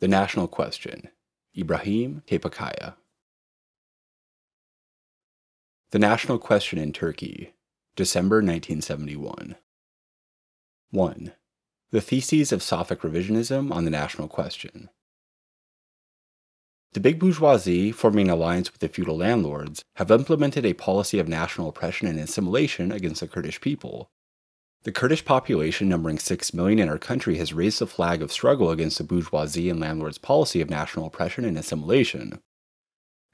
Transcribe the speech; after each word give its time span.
The 0.00 0.06
National 0.06 0.46
Question 0.46 1.08
Ibrahim 1.56 2.22
Kaypakkaya. 2.28 2.94
The 5.90 5.98
National 5.98 6.38
Question 6.38 6.78
in 6.78 6.92
Turkey, 6.92 7.54
December 7.96 8.36
1971. 8.36 9.56
1. 10.90 11.32
The 11.90 12.00
Theses 12.00 12.52
of 12.52 12.60
Safak 12.60 13.00
Revisionism 13.00 13.72
on 13.72 13.84
the 13.84 13.90
National 13.90 14.28
Question. 14.28 14.88
The 16.92 17.00
big 17.00 17.18
bourgeoisie, 17.18 17.90
forming 17.90 18.28
an 18.28 18.34
alliance 18.34 18.70
with 18.70 18.80
the 18.80 18.88
feudal 18.88 19.16
landlords, 19.16 19.82
have 19.96 20.12
implemented 20.12 20.64
a 20.64 20.74
policy 20.74 21.18
of 21.18 21.26
national 21.26 21.70
oppression 21.70 22.06
and 22.06 22.20
assimilation 22.20 22.92
against 22.92 23.20
the 23.20 23.26
Kurdish 23.26 23.60
people. 23.60 24.12
The 24.84 24.92
Kurdish 24.92 25.24
population, 25.24 25.88
numbering 25.88 26.18
6 26.18 26.54
million 26.54 26.78
in 26.78 26.88
our 26.88 26.98
country, 26.98 27.36
has 27.38 27.52
raised 27.52 27.80
the 27.80 27.86
flag 27.86 28.22
of 28.22 28.30
struggle 28.30 28.70
against 28.70 28.98
the 28.98 29.04
bourgeoisie 29.04 29.68
and 29.68 29.80
landlords' 29.80 30.18
policy 30.18 30.60
of 30.60 30.70
national 30.70 31.06
oppression 31.06 31.44
and 31.44 31.58
assimilation. 31.58 32.40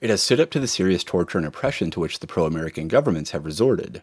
It 0.01 0.11
has 0.11 0.23
stood 0.23 0.41
up 0.41 0.51
to 0.51 0.61
the 0.61 0.67
serious 0.67 1.05
torture 1.05 1.39
and 1.39 1.47
oppression 1.47 1.91
to 1.91 2.01
which 2.01 2.21
the 2.21 2.27
pro 2.27 2.47
American 2.47 2.89
governments 2.89 3.33
have 3.33 3.45
resorted. 3.45 4.03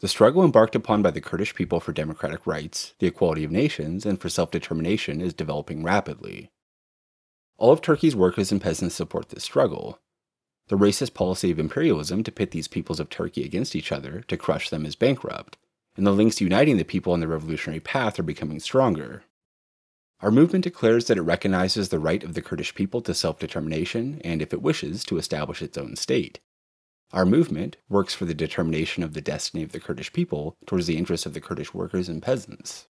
The 0.00 0.08
struggle 0.08 0.44
embarked 0.44 0.76
upon 0.76 1.02
by 1.02 1.10
the 1.10 1.20
Kurdish 1.20 1.54
people 1.54 1.80
for 1.80 1.92
democratic 1.92 2.46
rights, 2.46 2.94
the 2.98 3.06
equality 3.06 3.44
of 3.44 3.50
nations, 3.50 4.06
and 4.06 4.20
for 4.20 4.28
self 4.28 4.50
determination 4.50 5.20
is 5.20 5.34
developing 5.34 5.82
rapidly. 5.82 6.50
All 7.58 7.72
of 7.72 7.80
Turkey's 7.80 8.14
workers 8.14 8.52
and 8.52 8.60
peasants 8.60 8.94
support 8.94 9.30
this 9.30 9.42
struggle. 9.44 9.98
The 10.68 10.76
racist 10.76 11.14
policy 11.14 11.50
of 11.50 11.58
imperialism 11.58 12.22
to 12.24 12.32
pit 12.32 12.50
these 12.50 12.68
peoples 12.68 13.00
of 13.00 13.08
Turkey 13.08 13.44
against 13.44 13.74
each 13.74 13.90
other 13.90 14.20
to 14.28 14.36
crush 14.36 14.68
them 14.68 14.84
is 14.84 14.96
bankrupt, 14.96 15.56
and 15.96 16.06
the 16.06 16.12
links 16.12 16.40
uniting 16.40 16.76
the 16.76 16.84
people 16.84 17.12
on 17.12 17.20
the 17.20 17.28
revolutionary 17.28 17.80
path 17.80 18.18
are 18.18 18.24
becoming 18.24 18.60
stronger. 18.60 19.24
Our 20.20 20.30
movement 20.30 20.64
declares 20.64 21.06
that 21.06 21.18
it 21.18 21.22
recognizes 21.22 21.88
the 21.88 21.98
right 21.98 22.22
of 22.24 22.34
the 22.34 22.42
Kurdish 22.42 22.74
people 22.74 23.02
to 23.02 23.14
self 23.14 23.38
determination 23.38 24.20
and, 24.24 24.40
if 24.40 24.52
it 24.52 24.62
wishes, 24.62 25.04
to 25.04 25.18
establish 25.18 25.60
its 25.60 25.76
own 25.76 25.96
state. 25.96 26.40
Our 27.12 27.24
movement 27.24 27.76
works 27.88 28.14
for 28.14 28.24
the 28.24 28.34
determination 28.34 29.02
of 29.02 29.14
the 29.14 29.20
destiny 29.20 29.62
of 29.62 29.72
the 29.72 29.80
Kurdish 29.80 30.12
people 30.12 30.56
towards 30.66 30.86
the 30.86 30.96
interests 30.96 31.26
of 31.26 31.34
the 31.34 31.40
Kurdish 31.40 31.72
workers 31.74 32.08
and 32.08 32.22
peasants. 32.22 32.88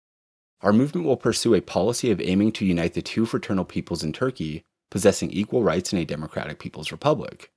Our 0.63 0.73
movement 0.73 1.07
will 1.07 1.17
pursue 1.17 1.55
a 1.55 1.61
policy 1.61 2.11
of 2.11 2.21
aiming 2.21 2.53
to 2.53 2.67
unite 2.67 2.95
the 2.95 3.03
two 3.03 3.25
fraternal 3.25 3.65
peoples 3.65 4.03
in 4.03 4.13
Turkey, 4.13 4.63
possessing 4.91 5.31
equal 5.31 5.63
rights 5.63 5.93
in 5.93 5.99
a 5.99 6.05
democratic 6.05 6.59
people's 6.59 6.93
republic. 6.93 7.51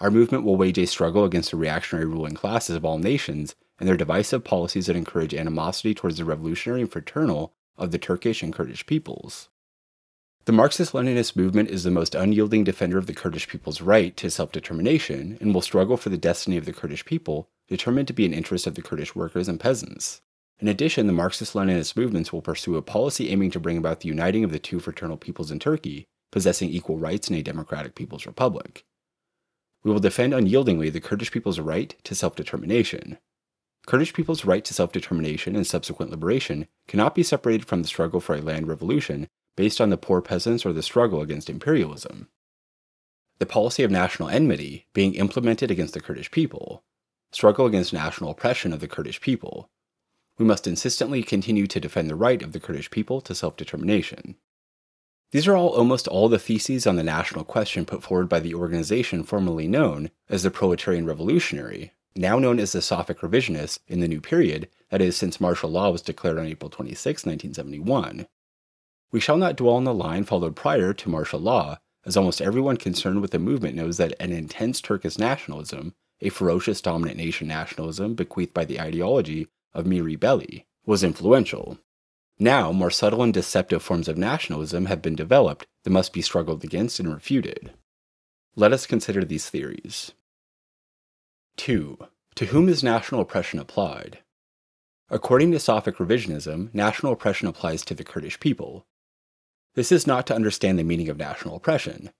Our 0.00 0.10
movement 0.10 0.44
will 0.44 0.56
wage 0.56 0.78
a 0.78 0.86
struggle 0.86 1.24
against 1.24 1.50
the 1.50 1.56
reactionary 1.56 2.06
ruling 2.06 2.34
classes 2.34 2.76
of 2.76 2.84
all 2.84 2.98
nations 2.98 3.54
and 3.82 3.88
their 3.88 3.96
divisive 3.96 4.44
policies 4.44 4.86
that 4.86 4.94
encourage 4.94 5.34
animosity 5.34 5.92
towards 5.92 6.16
the 6.16 6.24
revolutionary 6.24 6.82
and 6.82 6.92
fraternal 6.92 7.52
of 7.76 7.90
the 7.90 7.98
Turkish 7.98 8.40
and 8.40 8.52
Kurdish 8.52 8.86
peoples. 8.86 9.48
The 10.44 10.52
Marxist 10.52 10.92
Leninist 10.92 11.34
movement 11.34 11.68
is 11.68 11.82
the 11.82 11.90
most 11.90 12.14
unyielding 12.14 12.62
defender 12.62 12.96
of 12.96 13.08
the 13.08 13.12
Kurdish 13.12 13.48
people's 13.48 13.80
right 13.80 14.16
to 14.18 14.30
self 14.30 14.52
determination 14.52 15.36
and 15.40 15.52
will 15.52 15.62
struggle 15.62 15.96
for 15.96 16.10
the 16.10 16.16
destiny 16.16 16.56
of 16.56 16.64
the 16.64 16.72
Kurdish 16.72 17.04
people, 17.04 17.48
determined 17.66 18.06
to 18.06 18.14
be 18.14 18.24
in 18.24 18.32
interest 18.32 18.68
of 18.68 18.76
the 18.76 18.82
Kurdish 18.82 19.16
workers 19.16 19.48
and 19.48 19.58
peasants. 19.58 20.20
In 20.60 20.68
addition, 20.68 21.08
the 21.08 21.12
Marxist 21.12 21.54
Leninist 21.54 21.96
movements 21.96 22.32
will 22.32 22.40
pursue 22.40 22.76
a 22.76 22.82
policy 22.82 23.30
aiming 23.30 23.50
to 23.50 23.58
bring 23.58 23.78
about 23.78 23.98
the 23.98 24.08
uniting 24.08 24.44
of 24.44 24.52
the 24.52 24.60
two 24.60 24.78
fraternal 24.78 25.16
peoples 25.16 25.50
in 25.50 25.58
Turkey, 25.58 26.06
possessing 26.30 26.70
equal 26.70 26.98
rights 26.98 27.28
in 27.28 27.34
a 27.34 27.42
democratic 27.42 27.96
people's 27.96 28.26
republic. 28.26 28.84
We 29.82 29.90
will 29.90 29.98
defend 29.98 30.34
unyieldingly 30.34 30.92
the 30.92 31.00
Kurdish 31.00 31.32
people's 31.32 31.58
right 31.58 31.96
to 32.04 32.14
self 32.14 32.36
determination. 32.36 33.18
Kurdish 33.86 34.12
people's 34.12 34.44
right 34.44 34.64
to 34.64 34.74
self 34.74 34.92
determination 34.92 35.56
and 35.56 35.66
subsequent 35.66 36.10
liberation 36.10 36.68
cannot 36.86 37.14
be 37.14 37.22
separated 37.22 37.66
from 37.66 37.82
the 37.82 37.88
struggle 37.88 38.20
for 38.20 38.34
a 38.34 38.40
land 38.40 38.68
revolution 38.68 39.28
based 39.56 39.80
on 39.80 39.90
the 39.90 39.96
poor 39.96 40.20
peasants 40.20 40.64
or 40.64 40.72
the 40.72 40.82
struggle 40.82 41.20
against 41.20 41.50
imperialism. 41.50 42.28
The 43.38 43.46
policy 43.46 43.82
of 43.82 43.90
national 43.90 44.28
enmity 44.28 44.86
being 44.92 45.14
implemented 45.14 45.70
against 45.70 45.94
the 45.94 46.00
Kurdish 46.00 46.30
people, 46.30 46.84
struggle 47.32 47.66
against 47.66 47.92
national 47.92 48.30
oppression 48.30 48.72
of 48.72 48.80
the 48.80 48.88
Kurdish 48.88 49.20
people, 49.20 49.68
we 50.38 50.44
must 50.44 50.66
insistently 50.66 51.22
continue 51.22 51.66
to 51.66 51.80
defend 51.80 52.08
the 52.08 52.16
right 52.16 52.42
of 52.42 52.52
the 52.52 52.60
Kurdish 52.60 52.90
people 52.90 53.20
to 53.22 53.34
self 53.34 53.56
determination. 53.56 54.36
These 55.32 55.48
are 55.48 55.56
all 55.56 55.70
almost 55.70 56.08
all 56.08 56.28
the 56.28 56.38
theses 56.38 56.86
on 56.86 56.96
the 56.96 57.02
national 57.02 57.44
question 57.44 57.84
put 57.84 58.02
forward 58.02 58.28
by 58.28 58.40
the 58.40 58.54
organization 58.54 59.24
formerly 59.24 59.66
known 59.66 60.10
as 60.28 60.42
the 60.42 60.50
Proletarian 60.50 61.06
Revolutionary, 61.06 61.92
now 62.14 62.38
known 62.38 62.58
as 62.58 62.72
the 62.72 62.80
Safak 62.80 63.20
Revisionists 63.20 63.78
in 63.88 64.00
the 64.00 64.08
new 64.08 64.20
period, 64.20 64.68
that 64.90 65.00
is, 65.00 65.16
since 65.16 65.40
martial 65.40 65.70
law 65.70 65.90
was 65.90 66.02
declared 66.02 66.38
on 66.38 66.46
April 66.46 66.68
26, 66.68 67.24
1971. 67.24 68.26
We 69.10 69.20
shall 69.20 69.36
not 69.36 69.56
dwell 69.56 69.74
on 69.74 69.84
the 69.84 69.94
line 69.94 70.24
followed 70.24 70.56
prior 70.56 70.92
to 70.92 71.08
martial 71.08 71.40
law, 71.40 71.78
as 72.04 72.16
almost 72.16 72.40
everyone 72.40 72.76
concerned 72.76 73.20
with 73.20 73.30
the 73.30 73.38
movement 73.38 73.76
knows 73.76 73.96
that 73.98 74.14
an 74.20 74.32
intense 74.32 74.80
Turkish 74.80 75.18
nationalism, 75.18 75.94
a 76.20 76.28
ferocious 76.28 76.80
dominant 76.80 77.16
nation 77.16 77.48
nationalism 77.48 78.14
bequeathed 78.14 78.54
by 78.54 78.64
the 78.64 78.80
ideology 78.80 79.48
of 79.74 79.84
Mihri 79.86 80.18
Belli, 80.18 80.66
was 80.84 81.04
influential. 81.04 81.78
Now, 82.38 82.72
more 82.72 82.90
subtle 82.90 83.22
and 83.22 83.32
deceptive 83.32 83.82
forms 83.82 84.08
of 84.08 84.18
nationalism 84.18 84.86
have 84.86 85.02
been 85.02 85.14
developed 85.14 85.66
that 85.84 85.90
must 85.90 86.12
be 86.12 86.22
struggled 86.22 86.64
against 86.64 86.98
and 86.98 87.12
refuted. 87.12 87.72
Let 88.56 88.72
us 88.72 88.86
consider 88.86 89.24
these 89.24 89.48
theories. 89.48 90.12
2. 91.56 91.98
To 92.36 92.46
whom 92.46 92.68
is 92.68 92.82
national 92.82 93.20
oppression 93.20 93.58
applied? 93.58 94.20
According 95.10 95.52
to 95.52 95.58
Safak 95.58 95.96
revisionism, 95.96 96.72
national 96.72 97.12
oppression 97.12 97.46
applies 97.46 97.84
to 97.84 97.94
the 97.94 98.04
Kurdish 98.04 98.40
people. 98.40 98.86
This 99.74 99.92
is 99.92 100.06
not 100.06 100.26
to 100.26 100.34
understand 100.34 100.78
the 100.78 100.84
meaning 100.84 101.08
of 101.08 101.18
national 101.18 101.56
oppression. 101.56 102.10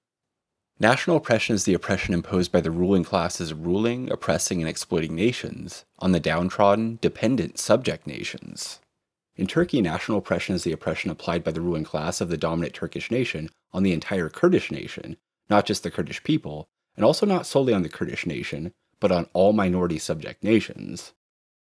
National 0.79 1.17
oppression 1.17 1.55
is 1.55 1.65
the 1.65 1.75
oppression 1.75 2.13
imposed 2.13 2.51
by 2.51 2.61
the 2.61 2.71
ruling 2.71 3.05
classes 3.05 3.55
ruling, 3.55 4.11
oppressing, 4.11 4.61
and 4.61 4.69
exploiting 4.69 5.15
nations 5.15 5.85
on 5.99 6.13
the 6.13 6.21
downtrodden, 6.21 6.99
dependent 7.01 7.59
subject 7.59 8.07
nations. 8.07 8.81
In 9.37 9.47
Turkey, 9.47 9.81
national 9.81 10.19
oppression 10.19 10.55
is 10.55 10.65
the 10.65 10.73
oppression 10.73 11.11
applied 11.11 11.43
by 11.43 11.53
the 11.53 11.61
ruling 11.61 11.85
class 11.85 12.21
of 12.21 12.29
the 12.29 12.37
dominant 12.37 12.75
Turkish 12.75 13.11
nation 13.11 13.49
on 13.73 13.83
the 13.83 13.93
entire 13.93 14.29
Kurdish 14.29 14.71
nation, 14.71 15.17
not 15.49 15.67
just 15.67 15.83
the 15.83 15.91
Kurdish 15.91 16.23
people, 16.23 16.69
and 16.97 17.05
also 17.05 17.25
not 17.25 17.47
solely 17.47 17.73
on 17.73 17.83
the 17.83 17.89
Kurdish 17.89 18.27
nation, 18.27 18.73
but 19.03 19.11
on 19.11 19.27
all 19.33 19.53
minority 19.53 19.99
subject 19.99 20.45
nations. 20.45 21.13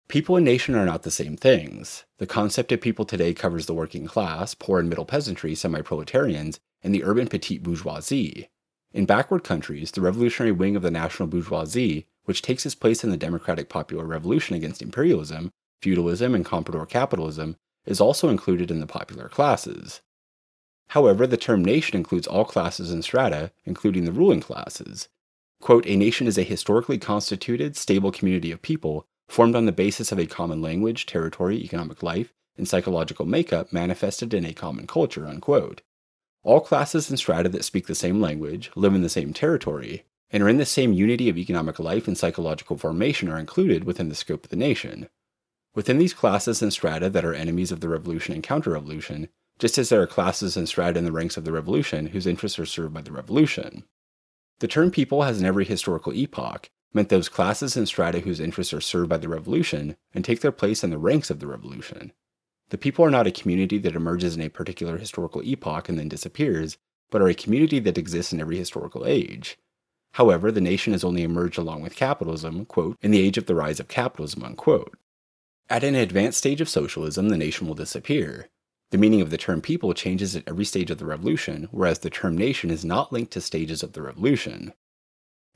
People 0.08 0.36
and 0.36 0.44
nation 0.44 0.74
are 0.74 0.84
not 0.84 1.04
the 1.04 1.10
same 1.10 1.38
things. 1.38 2.04
The 2.18 2.26
concept 2.26 2.70
of 2.70 2.82
people 2.82 3.06
today 3.06 3.32
covers 3.32 3.64
the 3.64 3.72
working 3.72 4.04
class, 4.06 4.54
poor 4.54 4.78
and 4.78 4.90
middle 4.90 5.06
peasantry, 5.06 5.54
semi 5.54 5.80
proletarians, 5.80 6.60
and 6.82 6.94
the 6.94 7.02
urban 7.02 7.26
petite 7.28 7.62
bourgeoisie. 7.62 8.50
In 8.92 9.06
backward 9.06 9.42
countries, 9.42 9.90
the 9.90 10.02
revolutionary 10.02 10.52
wing 10.52 10.76
of 10.76 10.82
the 10.82 10.90
national 10.90 11.28
bourgeoisie, 11.28 12.06
which 12.24 12.42
takes 12.42 12.66
its 12.66 12.74
place 12.74 13.02
in 13.02 13.10
the 13.10 13.16
democratic 13.16 13.70
popular 13.70 14.04
revolution 14.04 14.54
against 14.54 14.82
imperialism, 14.82 15.50
feudalism, 15.80 16.34
and 16.34 16.44
comprador 16.44 16.86
capitalism, 16.86 17.56
is 17.86 18.02
also 18.02 18.28
included 18.28 18.70
in 18.70 18.80
the 18.80 18.86
popular 18.86 19.30
classes. 19.30 20.02
However, 20.88 21.26
the 21.26 21.38
term 21.38 21.64
nation 21.64 21.96
includes 21.96 22.26
all 22.26 22.44
classes 22.44 22.92
and 22.92 23.02
strata, 23.02 23.50
including 23.64 24.04
the 24.04 24.12
ruling 24.12 24.40
classes. 24.40 25.08
Quote, 25.64 25.86
a 25.86 25.96
nation 25.96 26.26
is 26.26 26.36
a 26.36 26.42
historically 26.42 26.98
constituted, 26.98 27.74
stable 27.74 28.12
community 28.12 28.52
of 28.52 28.60
people 28.60 29.06
formed 29.28 29.56
on 29.56 29.64
the 29.64 29.72
basis 29.72 30.12
of 30.12 30.18
a 30.18 30.26
common 30.26 30.60
language, 30.60 31.06
territory, 31.06 31.56
economic 31.56 32.02
life, 32.02 32.34
and 32.58 32.68
psychological 32.68 33.24
makeup 33.24 33.72
manifested 33.72 34.34
in 34.34 34.44
a 34.44 34.52
common 34.52 34.86
culture, 34.86 35.26
unquote. 35.26 35.80
All 36.42 36.60
classes 36.60 37.08
and 37.08 37.18
strata 37.18 37.48
that 37.48 37.64
speak 37.64 37.86
the 37.86 37.94
same 37.94 38.20
language, 38.20 38.70
live 38.76 38.94
in 38.94 39.00
the 39.00 39.08
same 39.08 39.32
territory, 39.32 40.04
and 40.30 40.42
are 40.42 40.50
in 40.50 40.58
the 40.58 40.66
same 40.66 40.92
unity 40.92 41.30
of 41.30 41.38
economic 41.38 41.78
life 41.78 42.06
and 42.06 42.18
psychological 42.18 42.76
formation 42.76 43.30
are 43.30 43.38
included 43.38 43.84
within 43.84 44.10
the 44.10 44.14
scope 44.14 44.44
of 44.44 44.50
the 44.50 44.56
nation. 44.56 45.08
Within 45.74 45.96
these 45.96 46.12
classes 46.12 46.60
and 46.60 46.74
strata 46.74 47.08
that 47.08 47.24
are 47.24 47.32
enemies 47.32 47.72
of 47.72 47.80
the 47.80 47.88
revolution 47.88 48.34
and 48.34 48.42
counter 48.42 48.72
revolution, 48.72 49.28
just 49.58 49.78
as 49.78 49.88
there 49.88 50.02
are 50.02 50.06
classes 50.06 50.58
and 50.58 50.68
strata 50.68 50.98
in 50.98 51.06
the 51.06 51.10
ranks 51.10 51.38
of 51.38 51.46
the 51.46 51.52
revolution 51.52 52.08
whose 52.08 52.26
interests 52.26 52.58
are 52.58 52.66
served 52.66 52.92
by 52.92 53.00
the 53.00 53.12
revolution. 53.12 53.84
The 54.60 54.68
term 54.68 54.90
people 54.90 55.22
has 55.22 55.40
in 55.40 55.46
every 55.46 55.64
historical 55.64 56.12
epoch 56.12 56.70
meant 56.92 57.08
those 57.08 57.28
classes 57.28 57.76
and 57.76 57.88
strata 57.88 58.20
whose 58.20 58.40
interests 58.40 58.72
are 58.72 58.80
served 58.80 59.08
by 59.08 59.18
the 59.18 59.28
revolution 59.28 59.96
and 60.12 60.24
take 60.24 60.40
their 60.40 60.52
place 60.52 60.84
in 60.84 60.90
the 60.90 60.98
ranks 60.98 61.28
of 61.28 61.40
the 61.40 61.46
revolution. 61.46 62.12
The 62.70 62.78
people 62.78 63.04
are 63.04 63.10
not 63.10 63.26
a 63.26 63.32
community 63.32 63.78
that 63.78 63.96
emerges 63.96 64.36
in 64.36 64.42
a 64.42 64.48
particular 64.48 64.96
historical 64.96 65.42
epoch 65.42 65.88
and 65.88 65.98
then 65.98 66.08
disappears, 66.08 66.78
but 67.10 67.20
are 67.20 67.28
a 67.28 67.34
community 67.34 67.78
that 67.80 67.98
exists 67.98 68.32
in 68.32 68.40
every 68.40 68.56
historical 68.56 69.04
age. 69.06 69.58
However, 70.12 70.52
the 70.52 70.60
nation 70.60 70.92
has 70.92 71.02
only 71.04 71.24
emerged 71.24 71.58
along 71.58 71.82
with 71.82 71.96
capitalism, 71.96 72.64
quote, 72.66 72.96
in 73.02 73.10
the 73.10 73.20
age 73.20 73.36
of 73.36 73.46
the 73.46 73.54
rise 73.54 73.80
of 73.80 73.88
capitalism, 73.88 74.44
unquote. 74.44 74.96
At 75.68 75.82
an 75.82 75.96
advanced 75.96 76.38
stage 76.38 76.60
of 76.60 76.68
socialism, 76.68 77.28
the 77.28 77.36
nation 77.36 77.66
will 77.66 77.74
disappear. 77.74 78.48
The 78.94 78.98
meaning 78.98 79.22
of 79.22 79.30
the 79.30 79.36
term 79.36 79.60
people 79.60 79.92
changes 79.92 80.36
at 80.36 80.44
every 80.46 80.64
stage 80.64 80.88
of 80.88 80.98
the 80.98 81.04
revolution, 81.04 81.66
whereas 81.72 81.98
the 81.98 82.10
term 82.10 82.38
nation 82.38 82.70
is 82.70 82.84
not 82.84 83.12
linked 83.12 83.32
to 83.32 83.40
stages 83.40 83.82
of 83.82 83.92
the 83.92 84.02
revolution. 84.02 84.72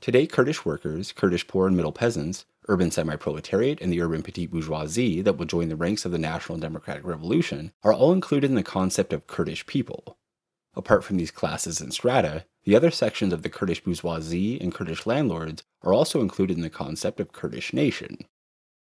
Today, 0.01 0.27
Kurdish 0.27 0.65
workers, 0.65 1.13
Kurdish 1.13 1.47
poor 1.47 1.65
and 1.65 1.77
middle 1.77 1.93
peasants, 1.93 2.43
urban 2.67 2.91
semi 2.91 3.15
proletariat, 3.15 3.79
and 3.79 3.93
the 3.93 4.01
urban 4.01 4.23
petite 4.23 4.51
bourgeoisie 4.51 5.21
that 5.21 5.37
will 5.37 5.45
join 5.45 5.69
the 5.69 5.77
ranks 5.77 6.03
of 6.03 6.11
the 6.11 6.19
National 6.19 6.57
Democratic 6.57 7.05
Revolution 7.05 7.71
are 7.81 7.93
all 7.93 8.11
included 8.11 8.49
in 8.49 8.57
the 8.57 8.61
concept 8.61 9.13
of 9.13 9.25
Kurdish 9.25 9.65
people. 9.65 10.17
Apart 10.75 11.05
from 11.05 11.15
these 11.15 11.31
classes 11.31 11.79
and 11.79 11.93
strata, 11.93 12.43
the 12.65 12.75
other 12.75 12.91
sections 12.91 13.31
of 13.31 13.43
the 13.43 13.49
Kurdish 13.49 13.81
bourgeoisie 13.81 14.59
and 14.59 14.73
Kurdish 14.73 15.05
landlords 15.05 15.63
are 15.81 15.93
also 15.93 16.19
included 16.19 16.57
in 16.57 16.63
the 16.63 16.69
concept 16.69 17.21
of 17.21 17.31
Kurdish 17.31 17.71
nation. 17.71 18.17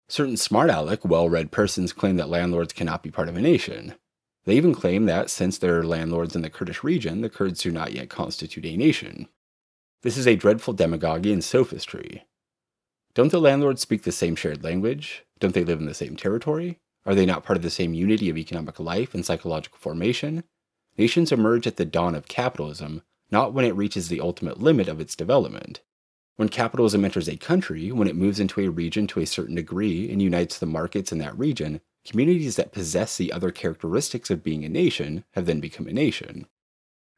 Certain 0.09 0.35
smart 0.35 0.69
aleck, 0.69 1.05
well 1.05 1.29
read 1.29 1.53
persons 1.53 1.93
claim 1.93 2.17
that 2.17 2.27
landlords 2.27 2.73
cannot 2.73 3.01
be 3.01 3.11
part 3.11 3.29
of 3.29 3.37
a 3.37 3.41
nation. 3.41 3.95
They 4.45 4.55
even 4.55 4.73
claim 4.73 5.05
that 5.05 5.29
since 5.29 5.57
they're 5.57 5.83
landlords 5.83 6.35
in 6.35 6.41
the 6.41 6.49
Kurdish 6.49 6.83
region, 6.83 7.21
the 7.21 7.29
Kurds 7.29 7.61
do 7.61 7.71
not 7.71 7.93
yet 7.93 8.09
constitute 8.09 8.65
a 8.65 8.75
nation. 8.75 9.27
This 10.01 10.17
is 10.17 10.27
a 10.27 10.35
dreadful 10.35 10.73
demagogy 10.73 11.31
and 11.31 11.43
sophistry. 11.43 12.23
Don't 13.13 13.31
the 13.31 13.41
landlords 13.41 13.81
speak 13.81 14.03
the 14.03 14.11
same 14.11 14.35
shared 14.35 14.63
language? 14.63 15.25
Don't 15.39 15.53
they 15.53 15.63
live 15.63 15.79
in 15.79 15.85
the 15.85 15.93
same 15.93 16.15
territory? 16.15 16.79
Are 17.05 17.13
they 17.13 17.25
not 17.25 17.43
part 17.43 17.57
of 17.57 17.63
the 17.63 17.69
same 17.69 17.93
unity 17.93 18.29
of 18.29 18.37
economic 18.37 18.79
life 18.79 19.13
and 19.13 19.25
psychological 19.25 19.77
formation? 19.79 20.43
Nations 20.97 21.31
emerge 21.31 21.67
at 21.67 21.77
the 21.77 21.85
dawn 21.85 22.15
of 22.15 22.27
capitalism, 22.27 23.01
not 23.29 23.53
when 23.53 23.65
it 23.65 23.75
reaches 23.75 24.07
the 24.07 24.21
ultimate 24.21 24.59
limit 24.59 24.87
of 24.87 24.99
its 24.99 25.15
development. 25.15 25.81
When 26.35 26.49
capitalism 26.49 27.05
enters 27.05 27.27
a 27.27 27.37
country, 27.37 27.91
when 27.91 28.07
it 28.07 28.15
moves 28.15 28.39
into 28.39 28.61
a 28.61 28.69
region 28.69 29.07
to 29.07 29.19
a 29.19 29.25
certain 29.25 29.55
degree 29.55 30.11
and 30.11 30.21
unites 30.21 30.57
the 30.57 30.65
markets 30.65 31.11
in 31.11 31.17
that 31.19 31.37
region, 31.37 31.81
communities 32.05 32.55
that 32.55 32.71
possess 32.71 33.17
the 33.17 33.31
other 33.31 33.51
characteristics 33.51 34.29
of 34.29 34.43
being 34.43 34.65
a 34.65 34.69
nation 34.69 35.23
have 35.31 35.45
then 35.45 35.59
become 35.59 35.87
a 35.87 35.93
nation. 35.93 36.47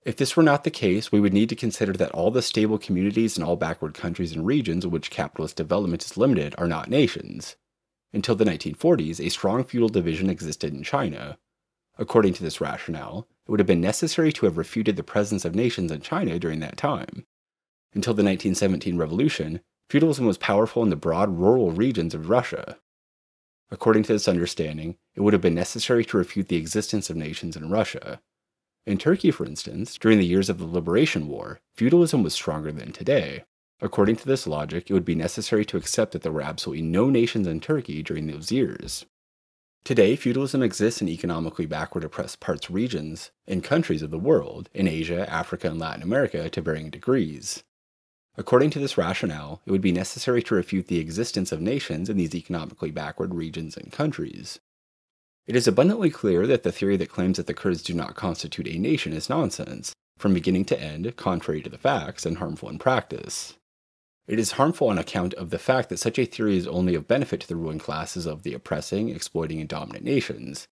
If 0.06 0.18
this 0.18 0.35
were 0.35 0.44
not 0.44 0.65
the 0.65 0.71
case, 0.71 1.12
we 1.12 1.21
would 1.21 1.33
need 1.33 1.50
to 1.50 1.56
consider 1.56 1.94
that 1.94 2.12
all 2.12 2.30
the 2.30 2.41
stable 2.41 2.77
communities 2.77 3.38
in 3.38 3.44
all 3.44 3.56
backward 3.56 3.94
countries 3.94 4.33
and 4.33 4.45
regions 4.45 4.83
in 4.83 4.91
which 4.91 5.09
capitalist 5.09 5.56
development 5.56 6.03
is 6.03 6.18
limited 6.18 6.56
are 6.57 6.68
not 6.68 6.89
nations. 6.89 7.56
Until 8.12 8.35
the 8.35 8.44
1940s, 8.44 9.25
a 9.25 9.30
strong 9.30 9.63
feudal 9.63 9.89
division 9.89 10.30
existed 10.30 10.74
in 10.74 10.83
China. 10.83 11.38
According 11.97 12.33
to 12.33 12.44
this 12.44 12.59
rationale, 12.59 13.27
it 13.47 13.51
would 13.51 13.59
have 13.59 13.68
been 13.68 13.81
necessary 13.81 14.33
to 14.33 14.45
have 14.45 14.57
refuted 14.57 14.97
the 14.97 15.03
presence 15.03 15.45
of 15.45 15.56
nations 15.56 15.91
in 15.91 16.01
China 16.01 16.38
during 16.38 16.59
that 16.59 16.77
time. 16.77 17.25
Until 17.94 18.13
the 18.13 18.24
1917 18.24 18.97
revolution, 18.97 19.62
feudalism 19.89 20.25
was 20.25 20.38
powerful 20.38 20.83
in 20.83 20.89
the 20.89 20.95
broad 20.95 21.38
rural 21.38 21.71
regions 21.71 22.13
of 22.13 22.30
Russia. 22.30 22.77
According 23.74 24.04
to 24.04 24.14
this 24.14 24.28
understanding, 24.28 24.98
it 25.16 25.22
would 25.22 25.34
have 25.34 25.42
been 25.42 25.56
necessary 25.56 26.06
to 26.06 26.18
refute 26.18 26.48
the 26.48 26.58
existence 26.58 27.10
of 27.10 27.16
nations 27.16 27.56
in 27.56 27.72
Russia. 27.72 28.22
In 28.86 29.00
Turkey, 29.00 29.31
for 29.31 29.48
instance, 29.48 29.98
during 29.98 30.20
the 30.20 30.28
years 30.28 30.48
of 30.48 30.60
the 30.60 30.68
Liberation 30.68 31.28
War, 31.28 31.60
feudalism 31.74 32.22
was 32.22 32.36
stronger 32.36 32.72
than 32.72 32.92
today. 32.92 33.46
According 33.81 34.18
to 34.18 34.28
this 34.28 34.46
logic, 34.46 34.92
it 34.92 34.94
would 34.94 35.04
be 35.04 35.16
necessary 35.16 35.66
to 35.66 35.78
accept 35.78 36.12
that 36.12 36.22
there 36.22 36.31
were 36.31 36.44
absolutely 36.44 36.84
no 36.84 37.10
nations 37.10 37.48
in 37.48 37.60
Turkey 37.60 38.04
during 38.04 38.28
those 38.28 38.52
years. 38.52 39.08
Today, 39.84 40.16
feudalism 40.16 40.62
exists 40.62 41.02
in 41.02 41.10
economically 41.10 41.66
backward 41.66 42.04
oppressed 42.04 42.40
parts 42.40 42.69
regions 42.69 43.31
and 43.48 43.64
countries 43.64 44.04
of 44.04 44.12
the 44.12 44.19
world, 44.19 44.69
in 44.76 44.88
Asia, 44.88 45.28
Africa, 45.28 45.68
and 45.68 45.80
Latin 45.80 46.04
America 46.04 46.48
to 46.48 46.62
varying 46.62 46.92
degrees. 46.92 47.64
According 48.35 48.71
to 48.71 48.80
this 48.80 48.97
rationale, 48.97 49.62
it 49.65 49.71
would 49.71 49.81
be 49.81 49.91
necessary 49.91 50.41
to 50.44 50.56
refute 50.56 50.88
the 50.88 51.00
existence 51.00 51.51
of 51.51 51.62
nations 51.62 52.09
in 52.09 52.18
these 52.18 52.33
economically 52.33 52.89
backward 52.89 53.35
regions 53.35 53.77
and 53.77 53.91
countries. 53.91 54.59
It 55.45 55.56
is 55.56 55.68
abundantly 55.68 56.09
clear 56.09 56.47
that 56.47 56.63
the 56.63 56.71
theory 56.71 56.97
that 56.97 57.12
claims 57.12 57.38
that 57.38 57.47
the 57.47 57.53
Kurds 57.53 57.83
do 57.83 57.94
not 57.94 58.15
constitute 58.15 58.68
a 58.68 58.80
nation 58.80 59.13
is 59.13 59.30
nonsense, 59.30 59.94
from 60.18 60.33
beginning 60.33 60.65
to 60.65 60.80
end, 60.80 61.15
contrary 61.15 61.62
to 61.62 61.69
the 61.69 61.77
facts, 61.77 62.25
and 62.25 62.38
harmful 62.38 62.69
in 62.69 62.80
practice. 62.80 63.56
It 64.25 64.39
is 64.39 64.53
harmful 64.53 64.88
on 64.88 64.97
account 64.97 65.33
of 65.33 65.50
the 65.50 65.59
fact 65.59 65.89
that 65.89 66.00
such 66.00 66.18
a 66.18 66.25
theory 66.25 66.57
is 66.57 66.65
only 66.65 66.95
of 66.95 67.09
benefit 67.09 67.41
to 67.41 67.47
the 67.47 67.57
ruling 67.57 67.80
classes 67.80 68.25
of 68.25 68.44
the 68.44 68.53
oppressing, 68.53 69.09
exploiting, 69.09 69.59
and 69.59 69.68
dominant 69.68 70.06
nations. 70.06 70.65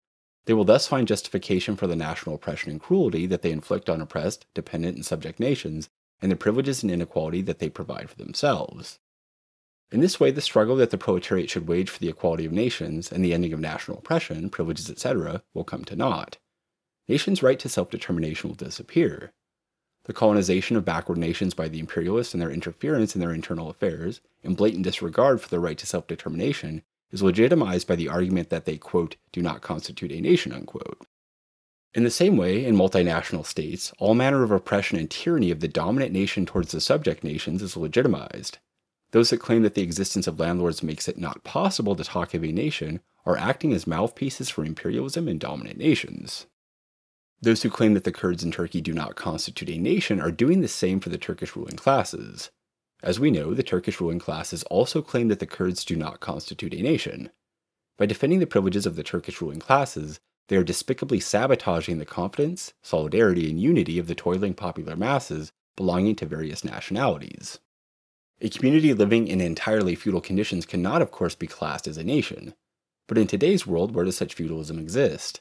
They 0.44 0.52
will 0.52 0.64
thus 0.64 0.87
find 0.87 1.08
justification 1.08 1.75
for 1.75 1.87
the 1.87 1.96
national 1.96 2.34
oppression 2.34 2.70
and 2.70 2.81
cruelty 2.81 3.26
that 3.26 3.43
they 3.43 3.50
inflict 3.50 3.88
on 3.88 4.02
oppressed, 4.02 4.46
dependent, 4.55 4.96
and 4.96 5.05
subject 5.05 5.40
nations, 5.40 5.88
and 6.20 6.31
the 6.31 6.37
privileges 6.37 6.82
and 6.82 6.91
inequality 6.91 7.43
that 7.43 7.59
they 7.59 7.69
provide 7.69 8.11
for 8.11 8.17
themselves. 8.17 8.99
In 9.91 10.00
this 10.00 10.20
way, 10.20 10.31
the 10.31 10.41
struggle 10.41 10.76
that 10.76 10.91
the 10.91 10.99
proletariat 10.99 11.49
should 11.49 11.69
wage 11.69 11.88
for 11.88 11.99
the 11.99 12.09
equality 12.09 12.44
of 12.44 12.53
nations 12.53 13.11
and 13.11 13.25
the 13.25 13.32
ending 13.32 13.53
of 13.53 13.61
national 13.61 13.99
oppression, 13.99 14.50
privileges, 14.50 14.91
etc., 14.91 15.43
will 15.55 15.65
come 15.65 15.85
to 15.85 15.97
naught. 15.97 16.37
Nations' 17.09 17.43
right 17.43 17.59
to 17.59 17.69
self 17.69 17.91
determination 17.91 18.50
will 18.50 18.56
disappear, 18.56 19.32
the 20.09 20.15
colonization 20.15 20.75
of 20.75 20.87
backward 20.87 21.19
nations 21.19 21.53
by 21.53 21.69
the 21.69 21.79
imperialists 21.79 22.32
and 22.32 22.41
their 22.41 22.50
interference 22.50 23.15
in 23.15 23.20
their 23.20 23.32
internal 23.32 23.69
affairs, 23.69 24.23
and 24.43 24.56
blatant 24.56 24.82
disregard 24.82 25.41
for 25.41 25.50
their 25.50 25.61
right 25.61 25.76
to 25.76 25.87
self 25.87 26.06
determination, 26.06 26.82
is 27.11 27.23
legitimized 27.23 27.87
by 27.87 27.94
the 27.94 28.09
argument 28.09 28.49
that 28.49 28.65
they, 28.65 28.79
quote, 28.79 29.17
do 29.32 29.43
not 29.43 29.61
constitute 29.61 30.11
a 30.11 30.20
nation, 30.20 30.50
unquote. 30.53 31.06
In 31.94 32.05
the 32.05 32.11
same 32.11 32.37
way, 32.37 32.64
in 32.64 32.76
multinational 32.76 33.46
states, 33.46 33.93
all 33.99 34.14
manner 34.14 34.43
of 34.43 34.50
oppression 34.50 34.99
and 34.99 35.11
tyranny 35.11 35.50
of 35.50 35.61
the 35.61 35.69
dominant 35.69 36.12
nation 36.12 36.44
towards 36.44 36.73
the 36.73 36.81
subject 36.81 37.25
nations 37.25 37.62
is 37.62 37.76
legitimized. 37.76 38.58
Those 39.12 39.31
that 39.31 39.40
claim 39.40 39.62
that 39.62 39.75
the 39.75 39.82
existence 39.82 40.26
of 40.26 40.38
landlords 40.38 40.82
makes 40.82 41.08
it 41.08 41.17
not 41.17 41.44
possible 41.44 41.96
to 41.96 42.05
talk 42.05 42.35
of 42.35 42.44
a 42.44 42.52
nation 42.52 43.00
are 43.25 43.38
acting 43.38 43.73
as 43.73 43.87
mouthpieces 43.87 44.50
for 44.50 44.64
imperialism 44.64 45.29
and 45.29 45.40
dominant 45.40 45.79
nations. 45.79 46.46
Those 47.40 47.62
who 47.62 47.70
claim 47.70 47.94
that 47.94 48.05
the 48.05 48.12
Kurds 48.12 48.43
in 48.43 48.50
Turkey 48.50 48.81
do 48.81 48.93
not 48.93 49.17
constitute 49.17 49.70
a 49.70 49.79
nation 49.79 50.20
are 50.20 50.31
doing 50.31 50.61
the 50.61 50.69
same 50.69 51.00
for 51.00 51.08
the 51.08 51.19
Turkish 51.19 51.56
ruling 51.56 51.76
classes. 51.76 52.50
As 53.02 53.20
we 53.20 53.31
know, 53.31 53.55
the 53.55 53.62
Turkish 53.62 54.00
ruling 54.00 54.19
classes 54.19 54.62
also 54.64 55.02
claim 55.02 55.29
that 55.29 55.38
the 55.38 55.46
Kurds 55.46 55.84
do 55.84 55.96
not 55.96 56.20
constitute 56.20 56.75
a 56.75 56.82
nation. 56.82 57.31
By 57.96 58.06
defending 58.06 58.41
the 58.41 58.46
privileges 58.46 58.87
of 58.87 58.96
the 58.96 59.05
Turkish 59.05 59.41
ruling 59.41 59.61
classes, 59.61 60.20
they 60.49 60.56
are 60.56 60.65
despicably 60.65 61.21
sabotaging 61.21 61.99
the 61.99 62.05
confidence, 62.05 62.73
solidarity, 62.83 63.49
and 63.49 63.61
unity 63.61 63.99
of 63.99 64.06
the 64.06 64.15
toiling 64.15 64.55
popular 64.55 64.97
masses 64.97 65.53
belonging 65.77 66.17
to 66.17 66.27
various 66.27 66.65
nationalities. 66.65 67.59
A 68.41 68.49
community 68.49 68.93
living 68.95 69.29
in 69.29 69.41
entirely 69.41 69.95
feudal 69.95 70.21
conditions 70.21 70.67
cannot, 70.67 71.03
of 71.03 71.11
course, 71.11 71.35
be 71.35 71.47
classed 71.47 71.87
as 71.87 71.97
a 71.97 72.05
nation. 72.05 72.55
But 73.06 73.19
in 73.19 73.27
today's 73.27 73.67
world, 73.67 73.95
where 73.95 74.05
does 74.05 74.17
such 74.17 74.35
feudalism 74.35 74.79
exist? 74.79 75.41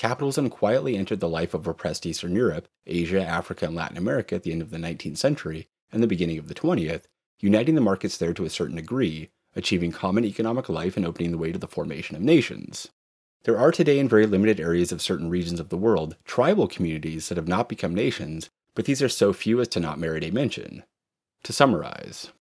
capitalism 0.00 0.48
quietly 0.48 0.96
entered 0.96 1.20
the 1.20 1.28
life 1.28 1.52
of 1.52 1.66
oppressed 1.66 2.06
Eastern 2.06 2.34
Europe, 2.34 2.66
Asia, 2.86 3.22
Africa, 3.22 3.66
and 3.66 3.74
Latin 3.74 3.98
America 3.98 4.34
at 4.34 4.44
the 4.44 4.50
end 4.50 4.62
of 4.62 4.70
the 4.70 4.78
19th 4.78 5.18
century 5.18 5.68
and 5.92 6.02
the 6.02 6.06
beginning 6.06 6.38
of 6.38 6.48
the 6.48 6.54
20th, 6.54 7.02
uniting 7.38 7.74
the 7.74 7.82
markets 7.82 8.16
there 8.16 8.32
to 8.32 8.46
a 8.46 8.50
certain 8.50 8.76
degree, 8.76 9.28
achieving 9.54 9.92
common 9.92 10.24
economic 10.24 10.70
life 10.70 10.96
and 10.96 11.04
opening 11.04 11.32
the 11.32 11.36
way 11.36 11.52
to 11.52 11.58
the 11.58 11.68
formation 11.68 12.16
of 12.16 12.22
nations. 12.22 12.88
There 13.44 13.58
are 13.58 13.72
today 13.72 13.98
in 13.98 14.06
very 14.06 14.26
limited 14.26 14.60
areas 14.60 14.92
of 14.92 15.00
certain 15.00 15.30
regions 15.30 15.60
of 15.60 15.70
the 15.70 15.78
world 15.78 16.14
tribal 16.26 16.68
communities 16.68 17.28
that 17.28 17.38
have 17.38 17.48
not 17.48 17.70
become 17.70 17.94
nations, 17.94 18.50
but 18.74 18.84
these 18.84 19.00
are 19.00 19.08
so 19.08 19.32
few 19.32 19.62
as 19.62 19.68
to 19.68 19.80
not 19.80 19.98
merit 19.98 20.22
a 20.24 20.30
mention. 20.30 20.82
To 21.44 21.52
summarize, 21.54 22.32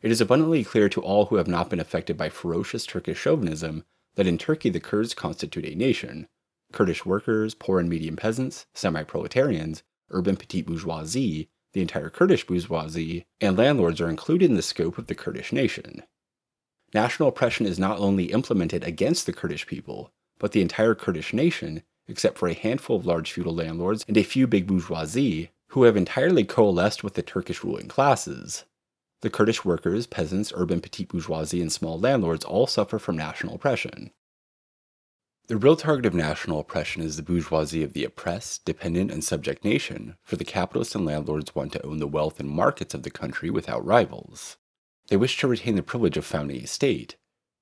it 0.00 0.10
is 0.10 0.22
abundantly 0.22 0.64
clear 0.64 0.88
to 0.88 1.02
all 1.02 1.26
who 1.26 1.36
have 1.36 1.48
not 1.48 1.68
been 1.68 1.80
affected 1.80 2.16
by 2.16 2.30
ferocious 2.30 2.86
Turkish 2.86 3.18
chauvinism 3.18 3.84
that 4.14 4.26
in 4.26 4.38
Turkey 4.38 4.70
the 4.70 4.80
Kurds 4.80 5.12
constitute 5.12 5.66
a 5.66 5.74
nation, 5.74 6.26
Kurdish 6.72 7.04
workers, 7.04 7.54
poor 7.54 7.78
and 7.78 7.90
medium 7.90 8.16
peasants, 8.16 8.64
semi 8.72 9.02
proletarians, 9.02 9.82
urban 10.08 10.36
petite 10.36 10.64
bourgeoisie, 10.64 11.50
the 11.74 11.82
entire 11.82 12.08
Kurdish 12.08 12.46
bourgeoisie, 12.46 13.26
and 13.42 13.58
landlords 13.58 14.00
are 14.00 14.08
included 14.08 14.48
in 14.48 14.56
the 14.56 14.62
scope 14.62 14.96
of 14.96 15.08
the 15.08 15.14
Kurdish 15.14 15.52
nation. 15.52 16.02
National 16.94 17.28
oppression 17.28 17.66
is 17.66 17.78
not 17.78 17.98
only 17.98 18.32
implemented 18.32 18.82
against 18.82 19.26
the 19.26 19.32
Kurdish 19.34 19.66
people, 19.66 20.10
but 20.42 20.50
the 20.50 20.60
entire 20.60 20.96
Kurdish 20.96 21.32
nation, 21.32 21.84
except 22.08 22.36
for 22.36 22.48
a 22.48 22.52
handful 22.52 22.96
of 22.96 23.06
large 23.06 23.30
feudal 23.30 23.54
landlords 23.54 24.04
and 24.08 24.16
a 24.16 24.24
few 24.24 24.48
big 24.48 24.66
bourgeoisie, 24.66 25.50
who 25.68 25.84
have 25.84 25.96
entirely 25.96 26.42
coalesced 26.42 27.04
with 27.04 27.14
the 27.14 27.22
Turkish 27.22 27.62
ruling 27.62 27.86
classes. 27.86 28.64
The 29.20 29.30
Kurdish 29.30 29.64
workers, 29.64 30.08
peasants, 30.08 30.52
urban 30.56 30.80
petite 30.80 31.10
bourgeoisie, 31.10 31.62
and 31.62 31.70
small 31.70 31.96
landlords 31.96 32.44
all 32.44 32.66
suffer 32.66 32.98
from 32.98 33.16
national 33.16 33.54
oppression. 33.54 34.10
The 35.46 35.56
real 35.56 35.76
target 35.76 36.06
of 36.06 36.14
national 36.14 36.58
oppression 36.58 37.02
is 37.02 37.16
the 37.16 37.22
bourgeoisie 37.22 37.84
of 37.84 37.92
the 37.92 38.04
oppressed, 38.04 38.64
dependent, 38.64 39.12
and 39.12 39.22
subject 39.22 39.64
nation, 39.64 40.16
for 40.24 40.34
the 40.34 40.44
capitalists 40.44 40.96
and 40.96 41.06
landlords 41.06 41.54
want 41.54 41.72
to 41.74 41.86
own 41.86 41.98
the 41.98 42.08
wealth 42.08 42.40
and 42.40 42.48
markets 42.48 42.94
of 42.94 43.04
the 43.04 43.10
country 43.10 43.48
without 43.48 43.86
rivals. 43.86 44.56
They 45.06 45.16
wish 45.16 45.38
to 45.38 45.46
retain 45.46 45.76
the 45.76 45.84
privilege 45.84 46.16
of 46.16 46.26
founding 46.26 46.64
a 46.64 46.66
state. 46.66 47.14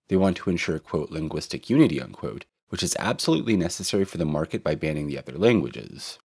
They 0.08 0.16
want 0.16 0.38
to 0.38 0.50
ensure, 0.50 0.78
quote, 0.78 1.10
linguistic 1.10 1.68
unity, 1.68 2.00
unquote, 2.00 2.46
which 2.70 2.82
is 2.82 2.96
absolutely 2.98 3.56
necessary 3.56 4.04
for 4.04 4.18
the 4.18 4.24
market 4.24 4.64
by 4.64 4.74
banning 4.74 5.06
the 5.06 5.18
other 5.18 5.36
languages. 5.36 6.18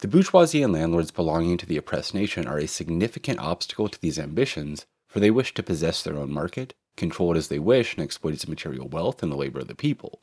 The 0.00 0.08
bourgeoisie 0.08 0.62
and 0.62 0.72
landlords 0.72 1.10
belonging 1.10 1.56
to 1.58 1.66
the 1.66 1.76
oppressed 1.76 2.14
nation 2.14 2.46
are 2.46 2.58
a 2.58 2.66
significant 2.66 3.38
obstacle 3.38 3.88
to 3.88 4.00
these 4.00 4.18
ambitions, 4.18 4.86
for 5.08 5.20
they 5.20 5.30
wish 5.30 5.54
to 5.54 5.62
possess 5.62 6.02
their 6.02 6.18
own 6.18 6.32
market, 6.32 6.74
control 6.96 7.34
it 7.34 7.38
as 7.38 7.48
they 7.48 7.58
wish, 7.58 7.94
and 7.94 8.02
exploit 8.02 8.34
its 8.34 8.48
material 8.48 8.88
wealth 8.88 9.22
and 9.22 9.30
the 9.30 9.36
labor 9.36 9.60
of 9.60 9.68
the 9.68 9.74
people. 9.74 10.20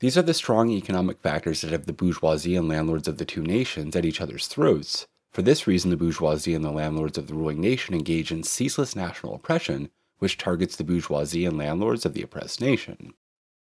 These 0.00 0.18
are 0.18 0.22
the 0.22 0.34
strong 0.34 0.70
economic 0.70 1.20
factors 1.20 1.60
that 1.60 1.70
have 1.70 1.86
the 1.86 1.92
bourgeoisie 1.92 2.56
and 2.56 2.68
landlords 2.68 3.06
of 3.06 3.18
the 3.18 3.24
two 3.24 3.42
nations 3.42 3.94
at 3.94 4.04
each 4.04 4.20
other's 4.20 4.48
throats. 4.48 5.06
For 5.32 5.42
this 5.42 5.66
reason, 5.66 5.90
the 5.90 5.96
bourgeoisie 5.96 6.54
and 6.54 6.64
the 6.64 6.72
landlords 6.72 7.16
of 7.16 7.28
the 7.28 7.34
ruling 7.34 7.60
nation 7.60 7.94
engage 7.94 8.32
in 8.32 8.42
ceaseless 8.42 8.96
national 8.96 9.34
oppression, 9.34 9.90
which 10.18 10.38
targets 10.38 10.76
the 10.76 10.84
bourgeoisie 10.84 11.44
and 11.44 11.56
landlords 11.56 12.04
of 12.04 12.14
the 12.14 12.22
oppressed 12.22 12.60
nation. 12.60 13.14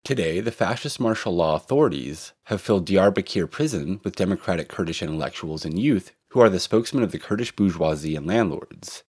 Today, 0.07 0.39
the 0.39 0.53
fascist 0.53 1.01
martial 1.01 1.35
law 1.35 1.57
authorities 1.57 2.31
have 2.45 2.61
filled 2.61 2.87
Diyarbakir 2.87 3.51
prison 3.51 3.99
with 4.05 4.15
democratic 4.15 4.69
Kurdish 4.69 5.03
intellectuals 5.03 5.65
and 5.65 5.77
youth 5.77 6.13
who 6.29 6.39
are 6.39 6.47
the 6.47 6.61
spokesmen 6.61 7.03
of 7.03 7.11
the 7.11 7.19
Kurdish 7.19 7.53
bourgeoisie 7.53 8.15
and 8.15 8.25
landlords. 8.25 9.03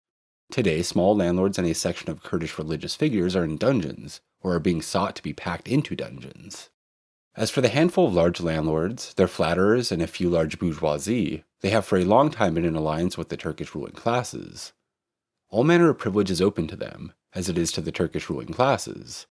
Today, 0.49 0.81
small 0.81 1.15
landlords 1.15 1.59
and 1.59 1.67
a 1.67 1.75
section 1.75 2.09
of 2.09 2.23
Kurdish 2.23 2.57
religious 2.57 2.95
figures 2.95 3.35
are 3.35 3.43
in 3.43 3.57
dungeons, 3.57 4.21
or 4.41 4.55
are 4.55 4.59
being 4.59 4.81
sought 4.81 5.15
to 5.17 5.21
be 5.21 5.33
packed 5.33 5.67
into 5.67 5.95
dungeons. 5.95 6.71
As 7.35 7.51
for 7.51 7.61
the 7.61 7.69
handful 7.69 8.07
of 8.07 8.15
large 8.15 8.41
landlords, 8.41 9.13
their 9.13 9.27
flatterers, 9.27 9.91
and 9.91 10.01
a 10.01 10.07
few 10.07 10.31
large 10.31 10.57
bourgeoisie, 10.57 11.43
they 11.61 11.69
have 11.69 11.85
for 11.85 11.99
a 11.99 12.05
long 12.05 12.31
time 12.31 12.55
been 12.55 12.65
in 12.65 12.75
alliance 12.75 13.19
with 13.19 13.29
the 13.29 13.37
Turkish 13.37 13.75
ruling 13.75 13.93
classes. 13.93 14.73
All 15.49 15.63
manner 15.63 15.91
of 15.91 15.99
privilege 15.99 16.31
is 16.31 16.41
open 16.41 16.65
to 16.69 16.75
them, 16.75 17.13
as 17.35 17.49
it 17.49 17.57
is 17.59 17.71
to 17.73 17.81
the 17.81 17.91
Turkish 17.91 18.31
ruling 18.31 18.47
classes. 18.47 19.27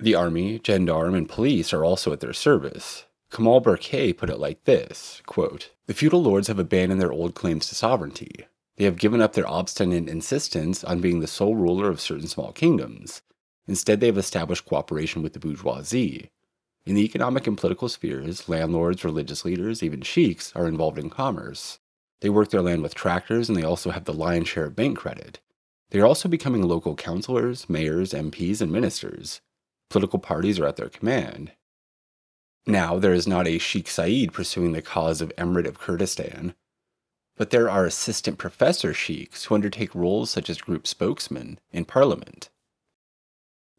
The 0.00 0.14
army, 0.14 0.60
gendarme, 0.64 1.14
and 1.16 1.28
police 1.28 1.72
are 1.72 1.84
also 1.84 2.12
at 2.12 2.20
their 2.20 2.32
service. 2.32 3.06
Kemal 3.32 3.60
Burkay 3.60 4.16
put 4.16 4.30
it 4.30 4.38
like 4.38 4.62
this 4.64 5.20
quote, 5.26 5.72
The 5.86 5.94
feudal 5.94 6.22
lords 6.22 6.46
have 6.46 6.58
abandoned 6.60 7.00
their 7.00 7.12
old 7.12 7.34
claims 7.34 7.68
to 7.68 7.74
sovereignty. 7.74 8.46
They 8.76 8.84
have 8.84 8.96
given 8.96 9.20
up 9.20 9.32
their 9.32 9.48
obstinate 9.48 10.08
insistence 10.08 10.84
on 10.84 11.00
being 11.00 11.18
the 11.18 11.26
sole 11.26 11.56
ruler 11.56 11.90
of 11.90 12.00
certain 12.00 12.28
small 12.28 12.52
kingdoms. 12.52 13.22
Instead, 13.66 13.98
they 13.98 14.06
have 14.06 14.16
established 14.16 14.66
cooperation 14.66 15.20
with 15.20 15.32
the 15.32 15.40
bourgeoisie. 15.40 16.30
In 16.86 16.94
the 16.94 17.04
economic 17.04 17.48
and 17.48 17.58
political 17.58 17.88
spheres, 17.88 18.48
landlords, 18.48 19.04
religious 19.04 19.44
leaders, 19.44 19.82
even 19.82 20.02
sheiks 20.02 20.54
are 20.54 20.68
involved 20.68 20.98
in 20.98 21.10
commerce. 21.10 21.80
They 22.20 22.30
work 22.30 22.50
their 22.50 22.62
land 22.62 22.82
with 22.82 22.94
tractors 22.94 23.48
and 23.48 23.58
they 23.58 23.64
also 23.64 23.90
have 23.90 24.04
the 24.04 24.14
lion's 24.14 24.48
share 24.48 24.66
of 24.66 24.76
bank 24.76 24.96
credit. 24.96 25.40
They 25.90 25.98
are 25.98 26.06
also 26.06 26.28
becoming 26.28 26.62
local 26.62 26.94
councillors, 26.94 27.68
mayors, 27.68 28.12
MPs, 28.12 28.60
and 28.60 28.70
ministers. 28.70 29.40
Political 29.90 30.18
parties 30.18 30.58
are 30.58 30.66
at 30.66 30.76
their 30.76 30.88
command. 30.88 31.52
Now, 32.66 32.98
there 32.98 33.14
is 33.14 33.26
not 33.26 33.46
a 33.46 33.58
Sheikh 33.58 33.88
Said 33.88 34.32
pursuing 34.32 34.72
the 34.72 34.82
cause 34.82 35.22
of 35.22 35.34
Emirate 35.36 35.66
of 35.66 35.78
Kurdistan, 35.78 36.54
but 37.36 37.50
there 37.50 37.70
are 37.70 37.86
assistant 37.86 38.36
professor 38.36 38.92
sheiks 38.92 39.44
who 39.44 39.54
undertake 39.54 39.94
roles 39.94 40.30
such 40.30 40.50
as 40.50 40.60
group 40.60 40.86
spokesmen 40.86 41.58
in 41.72 41.84
parliament. 41.86 42.50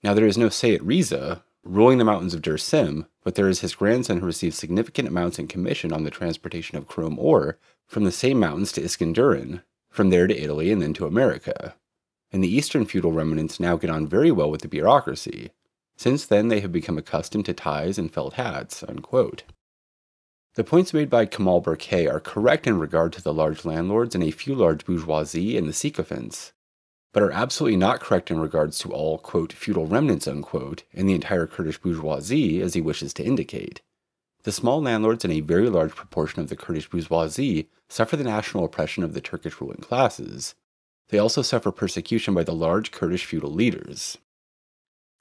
Now, 0.02 0.14
there 0.14 0.26
is 0.26 0.38
no 0.38 0.50
Sayyid 0.50 0.82
Riza 0.82 1.44
ruling 1.64 1.98
the 1.98 2.06
mountains 2.06 2.34
of 2.34 2.42
Dersim, 2.42 3.06
but 3.24 3.36
there 3.36 3.50
is 3.50 3.60
his 3.60 3.76
grandson 3.76 4.22
who 4.22 4.26
receives 4.26 4.58
significant 4.58 5.08
amounts 5.08 5.38
in 5.38 5.48
commission 5.48 5.92
on 5.92 6.04
the 6.04 6.10
transportation 6.10 6.78
of 6.78 6.88
chrome 6.88 7.20
ore 7.20 7.60
from 7.86 8.06
the 8.06 8.12
same 8.12 8.40
mountains 8.40 8.72
to 8.72 8.82
Iskenderun, 8.82 9.62
from 9.90 10.10
there 10.10 10.26
to 10.26 10.42
Italy 10.42 10.72
and 10.72 10.82
then 10.82 10.94
to 10.94 11.06
America. 11.06 11.76
And 12.32 12.44
the 12.44 12.56
eastern 12.56 12.86
feudal 12.86 13.12
remnants 13.12 13.60
now 13.60 13.76
get 13.76 13.90
on 13.90 14.08
very 14.08 14.32
well 14.32 14.50
with 14.50 14.62
the 14.62 14.68
bureaucracy, 14.68 15.52
since 16.00 16.26
then, 16.26 16.48
they 16.48 16.62
have 16.62 16.72
become 16.72 16.98
accustomed 16.98 17.44
to 17.44 17.54
ties 17.54 17.98
and 17.98 18.10
felt 18.10 18.36
hats. 18.36 18.84
Unquote. 18.88 19.44
The 20.56 20.64
points 20.64 20.94
made 20.94 21.10
by 21.10 21.26
Kemal 21.26 21.62
Burkay 21.62 22.10
are 22.10 22.22
correct 22.22 22.68
in 22.68 22.80
regard 22.80 23.12
to 23.14 23.22
the 23.22 23.34
large 23.34 23.66
landlords 23.66 24.16
and 24.16 24.24
a 24.24 24.32
few 24.32 24.56
large 24.56 24.86
bourgeoisie 24.86 25.58
and 25.58 25.68
the 25.68 25.74
sycophants, 25.74 26.54
but 27.12 27.22
are 27.22 27.34
absolutely 27.34 27.76
not 27.76 28.00
correct 28.00 28.32
in 28.32 28.40
regards 28.40 28.80
to 28.80 28.94
all, 28.94 29.18
quote, 29.18 29.52
feudal 29.52 29.88
remnants, 29.88 30.26
unquote, 30.26 30.84
and 30.94 31.10
the 31.10 31.14
entire 31.14 31.46
Kurdish 31.46 31.80
bourgeoisie, 31.80 32.62
as 32.62 32.76
he 32.76 32.82
wishes 32.82 33.14
to 33.16 33.26
indicate. 33.26 33.82
The 34.44 34.54
small 34.54 34.82
landlords 34.82 35.26
and 35.26 35.34
a 35.34 35.42
very 35.42 35.70
large 35.70 35.96
proportion 35.96 36.40
of 36.40 36.48
the 36.48 36.56
Kurdish 36.56 36.90
bourgeoisie 36.90 37.68
suffer 37.90 38.16
the 38.16 38.24
national 38.24 38.64
oppression 38.64 39.04
of 39.04 39.14
the 39.14 39.20
Turkish 39.20 39.60
ruling 39.60 39.82
classes. 39.82 40.56
They 41.10 41.20
also 41.20 41.42
suffer 41.42 41.74
persecution 41.74 42.34
by 42.34 42.44
the 42.44 42.56
large 42.56 42.92
Kurdish 42.92 43.26
feudal 43.26 43.52
leaders. 43.52 44.18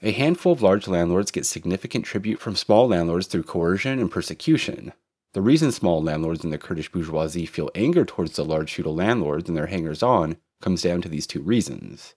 A 0.01 0.13
handful 0.13 0.53
of 0.53 0.63
large 0.63 0.87
landlords 0.87 1.33
get 1.33 1.45
significant 1.45 2.05
tribute 2.05 2.39
from 2.39 2.55
small 2.55 2.87
landlords 2.87 3.27
through 3.27 3.43
coercion 3.43 3.99
and 3.99 4.11
persecution. 4.11 4.93
The 5.33 5.43
reason 5.43 5.73
small 5.73 6.01
landlords 6.01 6.45
and 6.45 6.53
the 6.53 6.59
Kurdish 6.59 6.93
bourgeoisie 6.93 7.47
feel 7.47 7.71
anger 7.75 8.05
towards 8.05 8.37
the 8.37 8.45
large 8.45 8.73
feudal 8.73 8.95
landlords 8.95 9.49
and 9.49 9.57
their 9.57 9.67
hangers 9.67 10.03
on 10.03 10.37
comes 10.63 10.83
down 10.83 11.03
to 11.03 11.09
these 11.09 11.27
two 11.27 11.43
reasons. 11.43 12.15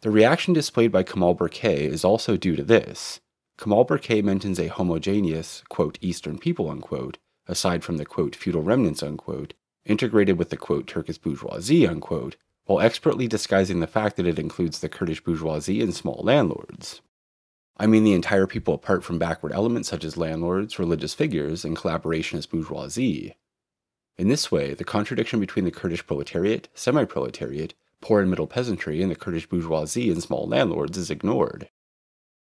The 0.00 0.10
reaction 0.10 0.52
displayed 0.52 0.90
by 0.90 1.04
Kemal 1.04 1.36
Burkay 1.36 1.86
is 1.86 2.04
also 2.04 2.36
due 2.36 2.56
to 2.56 2.64
this. 2.64 3.20
Kemal 3.56 3.86
Burkay 3.86 4.22
mentions 4.22 4.58
a 4.58 4.66
homogeneous, 4.66 5.62
quote, 5.68 5.98
Eastern 6.00 6.38
people, 6.38 6.68
unquote, 6.68 7.18
aside 7.46 7.84
from 7.84 7.96
the, 7.96 8.04
quote, 8.04 8.34
feudal 8.34 8.62
remnants, 8.62 9.02
unquote, 9.04 9.54
integrated 9.86 10.36
with 10.36 10.50
the, 10.50 10.56
quote, 10.56 10.88
Turkish 10.88 11.18
bourgeoisie, 11.18 11.86
unquote, 11.86 12.36
while 12.64 12.80
expertly 12.80 13.28
disguising 13.28 13.80
the 13.80 13.86
fact 13.86 14.16
that 14.16 14.26
it 14.26 14.38
includes 14.38 14.80
the 14.80 14.88
Kurdish 14.88 15.22
bourgeoisie 15.22 15.82
and 15.82 15.94
small 15.94 16.20
landlords. 16.22 17.00
I 17.76 17.86
mean 17.86 18.04
the 18.04 18.14
entire 18.14 18.46
people 18.46 18.74
apart 18.74 19.02
from 19.02 19.18
backward 19.18 19.52
elements 19.52 19.88
such 19.88 20.04
as 20.04 20.16
landlords, 20.16 20.78
religious 20.78 21.12
figures, 21.12 21.64
and 21.64 21.76
collaborationist 21.76 22.48
bourgeoisie. 22.50 23.34
In 24.16 24.28
this 24.28 24.52
way, 24.52 24.74
the 24.74 24.84
contradiction 24.84 25.40
between 25.40 25.64
the 25.64 25.72
Kurdish 25.72 26.06
proletariat, 26.06 26.68
semi 26.72 27.04
proletariat, 27.04 27.74
poor 28.00 28.20
and 28.20 28.30
middle 28.30 28.46
peasantry, 28.46 29.02
and 29.02 29.10
the 29.10 29.16
Kurdish 29.16 29.48
bourgeoisie 29.48 30.10
and 30.10 30.22
small 30.22 30.46
landlords 30.46 30.96
is 30.96 31.10
ignored. 31.10 31.68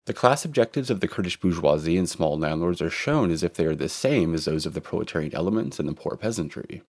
The 0.06 0.12
class 0.12 0.44
objectives 0.44 0.90
of 0.90 1.00
the 1.00 1.08
Kurdish 1.08 1.40
bourgeoisie 1.40 1.96
and 1.96 2.08
small 2.08 2.37
landlords 2.38 2.82
are 2.82 2.90
shown 2.90 3.30
as 3.30 3.42
if 3.42 3.54
they 3.54 3.64
are 3.64 3.75
the 3.75 3.88
same 3.88 4.34
as 4.34 4.44
those 4.44 4.66
of 4.66 4.75
the 4.75 4.80
proletarian 4.80 5.34
elements 5.34 5.78
and 5.78 5.88
the 5.88 5.94
poor 5.94 6.16
peasantry. 6.16 6.82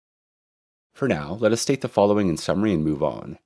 For 0.95 1.09
now, 1.09 1.37
let 1.41 1.51
us 1.51 1.61
state 1.61 1.81
the 1.81 1.89
following 1.89 2.29
in 2.29 2.37
summary 2.37 2.73
and 2.73 2.85
move 2.85 3.03
on. 3.03 3.39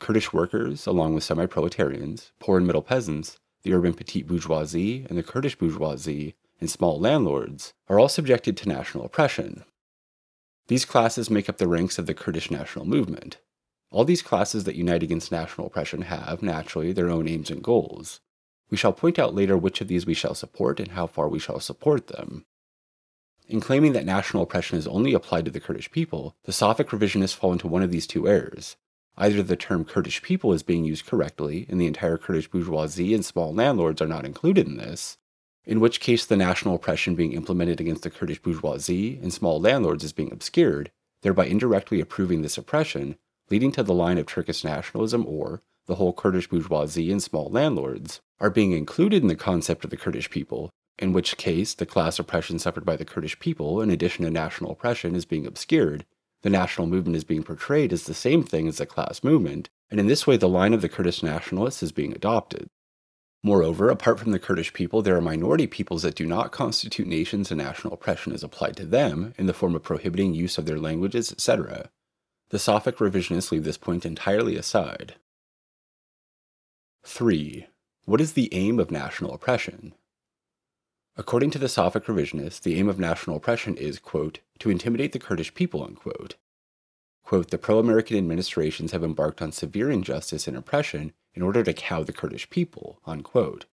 Kurdish 0.00 0.32
workers, 0.32 0.86
along 0.86 1.14
with 1.14 1.22
semi 1.22 1.46
proletarians, 1.46 2.32
poor 2.40 2.58
and 2.58 2.66
middle 2.66 2.82
peasants, 2.82 3.38
the 3.62 3.72
urban 3.72 3.94
petite 3.94 4.26
bourgeoisie, 4.26 5.06
and 5.08 5.16
the 5.16 5.22
Kurdish 5.22 5.56
bourgeoisie, 5.56 6.34
and 6.60 6.68
small 6.68 6.98
landlords, 6.98 7.74
are 7.88 8.00
all 8.00 8.08
subjected 8.08 8.56
to 8.56 8.68
national 8.68 9.04
oppression. 9.04 9.64
These 10.66 10.84
classes 10.84 11.30
make 11.30 11.48
up 11.48 11.58
the 11.58 11.68
ranks 11.68 11.96
of 11.96 12.06
the 12.06 12.14
Kurdish 12.14 12.50
national 12.50 12.86
movement. 12.86 13.38
All 13.92 14.04
these 14.04 14.20
classes 14.20 14.64
that 14.64 14.74
unite 14.74 15.04
against 15.04 15.30
national 15.30 15.68
oppression 15.68 16.02
have, 16.02 16.42
naturally, 16.42 16.92
their 16.92 17.08
own 17.08 17.28
aims 17.28 17.52
and 17.52 17.62
goals. 17.62 18.18
We 18.68 18.76
shall 18.76 18.92
point 18.92 19.16
out 19.16 19.32
later 19.32 19.56
which 19.56 19.80
of 19.80 19.86
these 19.86 20.06
we 20.06 20.14
shall 20.14 20.34
support 20.34 20.80
and 20.80 20.90
how 20.90 21.06
far 21.06 21.28
we 21.28 21.38
shall 21.38 21.60
support 21.60 22.08
them. 22.08 22.46
In 23.48 23.60
claiming 23.60 23.92
that 23.92 24.04
national 24.04 24.42
oppression 24.42 24.76
is 24.76 24.88
only 24.88 25.14
applied 25.14 25.44
to 25.44 25.52
the 25.52 25.60
Kurdish 25.60 25.90
people, 25.92 26.34
the 26.44 26.52
Safak 26.52 26.86
revisionists 26.88 27.34
fall 27.34 27.52
into 27.52 27.68
one 27.68 27.82
of 27.82 27.92
these 27.92 28.06
two 28.06 28.26
errors. 28.28 28.76
Either 29.16 29.42
the 29.42 29.56
term 29.56 29.84
Kurdish 29.84 30.20
people 30.20 30.52
is 30.52 30.64
being 30.64 30.84
used 30.84 31.06
correctly, 31.06 31.64
and 31.68 31.80
the 31.80 31.86
entire 31.86 32.18
Kurdish 32.18 32.50
bourgeoisie 32.50 33.14
and 33.14 33.24
small 33.24 33.54
landlords 33.54 34.02
are 34.02 34.08
not 34.08 34.24
included 34.24 34.66
in 34.66 34.76
this, 34.76 35.16
in 35.64 35.78
which 35.78 36.00
case 36.00 36.26
the 36.26 36.36
national 36.36 36.74
oppression 36.74 37.14
being 37.14 37.32
implemented 37.32 37.80
against 37.80 38.02
the 38.02 38.10
Kurdish 38.10 38.42
bourgeoisie 38.42 39.18
and 39.22 39.32
small 39.32 39.60
landlords 39.60 40.02
is 40.02 40.12
being 40.12 40.32
obscured, 40.32 40.90
thereby 41.22 41.46
indirectly 41.46 42.00
approving 42.00 42.42
this 42.42 42.58
oppression, 42.58 43.16
leading 43.48 43.70
to 43.72 43.84
the 43.84 43.94
line 43.94 44.18
of 44.18 44.26
Turkish 44.26 44.64
nationalism 44.64 45.24
or 45.24 45.62
the 45.86 45.94
whole 45.94 46.12
Kurdish 46.12 46.48
bourgeoisie 46.48 47.12
and 47.12 47.22
small 47.22 47.48
landlords 47.48 48.20
are 48.40 48.50
being 48.50 48.72
included 48.72 49.22
in 49.22 49.28
the 49.28 49.36
concept 49.36 49.84
of 49.84 49.90
the 49.90 49.96
Kurdish 49.96 50.30
people, 50.30 50.70
in 50.98 51.12
which 51.12 51.36
case 51.36 51.74
the 51.74 51.86
class 51.86 52.18
oppression 52.18 52.58
suffered 52.58 52.84
by 52.84 52.96
the 52.96 53.04
Kurdish 53.04 53.38
people, 53.38 53.80
in 53.80 53.90
addition 53.90 54.24
to 54.24 54.30
national 54.30 54.72
oppression, 54.72 55.14
is 55.14 55.24
being 55.24 55.46
obscured. 55.46 56.04
The 56.42 56.50
national 56.50 56.86
movement 56.86 57.16
is 57.16 57.24
being 57.24 57.42
portrayed 57.42 57.92
as 57.92 58.04
the 58.04 58.14
same 58.14 58.42
thing 58.42 58.68
as 58.68 58.78
the 58.78 58.86
class 58.86 59.24
movement, 59.24 59.68
and 59.90 60.00
in 60.00 60.06
this 60.06 60.26
way 60.26 60.36
the 60.36 60.48
line 60.48 60.74
of 60.74 60.80
the 60.80 60.88
Kurdish 60.88 61.22
nationalists 61.22 61.82
is 61.82 61.92
being 61.92 62.12
adopted. 62.12 62.68
Moreover, 63.42 63.90
apart 63.90 64.18
from 64.18 64.32
the 64.32 64.38
Kurdish 64.38 64.72
people, 64.72 65.02
there 65.02 65.16
are 65.16 65.20
minority 65.20 65.66
peoples 65.66 66.02
that 66.02 66.16
do 66.16 66.26
not 66.26 66.50
constitute 66.50 67.06
nations 67.06 67.50
and 67.50 67.60
national 67.60 67.94
oppression 67.94 68.32
is 68.32 68.42
applied 68.42 68.76
to 68.76 68.86
them 68.86 69.34
in 69.38 69.46
the 69.46 69.54
form 69.54 69.74
of 69.76 69.82
prohibiting 69.82 70.34
use 70.34 70.58
of 70.58 70.66
their 70.66 70.80
languages, 70.80 71.30
etc. 71.30 71.90
The 72.50 72.58
Safak 72.58 72.96
revisionists 72.96 73.52
leave 73.52 73.64
this 73.64 73.76
point 73.76 74.04
entirely 74.04 74.56
aside. 74.56 75.14
3. 77.04 77.66
What 78.04 78.20
is 78.20 78.32
the 78.32 78.52
aim 78.52 78.80
of 78.80 78.90
national 78.90 79.32
oppression? 79.32 79.94
According 81.18 81.50
to 81.52 81.58
the 81.58 81.66
Safak 81.66 82.04
revisionists, 82.04 82.60
the 82.60 82.78
aim 82.78 82.88
of 82.88 82.98
national 82.98 83.36
oppression 83.36 83.76
is, 83.76 83.98
quote, 83.98 84.40
to 84.58 84.68
intimidate 84.68 85.12
the 85.12 85.18
Kurdish 85.18 85.54
people, 85.54 85.82
unquote. 85.82 86.36
Quote, 87.24 87.50
the 87.50 87.58
pro 87.58 87.78
American 87.78 88.18
administrations 88.18 88.92
have 88.92 89.02
embarked 89.02 89.40
on 89.40 89.50
severe 89.50 89.90
injustice 89.90 90.46
and 90.46 90.56
oppression 90.56 91.12
in 91.34 91.42
order 91.42 91.62
to 91.62 91.72
cow 91.72 92.02
the 92.02 92.12
Kurdish 92.12 92.50
people, 92.50 93.00
unquote. 93.06 93.64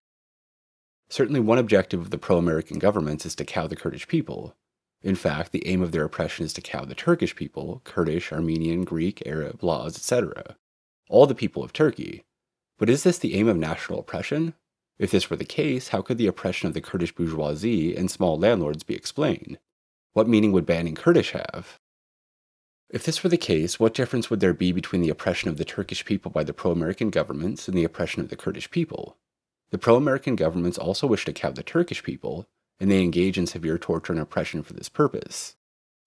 Certainly, 1.10 1.40
one 1.40 1.58
objective 1.58 2.00
of 2.00 2.10
the 2.10 2.18
pro 2.18 2.38
American 2.38 2.78
governments 2.78 3.26
is 3.26 3.34
to 3.36 3.44
cow 3.44 3.66
the 3.66 3.76
Kurdish 3.76 4.08
people. 4.08 4.56
In 5.02 5.14
fact, 5.14 5.52
the 5.52 5.66
aim 5.66 5.82
of 5.82 5.92
their 5.92 6.04
oppression 6.04 6.46
is 6.46 6.54
to 6.54 6.62
cow 6.62 6.86
the 6.86 6.94
Turkish 6.94 7.36
people 7.36 7.82
Kurdish, 7.84 8.32
Armenian, 8.32 8.84
Greek, 8.84 9.22
Arab, 9.26 9.62
Laz, 9.62 9.96
etc. 9.96 10.56
All 11.10 11.26
the 11.26 11.34
people 11.34 11.62
of 11.62 11.74
Turkey. 11.74 12.24
But 12.78 12.88
is 12.88 13.02
this 13.02 13.18
the 13.18 13.34
aim 13.34 13.48
of 13.48 13.58
national 13.58 14.00
oppression? 14.00 14.54
If 14.98 15.10
this 15.10 15.28
were 15.28 15.36
the 15.36 15.44
case, 15.44 15.88
how 15.88 16.02
could 16.02 16.18
the 16.18 16.28
oppression 16.28 16.68
of 16.68 16.74
the 16.74 16.80
Kurdish 16.80 17.14
bourgeoisie 17.14 17.96
and 17.96 18.10
small 18.10 18.38
landlords 18.38 18.84
be 18.84 18.94
explained? 18.94 19.58
What 20.12 20.28
meaning 20.28 20.52
would 20.52 20.66
banning 20.66 20.94
Kurdish 20.94 21.32
have? 21.32 21.80
If 22.90 23.04
this 23.04 23.24
were 23.24 23.30
the 23.30 23.36
case, 23.36 23.80
what 23.80 23.94
difference 23.94 24.30
would 24.30 24.38
there 24.38 24.54
be 24.54 24.70
between 24.70 25.02
the 25.02 25.08
oppression 25.08 25.48
of 25.48 25.56
the 25.56 25.64
Turkish 25.64 26.04
people 26.04 26.30
by 26.30 26.44
the 26.44 26.52
pro 26.52 26.70
American 26.70 27.10
governments 27.10 27.66
and 27.66 27.76
the 27.76 27.82
oppression 27.82 28.22
of 28.22 28.28
the 28.28 28.36
Kurdish 28.36 28.70
people? 28.70 29.16
The 29.70 29.78
pro 29.78 29.96
American 29.96 30.36
governments 30.36 30.78
also 30.78 31.08
wish 31.08 31.24
to 31.24 31.32
cow 31.32 31.50
the 31.50 31.64
Turkish 31.64 32.04
people, 32.04 32.46
and 32.78 32.88
they 32.88 33.02
engage 33.02 33.36
in 33.36 33.48
severe 33.48 33.78
torture 33.78 34.12
and 34.12 34.22
oppression 34.22 34.62
for 34.62 34.74
this 34.74 34.88
purpose. 34.88 35.56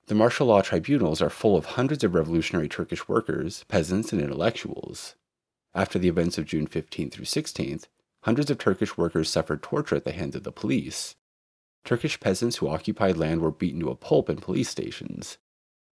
The 0.05 0.15
martial 0.15 0.47
law 0.47 0.61
tribunals 0.61 1.21
are 1.21 1.29
full 1.29 1.57
of 1.57 1.65
hundreds 1.65 2.05
of 2.05 2.15
revolutionary 2.15 2.69
Turkish 2.69 3.09
workers, 3.09 3.65
peasants, 3.67 4.13
and 4.13 4.21
intellectuals. 4.21 5.15
After 5.75 5.99
the 5.99 6.07
events 6.07 6.37
of 6.37 6.45
June 6.45 6.67
15th 6.67 7.11
through 7.11 7.25
16th, 7.25 7.87
hundreds 8.23 8.49
of 8.49 8.57
Turkish 8.57 8.97
workers 8.97 9.29
suffered 9.29 9.61
torture 9.63 9.95
at 9.95 10.03
the 10.03 10.11
hands 10.11 10.35
of 10.35 10.43
the 10.43 10.51
police. 10.51 11.15
Turkish 11.85 12.19
peasants 12.19 12.57
who 12.57 12.67
occupied 12.67 13.17
land 13.17 13.41
were 13.41 13.51
beaten 13.51 13.79
to 13.79 13.89
a 13.89 13.95
pulp 13.95 14.29
in 14.29 14.37
police 14.37 14.69
stations. 14.69 15.37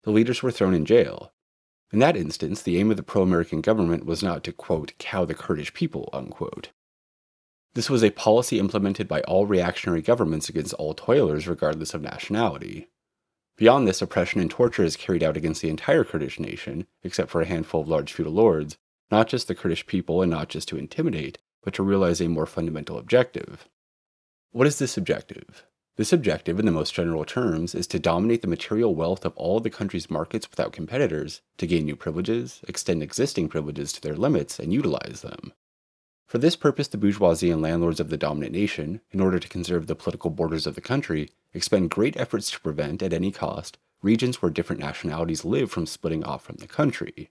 The 0.02 0.10
leaders 0.10 0.42
were 0.42 0.50
thrown 0.50 0.74
in 0.74 0.84
jail. 0.84 1.32
In 1.92 2.00
that 2.00 2.16
instance, 2.16 2.62
the 2.62 2.78
aim 2.78 2.90
of 2.90 2.96
the 2.96 3.02
pro 3.02 3.22
American 3.22 3.60
government 3.60 4.04
was 4.04 4.22
not 4.22 4.42
to, 4.44 4.52
quote, 4.52 4.94
cow 4.98 5.24
the 5.24 5.34
Kurdish 5.34 5.72
people, 5.72 6.10
unquote. 6.12 6.70
This 7.74 7.88
was 7.88 8.02
a 8.02 8.10
policy 8.10 8.58
implemented 8.58 9.06
by 9.06 9.20
all 9.22 9.46
reactionary 9.46 10.02
governments 10.02 10.48
against 10.48 10.74
all 10.74 10.94
toilers, 10.94 11.46
regardless 11.46 11.94
of 11.94 12.02
nationality. 12.02 12.88
Beyond 13.56 13.86
this, 13.86 14.02
oppression 14.02 14.40
and 14.40 14.50
torture 14.50 14.82
is 14.82 14.96
carried 14.96 15.22
out 15.22 15.36
against 15.36 15.62
the 15.62 15.68
entire 15.68 16.02
Kurdish 16.02 16.40
nation, 16.40 16.86
except 17.04 17.30
for 17.30 17.40
a 17.40 17.46
handful 17.46 17.82
of 17.82 17.88
large 17.88 18.12
feudal 18.12 18.32
lords, 18.32 18.76
not 19.10 19.28
just 19.28 19.46
the 19.46 19.54
Kurdish 19.54 19.86
people 19.86 20.22
and 20.22 20.30
not 20.30 20.48
just 20.48 20.66
to 20.68 20.76
intimidate, 20.76 21.38
but 21.64 21.74
to 21.74 21.82
realize 21.82 22.20
a 22.20 22.28
more 22.28 22.46
fundamental 22.46 22.98
objective. 22.98 23.68
What 24.52 24.68
is 24.68 24.78
this 24.78 24.96
objective? 24.96 25.64
This 25.96 26.12
objective, 26.12 26.58
in 26.58 26.66
the 26.66 26.72
most 26.72 26.92
general 26.92 27.24
terms, 27.24 27.74
is 27.74 27.86
to 27.88 27.98
dominate 27.98 28.42
the 28.42 28.48
material 28.48 28.94
wealth 28.94 29.24
of 29.24 29.36
all 29.36 29.60
the 29.60 29.70
country's 29.70 30.10
markets 30.10 30.50
without 30.50 30.72
competitors, 30.72 31.40
to 31.58 31.66
gain 31.66 31.84
new 31.84 31.96
privileges, 31.96 32.60
extend 32.68 33.02
existing 33.02 33.48
privileges 33.48 33.92
to 33.92 34.00
their 34.00 34.16
limits, 34.16 34.58
and 34.58 34.72
utilize 34.72 35.22
them. 35.22 35.52
For 36.26 36.38
this 36.38 36.56
purpose, 36.56 36.88
the 36.88 36.98
bourgeoisie 36.98 37.50
and 37.50 37.62
landlords 37.62 38.00
of 38.00 38.10
the 38.10 38.16
dominant 38.16 38.52
nation, 38.52 39.02
in 39.12 39.20
order 39.20 39.38
to 39.38 39.48
conserve 39.48 39.86
the 39.86 39.94
political 39.94 40.30
borders 40.30 40.66
of 40.66 40.74
the 40.74 40.80
country, 40.80 41.30
expend 41.52 41.90
great 41.90 42.16
efforts 42.16 42.50
to 42.50 42.60
prevent, 42.60 43.02
at 43.02 43.12
any 43.12 43.30
cost, 43.30 43.78
regions 44.02 44.42
where 44.42 44.50
different 44.50 44.80
nationalities 44.80 45.44
live 45.44 45.70
from 45.70 45.86
splitting 45.86 46.24
off 46.24 46.42
from 46.42 46.56
the 46.56 46.66
country. 46.66 47.30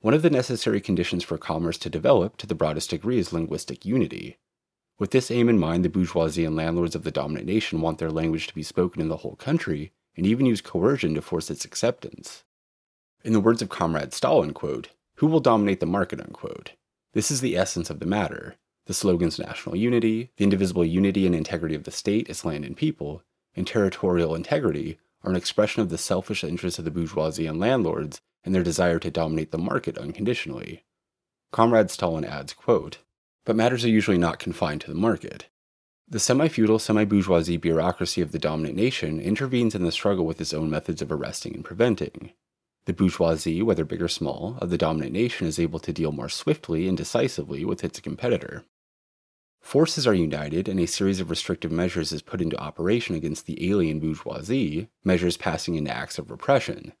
One 0.00 0.14
of 0.14 0.22
the 0.22 0.30
necessary 0.30 0.80
conditions 0.80 1.24
for 1.24 1.38
commerce 1.38 1.78
to 1.78 1.90
develop 1.90 2.36
to 2.38 2.46
the 2.46 2.54
broadest 2.54 2.90
degree 2.90 3.18
is 3.18 3.32
linguistic 3.32 3.84
unity. 3.84 4.38
With 4.98 5.10
this 5.10 5.30
aim 5.30 5.48
in 5.48 5.58
mind, 5.58 5.84
the 5.84 5.88
bourgeoisie 5.88 6.44
and 6.44 6.54
landlords 6.54 6.94
of 6.94 7.02
the 7.02 7.10
dominant 7.10 7.46
nation 7.46 7.80
want 7.80 7.98
their 7.98 8.10
language 8.10 8.46
to 8.46 8.54
be 8.54 8.62
spoken 8.62 9.00
in 9.00 9.08
the 9.08 9.18
whole 9.18 9.36
country, 9.36 9.92
and 10.16 10.26
even 10.26 10.46
use 10.46 10.60
coercion 10.60 11.14
to 11.14 11.22
force 11.22 11.50
its 11.50 11.64
acceptance. 11.64 12.44
In 13.24 13.32
the 13.32 13.40
words 13.40 13.62
of 13.62 13.68
Comrade 13.68 14.12
Stalin, 14.12 14.52
quote, 14.52 14.90
who 15.16 15.26
will 15.26 15.40
dominate 15.40 15.80
the 15.80 15.86
market, 15.86 16.20
unquote? 16.20 16.72
This 17.12 17.30
is 17.30 17.40
the 17.40 17.56
essence 17.56 17.88
of 17.88 18.00
the 18.00 18.06
matter. 18.06 18.56
The 18.86 18.94
slogans 18.94 19.38
national 19.38 19.76
unity, 19.76 20.30
the 20.36 20.44
indivisible 20.44 20.84
unity 20.84 21.26
and 21.26 21.34
integrity 21.34 21.74
of 21.74 21.84
the 21.84 21.90
state, 21.90 22.28
its 22.28 22.44
land 22.44 22.64
and 22.64 22.76
people, 22.76 23.22
and 23.54 23.66
territorial 23.66 24.34
integrity 24.34 24.98
are 25.24 25.30
an 25.30 25.36
expression 25.36 25.82
of 25.82 25.88
the 25.88 25.98
selfish 25.98 26.44
interests 26.44 26.78
of 26.78 26.84
the 26.84 26.90
bourgeoisie 26.90 27.46
and 27.46 27.58
landlords 27.58 28.20
and 28.46 28.54
their 28.54 28.62
desire 28.62 28.98
to 29.00 29.10
dominate 29.10 29.50
the 29.50 29.58
market 29.58 29.98
unconditionally. 29.98 30.84
Comrade 31.52 31.90
Stalin 31.90 32.24
adds, 32.24 32.54
quote, 32.54 32.98
But 33.44 33.56
matters 33.56 33.84
are 33.84 33.90
usually 33.90 34.16
not 34.16 34.38
confined 34.38 34.80
to 34.82 34.90
the 34.90 34.98
market. 34.98 35.46
The 36.08 36.20
semi 36.20 36.46
feudal, 36.46 36.78
semi 36.78 37.04
bourgeoisie 37.04 37.56
bureaucracy 37.56 38.20
of 38.20 38.30
the 38.30 38.38
dominant 38.38 38.76
nation 38.76 39.20
intervenes 39.20 39.74
in 39.74 39.82
the 39.82 39.90
struggle 39.90 40.24
with 40.24 40.40
its 40.40 40.54
own 40.54 40.70
methods 40.70 41.02
of 41.02 41.10
arresting 41.10 41.54
and 41.54 41.64
preventing. 41.64 42.30
The 42.84 42.92
bourgeoisie, 42.92 43.60
whether 43.62 43.84
big 43.84 44.00
or 44.00 44.06
small, 44.06 44.56
of 44.62 44.70
the 44.70 44.78
dominant 44.78 45.12
nation 45.12 45.48
is 45.48 45.58
able 45.58 45.80
to 45.80 45.92
deal 45.92 46.12
more 46.12 46.28
swiftly 46.28 46.86
and 46.86 46.96
decisively 46.96 47.64
with 47.64 47.82
its 47.82 47.98
competitor. 47.98 48.64
Forces 49.60 50.06
are 50.06 50.14
united, 50.14 50.68
and 50.68 50.78
a 50.78 50.86
series 50.86 51.18
of 51.18 51.28
restrictive 51.28 51.72
measures 51.72 52.12
is 52.12 52.22
put 52.22 52.40
into 52.40 52.56
operation 52.60 53.16
against 53.16 53.46
the 53.46 53.68
alien 53.68 53.98
bourgeoisie, 53.98 54.88
measures 55.02 55.36
passing 55.36 55.74
into 55.74 55.90
acts 55.90 56.20
of 56.20 56.30
repression. 56.30 56.92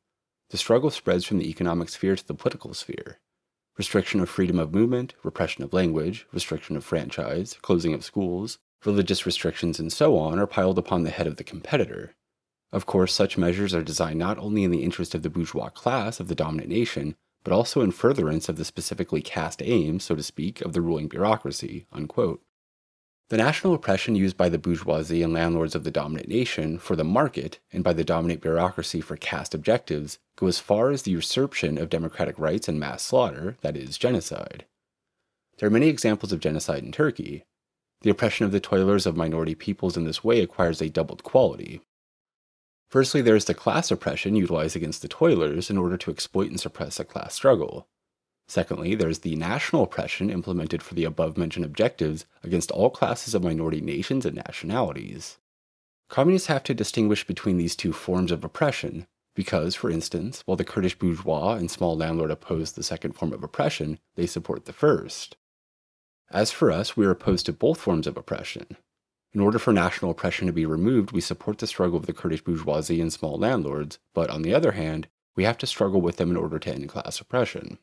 The 0.50 0.56
struggle 0.56 0.90
spreads 0.90 1.24
from 1.24 1.38
the 1.38 1.48
economic 1.48 1.88
sphere 1.88 2.16
to 2.16 2.26
the 2.26 2.34
political 2.34 2.74
sphere. 2.74 3.18
Restriction 3.76 4.20
of 4.20 4.30
freedom 4.30 4.58
of 4.58 4.74
movement, 4.74 5.14
repression 5.22 5.64
of 5.64 5.72
language, 5.72 6.26
restriction 6.32 6.76
of 6.76 6.84
franchise, 6.84 7.58
closing 7.62 7.94
of 7.94 8.04
schools, 8.04 8.58
religious 8.84 9.26
restrictions, 9.26 9.78
and 9.78 9.92
so 9.92 10.16
on 10.16 10.38
are 10.38 10.46
piled 10.46 10.78
upon 10.78 11.02
the 11.02 11.10
head 11.10 11.26
of 11.26 11.36
the 11.36 11.44
competitor, 11.44 12.14
of 12.72 12.84
course, 12.84 13.14
such 13.14 13.38
measures 13.38 13.74
are 13.74 13.82
designed 13.82 14.18
not 14.18 14.38
only 14.38 14.64
in 14.64 14.70
the 14.70 14.82
interest 14.82 15.14
of 15.14 15.22
the 15.22 15.30
bourgeois 15.30 15.68
class 15.68 16.18
of 16.18 16.28
the 16.28 16.34
dominant 16.34 16.68
nation, 16.68 17.14
but 17.44 17.52
also 17.52 17.80
in 17.80 17.92
furtherance 17.92 18.48
of 18.48 18.56
the 18.56 18.64
specifically 18.64 19.22
cast 19.22 19.62
aims, 19.62 20.04
so 20.04 20.16
to 20.16 20.22
speak, 20.22 20.60
of 20.60 20.72
the 20.72 20.80
ruling 20.80 21.08
bureaucracy. 21.08 21.86
Unquote. 21.92 22.42
The 23.28 23.36
national 23.36 23.74
oppression 23.74 24.14
used 24.14 24.36
by 24.36 24.48
the 24.48 24.58
bourgeoisie 24.58 25.22
and 25.22 25.32
landlords 25.32 25.74
of 25.74 25.82
the 25.82 25.90
dominant 25.90 26.28
nation 26.28 26.78
for 26.78 26.94
the 26.94 27.02
market 27.02 27.58
and 27.72 27.82
by 27.82 27.92
the 27.92 28.04
dominant 28.04 28.40
bureaucracy 28.40 29.00
for 29.00 29.16
caste 29.16 29.52
objectives 29.52 30.20
go 30.36 30.46
as 30.46 30.60
far 30.60 30.90
as 30.90 31.02
the 31.02 31.10
usurpation 31.10 31.76
of 31.76 31.88
democratic 31.88 32.38
rights 32.38 32.68
and 32.68 32.78
mass 32.78 33.02
slaughter, 33.02 33.56
that 33.62 33.76
is, 33.76 33.98
genocide. 33.98 34.64
There 35.58 35.66
are 35.66 35.72
many 35.72 35.88
examples 35.88 36.32
of 36.32 36.38
genocide 36.38 36.84
in 36.84 36.92
Turkey. 36.92 37.44
The 38.02 38.10
oppression 38.10 38.46
of 38.46 38.52
the 38.52 38.60
toilers 38.60 39.06
of 39.06 39.16
minority 39.16 39.56
peoples 39.56 39.96
in 39.96 40.04
this 40.04 40.22
way 40.22 40.40
acquires 40.40 40.80
a 40.80 40.88
doubled 40.88 41.24
quality. 41.24 41.80
Firstly, 42.88 43.22
there 43.22 43.34
is 43.34 43.46
the 43.46 43.54
class 43.54 43.90
oppression 43.90 44.36
utilized 44.36 44.76
against 44.76 45.02
the 45.02 45.08
toilers 45.08 45.68
in 45.68 45.78
order 45.78 45.96
to 45.96 46.10
exploit 46.12 46.50
and 46.50 46.60
suppress 46.60 47.00
a 47.00 47.04
class 47.04 47.34
struggle. 47.34 47.88
Secondly, 48.48 48.94
there 48.94 49.08
is 49.08 49.20
the 49.20 49.36
national 49.36 49.82
oppression 49.82 50.30
implemented 50.30 50.82
for 50.82 50.94
the 50.94 51.04
above 51.04 51.36
mentioned 51.36 51.64
objectives 51.64 52.26
against 52.42 52.70
all 52.70 52.90
classes 52.90 53.34
of 53.34 53.42
minority 53.42 53.80
nations 53.80 54.24
and 54.24 54.36
nationalities. 54.36 55.38
Communists 56.08 56.48
have 56.48 56.62
to 56.64 56.74
distinguish 56.74 57.26
between 57.26 57.56
these 57.58 57.74
two 57.74 57.92
forms 57.92 58.30
of 58.30 58.44
oppression 58.44 59.06
because, 59.34 59.74
for 59.74 59.90
instance, 59.90 60.42
while 60.46 60.56
the 60.56 60.64
Kurdish 60.64 60.98
bourgeois 60.98 61.54
and 61.54 61.70
small 61.70 61.96
landlord 61.96 62.30
oppose 62.30 62.72
the 62.72 62.82
second 62.82 63.12
form 63.12 63.32
of 63.32 63.42
oppression, 63.42 63.98
they 64.14 64.26
support 64.26 64.64
the 64.64 64.72
first. 64.72 65.36
As 66.30 66.50
for 66.50 66.70
us, 66.70 66.96
we 66.96 67.04
are 67.04 67.10
opposed 67.10 67.46
to 67.46 67.52
both 67.52 67.80
forms 67.80 68.06
of 68.06 68.16
oppression, 68.16 68.76
in 69.36 69.42
order 69.42 69.58
for 69.58 69.70
national 69.70 70.12
oppression 70.12 70.46
to 70.46 70.52
be 70.54 70.64
removed, 70.64 71.12
we 71.12 71.20
support 71.20 71.58
the 71.58 71.66
struggle 71.66 71.98
of 71.98 72.06
the 72.06 72.14
Kurdish 72.14 72.42
bourgeoisie 72.42 73.02
and 73.02 73.12
small 73.12 73.36
landlords, 73.36 73.98
but 74.14 74.30
on 74.30 74.40
the 74.40 74.54
other 74.54 74.72
hand, 74.72 75.08
we 75.34 75.44
have 75.44 75.58
to 75.58 75.66
struggle 75.66 76.00
with 76.00 76.16
them 76.16 76.30
in 76.30 76.38
order 76.38 76.58
to 76.58 76.72
end 76.72 76.88
class 76.88 77.20
oppression. 77.20 77.78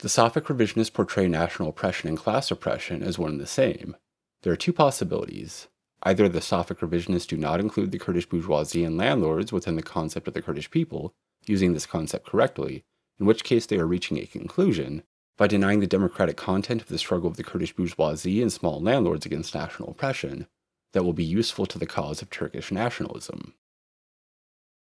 The 0.00 0.08
Safak 0.08 0.44
revisionists 0.44 0.94
portray 0.94 1.28
national 1.28 1.68
oppression 1.68 2.08
and 2.08 2.16
class 2.16 2.50
oppression 2.50 3.02
as 3.02 3.18
one 3.18 3.32
and 3.32 3.40
the 3.40 3.46
same. 3.46 3.96
There 4.42 4.52
are 4.52 4.56
two 4.56 4.72
possibilities. 4.72 5.68
Either 6.02 6.26
the 6.26 6.40
Safak 6.40 6.78
revisionists 6.78 7.26
do 7.26 7.36
not 7.36 7.60
include 7.60 7.90
the 7.90 7.98
Kurdish 7.98 8.26
bourgeoisie 8.26 8.82
and 8.82 8.96
landlords 8.96 9.52
within 9.52 9.76
the 9.76 9.82
concept 9.82 10.26
of 10.26 10.32
the 10.32 10.40
Kurdish 10.40 10.70
people, 10.70 11.12
using 11.44 11.74
this 11.74 11.84
concept 11.84 12.26
correctly, 12.26 12.82
in 13.18 13.26
which 13.26 13.44
case 13.44 13.66
they 13.66 13.76
are 13.76 13.86
reaching 13.86 14.16
a 14.16 14.24
conclusion, 14.24 15.02
by 15.36 15.46
denying 15.46 15.80
the 15.80 15.86
democratic 15.86 16.38
content 16.38 16.80
of 16.80 16.88
the 16.88 16.96
struggle 16.96 17.28
of 17.28 17.36
the 17.36 17.44
Kurdish 17.44 17.76
bourgeoisie 17.76 18.40
and 18.40 18.50
small 18.50 18.80
landlords 18.80 19.26
against 19.26 19.54
national 19.54 19.90
oppression 19.90 20.46
that 20.92 21.04
will 21.04 21.12
be 21.12 21.24
useful 21.24 21.66
to 21.66 21.78
the 21.78 21.84
cause 21.84 22.22
of 22.22 22.30
Turkish 22.30 22.72
nationalism. 22.72 23.52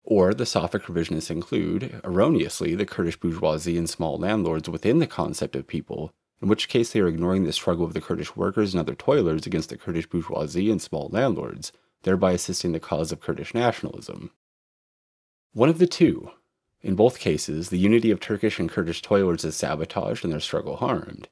Or 0.03 0.33
the 0.33 0.43
Safak 0.43 0.83
revisionists 0.83 1.31
include, 1.31 2.01
erroneously, 2.03 2.75
the 2.75 2.85
Kurdish 2.85 3.17
bourgeoisie 3.17 3.77
and 3.77 3.89
small 3.89 4.17
landlords 4.17 4.69
within 4.69 4.99
the 4.99 5.07
concept 5.07 5.55
of 5.55 5.65
people, 5.65 6.13
in 6.41 6.49
which 6.49 6.67
case 6.67 6.91
they 6.91 6.99
are 6.99 7.07
ignoring 7.07 7.45
the 7.45 7.53
struggle 7.53 7.85
of 7.85 7.93
the 7.93 8.01
Kurdish 8.01 8.35
workers 8.35 8.73
and 8.73 8.81
other 8.81 8.95
toilers 8.95 9.47
against 9.47 9.69
the 9.69 9.77
Kurdish 9.77 10.07
bourgeoisie 10.07 10.69
and 10.69 10.81
small 10.81 11.09
landlords, 11.11 11.71
thereby 12.01 12.33
assisting 12.33 12.73
the 12.73 12.81
cause 12.81 13.13
of 13.13 13.21
Kurdish 13.21 13.53
nationalism. 13.53 14.31
One 15.53 15.69
of 15.69 15.77
the 15.77 15.87
two, 15.87 16.31
in 16.81 16.95
both 16.95 17.17
cases, 17.17 17.69
the 17.69 17.77
unity 17.77 18.11
of 18.11 18.19
Turkish 18.19 18.59
and 18.59 18.69
Kurdish 18.69 19.01
toilers 19.01 19.45
is 19.45 19.55
sabotaged 19.55 20.25
and 20.25 20.33
their 20.33 20.41
struggle 20.41 20.75
harmed. 20.75 21.29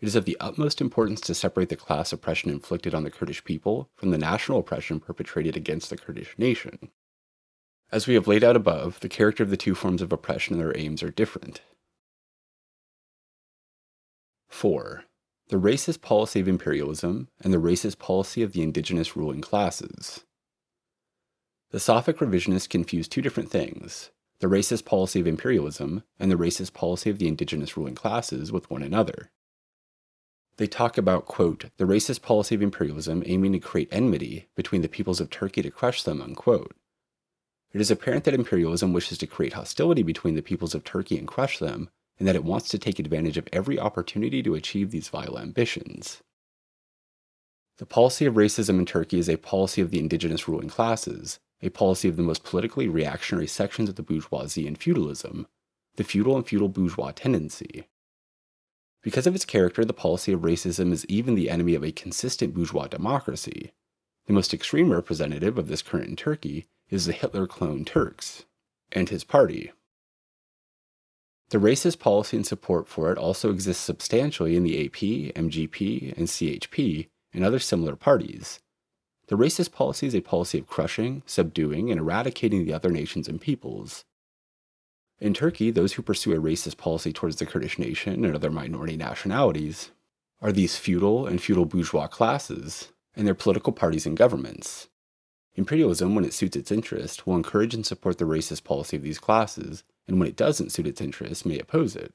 It 0.00 0.06
is 0.06 0.16
of 0.16 0.24
the 0.24 0.38
utmost 0.40 0.80
importance 0.80 1.20
to 1.22 1.34
separate 1.34 1.68
the 1.68 1.76
class 1.76 2.14
oppression 2.14 2.50
inflicted 2.50 2.94
on 2.94 3.04
the 3.04 3.10
Kurdish 3.10 3.44
people 3.44 3.90
from 3.94 4.10
the 4.10 4.16
national 4.16 4.60
oppression 4.60 5.00
perpetrated 5.00 5.54
against 5.54 5.90
the 5.90 5.98
Kurdish 5.98 6.34
nation. 6.38 6.90
As 7.92 8.06
we 8.06 8.14
have 8.14 8.28
laid 8.28 8.44
out 8.44 8.56
above, 8.56 9.00
the 9.00 9.08
character 9.08 9.42
of 9.42 9.50
the 9.50 9.56
two 9.56 9.74
forms 9.74 10.00
of 10.00 10.12
oppression 10.12 10.54
and 10.54 10.62
their 10.62 10.76
aims 10.76 11.02
are 11.02 11.10
different. 11.10 11.62
4. 14.48 15.04
The 15.48 15.56
racist 15.56 16.00
policy 16.00 16.38
of 16.38 16.46
imperialism 16.46 17.28
and 17.40 17.52
the 17.52 17.58
racist 17.58 17.98
policy 17.98 18.42
of 18.42 18.52
the 18.52 18.62
indigenous 18.62 19.16
ruling 19.16 19.40
classes. 19.40 20.24
The 21.70 21.78
Safak 21.78 22.18
revisionists 22.18 22.68
confuse 22.68 23.08
two 23.08 23.22
different 23.22 23.50
things 23.50 24.10
the 24.38 24.46
racist 24.46 24.86
policy 24.86 25.20
of 25.20 25.26
imperialism 25.26 26.02
and 26.18 26.30
the 26.30 26.36
racist 26.36 26.72
policy 26.72 27.10
of 27.10 27.18
the 27.18 27.28
indigenous 27.28 27.76
ruling 27.76 27.94
classes 27.94 28.50
with 28.50 28.70
one 28.70 28.82
another. 28.82 29.30
They 30.56 30.66
talk 30.66 30.96
about, 30.96 31.26
quote, 31.26 31.66
the 31.76 31.84
racist 31.84 32.22
policy 32.22 32.54
of 32.54 32.62
imperialism 32.62 33.22
aiming 33.26 33.52
to 33.52 33.58
create 33.58 33.88
enmity 33.90 34.48
between 34.54 34.80
the 34.80 34.88
peoples 34.88 35.20
of 35.20 35.28
Turkey 35.28 35.60
to 35.62 35.70
crush 35.70 36.02
them, 36.02 36.22
unquote. 36.22 36.74
It 37.72 37.80
is 37.80 37.90
apparent 37.90 38.24
that 38.24 38.34
imperialism 38.34 38.92
wishes 38.92 39.18
to 39.18 39.26
create 39.26 39.52
hostility 39.52 40.02
between 40.02 40.34
the 40.34 40.42
peoples 40.42 40.74
of 40.74 40.84
Turkey 40.84 41.18
and 41.18 41.28
crush 41.28 41.58
them, 41.58 41.88
and 42.18 42.26
that 42.26 42.34
it 42.34 42.44
wants 42.44 42.68
to 42.68 42.78
take 42.78 42.98
advantage 42.98 43.36
of 43.36 43.48
every 43.52 43.78
opportunity 43.78 44.42
to 44.42 44.54
achieve 44.54 44.90
these 44.90 45.08
vile 45.08 45.38
ambitions. 45.38 46.22
The 47.78 47.86
policy 47.86 48.26
of 48.26 48.34
racism 48.34 48.78
in 48.78 48.86
Turkey 48.86 49.18
is 49.18 49.28
a 49.28 49.36
policy 49.36 49.80
of 49.80 49.90
the 49.90 50.00
indigenous 50.00 50.46
ruling 50.46 50.68
classes, 50.68 51.38
a 51.62 51.70
policy 51.70 52.08
of 52.08 52.16
the 52.16 52.22
most 52.22 52.44
politically 52.44 52.88
reactionary 52.88 53.46
sections 53.46 53.88
of 53.88 53.94
the 53.94 54.02
bourgeoisie 54.02 54.66
and 54.66 54.76
feudalism, 54.76 55.46
the 55.96 56.04
feudal 56.04 56.36
and 56.36 56.46
feudal 56.46 56.68
bourgeois 56.68 57.12
tendency. 57.12 57.86
Because 59.02 59.26
of 59.26 59.34
its 59.34 59.46
character, 59.46 59.84
the 59.84 59.94
policy 59.94 60.32
of 60.32 60.40
racism 60.40 60.92
is 60.92 61.06
even 61.06 61.34
the 61.34 61.48
enemy 61.48 61.74
of 61.74 61.84
a 61.84 61.92
consistent 61.92 62.52
bourgeois 62.52 62.86
democracy. 62.86 63.72
The 64.26 64.34
most 64.34 64.52
extreme 64.52 64.92
representative 64.92 65.56
of 65.56 65.68
this 65.68 65.80
current 65.80 66.08
in 66.08 66.16
Turkey 66.16 66.66
is 66.90 67.06
the 67.06 67.12
Hitler 67.12 67.46
clone 67.46 67.84
Türkeş 67.84 68.44
and 68.92 69.08
his 69.08 69.24
party. 69.24 69.72
The 71.50 71.58
racist 71.58 71.98
policy 71.98 72.36
and 72.36 72.46
support 72.46 72.86
for 72.86 73.10
it 73.10 73.18
also 73.18 73.50
exists 73.50 73.82
substantially 73.82 74.56
in 74.56 74.62
the 74.62 74.84
AP, 74.84 75.34
MGP, 75.34 76.16
and 76.16 76.28
CHP 76.28 77.08
and 77.32 77.44
other 77.44 77.58
similar 77.58 77.96
parties. 77.96 78.60
The 79.26 79.36
racist 79.36 79.72
policy 79.72 80.06
is 80.06 80.14
a 80.14 80.20
policy 80.20 80.58
of 80.58 80.66
crushing, 80.66 81.22
subduing, 81.26 81.90
and 81.90 82.00
eradicating 82.00 82.64
the 82.64 82.72
other 82.72 82.90
nations 82.90 83.28
and 83.28 83.40
peoples. 83.40 84.04
In 85.20 85.34
Turkey, 85.34 85.70
those 85.70 85.92
who 85.92 86.02
pursue 86.02 86.32
a 86.32 86.40
racist 86.40 86.76
policy 86.78 87.12
towards 87.12 87.36
the 87.36 87.46
Kurdish 87.46 87.78
nation 87.78 88.24
and 88.24 88.34
other 88.34 88.50
minority 88.50 88.96
nationalities 88.96 89.90
are 90.40 90.50
these 90.50 90.76
feudal 90.76 91.26
and 91.26 91.42
feudal 91.42 91.66
bourgeois 91.66 92.06
classes 92.06 92.88
and 93.14 93.26
their 93.26 93.34
political 93.34 93.72
parties 93.72 94.06
and 94.06 94.16
governments. 94.16 94.88
Imperialism, 95.56 96.14
when 96.14 96.24
it 96.24 96.32
suits 96.32 96.56
its 96.56 96.70
interest, 96.70 97.26
will 97.26 97.36
encourage 97.36 97.74
and 97.74 97.84
support 97.84 98.18
the 98.18 98.24
racist 98.24 98.64
policy 98.64 98.96
of 98.96 99.02
these 99.02 99.18
classes, 99.18 99.82
and 100.06 100.18
when 100.18 100.28
it 100.28 100.36
doesn't 100.36 100.70
suit 100.70 100.86
its 100.86 101.00
interest, 101.00 101.44
may 101.44 101.58
oppose 101.58 101.96
it. 101.96 102.14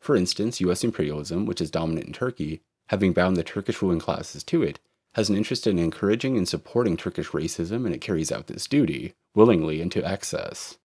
For 0.00 0.16
instance, 0.16 0.60
US 0.60 0.84
imperialism, 0.84 1.46
which 1.46 1.60
is 1.60 1.70
dominant 1.70 2.06
in 2.06 2.12
Turkey, 2.12 2.60
having 2.88 3.12
bound 3.12 3.36
the 3.36 3.42
Turkish 3.42 3.80
ruling 3.80 3.98
classes 3.98 4.44
to 4.44 4.62
it, 4.62 4.78
has 5.14 5.28
an 5.28 5.36
interest 5.36 5.66
in 5.66 5.78
encouraging 5.78 6.36
and 6.36 6.48
supporting 6.48 6.96
Turkish 6.96 7.28
racism, 7.28 7.86
and 7.86 7.94
it 7.94 8.00
carries 8.00 8.30
out 8.30 8.46
this 8.46 8.66
duty, 8.66 9.14
willingly 9.34 9.80
and 9.80 9.90
to 9.92 10.04
excess. 10.04 10.78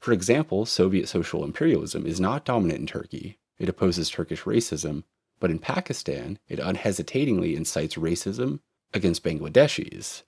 For 0.00 0.12
example, 0.12 0.64
Soviet 0.64 1.08
social 1.08 1.44
imperialism 1.44 2.06
is 2.06 2.20
not 2.20 2.44
dominant 2.44 2.80
in 2.80 2.86
Turkey. 2.86 3.38
It 3.58 3.68
opposes 3.68 4.08
Turkish 4.08 4.42
racism, 4.42 5.04
but 5.40 5.50
in 5.50 5.58
Pakistan, 5.58 6.38
it 6.48 6.58
unhesitatingly 6.58 7.54
incites 7.56 7.96
racism 7.96 8.60
against 8.94 9.24
Bangladeshis. 9.24 10.22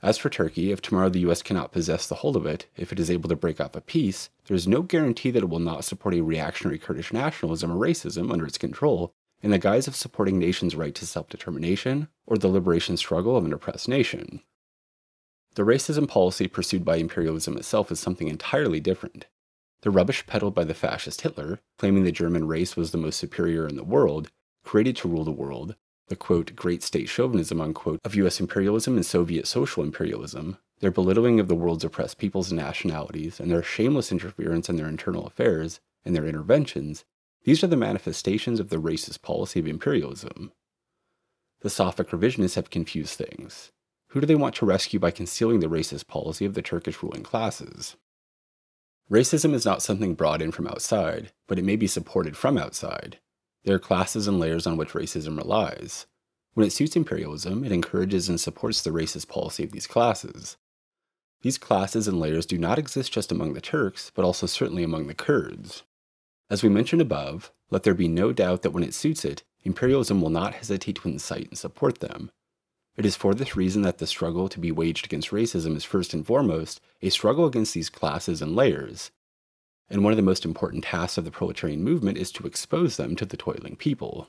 As 0.00 0.16
for 0.16 0.30
Turkey, 0.30 0.70
if 0.70 0.80
tomorrow 0.80 1.08
the 1.08 1.26
US 1.28 1.42
cannot 1.42 1.72
possess 1.72 2.06
the 2.06 2.16
whole 2.16 2.36
of 2.36 2.46
it, 2.46 2.66
if 2.76 2.92
it 2.92 3.00
is 3.00 3.10
able 3.10 3.28
to 3.28 3.36
break 3.36 3.60
off 3.60 3.74
a 3.74 3.80
peace, 3.80 4.30
there 4.46 4.54
is 4.54 4.68
no 4.68 4.82
guarantee 4.82 5.32
that 5.32 5.42
it 5.42 5.48
will 5.48 5.58
not 5.58 5.84
support 5.84 6.14
a 6.14 6.20
reactionary 6.20 6.78
Kurdish 6.78 7.12
nationalism 7.12 7.72
or 7.72 7.76
racism 7.76 8.32
under 8.32 8.46
its 8.46 8.58
control 8.58 9.12
in 9.42 9.50
the 9.50 9.58
guise 9.58 9.88
of 9.88 9.96
supporting 9.96 10.38
nations' 10.38 10.76
right 10.76 10.94
to 10.94 11.06
self 11.06 11.28
determination 11.28 12.08
or 12.26 12.38
the 12.38 12.48
liberation 12.48 12.96
struggle 12.96 13.36
of 13.36 13.44
an 13.44 13.52
oppressed 13.52 13.88
nation. 13.88 14.40
The 15.54 15.64
racism 15.64 16.06
policy 16.06 16.46
pursued 16.46 16.84
by 16.84 16.96
imperialism 16.96 17.56
itself 17.56 17.90
is 17.90 17.98
something 17.98 18.28
entirely 18.28 18.78
different. 18.78 19.26
The 19.82 19.90
rubbish 19.90 20.26
peddled 20.26 20.54
by 20.54 20.64
the 20.64 20.74
fascist 20.74 21.22
Hitler, 21.22 21.60
claiming 21.78 22.04
the 22.04 22.12
German 22.12 22.46
race 22.46 22.76
was 22.76 22.92
the 22.92 22.98
most 22.98 23.16
superior 23.16 23.66
in 23.66 23.74
the 23.74 23.84
world, 23.84 24.30
created 24.64 24.96
to 24.98 25.08
rule 25.08 25.24
the 25.24 25.32
world, 25.32 25.74
the 26.08 26.16
quote, 26.16 26.54
great 26.56 26.82
state 26.82 27.08
chauvinism 27.08 27.60
unquote, 27.60 28.00
of 28.04 28.14
US 28.14 28.40
imperialism 28.40 28.96
and 28.96 29.06
Soviet 29.06 29.46
social 29.46 29.82
imperialism, 29.82 30.58
their 30.80 30.90
belittling 30.90 31.40
of 31.40 31.48
the 31.48 31.54
world's 31.54 31.84
oppressed 31.84 32.18
peoples 32.18 32.50
and 32.50 32.60
nationalities, 32.60 33.40
and 33.40 33.50
their 33.50 33.62
shameless 33.62 34.12
interference 34.12 34.68
in 34.68 34.76
their 34.76 34.88
internal 34.88 35.26
affairs 35.26 35.80
and 36.04 36.14
their 36.14 36.26
interventions, 36.26 37.04
these 37.44 37.62
are 37.64 37.68
the 37.68 37.76
manifestations 37.76 38.60
of 38.60 38.68
the 38.68 38.80
racist 38.80 39.22
policy 39.22 39.60
of 39.60 39.66
imperialism. 39.66 40.52
The 41.60 41.68
Safak 41.68 42.10
revisionists 42.10 42.54
have 42.54 42.70
confused 42.70 43.14
things. 43.14 43.72
Who 44.08 44.20
do 44.20 44.26
they 44.26 44.34
want 44.34 44.54
to 44.56 44.66
rescue 44.66 44.98
by 45.00 45.10
concealing 45.10 45.60
the 45.60 45.68
racist 45.68 46.06
policy 46.06 46.44
of 46.44 46.54
the 46.54 46.62
Turkish 46.62 47.02
ruling 47.02 47.22
classes? 47.22 47.96
Racism 49.10 49.54
is 49.54 49.64
not 49.64 49.82
something 49.82 50.14
brought 50.14 50.42
in 50.42 50.52
from 50.52 50.66
outside, 50.66 51.32
but 51.46 51.58
it 51.58 51.64
may 51.64 51.76
be 51.76 51.86
supported 51.86 52.36
from 52.36 52.58
outside. 52.58 53.18
There 53.64 53.74
are 53.74 53.80
classes 53.80 54.26
and 54.26 54.38
layers 54.38 54.66
on 54.66 54.76
which 54.76 54.90
racism 54.90 55.36
relies. 55.36 56.06
When 56.54 56.66
it 56.66 56.72
suits 56.72 56.96
imperialism, 56.96 57.64
it 57.64 57.72
encourages 57.72 58.28
and 58.28 58.40
supports 58.40 58.82
the 58.82 58.90
racist 58.90 59.28
policy 59.28 59.64
of 59.64 59.72
these 59.72 59.86
classes. 59.86 60.56
These 61.42 61.58
classes 61.58 62.08
and 62.08 62.18
layers 62.18 62.46
do 62.46 62.58
not 62.58 62.78
exist 62.78 63.12
just 63.12 63.30
among 63.30 63.52
the 63.52 63.60
Turks, 63.60 64.10
but 64.14 64.24
also 64.24 64.46
certainly 64.46 64.82
among 64.82 65.06
the 65.06 65.14
Kurds. 65.14 65.84
As 66.50 66.62
we 66.62 66.68
mentioned 66.68 67.02
above, 67.02 67.52
let 67.70 67.82
there 67.82 67.94
be 67.94 68.08
no 68.08 68.32
doubt 68.32 68.62
that 68.62 68.70
when 68.70 68.82
it 68.82 68.94
suits 68.94 69.24
it, 69.24 69.44
imperialism 69.62 70.20
will 70.20 70.30
not 70.30 70.54
hesitate 70.54 70.96
to 70.96 71.08
incite 71.08 71.48
and 71.48 71.58
support 71.58 72.00
them. 72.00 72.30
It 72.96 73.06
is 73.06 73.14
for 73.14 73.34
this 73.34 73.54
reason 73.54 73.82
that 73.82 73.98
the 73.98 74.06
struggle 74.08 74.48
to 74.48 74.58
be 74.58 74.72
waged 74.72 75.06
against 75.06 75.30
racism 75.30 75.76
is 75.76 75.84
first 75.84 76.12
and 76.12 76.26
foremost 76.26 76.80
a 77.00 77.10
struggle 77.10 77.46
against 77.46 77.74
these 77.74 77.90
classes 77.90 78.42
and 78.42 78.56
layers. 78.56 79.12
And 79.90 80.04
one 80.04 80.12
of 80.12 80.16
the 80.16 80.22
most 80.22 80.44
important 80.44 80.84
tasks 80.84 81.18
of 81.18 81.24
the 81.24 81.30
proletarian 81.30 81.82
movement 81.82 82.18
is 82.18 82.30
to 82.32 82.46
expose 82.46 82.96
them 82.96 83.16
to 83.16 83.24
the 83.24 83.36
toiling 83.36 83.76
people. 83.76 84.28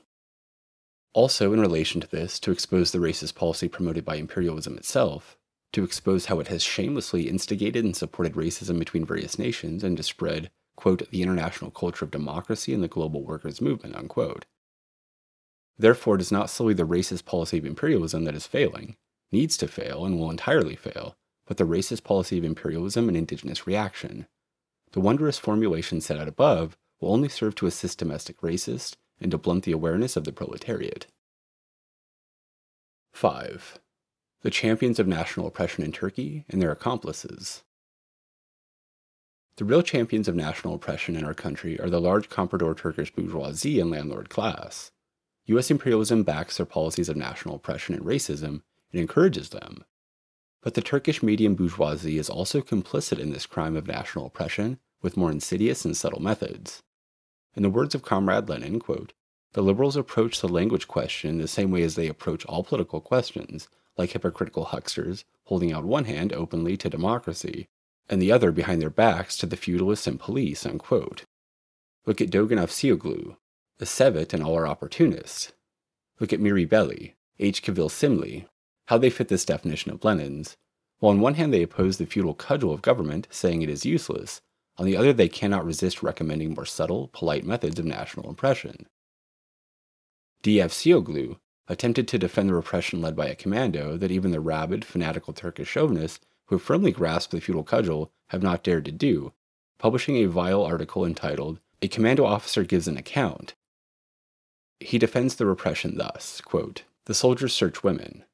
Also, 1.12 1.52
in 1.52 1.60
relation 1.60 2.00
to 2.00 2.06
this, 2.06 2.38
to 2.40 2.52
expose 2.52 2.92
the 2.92 2.98
racist 2.98 3.34
policy 3.34 3.68
promoted 3.68 4.04
by 4.04 4.14
imperialism 4.14 4.76
itself, 4.76 5.36
to 5.72 5.84
expose 5.84 6.26
how 6.26 6.40
it 6.40 6.48
has 6.48 6.62
shamelessly 6.62 7.28
instigated 7.28 7.84
and 7.84 7.96
supported 7.96 8.34
racism 8.34 8.78
between 8.78 9.04
various 9.04 9.38
nations, 9.38 9.84
and 9.84 9.96
to 9.96 10.02
spread, 10.02 10.50
quote, 10.76 11.08
the 11.10 11.22
international 11.22 11.70
culture 11.70 12.04
of 12.04 12.10
democracy 12.10 12.72
and 12.72 12.82
the 12.82 12.88
global 12.88 13.22
workers' 13.22 13.60
movement, 13.60 13.96
unquote. 13.96 14.46
Therefore, 15.76 16.14
it 16.16 16.20
is 16.20 16.32
not 16.32 16.50
solely 16.50 16.74
the 16.74 16.86
racist 16.86 17.24
policy 17.24 17.58
of 17.58 17.66
imperialism 17.66 18.24
that 18.24 18.34
is 18.34 18.46
failing, 18.46 18.96
needs 19.32 19.56
to 19.58 19.68
fail, 19.68 20.04
and 20.04 20.18
will 20.18 20.30
entirely 20.30 20.76
fail, 20.76 21.16
but 21.46 21.56
the 21.56 21.66
racist 21.66 22.04
policy 22.04 22.38
of 22.38 22.44
imperialism 22.44 23.08
and 23.08 23.16
indigenous 23.16 23.66
reaction. 23.66 24.26
The 24.92 25.00
wondrous 25.00 25.38
formulation 25.38 26.00
set 26.00 26.18
out 26.18 26.28
above 26.28 26.76
will 27.00 27.12
only 27.12 27.28
serve 27.28 27.54
to 27.56 27.66
assist 27.66 27.98
domestic 27.98 28.40
racists 28.40 28.96
and 29.20 29.30
to 29.30 29.38
blunt 29.38 29.64
the 29.64 29.72
awareness 29.72 30.16
of 30.16 30.24
the 30.24 30.32
proletariat. 30.32 31.06
5. 33.12 33.78
The 34.42 34.50
champions 34.50 34.98
of 34.98 35.06
national 35.06 35.46
oppression 35.46 35.84
in 35.84 35.92
Turkey 35.92 36.44
and 36.48 36.60
their 36.60 36.72
accomplices. 36.72 37.62
The 39.56 39.64
real 39.64 39.82
champions 39.82 40.26
of 40.26 40.34
national 40.34 40.74
oppression 40.74 41.16
in 41.16 41.24
our 41.24 41.34
country 41.34 41.78
are 41.78 41.90
the 41.90 42.00
large 42.00 42.30
comprador 42.30 42.74
Turkish 42.74 43.12
bourgeoisie 43.14 43.78
and 43.78 43.90
landlord 43.90 44.30
class. 44.30 44.90
US 45.46 45.70
imperialism 45.70 46.22
backs 46.22 46.56
their 46.56 46.66
policies 46.66 47.08
of 47.08 47.16
national 47.16 47.56
oppression 47.56 47.94
and 47.94 48.04
racism 48.04 48.62
and 48.92 49.00
encourages 49.00 49.50
them. 49.50 49.84
But 50.62 50.74
the 50.74 50.82
Turkish 50.82 51.22
medium 51.22 51.54
bourgeoisie 51.54 52.18
is 52.18 52.28
also 52.28 52.60
complicit 52.60 53.18
in 53.18 53.30
this 53.30 53.46
crime 53.46 53.76
of 53.76 53.86
national 53.86 54.26
oppression 54.26 54.78
with 55.00 55.16
more 55.16 55.30
insidious 55.30 55.84
and 55.84 55.96
subtle 55.96 56.20
methods. 56.20 56.82
In 57.54 57.62
the 57.62 57.70
words 57.70 57.94
of 57.94 58.02
Comrade 58.02 58.48
Lenin, 58.48 58.78
quote, 58.78 59.12
the 59.52 59.62
liberals 59.62 59.96
approach 59.96 60.40
the 60.40 60.48
language 60.48 60.86
question 60.86 61.30
in 61.30 61.38
the 61.38 61.48
same 61.48 61.70
way 61.70 61.82
as 61.82 61.96
they 61.96 62.06
approach 62.06 62.44
all 62.46 62.62
political 62.62 63.00
questions, 63.00 63.68
like 63.96 64.10
hypocritical 64.10 64.66
hucksters, 64.66 65.24
holding 65.44 65.72
out 65.72 65.84
one 65.84 66.04
hand 66.04 66.32
openly 66.32 66.76
to 66.76 66.88
democracy, 66.88 67.66
and 68.08 68.22
the 68.22 68.30
other 68.30 68.52
behind 68.52 68.80
their 68.80 68.90
backs 68.90 69.36
to 69.38 69.46
the 69.46 69.56
feudalists 69.56 70.06
and 70.06 70.20
police. 70.20 70.64
Unquote. 70.64 71.24
Look 72.06 72.20
at 72.20 72.30
Dogan 72.30 72.58
Avcioglu, 72.58 73.36
the 73.78 73.86
Sevet 73.86 74.32
and 74.32 74.42
all 74.42 74.56
are 74.56 74.68
opportunists. 74.68 75.52
Look 76.20 76.32
at 76.32 76.40
Mihri 76.40 76.68
Belli, 76.68 77.16
H. 77.38 77.62
Kivilcimli, 77.62 78.46
how 78.90 78.98
they 78.98 79.08
fit 79.08 79.28
this 79.28 79.44
definition 79.44 79.92
of 79.92 80.04
Lenin's. 80.04 80.56
While 80.98 81.12
on 81.12 81.20
one 81.20 81.34
hand 81.34 81.54
they 81.54 81.62
oppose 81.62 81.98
the 81.98 82.06
feudal 82.06 82.34
cudgel 82.34 82.72
of 82.72 82.82
government, 82.82 83.28
saying 83.30 83.62
it 83.62 83.68
is 83.70 83.86
useless, 83.86 84.40
on 84.76 84.84
the 84.84 84.96
other 84.96 85.12
they 85.12 85.28
cannot 85.28 85.64
resist 85.64 86.02
recommending 86.02 86.54
more 86.54 86.66
subtle, 86.66 87.08
polite 87.12 87.44
methods 87.44 87.78
of 87.78 87.84
national 87.84 88.28
oppression. 88.28 88.88
D. 90.42 90.56
Avcioglu 90.56 91.38
attempted 91.68 92.08
to 92.08 92.18
defend 92.18 92.48
the 92.48 92.54
repression 92.54 93.00
led 93.00 93.14
by 93.14 93.28
a 93.28 93.36
commando 93.36 93.96
that 93.96 94.10
even 94.10 94.32
the 94.32 94.40
rabid, 94.40 94.84
fanatical 94.84 95.32
Turkish 95.32 95.68
chauvinists 95.68 96.26
who 96.46 96.58
firmly 96.58 96.90
grasped 96.90 97.30
the 97.30 97.40
feudal 97.40 97.62
cudgel 97.62 98.10
have 98.30 98.42
not 98.42 98.64
dared 98.64 98.84
to 98.86 98.90
do, 98.90 99.32
publishing 99.78 100.16
a 100.16 100.26
vile 100.26 100.64
article 100.64 101.04
entitled, 101.04 101.60
A 101.80 101.86
Commando 101.86 102.24
Officer 102.24 102.64
Gives 102.64 102.88
an 102.88 102.96
Account, 102.96 103.54
he 104.80 104.98
defends 104.98 105.36
the 105.36 105.46
repression 105.46 105.96
thus 105.96 106.40
quote, 106.40 106.82
The 107.04 107.14
soldiers 107.14 107.52
search 107.52 107.84
women. 107.84 108.24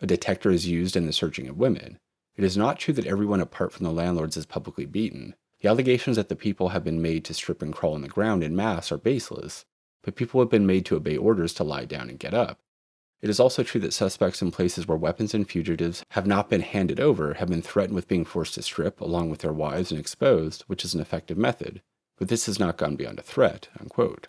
A 0.00 0.06
detector 0.06 0.50
is 0.50 0.68
used 0.68 0.96
in 0.96 1.06
the 1.06 1.12
searching 1.12 1.48
of 1.48 1.56
women. 1.56 1.98
It 2.36 2.44
is 2.44 2.56
not 2.56 2.78
true 2.78 2.92
that 2.94 3.06
everyone 3.06 3.40
apart 3.40 3.72
from 3.72 3.84
the 3.84 3.92
landlords 3.92 4.36
is 4.36 4.44
publicly 4.44 4.84
beaten. 4.84 5.34
The 5.60 5.68
allegations 5.68 6.16
that 6.16 6.28
the 6.28 6.36
people 6.36 6.68
have 6.70 6.84
been 6.84 7.00
made 7.00 7.24
to 7.24 7.34
strip 7.34 7.62
and 7.62 7.72
crawl 7.72 7.94
on 7.94 8.02
the 8.02 8.08
ground 8.08 8.44
in 8.44 8.54
mass 8.54 8.92
are 8.92 8.98
baseless, 8.98 9.64
but 10.02 10.14
people 10.14 10.40
have 10.40 10.50
been 10.50 10.66
made 10.66 10.84
to 10.86 10.96
obey 10.96 11.16
orders 11.16 11.54
to 11.54 11.64
lie 11.64 11.86
down 11.86 12.10
and 12.10 12.18
get 12.18 12.34
up. 12.34 12.60
It 13.22 13.30
is 13.30 13.40
also 13.40 13.62
true 13.62 13.80
that 13.80 13.94
suspects 13.94 14.42
in 14.42 14.50
places 14.50 14.86
where 14.86 14.98
weapons 14.98 15.32
and 15.32 15.48
fugitives 15.48 16.04
have 16.10 16.26
not 16.26 16.50
been 16.50 16.60
handed 16.60 17.00
over 17.00 17.34
have 17.34 17.48
been 17.48 17.62
threatened 17.62 17.94
with 17.94 18.06
being 18.06 18.26
forced 18.26 18.54
to 18.54 18.62
strip 18.62 19.00
along 19.00 19.30
with 19.30 19.40
their 19.40 19.52
wives 19.52 19.90
and 19.90 19.98
exposed, 19.98 20.62
which 20.66 20.84
is 20.84 20.94
an 20.94 21.00
effective 21.00 21.38
method, 21.38 21.80
but 22.18 22.28
this 22.28 22.44
has 22.44 22.60
not 22.60 22.76
gone 22.76 22.96
beyond 22.96 23.18
a 23.18 23.22
threat. 23.22 23.68
Unquote. 23.80 24.28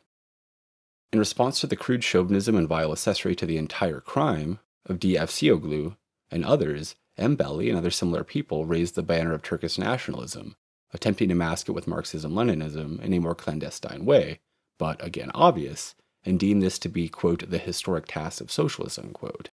In 1.12 1.20
response 1.20 1.60
to 1.60 1.68
the 1.68 1.76
crude 1.76 2.04
chauvinism 2.04 2.56
and 2.56 2.68
vile 2.68 2.94
accessory 2.94 3.36
to 3.36 3.46
the 3.46 3.58
entire 3.58 4.00
crime 4.00 4.60
of 4.90 5.00
D. 5.00 5.16
Avcioglu 5.16 5.96
and 6.32 6.44
others, 6.44 6.96
M. 7.18 7.36
Belli 7.36 7.70
and 7.70 7.78
other 7.78 7.92
similar 7.92 8.24
people 8.24 8.66
raised 8.66 8.96
the 8.96 9.04
banner 9.04 9.34
of 9.34 9.44
Turkish 9.44 9.78
nationalism, 9.78 10.56
attempting 10.94 11.30
to 11.30 11.36
mask 11.36 11.70
it 11.70 11.74
with 11.74 11.88
Marxism 11.88 12.34
Leninism 12.34 13.02
in 13.02 13.14
a 13.14 13.20
more 13.20 13.36
clandestine 13.36 14.06
way, 14.06 14.40
but 14.78 15.04
again 15.04 15.32
obvious, 15.34 15.96
and 16.24 16.40
deem 16.40 16.60
this 16.60 16.78
to 16.80 16.90
be, 16.90 17.08
quote, 17.08 17.50
the 17.50 17.58
historic 17.58 18.06
task 18.06 18.42
of 18.42 18.52
socialism, 18.52 19.14
quote. 19.14 19.50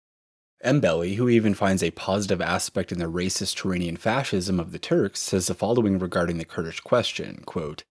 M. 0.60 0.80
Belli, 0.80 1.14
who 1.14 1.28
even 1.28 1.54
finds 1.54 1.84
a 1.84 1.92
positive 1.92 2.40
aspect 2.40 2.90
in 2.90 2.98
the 2.98 3.04
racist 3.04 3.56
Turanian 3.56 3.96
fascism 3.96 4.58
of 4.58 4.72
the 4.72 4.78
Turks, 4.78 5.20
says 5.20 5.46
the 5.46 5.54
following 5.54 5.98
regarding 5.98 6.38
the 6.38 6.44
Kurdish 6.44 6.80
question 6.80 7.42
quote, 7.46 7.84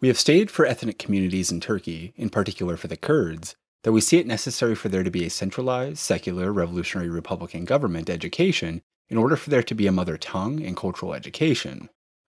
We 0.00 0.08
have 0.08 0.18
stated 0.18 0.50
for 0.50 0.66
ethnic 0.66 0.98
communities 0.98 1.50
in 1.50 1.60
Turkey, 1.60 2.12
in 2.16 2.28
particular 2.28 2.76
for 2.76 2.88
the 2.88 2.98
Kurds, 2.98 3.56
that 3.86 3.92
we 3.92 4.00
see 4.00 4.18
it 4.18 4.26
necessary 4.26 4.74
for 4.74 4.88
there 4.88 5.04
to 5.04 5.12
be 5.12 5.24
a 5.24 5.30
centralized, 5.30 5.98
secular, 5.98 6.52
revolutionary 6.52 7.08
republican 7.08 7.64
government 7.64 8.10
education 8.10 8.82
in 9.08 9.16
order 9.16 9.36
for 9.36 9.48
there 9.48 9.62
to 9.62 9.76
be 9.76 9.86
a 9.86 9.92
mother 9.92 10.16
tongue 10.16 10.60
and 10.60 10.76
cultural 10.76 11.14
education. 11.14 11.88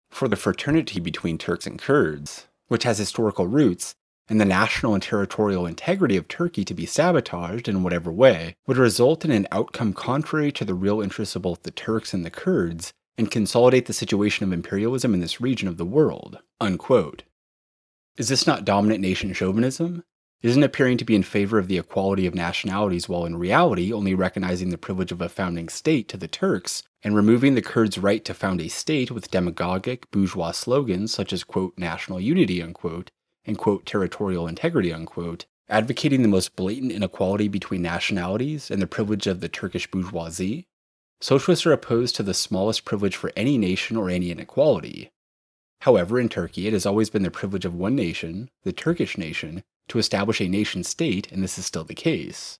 For 0.08 0.28
the 0.28 0.36
fraternity 0.36 0.98
between 0.98 1.36
Turks 1.36 1.66
and 1.66 1.78
Kurds, 1.78 2.46
which 2.68 2.84
has 2.84 2.96
historical 2.96 3.46
roots, 3.48 3.94
and 4.30 4.40
the 4.40 4.46
national 4.46 4.94
and 4.94 5.02
territorial 5.02 5.66
integrity 5.66 6.16
of 6.16 6.26
Turkey 6.26 6.64
to 6.64 6.72
be 6.72 6.86
sabotaged 6.86 7.68
in 7.68 7.82
whatever 7.82 8.10
way 8.10 8.56
would 8.66 8.78
result 8.78 9.22
in 9.22 9.30
an 9.30 9.46
outcome 9.52 9.92
contrary 9.92 10.52
to 10.52 10.64
the 10.64 10.72
real 10.72 11.02
interests 11.02 11.36
of 11.36 11.42
both 11.42 11.64
the 11.64 11.70
Turks 11.70 12.14
and 12.14 12.24
the 12.24 12.30
Kurds 12.30 12.94
and 13.18 13.30
consolidate 13.30 13.84
the 13.84 13.92
situation 13.92 14.46
of 14.46 14.54
imperialism 14.54 15.12
in 15.12 15.20
this 15.20 15.38
region 15.38 15.68
of 15.68 15.76
the 15.76 15.84
world. 15.84 16.38
Unquote. 16.62 17.24
Is 18.16 18.30
this 18.30 18.46
not 18.46 18.64
dominant 18.64 19.02
nation 19.02 19.34
chauvinism? 19.34 20.02
Isn't 20.42 20.64
appearing 20.64 20.96
to 20.98 21.04
be 21.04 21.14
in 21.14 21.22
favor 21.22 21.56
of 21.56 21.68
the 21.68 21.78
equality 21.78 22.26
of 22.26 22.34
nationalities 22.34 23.08
while 23.08 23.24
in 23.24 23.36
reality 23.36 23.92
only 23.92 24.12
recognizing 24.12 24.70
the 24.70 24.78
privilege 24.78 25.12
of 25.12 25.20
a 25.20 25.28
founding 25.28 25.68
state 25.68 26.08
to 26.08 26.16
the 26.16 26.26
Turks 26.26 26.82
and 27.04 27.14
removing 27.14 27.54
the 27.54 27.62
Kurds' 27.62 27.96
right 27.96 28.24
to 28.24 28.34
found 28.34 28.60
a 28.60 28.66
state 28.66 29.12
with 29.12 29.30
demagogic 29.30 30.10
bourgeois 30.10 30.50
slogans 30.50 31.12
such 31.12 31.32
as 31.32 31.44
quote 31.44 31.74
national 31.78 32.20
unity 32.20 32.60
unquote 32.60 33.12
and 33.44 33.56
quote 33.56 33.86
territorial 33.86 34.48
integrity 34.48 34.92
unquote, 34.92 35.46
advocating 35.68 36.22
the 36.22 36.28
most 36.28 36.56
blatant 36.56 36.90
inequality 36.90 37.46
between 37.46 37.82
nationalities 37.82 38.68
and 38.68 38.82
the 38.82 38.86
privilege 38.88 39.28
of 39.28 39.40
the 39.40 39.48
Turkish 39.48 39.88
bourgeoisie, 39.88 40.66
socialists 41.20 41.66
are 41.66 41.72
opposed 41.72 42.16
to 42.16 42.24
the 42.24 42.34
smallest 42.34 42.84
privilege 42.84 43.14
for 43.14 43.30
any 43.36 43.56
nation 43.56 43.96
or 43.96 44.10
any 44.10 44.32
inequality. 44.32 45.12
However, 45.82 46.18
in 46.18 46.28
Turkey, 46.28 46.66
it 46.66 46.72
has 46.72 46.84
always 46.84 47.10
been 47.10 47.22
the 47.22 47.30
privilege 47.30 47.64
of 47.64 47.74
one 47.74 47.94
nation, 47.94 48.50
the 48.64 48.72
Turkish 48.72 49.16
nation, 49.16 49.62
to 49.92 49.98
establish 49.98 50.40
a 50.40 50.48
nation 50.48 50.82
state, 50.82 51.30
and 51.30 51.42
this 51.42 51.58
is 51.58 51.66
still 51.66 51.84
the 51.84 51.94
case. 51.94 52.58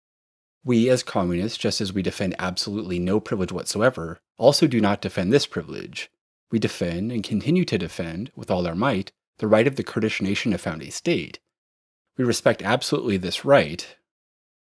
We, 0.63 0.91
as 0.91 1.03
communists, 1.03 1.57
just 1.57 1.81
as 1.81 1.91
we 1.91 2.03
defend 2.03 2.37
absolutely 2.39 2.99
no 2.99 3.21
privilege 3.21 3.51
whatsoever, 3.51 4.21
also 4.37 4.67
do 4.67 4.83
not 4.83 5.01
defend 5.01 5.33
this 5.33 5.47
privilege. 5.47 6.11
We 6.51 6.59
defend 6.59 7.11
and 7.11 7.25
continue 7.25 7.65
to 7.65 7.79
defend, 7.79 8.31
with 8.37 8.51
all 8.51 8.67
our 8.67 8.75
might, 8.75 9.13
the 9.39 9.49
right 9.49 9.67
of 9.67 9.77
the 9.77 9.83
Kurdish 9.83 10.21
nation 10.21 10.53
to 10.53 10.59
found 10.59 10.83
a 10.83 10.91
state. 10.91 11.39
We 12.19 12.25
respect 12.25 12.61
absolutely 12.61 13.17
this 13.17 13.47
right. 13.47 13.97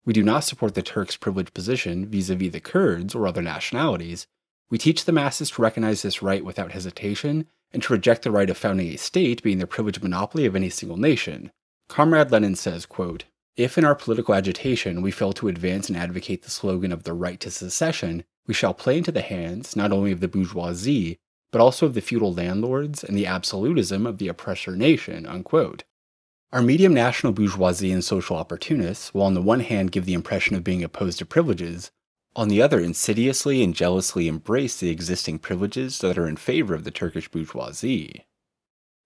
We 0.04 0.12
do 0.12 0.22
not 0.22 0.44
support 0.44 0.74
the 0.74 0.82
Turks' 0.82 1.16
privileged 1.16 1.54
position 1.54 2.06
vis 2.06 2.28
a 2.28 2.34
vis 2.34 2.52
the 2.52 2.60
Kurds 2.60 3.14
or 3.14 3.26
other 3.26 3.40
nationalities. 3.40 4.26
We 4.68 4.76
teach 4.76 5.06
the 5.06 5.12
masses 5.12 5.48
to 5.52 5.62
recognize 5.62 6.02
this 6.02 6.20
right 6.20 6.44
without 6.44 6.72
hesitation 6.72 7.46
and 7.72 7.82
to 7.84 7.94
reject 7.94 8.22
the 8.22 8.30
right 8.30 8.50
of 8.50 8.58
founding 8.58 8.88
a 8.88 8.98
state 8.98 9.42
being 9.42 9.60
the 9.60 9.66
privileged 9.66 10.02
monopoly 10.02 10.44
of 10.44 10.54
any 10.54 10.68
single 10.68 10.98
nation. 10.98 11.52
Comrade 11.90 12.30
Lenin 12.30 12.54
says, 12.54 12.86
quote, 12.86 13.24
If 13.56 13.76
in 13.76 13.84
our 13.84 13.96
political 13.96 14.32
agitation 14.32 15.02
we 15.02 15.10
fail 15.10 15.32
to 15.32 15.48
advance 15.48 15.88
and 15.88 15.98
advocate 15.98 16.42
the 16.42 16.50
slogan 16.50 16.92
of 16.92 17.02
the 17.02 17.12
right 17.12 17.40
to 17.40 17.50
secession, 17.50 18.22
we 18.46 18.54
shall 18.54 18.72
play 18.72 18.98
into 18.98 19.10
the 19.10 19.22
hands 19.22 19.74
not 19.74 19.90
only 19.90 20.12
of 20.12 20.20
the 20.20 20.28
bourgeoisie, 20.28 21.18
but 21.50 21.60
also 21.60 21.86
of 21.86 21.94
the 21.94 22.00
feudal 22.00 22.32
landlords 22.32 23.02
and 23.02 23.18
the 23.18 23.26
absolutism 23.26 24.06
of 24.06 24.18
the 24.18 24.28
oppressor 24.28 24.76
nation. 24.76 25.26
Unquote. 25.26 25.82
Our 26.52 26.62
medium 26.62 26.94
national 26.94 27.32
bourgeoisie 27.32 27.90
and 27.90 28.04
social 28.04 28.36
opportunists 28.36 29.12
will 29.12 29.22
on 29.22 29.34
the 29.34 29.42
one 29.42 29.60
hand 29.60 29.90
give 29.90 30.04
the 30.04 30.14
impression 30.14 30.54
of 30.54 30.62
being 30.62 30.84
opposed 30.84 31.18
to 31.18 31.26
privileges, 31.26 31.90
on 32.36 32.46
the 32.46 32.62
other 32.62 32.78
insidiously 32.78 33.64
and 33.64 33.74
jealously 33.74 34.28
embrace 34.28 34.78
the 34.78 34.90
existing 34.90 35.40
privileges 35.40 35.98
that 35.98 36.16
are 36.16 36.28
in 36.28 36.36
favor 36.36 36.72
of 36.72 36.84
the 36.84 36.92
Turkish 36.92 37.28
bourgeoisie. 37.28 38.26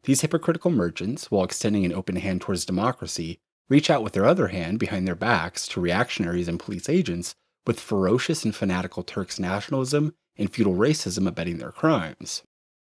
These 0.04 0.20
hypocritical 0.20 0.70
merchants, 0.70 1.30
while 1.30 1.44
extending 1.44 1.84
an 1.84 1.92
open 1.92 2.16
hand 2.16 2.42
towards 2.42 2.66
democracy, 2.66 3.38
reach 3.70 3.88
out 3.88 4.02
with 4.02 4.12
their 4.12 4.26
other 4.26 4.48
hand 4.48 4.78
behind 4.78 5.08
their 5.08 5.14
backs 5.14 5.66
to 5.68 5.80
reactionaries 5.80 6.46
and 6.46 6.60
police 6.60 6.88
agents 6.88 7.34
with 7.66 7.80
ferocious 7.80 8.44
and 8.44 8.54
fanatical 8.54 9.02
Turks 9.02 9.38
nationalism 9.38 10.14
and 10.36 10.52
feudal 10.52 10.74
racism 10.74 11.26
abetting 11.26 11.56
their 11.56 11.72
crimes. 11.72 12.42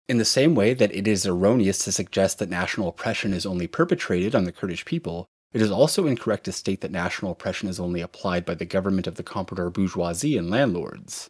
In 0.09 0.19
the 0.19 0.25
same 0.25 0.55
way 0.55 0.75
that 0.75 0.95
it 0.95 1.09
is 1.09 1.27
erroneous 1.27 1.85
to 1.85 1.93
suggest 1.93 2.39
that 2.39 2.49
national 2.49 2.89
oppression 2.89 3.33
is 3.33 3.45
only 3.45 3.67
perpetrated 3.67 4.35
on 4.35 4.45
the 4.45 4.53
Kurdish 4.53 4.85
people, 4.85 5.27
it 5.53 5.61
is 5.61 5.71
also 5.71 6.07
incorrect 6.07 6.45
to 6.45 6.53
state 6.53 6.83
that 6.83 6.93
national 6.93 7.33
oppression 7.33 7.69
is 7.69 7.81
only 7.81 8.01
applied 8.01 8.45
by 8.45 8.55
the 8.55 8.65
government 8.65 9.07
of 9.07 9.17
the 9.17 9.25
comprador 9.25 9.71
bourgeoisie 9.71 10.37
and 10.37 10.51
landlords. 10.51 11.29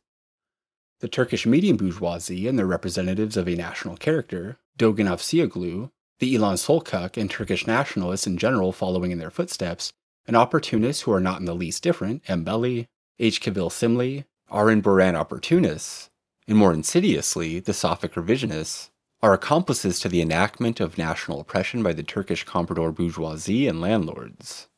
The 1.01 1.09
Turkish 1.09 1.46
medium 1.46 1.77
bourgeoisie 1.77 2.46
and 2.46 2.59
their 2.59 2.66
representatives 2.66 3.37
of 3.37 3.48
a 3.48 3.55
national 3.55 3.96
character, 3.96 4.59
Dogan 4.79 5.07
Avcioglu, 5.07 5.91
the 6.21 6.35
Ilhan 6.35 6.55
Selcuk, 6.55 7.17
and 7.17 7.31
Turkish 7.31 7.67
nationalists 7.67 8.27
in 8.27 8.38
general 8.38 8.73
following 8.73 9.11
in 9.11 9.19
their 9.19 9.31
footsteps, 9.31 9.93
and 10.27 10.37
opportunists 10.37 11.03
who 11.03 11.12
are 11.12 11.21
not 11.21 11.41
in 11.41 11.47
the 11.47 11.55
least 11.55 11.83
different, 11.83 12.23
M. 12.29 12.45
Belli, 12.45 12.87
H. 13.19 13.41
Kivilcimli, 13.41 14.25
Arun 14.51 14.81
Boran 14.81 15.14
opportunists, 15.14 16.11
and 16.47 16.57
more 16.57 16.73
insidiously, 16.73 17.61
the 17.61 17.73
Safak 17.73 18.14
revisionists, 18.14 18.91
are 19.21 19.35
accomplices 19.35 19.99
to 20.01 20.09
the 20.09 20.23
enactment 20.23 20.81
of 20.81 20.97
national 20.97 21.41
oppression 21.41 21.83
by 21.83 21.93
the 21.93 22.05
Turkish 22.05 22.47
comprador 22.47 22.95
bourgeoisie 22.95 23.67
and 23.67 23.81
landlords. 23.81 24.69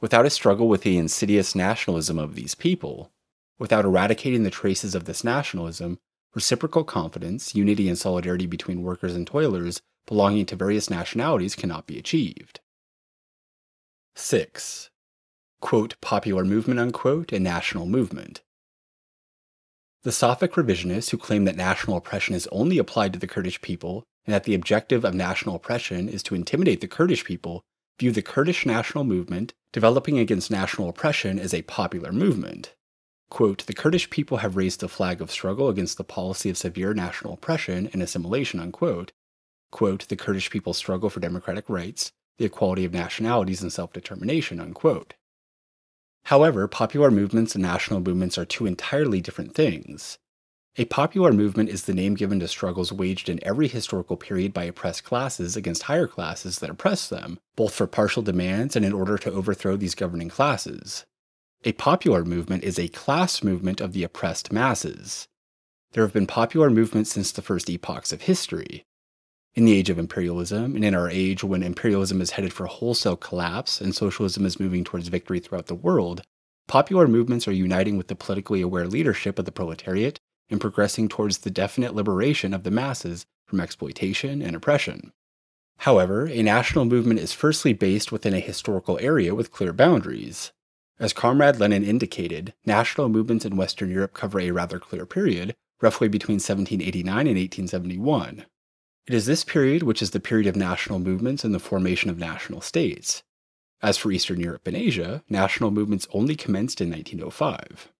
Without 0.00 0.26
a 0.26 0.30
struggle 0.30 0.68
with 0.68 0.82
the 0.82 0.96
insidious 0.96 1.54
nationalism 1.54 2.18
of 2.18 2.34
these 2.34 2.54
people, 2.54 3.12
without 3.58 3.84
eradicating 3.84 4.42
the 4.42 4.50
traces 4.50 4.94
of 4.94 5.04
this 5.04 5.22
nationalism, 5.22 5.98
reciprocal 6.36 6.84
confidence, 6.84 7.54
unity, 7.54 7.88
and 7.88 7.98
solidarity 7.98 8.46
between 8.46 8.82
workers 8.82 9.16
and 9.16 9.26
toilers 9.26 9.80
belonging 10.06 10.44
to 10.44 10.54
various 10.54 10.90
nationalities 10.90 11.56
cannot 11.56 11.86
be 11.86 11.98
achieved. 11.98 12.60
6. 14.14 14.90
Quote, 15.60 15.98
popular 16.02 16.44
movement, 16.44 16.78
unquote, 16.78 17.32
and 17.32 17.42
national 17.42 17.86
movement. 17.86 18.42
The 20.02 20.10
Safak 20.10 20.50
revisionists 20.50 21.10
who 21.10 21.16
claim 21.16 21.46
that 21.46 21.56
national 21.56 21.96
oppression 21.96 22.34
is 22.34 22.46
only 22.52 22.76
applied 22.76 23.14
to 23.14 23.18
the 23.18 23.26
Kurdish 23.26 23.62
people 23.62 24.04
and 24.26 24.34
that 24.34 24.44
the 24.44 24.54
objective 24.54 25.06
of 25.06 25.14
national 25.14 25.56
oppression 25.56 26.06
is 26.06 26.22
to 26.24 26.34
intimidate 26.34 26.82
the 26.82 26.86
Kurdish 26.86 27.24
people 27.24 27.62
view 27.98 28.12
the 28.12 28.20
Kurdish 28.20 28.66
national 28.66 29.04
movement 29.04 29.54
developing 29.72 30.18
against 30.18 30.50
national 30.50 30.90
oppression 30.90 31.38
as 31.38 31.54
a 31.54 31.62
popular 31.62 32.12
movement. 32.12 32.75
Quote, 33.28 33.66
the 33.66 33.74
Kurdish 33.74 34.08
people 34.10 34.38
have 34.38 34.56
raised 34.56 34.80
the 34.80 34.88
flag 34.88 35.20
of 35.20 35.30
struggle 35.30 35.68
against 35.68 35.98
the 35.98 36.04
policy 36.04 36.48
of 36.48 36.56
severe 36.56 36.94
national 36.94 37.34
oppression 37.34 37.90
and 37.92 38.02
assimilation, 38.02 38.60
unquote. 38.60 39.12
Quote, 39.72 40.06
the 40.08 40.16
Kurdish 40.16 40.50
people 40.50 40.72
struggle 40.72 41.10
for 41.10 41.20
democratic 41.20 41.68
rights, 41.68 42.12
the 42.38 42.44
equality 42.44 42.84
of 42.84 42.92
nationalities, 42.92 43.62
and 43.62 43.72
self 43.72 43.92
determination, 43.92 44.60
unquote. 44.60 45.14
However, 46.26 46.66
popular 46.68 47.10
movements 47.10 47.54
and 47.54 47.62
national 47.62 48.00
movements 48.00 48.38
are 48.38 48.44
two 48.44 48.66
entirely 48.66 49.20
different 49.20 49.54
things. 49.54 50.18
A 50.78 50.84
popular 50.84 51.32
movement 51.32 51.70
is 51.70 51.84
the 51.84 51.94
name 51.94 52.14
given 52.14 52.38
to 52.40 52.48
struggles 52.48 52.92
waged 52.92 53.28
in 53.28 53.38
every 53.42 53.66
historical 53.66 54.16
period 54.16 54.52
by 54.52 54.64
oppressed 54.64 55.04
classes 55.04 55.56
against 55.56 55.84
higher 55.84 56.06
classes 56.06 56.58
that 56.58 56.68
oppress 56.68 57.08
them, 57.08 57.38
both 57.56 57.74
for 57.74 57.86
partial 57.86 58.22
demands 58.22 58.76
and 58.76 58.84
in 58.84 58.92
order 58.92 59.16
to 59.18 59.32
overthrow 59.32 59.76
these 59.76 59.94
governing 59.94 60.28
classes. 60.28 61.06
A 61.66 61.72
popular 61.72 62.24
movement 62.24 62.62
is 62.62 62.78
a 62.78 62.86
class 62.86 63.42
movement 63.42 63.80
of 63.80 63.92
the 63.92 64.04
oppressed 64.04 64.52
masses. 64.52 65.26
There 65.90 66.04
have 66.04 66.12
been 66.12 66.28
popular 66.28 66.70
movements 66.70 67.10
since 67.10 67.32
the 67.32 67.42
first 67.42 67.68
epochs 67.68 68.12
of 68.12 68.22
history. 68.22 68.84
In 69.56 69.64
the 69.64 69.76
age 69.76 69.90
of 69.90 69.98
imperialism, 69.98 70.76
and 70.76 70.84
in 70.84 70.94
our 70.94 71.10
age 71.10 71.42
when 71.42 71.64
imperialism 71.64 72.20
is 72.20 72.30
headed 72.30 72.52
for 72.52 72.66
wholesale 72.66 73.16
collapse 73.16 73.80
and 73.80 73.96
socialism 73.96 74.46
is 74.46 74.60
moving 74.60 74.84
towards 74.84 75.08
victory 75.08 75.40
throughout 75.40 75.66
the 75.66 75.74
world, 75.74 76.22
popular 76.68 77.08
movements 77.08 77.48
are 77.48 77.52
uniting 77.52 77.96
with 77.96 78.06
the 78.06 78.14
politically 78.14 78.62
aware 78.62 78.86
leadership 78.86 79.36
of 79.36 79.44
the 79.44 79.50
proletariat 79.50 80.20
and 80.48 80.60
progressing 80.60 81.08
towards 81.08 81.38
the 81.38 81.50
definite 81.50 81.96
liberation 81.96 82.54
of 82.54 82.62
the 82.62 82.70
masses 82.70 83.26
from 83.48 83.58
exploitation 83.58 84.40
and 84.40 84.54
oppression. 84.54 85.10
However, 85.78 86.28
a 86.28 86.44
national 86.44 86.84
movement 86.84 87.18
is 87.18 87.32
firstly 87.32 87.72
based 87.72 88.12
within 88.12 88.34
a 88.34 88.38
historical 88.38 89.00
area 89.00 89.34
with 89.34 89.50
clear 89.50 89.72
boundaries. 89.72 90.52
As 90.98 91.12
Comrade 91.12 91.60
Lenin 91.60 91.84
indicated, 91.84 92.54
national 92.64 93.10
movements 93.10 93.44
in 93.44 93.56
Western 93.56 93.90
Europe 93.90 94.14
cover 94.14 94.40
a 94.40 94.50
rather 94.50 94.78
clear 94.78 95.04
period, 95.04 95.54
roughly 95.82 96.08
between 96.08 96.36
1789 96.36 97.26
and 97.26 97.36
1871. 97.36 98.46
It 99.06 99.14
is 99.14 99.26
this 99.26 99.44
period 99.44 99.82
which 99.82 100.00
is 100.00 100.12
the 100.12 100.20
period 100.20 100.46
of 100.46 100.56
national 100.56 100.98
movements 100.98 101.44
and 101.44 101.54
the 101.54 101.58
formation 101.58 102.08
of 102.08 102.18
national 102.18 102.62
states. 102.62 103.22
As 103.82 103.98
for 103.98 104.10
Eastern 104.10 104.40
Europe 104.40 104.66
and 104.66 104.74
Asia, 104.74 105.22
national 105.28 105.70
movements 105.70 106.08
only 106.12 106.34
commenced 106.34 106.80
in 106.80 106.90
1905. 106.90 107.92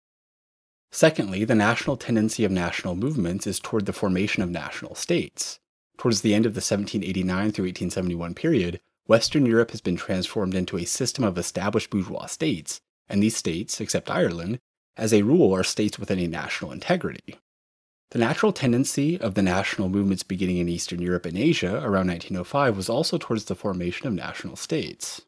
Secondly, 0.90 1.44
the 1.44 1.54
national 1.54 1.98
tendency 1.98 2.44
of 2.46 2.50
national 2.50 2.96
movements 2.96 3.46
is 3.46 3.61
toward 3.61 3.85
the 3.85 3.92
formation 3.92 4.42
of 4.42 4.48
national 4.48 4.94
states. 4.94 5.61
Towards 5.98 6.22
the 6.22 6.35
end 6.35 6.46
of 6.46 6.54
the 6.54 6.59
1789 6.59 7.52
through 7.52 7.66
1871 7.66 8.35
period, 8.35 8.80
Western 9.06 9.44
Europe 9.44 9.70
has 9.72 9.82
been 9.82 9.96
transformed 9.96 10.54
into 10.54 10.78
a 10.78 10.85
system 10.87 11.24
of 11.24 11.37
established 11.37 11.90
bourgeois 11.90 12.26
states, 12.26 12.80
and 13.08 13.22
these 13.22 13.36
states, 13.36 13.80
except 13.80 14.10
Ireland, 14.10 14.58
as 14.96 15.12
a 15.12 15.22
rule 15.22 15.54
are 15.54 15.64
states 15.64 15.98
with 15.98 16.10
a 16.10 16.16
national 16.26 16.72
integrity. 16.72 17.36
The 18.10 18.18
natural 18.18 18.52
tendency 18.52 19.20
of 19.20 19.34
the 19.34 19.42
national 19.42 19.88
movements 19.88 20.22
beginning 20.22 20.58
in 20.58 20.68
Eastern 20.68 21.02
Europe 21.02 21.26
and 21.26 21.36
Asia 21.36 21.76
around 21.76 22.08
1905 22.08 22.76
was 22.76 22.88
also 22.88 23.18
towards 23.18 23.44
the 23.44 23.54
formation 23.54 24.06
of 24.06 24.14
national 24.14 24.56
states. 24.56 25.22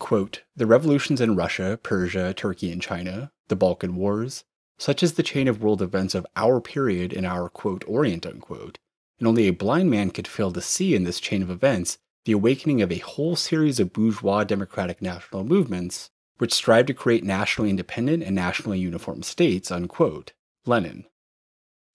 Quote, 0.00 0.42
the 0.56 0.66
revolutions 0.66 1.20
in 1.20 1.36
Russia, 1.36 1.78
Persia, 1.82 2.34
Turkey, 2.34 2.72
and 2.72 2.82
China, 2.82 3.30
the 3.48 3.56
Balkan 3.56 3.96
Wars, 3.96 4.44
such 4.78 5.02
is 5.02 5.12
the 5.12 5.22
chain 5.22 5.46
of 5.46 5.62
world 5.62 5.82
events 5.82 6.14
of 6.14 6.26
our 6.36 6.60
period 6.60 7.12
in 7.12 7.24
our 7.24 7.48
quote, 7.48 7.84
Orient, 7.86 8.26
unquote, 8.26 8.78
and 9.18 9.28
only 9.28 9.46
a 9.46 9.52
blind 9.52 9.90
man 9.90 10.10
could 10.10 10.26
fail 10.26 10.50
to 10.52 10.60
see 10.60 10.94
in 10.94 11.04
this 11.04 11.20
chain 11.20 11.42
of 11.42 11.50
events 11.50 11.98
the 12.24 12.32
awakening 12.32 12.82
of 12.82 12.90
a 12.90 12.98
whole 12.98 13.36
series 13.36 13.78
of 13.78 13.92
bourgeois 13.92 14.42
democratic 14.42 15.00
national 15.00 15.44
movements 15.44 16.10
which 16.40 16.54
strive 16.54 16.86
to 16.86 16.94
create 16.94 17.22
nationally 17.22 17.68
independent 17.68 18.22
and 18.22 18.34
nationally 18.34 18.78
uniform 18.78 19.22
states, 19.22 19.70
unquote. 19.70 20.32
Lenin. 20.64 21.04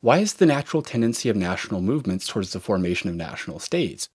Why 0.02 0.20
is 0.20 0.36
the 0.36 0.46
natural 0.46 0.84
tendency 0.84 1.30
of 1.30 1.36
national 1.36 1.82
movements 1.82 2.28
towards 2.28 2.54
the 2.54 2.60
formation 2.60 3.10
of 3.10 3.16
national 3.16 3.58
states? 3.58 4.08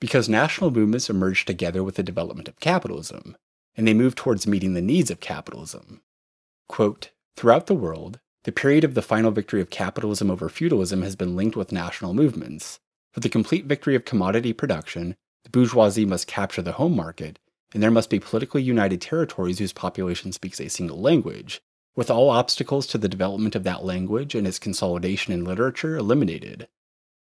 Because 0.00 0.28
national 0.28 0.72
movements 0.72 1.08
emerge 1.08 1.44
together 1.44 1.84
with 1.84 1.94
the 1.94 2.02
development 2.02 2.48
of 2.48 2.58
capitalism, 2.58 3.36
and 3.76 3.86
they 3.86 3.94
move 3.94 4.16
towards 4.16 4.44
meeting 4.44 4.74
the 4.74 4.82
needs 4.82 5.08
of 5.08 5.20
capitalism. 5.20 6.02
Quote, 6.68 7.10
Throughout 7.36 7.66
the 7.66 7.74
world, 7.74 8.18
the 8.42 8.50
period 8.50 8.82
of 8.82 8.94
the 8.94 9.02
final 9.02 9.30
victory 9.30 9.60
of 9.60 9.70
capitalism 9.70 10.32
over 10.32 10.48
feudalism 10.48 11.02
has 11.02 11.14
been 11.14 11.36
linked 11.36 11.56
with 11.56 11.70
national 11.70 12.12
movements. 12.12 12.80
For 13.12 13.20
the 13.20 13.28
complete 13.28 13.66
victory 13.66 13.94
of 13.94 14.04
commodity 14.04 14.52
production, 14.52 15.14
the 15.44 15.50
bourgeoisie 15.50 16.04
must 16.04 16.26
capture 16.26 16.62
the 16.62 16.72
home 16.72 16.96
market, 16.96 17.38
and 17.76 17.82
there 17.82 17.90
must 17.90 18.08
be 18.08 18.18
politically 18.18 18.62
united 18.62 19.02
territories 19.02 19.58
whose 19.58 19.74
population 19.74 20.32
speaks 20.32 20.58
a 20.62 20.68
single 20.70 20.98
language, 20.98 21.60
with 21.94 22.10
all 22.10 22.30
obstacles 22.30 22.86
to 22.86 22.96
the 22.96 23.06
development 23.06 23.54
of 23.54 23.64
that 23.64 23.84
language 23.84 24.34
and 24.34 24.46
its 24.46 24.58
consolidation 24.58 25.34
in 25.34 25.44
literature 25.44 25.94
eliminated. 25.94 26.68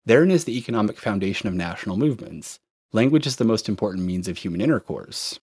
Therein 0.08 0.32
is 0.32 0.46
the 0.46 0.58
economic 0.58 0.98
foundation 0.98 1.48
of 1.48 1.54
national 1.54 1.98
movements. 1.98 2.58
Language 2.92 3.28
is 3.28 3.36
the 3.36 3.46
most 3.46 3.70
important 3.70 4.08
means 4.08 4.28
of 4.28 4.40
human 4.40 4.60
intercourse. 4.60 5.40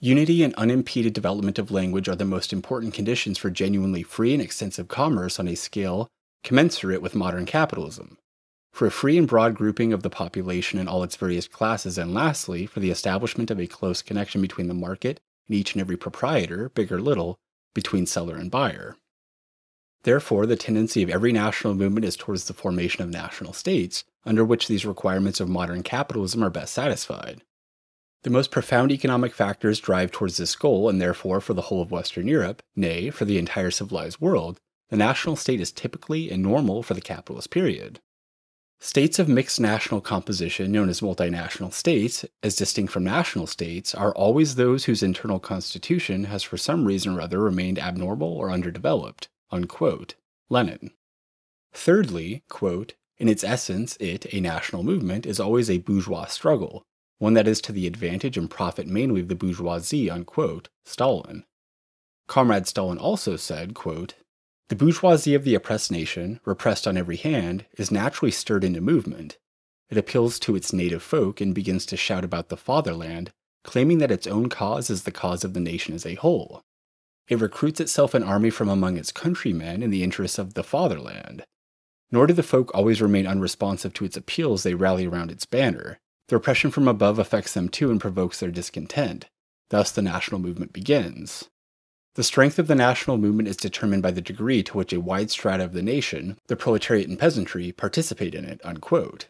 Unity 0.00 0.42
and 0.42 0.52
unimpeded 0.56 1.12
development 1.12 1.60
of 1.60 1.70
language 1.70 2.08
are 2.08 2.16
the 2.16 2.24
most 2.24 2.52
important 2.52 2.92
conditions 2.92 3.38
for 3.38 3.50
genuinely 3.50 4.02
free 4.02 4.34
and 4.34 4.42
extensive 4.42 4.88
commerce 4.88 5.38
on 5.38 5.46
a 5.46 5.54
scale 5.54 6.08
commensurate 6.42 7.00
with 7.00 7.14
modern 7.14 7.46
capitalism, 7.46 8.18
for 8.74 8.86
a 8.86 8.90
free 8.90 9.16
and 9.16 9.28
broad 9.28 9.54
grouping 9.54 9.92
of 9.92 10.02
the 10.02 10.10
population 10.10 10.80
in 10.80 10.88
all 10.88 11.04
its 11.04 11.14
various 11.14 11.46
classes, 11.46 11.96
and 11.96 12.12
lastly, 12.12 12.66
for 12.66 12.80
the 12.80 12.90
establishment 12.90 13.48
of 13.48 13.60
a 13.60 13.68
close 13.68 14.02
connection 14.02 14.42
between 14.42 14.66
the 14.66 14.74
market 14.74 15.20
and 15.46 15.56
each 15.56 15.74
and 15.74 15.80
every 15.80 15.96
proprietor, 15.96 16.68
big 16.70 16.90
or 16.90 17.00
little, 17.00 17.38
between 17.72 18.04
seller 18.04 18.34
and 18.34 18.50
buyer. 18.50 18.96
Therefore, 20.02 20.44
the 20.44 20.56
tendency 20.56 21.04
of 21.04 21.08
every 21.08 21.30
national 21.30 21.74
movement 21.74 22.04
is 22.04 22.16
towards 22.16 22.46
the 22.46 22.52
formation 22.52 23.04
of 23.04 23.10
national 23.10 23.52
states, 23.52 24.02
under 24.26 24.44
which 24.44 24.66
these 24.66 24.84
requirements 24.84 25.38
of 25.38 25.48
modern 25.48 25.84
capitalism 25.84 26.42
are 26.42 26.50
best 26.50 26.74
satisfied. 26.74 27.42
The 28.24 28.30
most 28.30 28.50
profound 28.50 28.90
economic 28.90 29.34
factors 29.34 29.78
drive 29.78 30.10
towards 30.10 30.36
this 30.36 30.56
goal, 30.56 30.88
and 30.88 31.00
therefore, 31.00 31.40
for 31.40 31.54
the 31.54 31.62
whole 31.62 31.80
of 31.80 31.92
Western 31.92 32.26
Europe, 32.26 32.60
nay, 32.74 33.10
for 33.10 33.24
the 33.24 33.38
entire 33.38 33.70
civilized 33.70 34.20
world, 34.20 34.58
the 34.88 34.96
national 34.96 35.36
state 35.36 35.60
is 35.60 35.70
typically 35.70 36.28
and 36.28 36.42
normal 36.42 36.82
for 36.82 36.94
the 36.94 37.00
capitalist 37.00 37.50
period. 37.50 38.00
States 38.84 39.18
of 39.18 39.30
mixed 39.30 39.58
national 39.58 40.02
composition, 40.02 40.70
known 40.70 40.90
as 40.90 41.00
multinational 41.00 41.72
states, 41.72 42.22
as 42.42 42.54
distinct 42.54 42.92
from 42.92 43.02
national 43.02 43.46
states, 43.46 43.94
are 43.94 44.14
always 44.14 44.56
those 44.56 44.84
whose 44.84 45.02
internal 45.02 45.38
constitution 45.38 46.24
has 46.24 46.42
for 46.42 46.58
some 46.58 46.84
reason 46.84 47.16
or 47.16 47.22
other 47.22 47.40
remained 47.40 47.78
abnormal 47.78 48.28
or 48.28 48.50
underdeveloped. 48.50 49.28
Unquote. 49.50 50.16
Lenin. 50.50 50.90
Thirdly, 51.72 52.44
quote, 52.50 52.92
in 53.16 53.26
its 53.26 53.42
essence, 53.42 53.96
it, 54.00 54.26
a 54.34 54.40
national 54.40 54.82
movement, 54.82 55.24
is 55.24 55.40
always 55.40 55.70
a 55.70 55.78
bourgeois 55.78 56.26
struggle, 56.26 56.82
one 57.18 57.32
that 57.32 57.48
is 57.48 57.62
to 57.62 57.72
the 57.72 57.86
advantage 57.86 58.36
and 58.36 58.50
profit 58.50 58.86
mainly 58.86 59.22
of 59.22 59.28
the 59.28 59.34
bourgeoisie, 59.34 60.10
unquote, 60.10 60.68
Stalin. 60.84 61.44
Comrade 62.28 62.66
Stalin 62.66 62.98
also 62.98 63.36
said, 63.36 63.72
quote, 63.72 64.12
The 64.68 64.76
bourgeoisie 64.76 65.34
of 65.34 65.44
the 65.44 65.54
oppressed 65.54 65.90
nation, 65.90 66.40
repressed 66.44 66.86
on 66.86 66.96
every 66.96 67.16
hand, 67.16 67.66
is 67.76 67.90
naturally 67.90 68.30
stirred 68.30 68.64
into 68.64 68.80
movement. 68.80 69.38
It 69.90 69.98
appeals 69.98 70.38
to 70.40 70.56
its 70.56 70.72
native 70.72 71.02
folk 71.02 71.40
and 71.40 71.54
begins 71.54 71.84
to 71.86 71.96
shout 71.96 72.24
about 72.24 72.48
the 72.48 72.56
fatherland, 72.56 73.30
claiming 73.62 73.98
that 73.98 74.10
its 74.10 74.26
own 74.26 74.48
cause 74.48 74.88
is 74.88 75.02
the 75.02 75.12
cause 75.12 75.44
of 75.44 75.52
the 75.52 75.60
nation 75.60 75.94
as 75.94 76.06
a 76.06 76.14
whole. 76.14 76.62
It 77.28 77.40
recruits 77.40 77.80
itself 77.80 78.14
an 78.14 78.22
army 78.22 78.50
from 78.50 78.68
among 78.68 78.96
its 78.96 79.12
countrymen 79.12 79.82
in 79.82 79.90
the 79.90 80.02
interests 80.02 80.38
of 80.38 80.54
the 80.54 80.64
fatherland. 80.64 81.44
Nor 82.10 82.26
do 82.26 82.34
the 82.34 82.42
folk 82.42 82.70
always 82.74 83.02
remain 83.02 83.26
unresponsive 83.26 83.92
to 83.94 84.04
its 84.04 84.16
appeals, 84.16 84.62
they 84.62 84.74
rally 84.74 85.06
around 85.06 85.30
its 85.30 85.46
banner, 85.46 85.98
the 86.28 86.36
repression 86.36 86.70
from 86.70 86.88
above 86.88 87.18
affects 87.18 87.52
them 87.52 87.68
too 87.68 87.90
and 87.90 88.00
provokes 88.00 88.40
their 88.40 88.50
discontent. 88.50 89.26
Thus, 89.70 89.90
the 89.90 90.02
national 90.02 90.40
movement 90.40 90.72
begins. 90.72 91.48
The 92.14 92.22
strength 92.22 92.60
of 92.60 92.68
the 92.68 92.76
national 92.76 93.18
movement 93.18 93.48
is 93.48 93.56
determined 93.56 94.02
by 94.02 94.12
the 94.12 94.20
degree 94.20 94.62
to 94.64 94.76
which 94.76 94.92
a 94.92 95.00
wide 95.00 95.32
strata 95.32 95.64
of 95.64 95.72
the 95.72 95.82
nation, 95.82 96.38
the 96.46 96.54
proletariat 96.54 97.08
and 97.08 97.18
peasantry, 97.18 97.72
participate 97.72 98.34
in 98.34 98.44
it. 98.44 98.60
Unquote. 98.62 99.26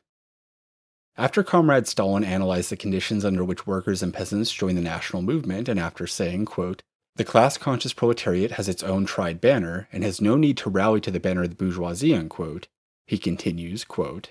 After 1.17 1.43
Comrade 1.43 1.87
Stalin 1.87 2.25
analyzed 2.25 2.71
the 2.71 2.77
conditions 2.77 3.25
under 3.25 3.43
which 3.43 3.67
workers 3.67 4.03
and 4.03 4.13
peasants 4.13 4.53
join 4.53 4.75
the 4.75 4.83
national 4.83 5.23
movement, 5.23 5.69
and 5.69 5.81
after 5.81 6.07
saying, 6.07 6.45
quote, 6.45 6.83
the 7.17 7.25
class 7.25 7.57
conscious 7.57 7.93
proletariat 7.93 8.53
has 8.53 8.69
its 8.69 8.83
own 8.83 9.07
tried 9.07 9.41
banner 9.41 9.89
and 9.93 10.03
has 10.03 10.21
no 10.21 10.37
need 10.37 10.57
to 10.59 10.69
rally 10.69 11.01
to 11.01 11.11
the 11.11 11.21
banner 11.21 11.45
of 11.45 11.51
the 11.51 11.57
bourgeoisie, 11.57 12.15
unquote, 12.15 12.67
he 13.07 13.17
continues, 13.17 13.85
quote, 13.85 14.31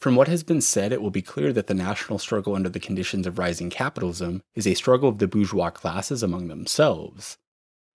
from 0.00 0.16
what 0.16 0.28
has 0.28 0.42
been 0.42 0.60
said, 0.60 0.92
it 0.92 1.00
will 1.00 1.10
be 1.10 1.22
clear 1.22 1.52
that 1.54 1.68
the 1.68 1.72
national 1.72 2.18
struggle 2.18 2.54
under 2.54 2.68
the 2.68 2.80
conditions 2.80 3.26
of 3.26 3.38
rising 3.38 3.70
capitalism 3.70 4.42
is 4.54 4.66
a 4.66 4.74
struggle 4.74 5.08
of 5.08 5.18
the 5.18 5.28
bourgeois 5.28 5.70
classes 5.70 6.22
among 6.22 6.48
themselves. 6.48 7.38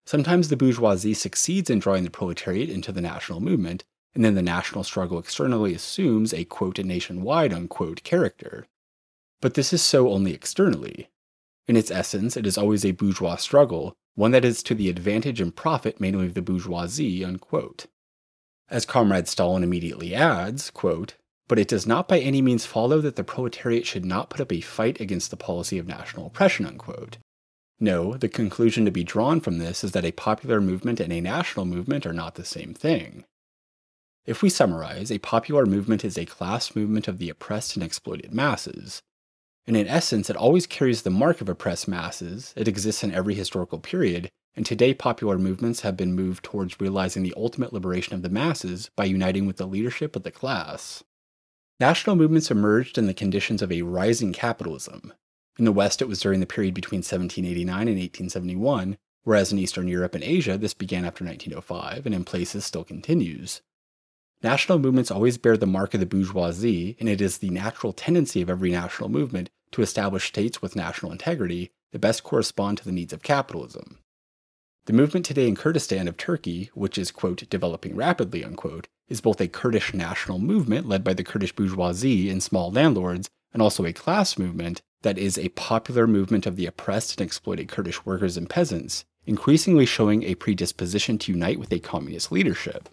Sometimes 0.10 0.50
the 0.50 0.58
bourgeoisie 0.58 1.14
succeeds 1.14 1.70
in 1.70 1.78
drawing 1.78 2.04
the 2.04 2.10
proletariat 2.10 2.68
into 2.68 2.92
the 2.92 3.00
national 3.00 3.42
movement, 3.42 3.84
and 4.16 4.26
then 4.26 4.34
the 4.34 4.42
national 4.42 4.84
struggle 4.84 5.20
externally 5.20 5.76
assumes 5.76 6.34
a 6.34 6.46
quote 6.46 6.80
nationwide 6.80 7.54
unquote 7.54 8.02
character. 8.02 8.66
But 9.40 9.54
this 9.54 9.72
is 9.72 9.84
so 9.84 10.10
only 10.10 10.34
externally. 10.34 11.12
In 11.68 11.78
its 11.78 11.92
essence, 11.92 12.36
it 12.36 12.48
is 12.48 12.58
always 12.58 12.84
a 12.84 12.90
bourgeois 12.90 13.36
struggle, 13.36 13.94
one 14.16 14.32
that 14.32 14.44
is 14.44 14.64
to 14.64 14.74
the 14.74 14.90
advantage 14.90 15.40
and 15.40 15.56
profit 15.56 16.02
mainly 16.02 16.26
of 16.26 16.34
the 16.34 16.42
bourgeoisie. 16.42 17.24
Unquote. 17.24 17.86
As 18.68 18.88
Comrade 18.88 19.28
Stalin 19.28 19.62
immediately 19.62 20.16
adds, 20.16 20.72
quote, 20.72 21.18
but 21.48 21.60
it 21.60 21.68
does 21.68 21.86
not 21.86 22.08
by 22.08 22.18
any 22.18 22.42
means 22.42 22.66
follow 22.66 23.00
that 23.02 23.16
the 23.16 23.24
proletariat 23.24 23.86
should 23.86 24.06
not 24.06 24.32
put 24.32 24.42
up 24.42 24.52
a 24.52 24.60
fight 24.60 25.00
against 25.00 25.30
the 25.30 25.38
policy 25.38 25.78
of 25.78 25.86
national 25.88 26.26
oppression. 26.26 26.66
Unquote. 26.66 27.20
No, 27.80 28.16
the 28.16 28.28
conclusion 28.28 28.84
to 28.86 28.92
be 28.92 29.04
drawn 29.04 29.40
from 29.40 29.58
this 29.58 29.84
is 29.84 29.94
that 29.94 30.04
a 30.04 30.12
popular 30.12 30.60
movement 30.60 31.00
and 31.00 31.14
a 31.14 31.22
national 31.22 31.66
movement 31.66 32.06
are 32.06 32.14
not 32.14 32.36
the 32.36 32.44
same 32.44 32.74
thing. 32.74 33.24
If 34.26 34.42
we 34.42 34.50
summarize, 34.50 35.12
a 35.12 35.20
popular 35.20 35.66
movement 35.66 36.04
is 36.04 36.18
a 36.18 36.26
class 36.26 36.76
movement 36.76 37.08
of 37.08 37.18
the 37.18 37.30
oppressed 37.30 37.76
and 37.76 37.84
exploited 37.84 38.34
masses. 38.34 39.02
And 39.66 39.78
in 39.78 39.88
essence, 39.88 40.30
it 40.30 40.36
always 40.36 40.68
carries 40.68 41.04
the 41.04 41.10
mark 41.10 41.42
of 41.42 41.48
oppressed 41.48 41.88
masses, 41.88 42.54
it 42.58 42.68
exists 42.68 43.04
in 43.04 43.14
every 43.14 43.34
historical 43.34 43.80
period, 43.80 44.30
and 44.56 44.66
today 44.66 44.94
popular 44.94 45.38
movements 45.38 45.82
have 45.82 45.96
been 45.96 46.14
moved 46.14 46.44
towards 46.44 46.82
realizing 46.82 47.24
the 47.24 47.34
ultimate 47.38 47.72
liberation 47.72 48.14
of 48.14 48.24
the 48.24 48.30
masses 48.30 48.90
by 48.98 49.06
uniting 49.06 49.46
with 49.46 49.58
the 49.58 49.68
leadership 49.68 50.16
of 50.16 50.24
the 50.24 50.32
class. 50.32 51.04
National 51.80 52.16
movements 52.16 52.52
emerged 52.52 52.98
in 52.98 53.08
the 53.08 53.14
conditions 53.14 53.62
of 53.62 53.72
a 53.72 53.84
rising 53.84 54.34
capitalism. 54.34 55.14
In 55.60 55.66
the 55.66 55.74
West, 55.74 56.02
it 56.02 56.08
was 56.08 56.22
during 56.22 56.40
the 56.40 56.46
period 56.46 56.74
between 56.74 57.00
1789 57.00 57.90
and 57.90 58.00
1871, 58.00 58.98
whereas 59.24 59.52
in 59.52 59.60
Eastern 59.60 59.90
Europe 59.90 60.16
and 60.16 60.24
Asia, 60.24 60.58
this 60.58 60.74
began 60.74 61.04
after 61.04 61.26
1905 61.26 62.06
and 62.06 62.16
in 62.16 62.24
places 62.24 62.64
still 62.64 62.86
continues. 62.86 63.62
National 64.42 64.80
movements 64.80 65.12
always 65.12 65.38
bear 65.38 65.58
the 65.58 65.68
mark 65.68 65.94
of 65.94 66.00
the 66.00 66.06
bourgeoisie, 66.06 66.96
and 66.98 67.10
it 67.10 67.20
is 67.20 67.40
the 67.40 67.50
natural 67.50 67.92
tendency 67.92 68.42
of 68.42 68.50
every 68.50 68.72
national 68.72 69.10
movement 69.10 69.50
to 69.72 69.82
establish 69.82 70.30
states 70.30 70.62
with 70.62 70.78
national 70.78 71.12
integrity 71.12 71.72
that 71.92 72.00
best 72.00 72.24
correspond 72.24 72.78
to 72.78 72.86
the 72.86 72.94
needs 72.94 73.12
of 73.12 73.22
capitalism. 73.22 74.00
The 74.86 74.94
movement 74.94 75.26
today 75.26 75.50
in 75.50 75.58
Kurdistan 75.58 76.08
of 76.08 76.16
Turkey, 76.16 76.72
which 76.74 76.98
is, 76.98 77.12
quote, 77.12 77.44
developing 77.50 77.98
rapidly, 77.98 78.46
unquote, 78.46 78.88
is 79.10 79.20
both 79.20 79.42
a 79.42 79.50
Kurdish 79.50 79.94
national 79.94 80.40
movement 80.40 80.88
led 80.88 81.04
by 81.04 81.14
the 81.14 81.24
Kurdish 81.26 81.54
bourgeoisie 81.54 82.30
and 82.30 82.42
small 82.42 82.72
landlords, 82.72 83.30
and 83.52 83.62
also 83.62 83.86
a 83.86 83.92
class 83.92 84.38
movement 84.38 84.82
that 85.02 85.18
is, 85.18 85.38
a 85.38 85.50
popular 85.50 86.08
movement 86.08 86.46
of 86.46 86.56
the 86.56 86.66
oppressed 86.66 87.20
and 87.20 87.26
exploited 87.26 87.70
Kurdish 87.70 88.06
workers 88.06 88.38
and 88.38 88.50
peasants, 88.50 89.06
increasingly 89.26 89.86
showing 89.86 90.24
a 90.24 90.36
predisposition 90.36 91.18
to 91.20 91.32
unite 91.32 91.60
with 91.60 91.72
a 91.72 91.80
communist 91.80 92.32
leadership. 92.32 92.90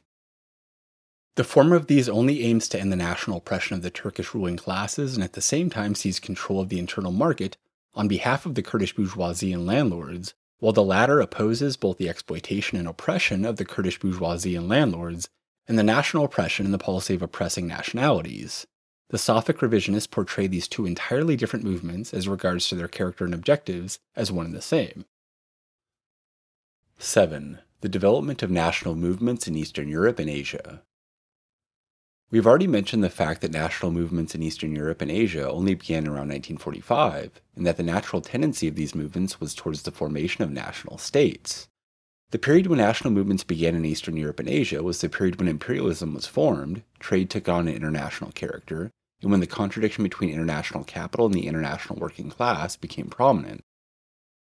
The 1.36 1.44
former 1.44 1.76
of 1.76 1.86
these 1.86 2.09
only 2.09 2.44
aims 2.44 2.66
to 2.68 2.80
end 2.80 2.90
the 2.90 2.96
national 2.96 3.38
oppression 3.38 3.76
of 3.76 3.82
the 3.82 3.90
Turkish 3.90 4.34
ruling 4.34 4.57
classes 4.57 5.14
and 5.14 5.22
at 5.22 5.34
the 5.34 5.42
same 5.42 5.68
time 5.68 5.94
seize 5.94 6.18
control 6.18 6.61
of 6.61 6.70
the 6.70 6.78
internal 6.78 7.12
market 7.12 7.57
on 7.94 8.09
behalf 8.09 8.46
of 8.46 8.54
the 8.54 8.62
Kurdish 8.62 8.94
bourgeoisie 8.94 9.52
and 9.52 9.66
landlords, 9.66 10.34
while 10.59 10.72
the 10.72 10.82
latter 10.82 11.20
opposes 11.20 11.76
both 11.76 11.98
the 11.98 12.09
exploitation 12.09 12.78
and 12.78 12.88
oppression 12.88 13.44
of 13.44 13.57
the 13.57 13.64
Kurdish 13.64 13.98
bourgeoisie 13.98 14.57
and 14.57 14.68
landlords 14.68 15.28
and 15.68 15.78
the 15.78 15.82
national 15.82 16.24
oppression 16.24 16.64
and 16.64 16.72
the 16.72 16.78
policy 16.78 17.14
of 17.14 17.22
oppressing 17.22 17.66
nationalities. 17.66 18.66
The 19.09 19.18
Safak 19.18 19.59
revisionists 19.59 20.11
portray 20.11 20.48
these 20.48 20.66
two 20.66 20.84
entirely 20.84 21.36
different 21.36 21.64
movements 21.64 22.12
as 22.12 22.26
regards 22.26 22.68
to 22.68 22.74
their 22.74 22.88
character 22.88 23.24
and 23.24 23.32
objectives 23.32 24.00
as 24.16 24.32
one 24.32 24.46
and 24.46 24.54
the 24.54 24.61
same. 24.61 25.04
7. 26.98 27.61
The 27.82 27.88
development 27.88 28.42
of 28.42 28.50
national 28.50 28.96
movements 28.96 29.46
in 29.46 29.54
Eastern 29.54 29.88
Europe 29.88 30.18
and 30.18 30.28
Asia. 30.28 30.82
We've 32.32 32.46
already 32.46 32.66
mentioned 32.66 33.04
the 33.04 33.11
fact 33.11 33.42
that 33.42 33.52
national 33.52 33.92
movements 33.92 34.34
in 34.34 34.42
Eastern 34.42 34.74
Europe 34.74 35.00
and 35.00 35.11
Asia 35.11 35.48
only 35.48 35.74
began 35.74 36.09
around 36.09 36.30
1945, 36.30 37.40
and 37.54 37.64
that 37.64 37.76
the 37.76 37.84
natural 37.84 38.20
tendency 38.20 38.66
of 38.66 38.74
these 38.74 38.96
movements 38.96 39.38
was 39.38 39.54
towards 39.54 39.82
the 39.82 39.92
formation 39.92 40.42
of 40.42 40.50
national 40.50 40.98
states. 40.98 41.68
The 42.30 42.40
period 42.40 42.66
when 42.66 42.78
national 42.78 43.12
movements 43.12 43.44
began 43.44 43.76
in 43.76 43.84
Eastern 43.84 44.16
Europe 44.16 44.40
and 44.40 44.48
Asia 44.48 44.82
was 44.82 45.00
the 45.00 45.09
period 45.09 45.38
when 45.38 45.46
imperialism 45.46 46.12
was 46.12 46.26
formed, 46.26 46.82
trade 46.98 47.30
took 47.30 47.48
on 47.48 47.68
an 47.68 47.74
international 47.76 48.32
character, 48.32 48.90
and 49.22 49.30
when 49.30 49.40
the 49.40 49.46
contradiction 49.46 50.04
between 50.04 50.30
international 50.30 50.84
capital 50.84 51.26
and 51.26 51.34
the 51.34 51.46
international 51.46 51.98
working 51.98 52.30
class 52.30 52.76
became 52.76 53.08
prominent. 53.08 53.62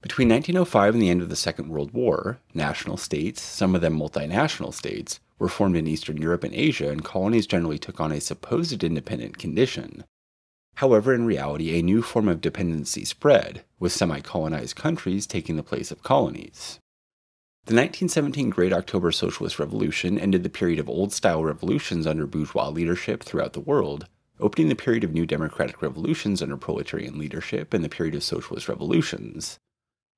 Between 0.02 0.28
1905 0.28 0.94
and 0.94 1.02
the 1.02 1.08
end 1.08 1.22
of 1.22 1.30
the 1.30 1.36
Second 1.36 1.68
World 1.68 1.92
War, 1.92 2.38
national 2.52 2.98
states, 2.98 3.40
some 3.40 3.74
of 3.74 3.80
them 3.80 3.98
multinational 3.98 4.74
states, 4.74 5.20
were 5.38 5.48
formed 5.48 5.76
in 5.76 5.86
Eastern 5.86 6.18
Europe 6.18 6.44
and 6.44 6.54
Asia, 6.54 6.90
and 6.90 7.04
colonies 7.04 7.46
generally 7.46 7.78
took 7.78 8.00
on 8.00 8.12
a 8.12 8.20
supposed 8.20 8.84
independent 8.84 9.38
condition. 9.38 10.04
However, 10.76 11.14
in 11.14 11.24
reality, 11.24 11.78
a 11.78 11.82
new 11.82 12.02
form 12.02 12.28
of 12.28 12.40
dependency 12.40 13.04
spread, 13.04 13.64
with 13.78 13.92
semi 13.92 14.20
colonized 14.20 14.76
countries 14.76 15.26
taking 15.26 15.56
the 15.56 15.62
place 15.62 15.90
of 15.90 16.02
colonies. 16.02 16.80
The 17.66 17.74
1917 17.74 18.50
Great 18.50 18.74
October 18.74 19.10
Socialist 19.10 19.58
Revolution 19.58 20.18
ended 20.18 20.42
the 20.42 20.50
period 20.50 20.78
of 20.78 20.88
old 20.88 21.14
style 21.14 21.42
revolutions 21.42 22.06
under 22.06 22.26
bourgeois 22.26 22.68
leadership 22.68 23.22
throughout 23.22 23.54
the 23.54 23.60
world, 23.60 24.06
opening 24.40 24.68
the 24.68 24.74
period 24.74 25.04
of 25.04 25.12
new 25.12 25.26
democratic 25.26 25.80
revolutions 25.80 26.42
under 26.42 26.56
proletarian 26.56 27.18
leadership 27.18 27.72
and 27.72 27.84
the 27.84 27.88
period 27.88 28.14
of 28.14 28.22
socialist 28.22 28.68
revolutions. 28.68 29.58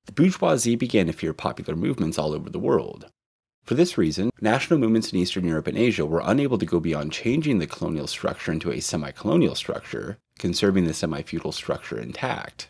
The 0.05 0.11
bourgeoisie 0.13 0.75
began 0.75 1.07
to 1.07 1.13
fear 1.13 1.33
popular 1.33 1.75
movements 1.75 2.17
all 2.17 2.33
over 2.33 2.49
the 2.49 2.59
world. 2.59 3.11
For 3.63 3.75
this 3.75 3.97
reason, 3.97 4.29
national 4.39 4.79
movements 4.79 5.11
in 5.11 5.19
Eastern 5.19 5.45
Europe 5.45 5.67
and 5.67 5.77
Asia 5.77 6.05
were 6.05 6.21
unable 6.23 6.57
to 6.57 6.65
go 6.65 6.79
beyond 6.79 7.11
changing 7.11 7.59
the 7.59 7.67
colonial 7.67 8.07
structure 8.07 8.51
into 8.51 8.71
a 8.71 8.79
semi 8.79 9.11
colonial 9.11 9.55
structure, 9.55 10.17
conserving 10.39 10.85
the 10.85 10.93
semi 10.93 11.21
feudal 11.21 11.51
structure 11.51 11.99
intact. 11.99 12.69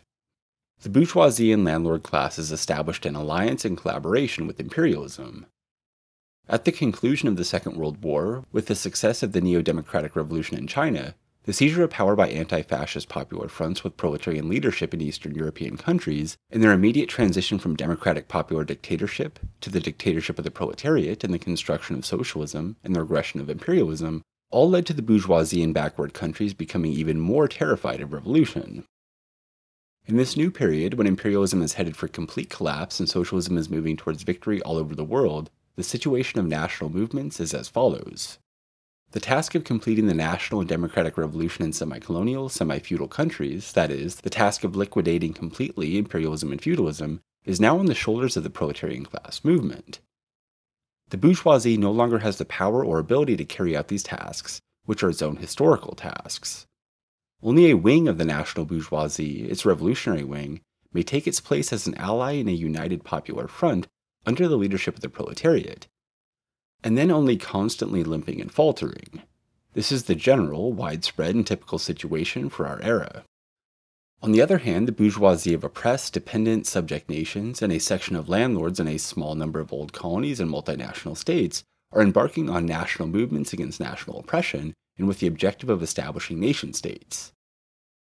The 0.80 0.88
bourgeoisie 0.88 1.52
and 1.52 1.64
landlord 1.64 2.02
classes 2.02 2.50
established 2.50 3.06
an 3.06 3.14
alliance 3.14 3.64
and 3.64 3.76
collaboration 3.76 4.48
with 4.48 4.58
imperialism. 4.58 5.46
At 6.48 6.64
the 6.64 6.72
conclusion 6.72 7.28
of 7.28 7.36
the 7.36 7.44
Second 7.44 7.76
World 7.76 8.02
War, 8.02 8.44
with 8.50 8.66
the 8.66 8.74
success 8.74 9.22
of 9.22 9.32
the 9.32 9.40
neo 9.40 9.62
democratic 9.62 10.16
revolution 10.16 10.58
in 10.58 10.66
China, 10.66 11.14
the 11.48 11.54
seizure 11.54 11.82
of 11.82 11.88
power 11.88 12.14
by 12.14 12.28
anti 12.28 12.60
fascist 12.60 13.08
popular 13.08 13.48
fronts 13.48 13.82
with 13.82 13.96
proletarian 13.96 14.50
leadership 14.50 14.92
in 14.92 15.00
Eastern 15.00 15.34
European 15.34 15.78
countries, 15.78 16.36
and 16.50 16.62
their 16.62 16.74
immediate 16.74 17.08
transition 17.08 17.58
from 17.58 17.74
democratic 17.74 18.28
popular 18.28 18.64
dictatorship 18.64 19.38
to 19.62 19.70
the 19.70 19.80
dictatorship 19.80 20.36
of 20.36 20.44
the 20.44 20.50
proletariat 20.50 21.24
and 21.24 21.32
the 21.32 21.38
construction 21.38 21.96
of 21.96 22.04
socialism 22.04 22.76
and 22.84 22.94
the 22.94 23.00
regression 23.00 23.40
of 23.40 23.48
imperialism, 23.48 24.20
all 24.50 24.68
led 24.68 24.84
to 24.84 24.92
the 24.92 25.00
bourgeoisie 25.00 25.62
in 25.62 25.72
backward 25.72 26.12
countries 26.12 26.52
becoming 26.52 26.92
even 26.92 27.18
more 27.18 27.48
terrified 27.48 28.02
of 28.02 28.12
revolution. 28.12 28.84
In 30.04 30.18
this 30.18 30.36
new 30.36 30.50
period, 30.50 30.98
when 30.98 31.06
imperialism 31.06 31.62
is 31.62 31.72
headed 31.72 31.96
for 31.96 32.08
complete 32.08 32.50
collapse 32.50 33.00
and 33.00 33.08
socialism 33.08 33.56
is 33.56 33.70
moving 33.70 33.96
towards 33.96 34.22
victory 34.22 34.60
all 34.60 34.76
over 34.76 34.94
the 34.94 35.02
world, 35.02 35.48
the 35.76 35.82
situation 35.82 36.40
of 36.40 36.44
national 36.44 36.90
movements 36.90 37.40
is 37.40 37.54
as 37.54 37.68
follows. 37.68 38.38
The 39.12 39.20
task 39.20 39.54
of 39.54 39.64
completing 39.64 40.06
the 40.06 40.12
national 40.12 40.60
and 40.60 40.68
democratic 40.68 41.16
revolution 41.16 41.64
in 41.64 41.72
semi 41.72 41.98
colonial, 41.98 42.50
semi 42.50 42.78
feudal 42.78 43.08
countries, 43.08 43.72
that 43.72 43.90
is, 43.90 44.16
the 44.16 44.28
task 44.28 44.64
of 44.64 44.76
liquidating 44.76 45.32
completely 45.32 45.96
imperialism 45.96 46.52
and 46.52 46.60
feudalism, 46.60 47.20
is 47.46 47.58
now 47.58 47.78
on 47.78 47.86
the 47.86 47.94
shoulders 47.94 48.36
of 48.36 48.42
the 48.42 48.50
proletarian 48.50 49.06
class 49.06 49.42
movement. 49.42 50.00
The 51.08 51.16
bourgeoisie 51.16 51.78
no 51.78 51.90
longer 51.90 52.18
has 52.18 52.36
the 52.36 52.44
power 52.44 52.84
or 52.84 52.98
ability 52.98 53.38
to 53.38 53.46
carry 53.46 53.74
out 53.74 53.88
these 53.88 54.02
tasks, 54.02 54.60
which 54.84 55.02
are 55.02 55.08
its 55.08 55.22
own 55.22 55.36
historical 55.36 55.94
tasks. 55.94 56.66
Only 57.42 57.70
a 57.70 57.76
wing 57.76 58.08
of 58.08 58.18
the 58.18 58.26
national 58.26 58.66
bourgeoisie, 58.66 59.48
its 59.48 59.64
revolutionary 59.64 60.24
wing, 60.24 60.60
may 60.92 61.02
take 61.02 61.26
its 61.26 61.40
place 61.40 61.72
as 61.72 61.86
an 61.86 61.94
ally 61.94 62.32
in 62.32 62.48
a 62.48 62.52
united 62.52 63.04
popular 63.04 63.48
front 63.48 63.86
under 64.26 64.46
the 64.46 64.58
leadership 64.58 64.96
of 64.96 65.00
the 65.00 65.08
proletariat, 65.08 65.86
and 66.82 66.96
then 66.96 67.10
only 67.10 67.36
constantly 67.36 68.04
limping 68.04 68.40
and 68.40 68.52
faltering. 68.52 69.22
This 69.74 69.92
is 69.92 70.04
the 70.04 70.14
general, 70.14 70.72
widespread, 70.72 71.34
and 71.34 71.46
typical 71.46 71.78
situation 71.78 72.48
for 72.48 72.66
our 72.66 72.80
era. 72.82 73.24
On 74.20 74.32
the 74.32 74.42
other 74.42 74.58
hand, 74.58 74.88
the 74.88 74.92
bourgeoisie 74.92 75.54
of 75.54 75.62
oppressed, 75.62 76.12
dependent, 76.12 76.66
subject 76.66 77.08
nations 77.08 77.62
and 77.62 77.72
a 77.72 77.78
section 77.78 78.16
of 78.16 78.28
landlords 78.28 78.80
in 78.80 78.88
a 78.88 78.98
small 78.98 79.36
number 79.36 79.60
of 79.60 79.72
old 79.72 79.92
colonies 79.92 80.40
and 80.40 80.50
multinational 80.50 81.16
states 81.16 81.62
are 81.92 82.02
embarking 82.02 82.50
on 82.50 82.66
national 82.66 83.08
movements 83.08 83.52
against 83.52 83.78
national 83.78 84.18
oppression 84.18 84.74
and 84.98 85.06
with 85.06 85.20
the 85.20 85.28
objective 85.28 85.70
of 85.70 85.82
establishing 85.82 86.40
nation 86.40 86.72
states. 86.72 87.32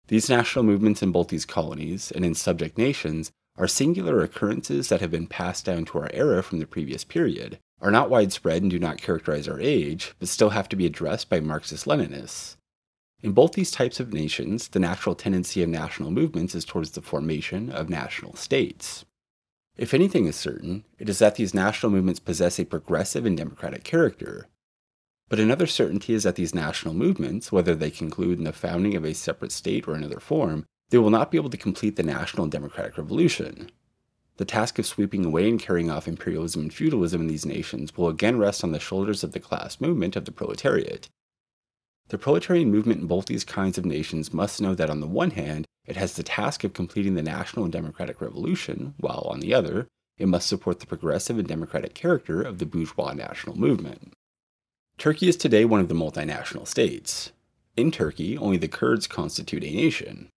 These 0.08 0.30
national 0.30 0.64
movements 0.64 1.02
in 1.02 1.12
both 1.12 1.30
these 1.30 1.46
colonies 1.46 2.12
and 2.12 2.24
in 2.24 2.36
subject 2.36 2.78
nations 2.78 3.32
are 3.58 3.68
singular 3.68 4.22
occurrences 4.22 4.90
that 4.90 5.02
have 5.02 5.10
been 5.10 5.26
passed 5.26 5.66
down 5.66 5.86
to 5.86 5.98
our 5.98 6.10
era 6.14 6.44
from 6.44 6.60
the 6.60 6.68
previous 6.68 7.04
period, 7.04 7.58
are 7.82 7.92
not 7.92 8.10
widespread 8.10 8.62
and 8.62 8.72
do 8.72 8.80
not 8.80 9.02
characterize 9.02 9.48
our 9.48 9.60
age, 9.60 10.14
but 10.20 10.28
still 10.28 10.52
have 10.52 10.70
to 10.70 10.76
be 10.76 10.86
addressed 10.86 11.30
by 11.30 11.40
Marxist 11.40 11.86
Leninists. 11.86 12.56
In 13.22 13.32
both 13.32 13.54
these 13.54 13.72
types 13.72 14.00
of 14.00 14.14
nations, 14.14 14.70
the 14.70 14.80
natural 14.80 15.16
tendency 15.16 15.64
of 15.64 15.70
national 15.70 16.12
movements 16.12 16.56
is 16.56 16.66
towards 16.66 16.92
the 16.92 17.02
formation 17.02 17.70
of 17.70 17.90
national 17.90 18.36
states. 18.36 19.06
If 19.78 19.94
anything 19.94 20.26
is 20.26 20.36
certain, 20.36 20.86
it 21.00 21.10
is 21.10 21.20
that 21.20 21.36
these 21.36 21.54
national 21.54 21.92
movements 21.92 22.20
possess 22.20 22.60
a 22.60 22.66
progressive 22.66 23.26
and 23.26 23.36
democratic 23.36 23.84
character, 23.84 24.48
but 25.28 25.40
another 25.40 25.66
certainty 25.66 26.14
is 26.14 26.24
that 26.24 26.36
these 26.36 26.54
national 26.54 26.94
movements, 26.94 27.52
whether 27.52 27.74
they 27.74 27.90
conclude 27.90 28.38
in 28.38 28.44
the 28.44 28.54
founding 28.54 28.96
of 28.96 29.04
a 29.04 29.14
separate 29.14 29.52
state 29.52 29.88
or 29.88 29.96
another 29.96 30.20
form, 30.20 30.66
they 30.90 31.00
will 31.00 31.10
not 31.10 31.32
be 31.32 31.38
able 31.38 31.50
to 31.50 31.58
complete 31.58 31.96
the 31.96 32.04
national 32.04 32.48
democratic 32.48 32.98
revolution. 32.98 33.72
The 34.38 34.46
task 34.46 34.78
of 34.80 34.86
sweeping 34.86 35.24
away 35.24 35.48
and 35.48 35.60
carrying 35.60 35.90
off 35.90 36.08
imperialism 36.08 36.64
and 36.64 36.74
feudalism 36.74 37.22
in 37.22 37.28
these 37.28 37.46
nations 37.46 37.96
will 37.96 38.10
again 38.10 38.38
rest 38.38 38.64
on 38.64 38.72
the 38.72 38.80
shoulders 38.80 39.24
of 39.24 39.32
the 39.32 39.40
class 39.40 39.80
movement 39.80 40.16
of 40.16 40.26
the 40.26 40.32
proletariat. 40.32 41.08
The 42.10 42.18
proletarian 42.18 42.70
movement 42.70 43.02
in 43.02 43.08
both 43.08 43.26
these 43.26 43.44
kinds 43.44 43.78
of 43.78 43.86
nations 43.86 44.34
must 44.34 44.62
know 44.62 44.76
that 44.76 44.90
on 44.90 45.00
the 45.00 45.08
one 45.08 45.32
hand, 45.32 45.66
it 45.86 45.96
has 45.96 46.14
the 46.14 46.24
task 46.24 46.64
of 46.64 46.74
completing 46.74 47.16
the 47.16 47.24
national 47.24 47.64
and 47.64 47.72
democratic 47.72 48.20
revolution, 48.22 48.94
while 48.98 49.28
on 49.30 49.40
the 49.40 49.54
other, 49.54 49.88
it 50.18 50.28
must 50.28 50.48
support 50.48 50.80
the 50.80 50.86
progressive 50.86 51.40
and 51.40 51.48
democratic 51.48 51.94
character 51.94 52.42
of 52.42 52.60
the 52.60 52.66
bourgeois 52.66 53.14
national 53.14 53.58
movement. 53.58 54.14
Turkey 54.98 55.28
is 55.28 55.36
today 55.36 55.66
one 55.66 55.80
of 55.80 55.90
the 55.90 55.96
multinational 55.96 56.68
states. 56.68 57.32
In 57.76 57.92
Turkey, 57.92 58.38
only 58.38 58.58
the 58.58 58.68
Kurds 58.68 59.08
constitute 59.08 59.64
a 59.64 59.72
nation. 59.72 60.30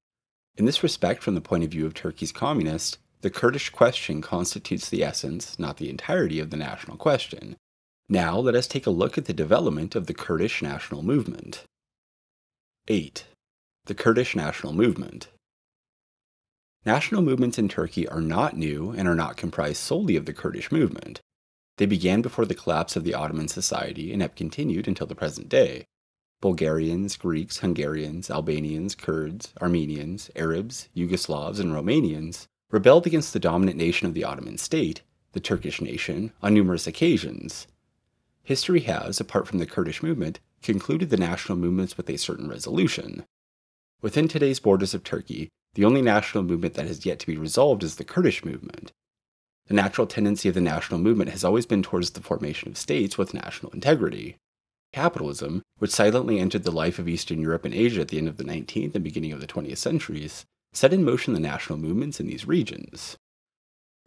In 0.57 0.65
this 0.65 0.83
respect, 0.83 1.23
from 1.23 1.35
the 1.35 1.41
point 1.41 1.65
of 1.65 1.71
view 1.71 1.87
of 1.87 1.95
Turkey's 1.95 2.33
communists, 2.33 2.99
the 3.21 3.31
Kurdish 3.31 3.71
question 3.71 4.23
constitutes 4.23 4.89
the 4.89 5.03
essence, 5.03 5.59
not 5.59 5.79
the 5.79 5.91
entirety, 5.91 6.39
of 6.39 6.51
the 6.51 6.57
national 6.57 6.97
question. 6.97 7.57
Now, 8.09 8.39
let 8.39 8.55
us 8.55 8.69
take 8.69 8.87
a 8.87 8.91
look 8.91 9.19
at 9.19 9.25
the 9.25 9.33
development 9.33 9.97
of 9.97 10.07
the 10.07 10.15
Kurdish 10.15 10.63
national 10.63 11.03
movement. 11.03 11.65
8. 12.87 13.25
The 13.87 13.95
Kurdish 13.95 14.37
national 14.37 14.73
movement. 14.73 15.29
National 16.87 17.21
movements 17.21 17.59
in 17.59 17.69
Turkey 17.69 18.09
are 18.09 18.21
not 18.21 18.57
new 18.57 18.93
and 18.93 19.09
are 19.09 19.17
not 19.17 19.37
comprised 19.37 19.79
solely 19.79 20.15
of 20.15 20.25
the 20.25 20.33
Kurdish 20.33 20.71
movement. 20.71 21.21
They 21.77 21.87
began 21.87 22.23
before 22.23 22.47
the 22.47 22.55
collapse 22.55 22.97
of 22.97 23.05
the 23.05 23.15
Ottoman 23.15 23.49
society 23.49 24.13
and 24.13 24.23
have 24.23 24.37
continued 24.37 24.87
until 24.87 25.07
the 25.07 25.15
present 25.15 25.49
day. 25.49 25.85
Bulgarians, 26.41 27.17
Greeks, 27.17 27.59
Hungarians, 27.59 28.31
Albanians, 28.31 28.95
Kurds, 28.95 29.53
Armenians, 29.61 30.31
Arabs, 30.37 30.89
Yugoslavs, 30.97 31.59
and 31.59 31.73
Romanians 31.73 32.47
rebelled 32.71 33.07
against 33.07 33.33
the 33.33 33.41
dominant 33.41 33.77
nation 33.77 34.07
of 34.07 34.15
the 34.15 34.25
Ottoman 34.25 34.59
state, 34.59 35.03
the 35.33 35.41
Turkish 35.41 35.81
nation, 35.81 36.33
on 36.43 36.55
numerous 36.55 36.87
occasions. 36.87 37.67
History 38.43 38.81
has, 38.81 39.21
apart 39.21 39.47
from 39.47 39.59
the 39.59 39.67
Kurdish 39.67 40.03
movement, 40.03 40.41
concluded 40.63 41.11
the 41.11 41.17
national 41.17 41.59
movements 41.59 41.97
with 41.97 42.09
a 42.11 42.17
certain 42.19 42.49
resolution. 42.49 43.25
Within 44.01 44.29
today's 44.29 44.61
borders 44.61 44.95
of 44.95 45.05
Turkey, 45.05 45.49
The 45.75 45.85
only 45.85 46.03
national 46.03 46.45
movement 46.45 46.75
that 46.75 46.87
has 46.87 47.07
yet 47.07 47.19
to 47.21 47.27
be 47.27 47.37
resolved 47.37 47.85
is 47.85 47.97
the 47.97 48.05
Kurdish 48.05 48.45
movement. 48.45 48.93
The 49.67 49.75
natural 49.75 50.07
tendency 50.07 50.49
of 50.49 50.55
the 50.55 50.61
national 50.61 50.99
movement 50.99 51.31
has 51.31 51.45
always 51.45 51.67
been 51.67 51.83
towards 51.83 52.11
the 52.11 52.23
formation 52.23 52.71
of 52.71 52.79
states 52.79 53.19
with 53.19 53.35
national 53.35 53.73
integrity. 53.73 54.37
Capitalism, 54.93 55.63
which 55.79 55.91
silently 55.91 56.39
entered 56.39 56.65
the 56.65 56.71
life 56.71 56.99
of 56.99 57.07
Eastern 57.07 57.41
Europe 57.41 57.65
and 57.65 57.75
Asia 57.75 58.01
at 58.01 58.09
the 58.09 58.19
end 58.19 58.29
of 58.29 58.39
the 58.39 58.45
19th 58.45 58.95
and 58.95 59.05
beginning 59.05 59.33
of 59.33 59.41
the 59.41 59.47
20th 59.47 59.77
centuries, 59.77 60.47
set 60.73 60.93
in 60.93 61.05
motion 61.05 61.35
the 61.35 61.41
national 61.41 61.79
movements 61.79 62.21
in 62.21 62.27
these 62.27 62.47
regions. 62.47 63.17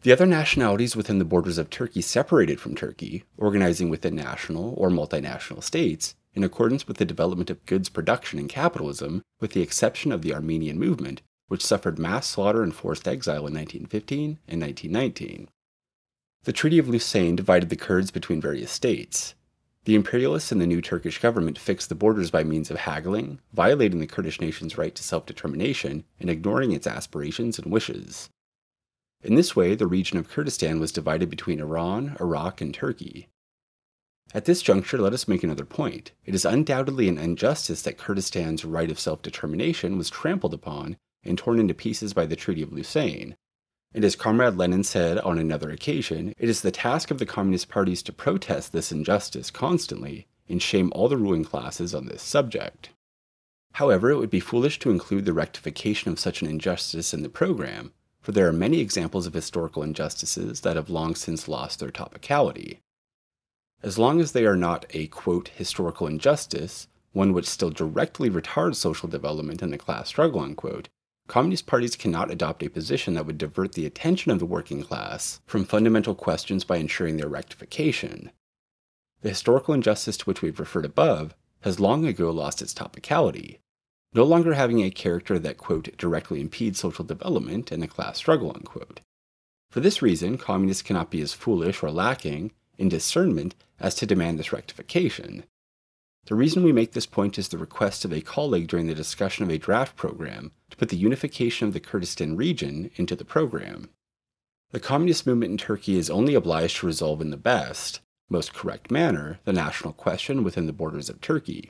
The 0.04 0.12
other 0.12 0.26
nationalities 0.26 0.96
within 0.96 1.20
the 1.20 1.26
borders 1.26 1.58
of 1.58 1.70
Turkey 1.70 2.02
separated 2.02 2.60
from 2.60 2.76
Turkey, 2.76 3.24
organizing 3.38 3.90
within 3.90 4.16
national 4.16 4.74
or 4.76 4.90
multinational 4.90 5.64
states, 5.64 6.16
in 6.34 6.44
accordance 6.44 6.88
with 6.88 6.98
the 6.98 7.06
development 7.06 7.50
of 7.50 7.66
goods 7.66 7.90
production 7.90 8.40
and 8.40 8.50
capitalism, 8.50 9.22
with 9.40 9.52
the 9.52 9.62
exception 9.62 10.12
of 10.12 10.22
the 10.22 10.34
Armenian 10.34 10.80
movement, 10.80 11.22
which 11.50 11.66
suffered 11.66 12.00
mass 12.00 12.28
slaughter 12.28 12.64
and 12.64 12.74
forced 12.74 13.08
exile 13.08 13.46
in 13.46 13.54
1915 13.54 14.40
and 14.48 14.62
1919. 14.62 15.50
The 16.44 16.54
Treaty 16.54 16.80
of 16.80 16.90
Lausanne 16.90 17.36
divided 17.36 17.70
the 17.70 17.76
Kurds 17.76 18.10
between 18.10 18.42
various 18.42 18.72
states, 18.72 19.36
the 19.86 19.96
imperialists 19.96 20.52
and 20.52 20.62
the 20.62 20.68
new 20.68 20.82
Turkish 20.82 21.20
government 21.20 21.58
fixed 21.58 21.90
the 21.90 21.96
borders 21.96 22.30
by 22.30 22.44
means 22.44 22.70
of 22.70 22.78
haggling, 22.78 23.40
violating 23.52 24.00
the 24.00 24.08
Kurdish 24.08 24.40
nation's 24.40 24.78
right 24.78 24.94
to 24.94 25.04
self 25.04 25.26
determination 25.26 26.04
and 26.20 26.30
ignoring 26.30 26.72
its 26.72 26.86
aspirations 26.86 27.58
and 27.58 27.72
wishes. 27.72 28.30
In 29.24 29.36
this 29.36 29.56
way, 29.56 29.76
the 29.76 29.88
region 29.88 30.18
of 30.18 30.30
Kurdistan 30.30 30.80
was 30.80 30.92
divided 30.92 31.30
between 31.30 31.60
Iran, 31.60 32.16
Iraq, 32.20 32.62
and 32.62 32.74
Turkey. 32.74 33.28
At 34.34 34.46
this 34.46 34.62
juncture, 34.62 34.98
let 34.98 35.14
us 35.14 35.28
make 35.28 35.44
another 35.44 35.66
point. 35.66 36.12
It 36.26 36.34
is 36.34 36.46
undoubtedly 36.46 37.10
an 37.10 37.18
injustice 37.18 37.82
that 37.82 37.98
Kurdistan's 37.98 38.64
right 38.64 38.90
of 38.90 39.00
self 39.00 39.22
determination 39.22 39.98
was 39.98 40.10
trampled 40.10 40.54
upon 40.54 40.98
and 41.24 41.38
torn 41.38 41.60
into 41.60 41.74
pieces 41.74 42.14
by 42.14 42.26
the 42.26 42.36
Treaty 42.36 42.62
of 42.62 42.72
Lausanne, 42.72 43.36
and 43.94 44.06
as 44.06 44.16
Comrade 44.16 44.56
Lenin 44.56 44.84
said 44.84 45.18
on 45.20 45.38
another 45.38 45.70
occasion, 45.70 46.34
it 46.38 46.48
is 46.48 46.62
the 46.62 46.72
task 46.72 47.12
of 47.12 47.20
the 47.20 47.26
Communist 47.26 47.68
parties 47.68 48.02
to 48.04 48.14
protest 48.14 48.72
this 48.72 48.92
injustice 48.92 49.52
constantly 49.52 50.28
and 50.48 50.62
shame 50.62 50.92
all 50.94 51.10
the 51.10 51.18
ruling 51.18 51.44
classes 51.44 51.94
on 51.94 52.06
this 52.06 52.22
subject. 52.22 52.90
However, 53.74 54.12
it 54.12 54.18
would 54.18 54.30
be 54.30 54.40
foolish 54.40 54.80
to 54.80 54.92
include 54.92 55.26
the 55.26 55.34
rectification 55.34 56.12
of 56.12 56.20
such 56.20 56.42
an 56.42 56.48
injustice 56.48 57.14
in 57.14 57.24
the 57.24 57.30
program, 57.30 57.94
for 58.22 58.32
there 58.32 58.48
are 58.48 58.54
many 58.54 58.80
examples 58.80 59.28
of 59.28 59.34
historical 59.34 59.84
injustices 59.84 60.62
that 60.62 60.76
have 60.76 60.90
long 60.90 61.16
since 61.16 61.48
lost 61.48 61.80
their 61.80 61.90
topicality. 61.90 62.80
As 63.82 63.98
long 63.98 64.20
as 64.22 64.34
they 64.34 64.46
are 64.46 64.58
not 64.58 64.86
a 64.92 65.08
quote, 65.08 65.50
historical 65.50 66.06
injustice, 66.06 66.88
one 67.14 67.34
which 67.34 67.48
still 67.48 67.72
directly 67.72 68.30
retards 68.30 68.76
social 68.76 69.10
development 69.10 69.62
and 69.62 69.74
the 69.74 69.78
class 69.78 70.10
struggle, 70.10 70.42
unquote, 70.42 70.88
Communist 71.32 71.66
parties 71.66 71.96
cannot 71.96 72.30
adopt 72.30 72.62
a 72.62 72.68
position 72.68 73.14
that 73.14 73.26
would 73.26 73.38
divert 73.38 73.72
the 73.72 73.86
attention 73.86 74.34
of 74.34 74.40
the 74.40 74.46
working 74.46 74.84
class 74.84 75.40
from 75.46 75.64
fundamental 75.64 76.14
questions 76.14 76.66
by 76.66 76.76
ensuring 76.76 77.16
their 77.16 77.30
rectification. 77.30 78.32
The 79.22 79.30
historical 79.30 79.74
injustice 79.74 80.18
to 80.18 80.26
which 80.26 80.42
we've 80.42 80.60
referred 80.60 80.84
above 80.84 81.34
has 81.62 81.80
long 81.80 82.06
ago 82.06 82.32
lost 82.32 82.62
its 82.62 82.74
topicality, 82.74 83.60
no 84.14 84.26
longer 84.26 84.56
having 84.56 84.82
a 84.82 84.92
character 84.92 85.40
that, 85.40 85.56
quote, 85.56 85.96
directly 85.98 86.42
impedes 86.42 86.80
social 86.80 87.06
development 87.06 87.72
and 87.72 87.82
the 87.82 87.88
class 87.88 88.18
struggle, 88.18 88.52
unquote. 88.54 89.00
For 89.70 89.80
this 89.80 90.02
reason, 90.02 90.38
communists 90.38 90.84
cannot 90.84 91.12
be 91.12 91.22
as 91.22 91.32
foolish 91.32 91.82
or 91.82 91.92
lacking 91.92 92.52
in 92.78 92.90
discernment 92.90 93.56
as 93.80 93.96
to 93.96 94.06
demand 94.06 94.38
this 94.38 94.52
rectification. 94.52 95.46
The 96.26 96.36
reason 96.36 96.64
we 96.64 96.72
make 96.72 96.92
this 96.92 97.08
point 97.08 97.40
is 97.40 97.48
the 97.50 97.58
request 97.58 98.06
of 98.06 98.14
a 98.14 98.22
colleague 98.22 98.68
during 98.68 98.88
the 98.88 98.96
discussion 98.96 99.44
of 99.44 99.50
a 99.50 99.58
draft 99.58 99.96
program 99.96 100.52
to 100.70 100.78
put 100.78 100.90
the 100.90 100.98
unification 100.98 101.68
of 101.68 101.74
the 101.74 101.80
Kurdistan 101.80 102.36
region 102.36 102.92
into 102.96 103.16
the 103.16 103.26
program. 103.26 103.90
The 104.72 104.80
communist 104.80 105.26
movement 105.26 105.52
in 105.52 105.58
Turkey 105.58 105.98
is 105.98 106.10
only 106.10 106.36
obliged 106.36 106.78
to 106.78 106.86
resolve 106.86 107.22
in 107.22 107.32
the 107.32 107.38
best, 107.38 108.02
most 108.30 108.54
correct 108.54 108.92
manner 108.92 109.40
the 109.44 109.52
national 109.52 109.94
question 109.94 110.44
within 110.44 110.68
the 110.68 110.74
borders 110.74 111.10
of 111.10 111.20
Turkey. 111.20 111.70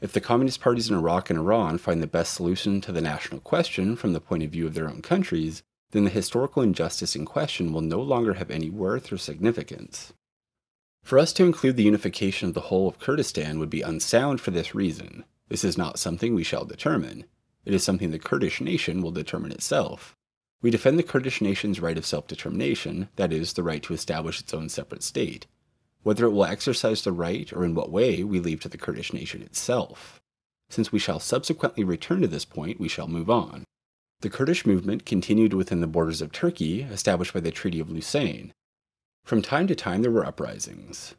If 0.00 0.12
the 0.12 0.20
communist 0.20 0.60
parties 0.60 0.88
in 0.88 0.96
Iraq 0.96 1.28
and 1.28 1.38
Iran 1.38 1.78
find 1.78 2.02
the 2.02 2.06
best 2.06 2.34
solution 2.34 2.80
to 2.82 2.92
the 2.92 3.00
national 3.00 3.40
question 3.40 3.96
from 3.96 4.12
the 4.12 4.20
point 4.20 4.42
of 4.42 4.50
view 4.50 4.66
of 4.66 4.74
their 4.74 4.88
own 4.88 5.02
countries, 5.02 5.62
then 5.90 6.04
the 6.04 6.10
historical 6.10 6.62
injustice 6.62 7.14
in 7.14 7.24
question 7.24 7.72
will 7.72 7.82
no 7.82 8.00
longer 8.00 8.34
have 8.34 8.50
any 8.50 8.70
worth 8.70 9.12
or 9.12 9.18
significance. 9.18 10.12
For 11.02 11.18
us 11.18 11.32
to 11.34 11.44
include 11.44 11.76
the 11.76 11.82
unification 11.82 12.48
of 12.48 12.54
the 12.54 12.62
whole 12.62 12.88
of 12.88 12.98
Kurdistan 12.98 13.58
would 13.58 13.70
be 13.70 13.82
unsound 13.82 14.40
for 14.40 14.50
this 14.50 14.74
reason. 14.74 15.24
This 15.48 15.64
is 15.64 15.76
not 15.76 15.98
something 15.98 16.34
we 16.34 16.44
shall 16.44 16.64
determine. 16.64 17.24
It 17.64 17.74
is 17.74 17.84
something 17.84 18.10
the 18.10 18.18
Kurdish 18.18 18.60
nation 18.60 19.02
will 19.02 19.10
determine 19.10 19.52
itself. 19.52 20.16
We 20.62 20.70
defend 20.70 20.98
the 20.98 21.02
Kurdish 21.02 21.40
nation's 21.40 21.80
right 21.80 21.98
of 21.98 22.06
self 22.06 22.26
determination, 22.28 23.08
that 23.16 23.32
is, 23.32 23.52
the 23.52 23.62
right 23.62 23.82
to 23.82 23.94
establish 23.94 24.40
its 24.40 24.54
own 24.54 24.68
separate 24.68 25.02
state. 25.02 25.46
Whether 26.02 26.24
it 26.26 26.30
will 26.30 26.44
exercise 26.44 27.02
the 27.02 27.12
right 27.12 27.52
or 27.52 27.64
in 27.64 27.74
what 27.74 27.90
way, 27.90 28.24
we 28.24 28.40
leave 28.40 28.60
to 28.60 28.68
the 28.68 28.78
Kurdish 28.78 29.12
nation 29.12 29.42
itself. 29.42 30.20
Since 30.70 30.90
we 30.90 30.98
shall 30.98 31.20
subsequently 31.20 31.84
return 31.84 32.22
to 32.22 32.28
this 32.28 32.44
point, 32.44 32.80
we 32.80 32.88
shall 32.88 33.08
move 33.08 33.28
on. 33.28 33.64
The 34.20 34.30
Kurdish 34.30 34.64
movement 34.64 35.04
continued 35.04 35.52
within 35.52 35.80
the 35.80 35.86
borders 35.86 36.22
of 36.22 36.32
Turkey, 36.32 36.82
established 36.82 37.34
by 37.34 37.40
the 37.40 37.50
Treaty 37.50 37.80
of 37.80 37.90
Lausanne, 37.90 38.52
from 39.24 39.42
time 39.42 39.66
to 39.66 39.74
time, 39.74 40.02
there 40.02 40.10
were 40.10 40.26
uprisings. 40.26 41.14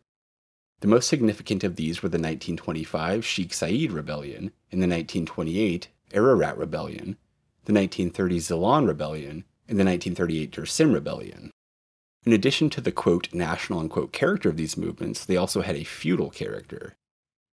The 0.82 0.88
most 0.88 1.08
significant 1.08 1.64
of 1.64 1.78
these 1.78 2.04
were 2.04 2.10
the 2.10 2.18
1925 2.18 3.26
Sheikh 3.26 3.54
Said 3.54 3.92
Rebellion 3.92 4.52
and 4.72 4.82
the 4.82 4.88
1928 4.88 5.88
Ararat 6.14 6.58
Rebellion, 6.58 7.18
the 7.66 7.74
1930 7.74 8.40
Zilan 8.40 8.88
Rebellion, 8.88 9.46
and 9.68 9.80
the 9.80 9.86
1938 9.86 10.52
Dersim 10.52 10.94
Rebellion. 10.94 11.52
In 12.26 12.34
addition 12.34 12.70
to 12.72 12.82
the 12.82 12.92
quote 12.92 13.34
national 13.34 13.80
unquote 13.80 14.12
character 14.12 14.50
of 14.50 14.58
these 14.58 14.78
movements, 14.78 15.26
they 15.26 15.38
also 15.38 15.62
had 15.62 15.76
a 15.76 15.84
feudal 15.84 16.30
character. 16.30 16.96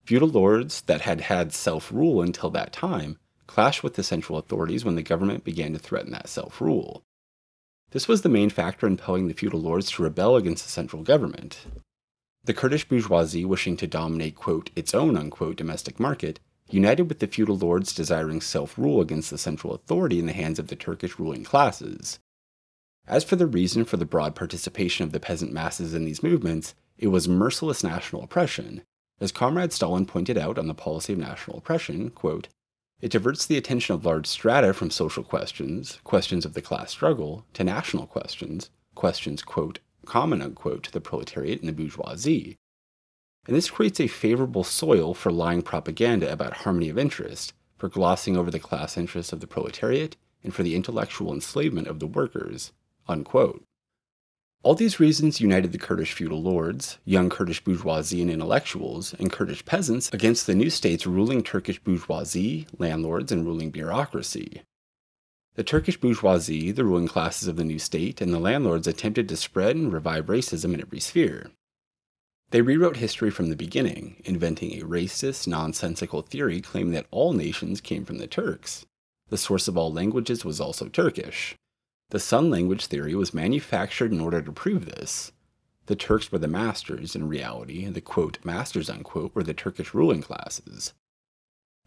Feudal 0.05 0.29
lords 0.29 0.81
that 0.81 1.01
had 1.01 1.21
had 1.21 1.53
self 1.53 1.91
rule 1.91 2.21
until 2.21 2.49
that 2.49 2.73
time 2.73 3.19
clashed 3.45 3.83
with 3.83 3.95
the 3.95 4.03
central 4.03 4.37
authorities 4.37 4.83
when 4.83 4.95
the 4.95 5.03
government 5.03 5.43
began 5.43 5.73
to 5.73 5.79
threaten 5.79 6.11
that 6.11 6.29
self 6.29 6.59
rule. 6.59 7.03
This 7.91 8.07
was 8.07 8.21
the 8.21 8.29
main 8.29 8.49
factor 8.49 8.85
impelling 8.85 9.27
the 9.27 9.33
feudal 9.33 9.61
lords 9.61 9.89
to 9.91 10.03
rebel 10.03 10.35
against 10.35 10.63
the 10.63 10.69
central 10.69 11.01
government. 11.01 11.65
The 12.43 12.53
Kurdish 12.53 12.87
bourgeoisie, 12.87 13.45
wishing 13.45 13.77
to 13.77 13.87
dominate, 13.87 14.35
quote, 14.35 14.69
its 14.75 14.93
own, 14.93 15.17
unquote, 15.17 15.55
domestic 15.55 15.99
market, 15.99 16.39
united 16.69 17.09
with 17.09 17.19
the 17.19 17.27
feudal 17.27 17.57
lords 17.57 17.93
desiring 17.93 18.41
self 18.41 18.77
rule 18.77 19.01
against 19.01 19.31
the 19.31 19.37
central 19.39 19.73
authority 19.73 20.19
in 20.19 20.27
the 20.27 20.33
hands 20.33 20.59
of 20.59 20.67
the 20.67 20.75
Turkish 20.75 21.17
ruling 21.17 21.43
classes. 21.43 22.19
As 23.07 23.23
for 23.23 23.35
the 23.35 23.47
reason 23.47 23.85
for 23.85 23.97
the 23.97 24.05
broad 24.05 24.35
participation 24.35 25.03
of 25.03 25.11
the 25.11 25.19
peasant 25.19 25.51
masses 25.51 25.95
in 25.95 26.05
these 26.05 26.21
movements, 26.21 26.75
it 26.97 27.07
was 27.07 27.27
merciless 27.27 27.83
national 27.83 28.23
oppression. 28.23 28.83
As 29.19 29.31
Comrade 29.31 29.73
Stalin 29.73 30.05
pointed 30.05 30.37
out 30.37 30.59
on 30.59 30.67
the 30.67 30.75
policy 30.75 31.13
of 31.13 31.19
national 31.19 31.57
oppression, 31.57 32.11
quote, 32.11 32.49
it 33.01 33.11
diverts 33.11 33.45
the 33.45 33.57
attention 33.57 33.95
of 33.95 34.05
large 34.05 34.27
strata 34.27 34.73
from 34.73 34.89
social 34.89 35.23
questions, 35.23 35.99
questions 36.03 36.45
of 36.45 36.53
the 36.53 36.61
class 36.61 36.91
struggle, 36.91 37.45
to 37.53 37.63
national 37.63 38.07
questions, 38.07 38.69
questions, 38.95 39.41
quote, 39.41 39.79
common, 40.05 40.41
unquote, 40.41 40.83
to 40.83 40.91
the 40.91 41.01
proletariat 41.01 41.59
and 41.59 41.69
the 41.69 41.73
bourgeoisie. 41.73 42.57
And 43.47 43.55
this 43.55 43.69
creates 43.69 43.99
a 43.99 44.07
favorable 44.07 44.63
soil 44.63 45.13
for 45.13 45.31
lying 45.31 45.61
propaganda 45.61 46.31
about 46.31 46.57
harmony 46.57 46.89
of 46.89 46.97
interest, 46.97 47.53
for 47.77 47.87
glossing 47.87 48.35
over 48.35 48.51
the 48.51 48.59
class 48.59 48.97
interests 48.97 49.31
of 49.31 49.39
the 49.39 49.47
proletariat, 49.47 50.17
and 50.43 50.53
for 50.53 50.63
the 50.63 50.75
intellectual 50.75 51.33
enslavement 51.33 51.87
of 51.87 51.99
the 51.99 52.07
workers, 52.07 52.71
unquote. 53.07 53.63
All 54.61 54.75
these 54.75 54.99
reasons 54.99 55.39
united 55.39 55.71
the 55.71 55.77
Kurdish 55.77 56.11
feudal 56.11 56.41
lords, 56.41 56.97
young 57.05 57.29
Kurdish 57.29 57.63
bourgeoisie 57.63 58.21
and 58.21 58.29
intellectuals, 58.29 59.13
and 59.13 59.31
Kurdish 59.31 59.63
peasants 59.63 60.09
against 60.11 60.47
the 60.47 60.53
new 60.55 60.69
state's 60.69 61.07
ruling 61.07 61.43
Turkish 61.43 61.79
bourgeoisie, 61.79 62.67
landlords, 62.77 63.31
and 63.31 63.45
ruling 63.45 63.71
bureaucracy. 63.71 64.63
The 65.55 65.63
Turkish 65.63 65.97
bourgeoisie, 65.97 66.71
the 66.71 66.83
ruling 66.83 67.07
classes 67.07 67.47
of 67.47 67.55
the 67.55 67.63
new 67.63 67.79
state, 67.79 68.19
and 68.19 68.33
the 68.33 68.39
landlords 68.39 68.85
attempted 68.85 69.29
to 69.29 69.37
spread 69.37 69.77
and 69.77 69.93
revive 69.93 70.25
racism 70.25 70.73
in 70.73 70.81
every 70.81 70.99
sphere. 70.99 71.51
They 72.51 72.61
rewrote 72.61 72.97
history 72.97 73.31
from 73.31 73.49
the 73.49 73.55
beginning, 73.55 74.21
inventing 74.25 74.73
a 74.73 74.85
racist, 74.85 75.47
nonsensical 75.47 76.21
theory 76.21 76.59
claiming 76.59 76.91
that 76.93 77.07
all 77.11 77.31
nations 77.31 77.79
came 77.79 78.03
from 78.03 78.17
the 78.17 78.27
Turks. 78.27 78.85
The 79.29 79.37
source 79.37 79.69
of 79.69 79.77
all 79.77 79.93
languages 79.93 80.43
was 80.43 80.59
also 80.59 80.89
Turkish. 80.89 81.55
The 82.11 82.19
Sun 82.19 82.49
language 82.49 82.87
theory 82.87 83.13
was 83.13 83.35
manufactured 83.35 84.11
in 84.11 84.19
order 84.19 84.41
to 84.41 84.51
prove 84.51 84.85
this. 84.85 85.31
The 85.85 85.95
Turks 85.95 86.31
were 86.31 86.39
the 86.39 86.47
masters, 86.47 87.15
in 87.15 87.27
reality, 87.27 87.83
and 87.83 87.95
the 87.95 88.01
quote, 88.01 88.39
masters 88.43 88.89
unquote, 88.89 89.35
were 89.35 89.43
the 89.43 89.53
Turkish 89.53 89.93
ruling 89.93 90.21
classes. 90.21 90.93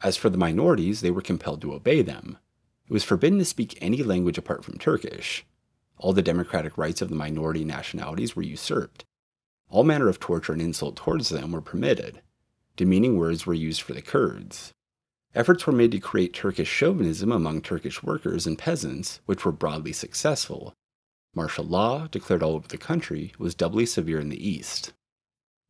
As 0.00 0.16
for 0.16 0.30
the 0.30 0.38
minorities, 0.38 1.00
they 1.00 1.10
were 1.10 1.22
compelled 1.22 1.60
to 1.62 1.74
obey 1.74 2.02
them. 2.02 2.38
It 2.86 2.92
was 2.92 3.02
forbidden 3.02 3.38
to 3.40 3.44
speak 3.44 3.78
any 3.80 4.02
language 4.04 4.38
apart 4.38 4.64
from 4.64 4.78
Turkish. 4.78 5.44
All 5.98 6.12
the 6.12 6.22
democratic 6.22 6.78
rights 6.78 7.02
of 7.02 7.08
the 7.08 7.16
minority 7.16 7.64
nationalities 7.64 8.36
were 8.36 8.42
usurped. 8.42 9.04
All 9.70 9.84
manner 9.84 10.08
of 10.08 10.20
torture 10.20 10.52
and 10.52 10.62
insult 10.62 10.96
towards 10.96 11.30
them 11.30 11.50
were 11.50 11.60
permitted. 11.60 12.22
Demeaning 12.76 13.16
words 13.16 13.44
were 13.44 13.54
used 13.54 13.82
for 13.82 13.92
the 13.92 14.02
Kurds. 14.02 14.72
Efforts 15.34 15.66
were 15.66 15.72
made 15.72 15.92
to 15.92 15.98
create 15.98 16.34
Turkish 16.34 16.68
chauvinism 16.68 17.32
among 17.32 17.62
Turkish 17.62 18.02
workers 18.02 18.46
and 18.46 18.58
peasants, 18.58 19.20
which 19.24 19.44
were 19.44 19.52
broadly 19.52 19.92
successful. 19.92 20.74
Martial 21.34 21.64
law, 21.64 22.06
declared 22.08 22.42
all 22.42 22.54
over 22.54 22.68
the 22.68 22.76
country, 22.76 23.32
was 23.38 23.54
doubly 23.54 23.86
severe 23.86 24.20
in 24.20 24.28
the 24.28 24.46
east. 24.46 24.92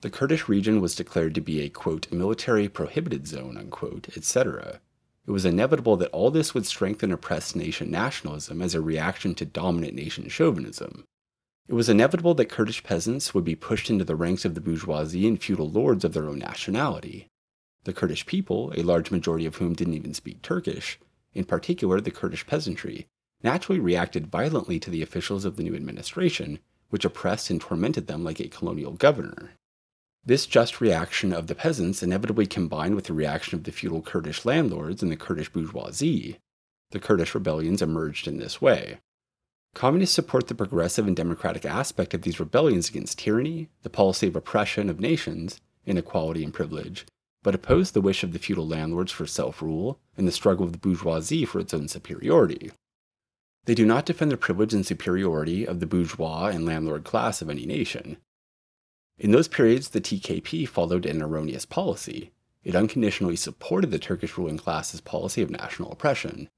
The 0.00 0.10
Kurdish 0.10 0.48
region 0.48 0.80
was 0.80 0.96
declared 0.96 1.36
to 1.36 1.40
be 1.40 1.60
a, 1.60 1.68
quote, 1.68 2.10
military 2.10 2.68
prohibited 2.68 3.28
zone, 3.28 3.56
unquote, 3.56 4.08
etc. 4.16 4.80
It 5.28 5.30
was 5.30 5.44
inevitable 5.44 5.96
that 5.98 6.10
all 6.10 6.32
this 6.32 6.54
would 6.54 6.66
strengthen 6.66 7.12
oppressed 7.12 7.54
nation 7.54 7.88
nationalism 7.88 8.60
as 8.60 8.74
a 8.74 8.80
reaction 8.80 9.36
to 9.36 9.44
dominant 9.44 9.94
nation 9.94 10.28
chauvinism. 10.28 11.04
It 11.68 11.74
was 11.74 11.88
inevitable 11.88 12.34
that 12.34 12.48
Kurdish 12.48 12.82
peasants 12.82 13.32
would 13.32 13.44
be 13.44 13.54
pushed 13.54 13.88
into 13.88 14.04
the 14.04 14.16
ranks 14.16 14.44
of 14.44 14.56
the 14.56 14.60
bourgeoisie 14.60 15.28
and 15.28 15.40
feudal 15.40 15.70
lords 15.70 16.04
of 16.04 16.14
their 16.14 16.28
own 16.28 16.40
nationality. 16.40 17.28
The 17.84 17.92
Kurdish 17.92 18.26
people, 18.26 18.72
a 18.76 18.82
large 18.82 19.10
majority 19.10 19.46
of 19.46 19.56
whom 19.56 19.74
didn't 19.74 19.94
even 19.94 20.14
speak 20.14 20.40
Turkish, 20.42 20.98
in 21.34 21.44
particular 21.44 22.00
the 22.00 22.10
Kurdish 22.10 22.46
peasantry, 22.46 23.08
naturally 23.42 23.80
reacted 23.80 24.28
violently 24.28 24.78
to 24.78 24.90
the 24.90 25.02
officials 25.02 25.44
of 25.44 25.56
the 25.56 25.64
new 25.64 25.74
administration, 25.74 26.60
which 26.90 27.04
oppressed 27.04 27.50
and 27.50 27.60
tormented 27.60 28.06
them 28.06 28.22
like 28.22 28.38
a 28.38 28.48
colonial 28.48 28.92
governor. 28.92 29.52
This 30.24 30.46
just 30.46 30.80
reaction 30.80 31.32
of 31.32 31.48
the 31.48 31.54
peasants 31.56 32.02
inevitably 32.02 32.46
combined 32.46 32.94
with 32.94 33.06
the 33.06 33.12
reaction 33.12 33.58
of 33.58 33.64
the 33.64 33.72
feudal 33.72 34.02
Kurdish 34.02 34.44
landlords 34.44 35.02
and 35.02 35.10
the 35.10 35.16
Kurdish 35.16 35.52
bourgeoisie. 35.52 36.38
The 36.92 37.00
Kurdish 37.00 37.34
rebellions 37.34 37.82
emerged 37.82 38.28
in 38.28 38.36
this 38.36 38.60
way. 38.60 38.98
Communists 39.74 40.14
support 40.14 40.46
the 40.46 40.54
progressive 40.54 41.08
and 41.08 41.16
democratic 41.16 41.64
aspect 41.64 42.14
of 42.14 42.22
these 42.22 42.38
rebellions 42.38 42.90
against 42.90 43.18
tyranny, 43.18 43.68
the 43.82 43.90
policy 43.90 44.28
of 44.28 44.36
oppression 44.36 44.88
of 44.88 45.00
nations, 45.00 45.60
inequality 45.86 46.44
and 46.44 46.54
privilege, 46.54 47.06
but 47.42 47.54
oppose 47.54 47.90
the 47.90 48.00
wish 48.00 48.22
of 48.22 48.32
the 48.32 48.38
feudal 48.38 48.66
landlords 48.66 49.12
for 49.12 49.26
self 49.26 49.60
rule 49.60 49.98
and 50.16 50.26
the 50.26 50.32
struggle 50.32 50.64
of 50.64 50.72
the 50.72 50.78
bourgeoisie 50.78 51.44
for 51.44 51.60
its 51.60 51.74
own 51.74 51.88
superiority. 51.88 52.70
They 53.64 53.74
do 53.74 53.86
not 53.86 54.06
defend 54.06 54.32
the 54.32 54.36
privilege 54.36 54.74
and 54.74 54.84
superiority 54.84 55.66
of 55.66 55.80
the 55.80 55.86
bourgeois 55.86 56.46
and 56.46 56.66
landlord 56.66 57.04
class 57.04 57.40
of 57.42 57.48
any 57.48 57.64
nation. 57.66 58.16
In 59.18 59.30
those 59.30 59.46
periods, 59.46 59.90
the 59.90 60.00
TKP 60.00 60.68
followed 60.68 61.06
an 61.06 61.22
erroneous 61.22 61.64
policy. 61.64 62.32
It 62.64 62.74
unconditionally 62.74 63.36
supported 63.36 63.90
the 63.90 63.98
Turkish 63.98 64.36
ruling 64.36 64.58
class's 64.58 65.00
policy 65.00 65.42
of 65.42 65.50
national 65.50 65.92
oppression. 65.92 66.48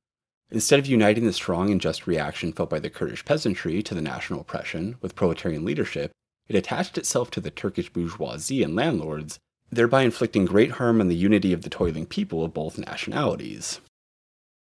Instead 0.51 0.79
of 0.79 0.87
uniting 0.87 1.27
the 1.27 1.33
strong 1.33 1.71
and 1.71 1.81
just 1.81 2.07
reaction 2.07 2.53
felt 2.53 2.71
by 2.71 2.79
the 2.79 2.91
Kurdish 2.91 3.25
peasantry 3.25 3.83
to 3.83 3.95
the 3.95 4.03
national 4.03 4.41
oppression 4.41 4.97
with 5.01 5.15
proletarian 5.15 5.65
leadership, 5.65 6.13
it 6.47 6.57
attached 6.57 6.97
itself 6.97 7.31
to 7.33 7.41
the 7.41 7.51
Turkish 7.51 7.93
bourgeoisie 7.93 8.63
and 8.63 8.77
landlords 8.77 9.39
thereby 9.75 10.03
inflicting 10.03 10.45
great 10.45 10.73
harm 10.73 11.01
on 11.01 11.09
the 11.09 11.17
unity 11.17 11.53
of 11.53 11.63
the 11.63 11.71
toiling 11.71 12.07
people 12.07 12.45
of 12.45 12.55
both 12.55 12.79
nationalities. 12.79 13.81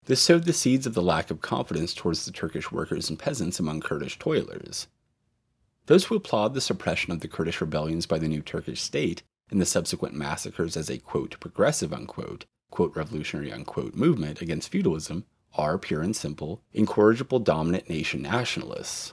This 0.07 0.21
sowed 0.21 0.45
the 0.45 0.53
seeds 0.53 0.87
of 0.87 0.95
the 0.95 1.03
lack 1.03 1.31
of 1.31 1.41
confidence 1.41 1.93
towards 1.93 2.25
the 2.25 2.33
Turkish 2.33 2.71
workers 2.71 3.11
and 3.11 3.19
peasants 3.19 3.59
among 3.59 3.81
Kurdish 3.81 4.19
toilers. 4.19 4.87
Those 5.87 6.05
who 6.05 6.17
applaud 6.17 6.55
the 6.55 6.61
suppression 6.61 7.13
of 7.13 7.21
the 7.21 7.29
Kurdish 7.29 7.61
rebellions 7.61 8.07
by 8.07 8.19
the 8.19 8.29
new 8.29 8.41
Turkish 8.41 8.81
state 8.83 9.23
and 9.51 9.61
the 9.61 9.67
subsequent 9.67 10.15
massacres 10.15 10.77
as 10.77 10.91
a 10.91 10.99
quote 10.99 11.39
progressive 11.41 11.93
unquote 11.93 12.45
quote 12.71 12.95
revolutionary 12.97 13.53
unquote 13.53 13.95
movement 13.95 14.43
against 14.43 14.71
feudalism 14.71 15.25
are 15.55 15.79
pure 15.79 16.03
and 16.03 16.15
simple 16.15 16.61
incorrigible 16.73 17.39
dominant 17.39 17.89
nation 17.89 18.23
nationalists. 18.23 19.13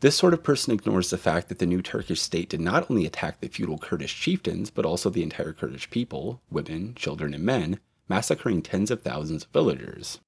This 0.00 0.16
sort 0.16 0.34
of 0.34 0.42
person 0.42 0.74
ignores 0.74 1.08
the 1.08 1.16
fact 1.16 1.48
that 1.48 1.58
the 1.58 1.66
new 1.66 1.80
Turkish 1.80 2.20
state 2.20 2.50
did 2.50 2.60
not 2.60 2.90
only 2.90 3.06
attack 3.06 3.40
the 3.40 3.48
feudal 3.48 3.78
Kurdish 3.78 4.20
chieftains, 4.20 4.70
but 4.70 4.84
also 4.84 5.08
the 5.08 5.22
entire 5.22 5.54
Kurdish 5.54 5.88
people, 5.88 6.42
women, 6.50 6.94
children, 6.94 7.32
and 7.32 7.42
men, 7.42 7.80
massacring 8.06 8.60
tens 8.60 8.90
of 8.90 9.00
thousands 9.00 9.44
of 9.44 9.50
villagers. 9.50 10.20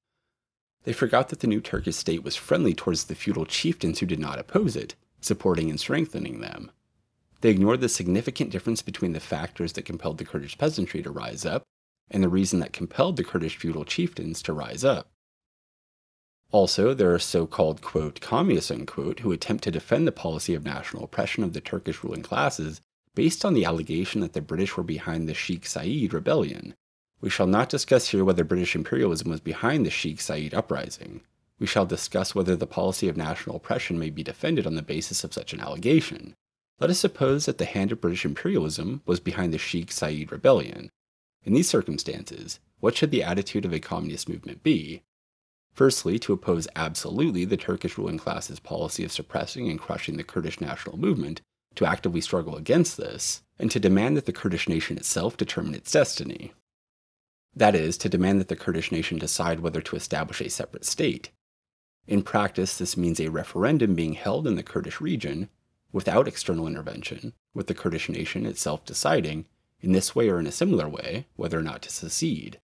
They 0.84 0.94
forgot 0.94 1.28
that 1.28 1.40
the 1.40 1.46
new 1.46 1.60
Turkish 1.60 1.96
state 1.96 2.22
was 2.22 2.34
friendly 2.34 2.72
towards 2.72 3.04
the 3.04 3.14
feudal 3.14 3.44
chieftains 3.44 3.98
who 3.98 4.06
did 4.06 4.18
not 4.18 4.38
oppose 4.38 4.74
it, 4.74 4.94
supporting 5.20 5.68
and 5.68 5.78
strengthening 5.78 6.40
them. 6.40 6.70
They 7.42 7.50
ignored 7.50 7.82
the 7.82 7.90
significant 7.90 8.50
difference 8.50 8.80
between 8.80 9.12
the 9.12 9.20
factors 9.20 9.74
that 9.74 9.84
compelled 9.84 10.16
the 10.16 10.24
Kurdish 10.24 10.56
peasantry 10.56 11.02
to 11.02 11.10
rise 11.10 11.44
up 11.44 11.62
and 12.10 12.22
the 12.22 12.28
reason 12.30 12.58
that 12.60 12.72
compelled 12.72 13.18
the 13.18 13.24
Kurdish 13.24 13.58
feudal 13.58 13.84
chieftains 13.84 14.40
to 14.42 14.54
rise 14.54 14.82
up. 14.82 15.10
Also, 16.51 16.94
there 16.94 17.12
are 17.12 17.18
so 17.18 17.46
called, 17.46 17.82
quote, 17.82 18.20
communists, 18.20 18.70
unquote, 18.70 19.20
who 19.20 19.32
attempt 19.32 19.64
to 19.64 19.70
defend 19.70 20.07
the 20.07 20.12
policy 20.12 20.55
of 20.55 20.64
national 20.64 21.05
oppression 21.05 21.44
of 21.44 21.53
the 21.53 21.61
Turkish 21.61 22.03
ruling 22.03 22.22
classes 22.22 22.80
based 23.14 23.44
on 23.44 23.53
the 23.53 23.64
allegation 23.64 24.20
that 24.22 24.32
the 24.32 24.40
British 24.40 24.76
were 24.76 24.82
behind 24.82 25.28
the 25.28 25.34
Sheikh 25.34 25.66
Said 25.66 26.12
rebellion. 26.12 26.74
We 27.20 27.28
shall 27.28 27.49
not 27.49 27.68
discuss 27.68 28.09
here 28.09 28.24
whether 28.24 28.44
British 28.44 28.74
imperialism 28.76 29.28
was 29.28 29.40
behind 29.40 29.84
the 29.84 29.90
Sheikh 29.90 30.20
Said 30.20 30.55
uprising. 30.55 31.20
We 31.59 31.66
shall 31.66 31.84
discuss 31.84 32.34
whether 32.34 32.57
the 32.57 32.66
policy 32.66 33.09
of 33.09 33.16
national 33.16 33.57
oppression 33.57 33.99
may 33.99 34.09
be 34.09 34.22
defended 34.22 34.66
on 34.66 34.76
the 34.76 34.82
basis 34.82 35.24
of 35.24 35.34
such 35.34 35.53
an 35.53 35.61
allegation. 35.61 36.34
Let 36.80 36.90
us 36.90 37.01
suppose 37.01 37.46
that 37.46 37.59
the 37.59 37.64
hand 37.64 37.90
of 37.90 38.01
British 38.01 38.24
imperialism 38.24 39.03
was 39.05 39.18
behind 39.18 39.53
the 39.53 39.59
Sheikh 39.59 39.90
Said 39.90 40.30
rebellion. 40.30 40.88
In 41.44 41.53
these 41.53 41.68
circumstances, 41.68 42.61
what 42.78 42.96
should 42.96 43.11
the 43.11 43.24
attitude 43.24 43.64
of 43.64 43.72
a 43.72 43.80
communist 43.80 44.28
movement 44.28 44.62
be? 44.62 45.03
Firstly, 45.78 46.18
to 46.18 46.32
oppose 46.32 46.66
absolutely 46.74 47.44
the 47.44 47.56
Turkish 47.56 47.96
ruling 47.96 48.18
class's 48.18 48.58
policy 48.58 49.04
of 49.04 49.12
suppressing 49.12 49.70
and 49.70 49.78
crushing 49.78 50.16
the 50.16 50.24
Kurdish 50.24 50.60
national 50.60 50.98
movement, 50.98 51.40
to 51.76 51.86
actively 51.86 52.20
struggle 52.20 52.56
against 52.56 52.96
this, 52.96 53.42
and 53.60 53.70
to 53.70 53.78
demand 53.78 54.16
that 54.16 54.26
the 54.26 54.32
Kurdish 54.32 54.68
nation 54.68 54.96
itself 54.96 55.36
determine 55.36 55.76
its 55.76 55.92
destiny. 55.92 56.52
That 57.54 57.76
is, 57.76 57.96
to 57.98 58.08
demand 58.08 58.40
that 58.40 58.48
the 58.48 58.56
Kurdish 58.56 58.90
nation 58.90 59.18
decide 59.18 59.60
whether 59.60 59.80
to 59.82 59.94
establish 59.94 60.40
a 60.40 60.50
separate 60.50 60.84
state. 60.84 61.30
In 62.08 62.24
practice, 62.24 62.76
this 62.76 62.96
means 62.96 63.20
a 63.20 63.28
referendum 63.28 63.94
being 63.94 64.14
held 64.14 64.48
in 64.48 64.56
the 64.56 64.64
Kurdish 64.64 65.00
region, 65.00 65.48
without 65.92 66.26
external 66.26 66.66
intervention, 66.66 67.34
with 67.54 67.68
the 67.68 67.74
Kurdish 67.74 68.08
nation 68.08 68.46
itself 68.46 68.84
deciding, 68.84 69.46
in 69.80 69.92
this 69.92 70.12
way 70.12 70.28
or 70.28 70.40
in 70.40 70.46
a 70.48 70.50
similar 70.50 70.88
way, 70.88 71.28
whether 71.36 71.56
or 71.56 71.62
not 71.62 71.82
to 71.82 71.90
secede. 71.92 72.58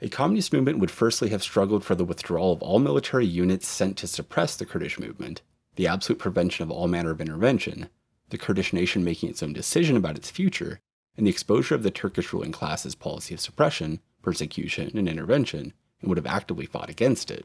A 0.00 0.08
communist 0.08 0.52
movement 0.52 0.78
would 0.78 0.92
firstly 0.92 1.30
have 1.30 1.42
struggled 1.42 1.84
for 1.84 1.96
the 1.96 2.04
withdrawal 2.04 2.52
of 2.52 2.62
all 2.62 2.78
military 2.78 3.26
units 3.26 3.66
sent 3.66 3.96
to 3.98 4.06
suppress 4.06 4.54
the 4.54 4.64
Kurdish 4.64 4.98
movement, 4.98 5.42
the 5.74 5.88
absolute 5.88 6.20
prevention 6.20 6.62
of 6.62 6.70
all 6.70 6.86
manner 6.86 7.10
of 7.10 7.20
intervention, 7.20 7.88
the 8.30 8.38
Kurdish 8.38 8.72
nation 8.72 9.02
making 9.02 9.28
its 9.28 9.42
own 9.42 9.52
decision 9.52 9.96
about 9.96 10.16
its 10.16 10.30
future, 10.30 10.80
and 11.16 11.26
the 11.26 11.30
exposure 11.30 11.74
of 11.74 11.82
the 11.82 11.90
Turkish 11.90 12.32
ruling 12.32 12.52
class's 12.52 12.94
policy 12.94 13.34
of 13.34 13.40
suppression, 13.40 13.98
persecution, 14.22 14.96
and 14.96 15.08
intervention, 15.08 15.72
and 16.00 16.08
would 16.08 16.18
have 16.18 16.26
actively 16.26 16.66
fought 16.66 16.88
against 16.88 17.28
it. 17.28 17.44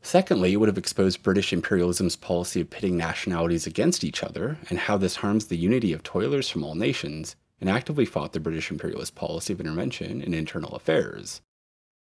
Secondly, 0.00 0.54
it 0.54 0.56
would 0.56 0.68
have 0.70 0.78
exposed 0.78 1.22
British 1.22 1.52
imperialism's 1.52 2.16
policy 2.16 2.62
of 2.62 2.70
pitting 2.70 2.96
nationalities 2.96 3.66
against 3.66 4.04
each 4.04 4.22
other 4.22 4.56
and 4.70 4.78
how 4.78 4.96
this 4.96 5.16
harms 5.16 5.46
the 5.46 5.58
unity 5.58 5.92
of 5.92 6.02
toilers 6.02 6.48
from 6.48 6.64
all 6.64 6.74
nations, 6.74 7.36
and 7.60 7.68
actively 7.68 8.04
fought 8.04 8.32
the 8.32 8.40
British 8.40 8.70
imperialist 8.70 9.14
policy 9.14 9.52
of 9.52 9.60
intervention 9.60 10.22
in 10.22 10.34
internal 10.34 10.74
affairs. 10.74 11.42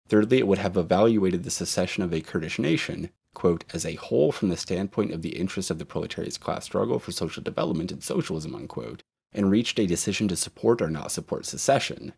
Thirdly, 0.08 0.40
it 0.40 0.48
would 0.48 0.58
have 0.58 0.78
evaluated 0.78 1.44
the 1.44 1.52
secession 1.52 2.04
of 2.04 2.14
a 2.14 2.22
Kurdish 2.22 2.60
nation, 2.60 3.10
quote, 3.34 3.64
as 3.74 3.86
a 3.86 3.96
whole 3.96 4.32
from 4.32 4.50
the 4.50 4.58
standpoint 4.58 5.12
of 5.12 5.22
the 5.22 5.38
interests 5.38 5.70
of 5.70 5.78
the 5.78 5.86
proletariat's 5.86 6.38
class 6.38 6.66
struggle 6.66 7.00
for 7.00 7.12
social 7.12 7.44
development 7.44 7.92
and 7.92 8.04
socialism, 8.04 8.56
unquote, 8.56 9.04
and 9.32 9.52
reached 9.52 9.80
a 9.80 9.86
decision 9.86 10.28
to 10.28 10.36
support 10.36 10.82
or 10.82 10.90
not 10.90 11.12
support 11.12 11.46
secession. 11.46 12.14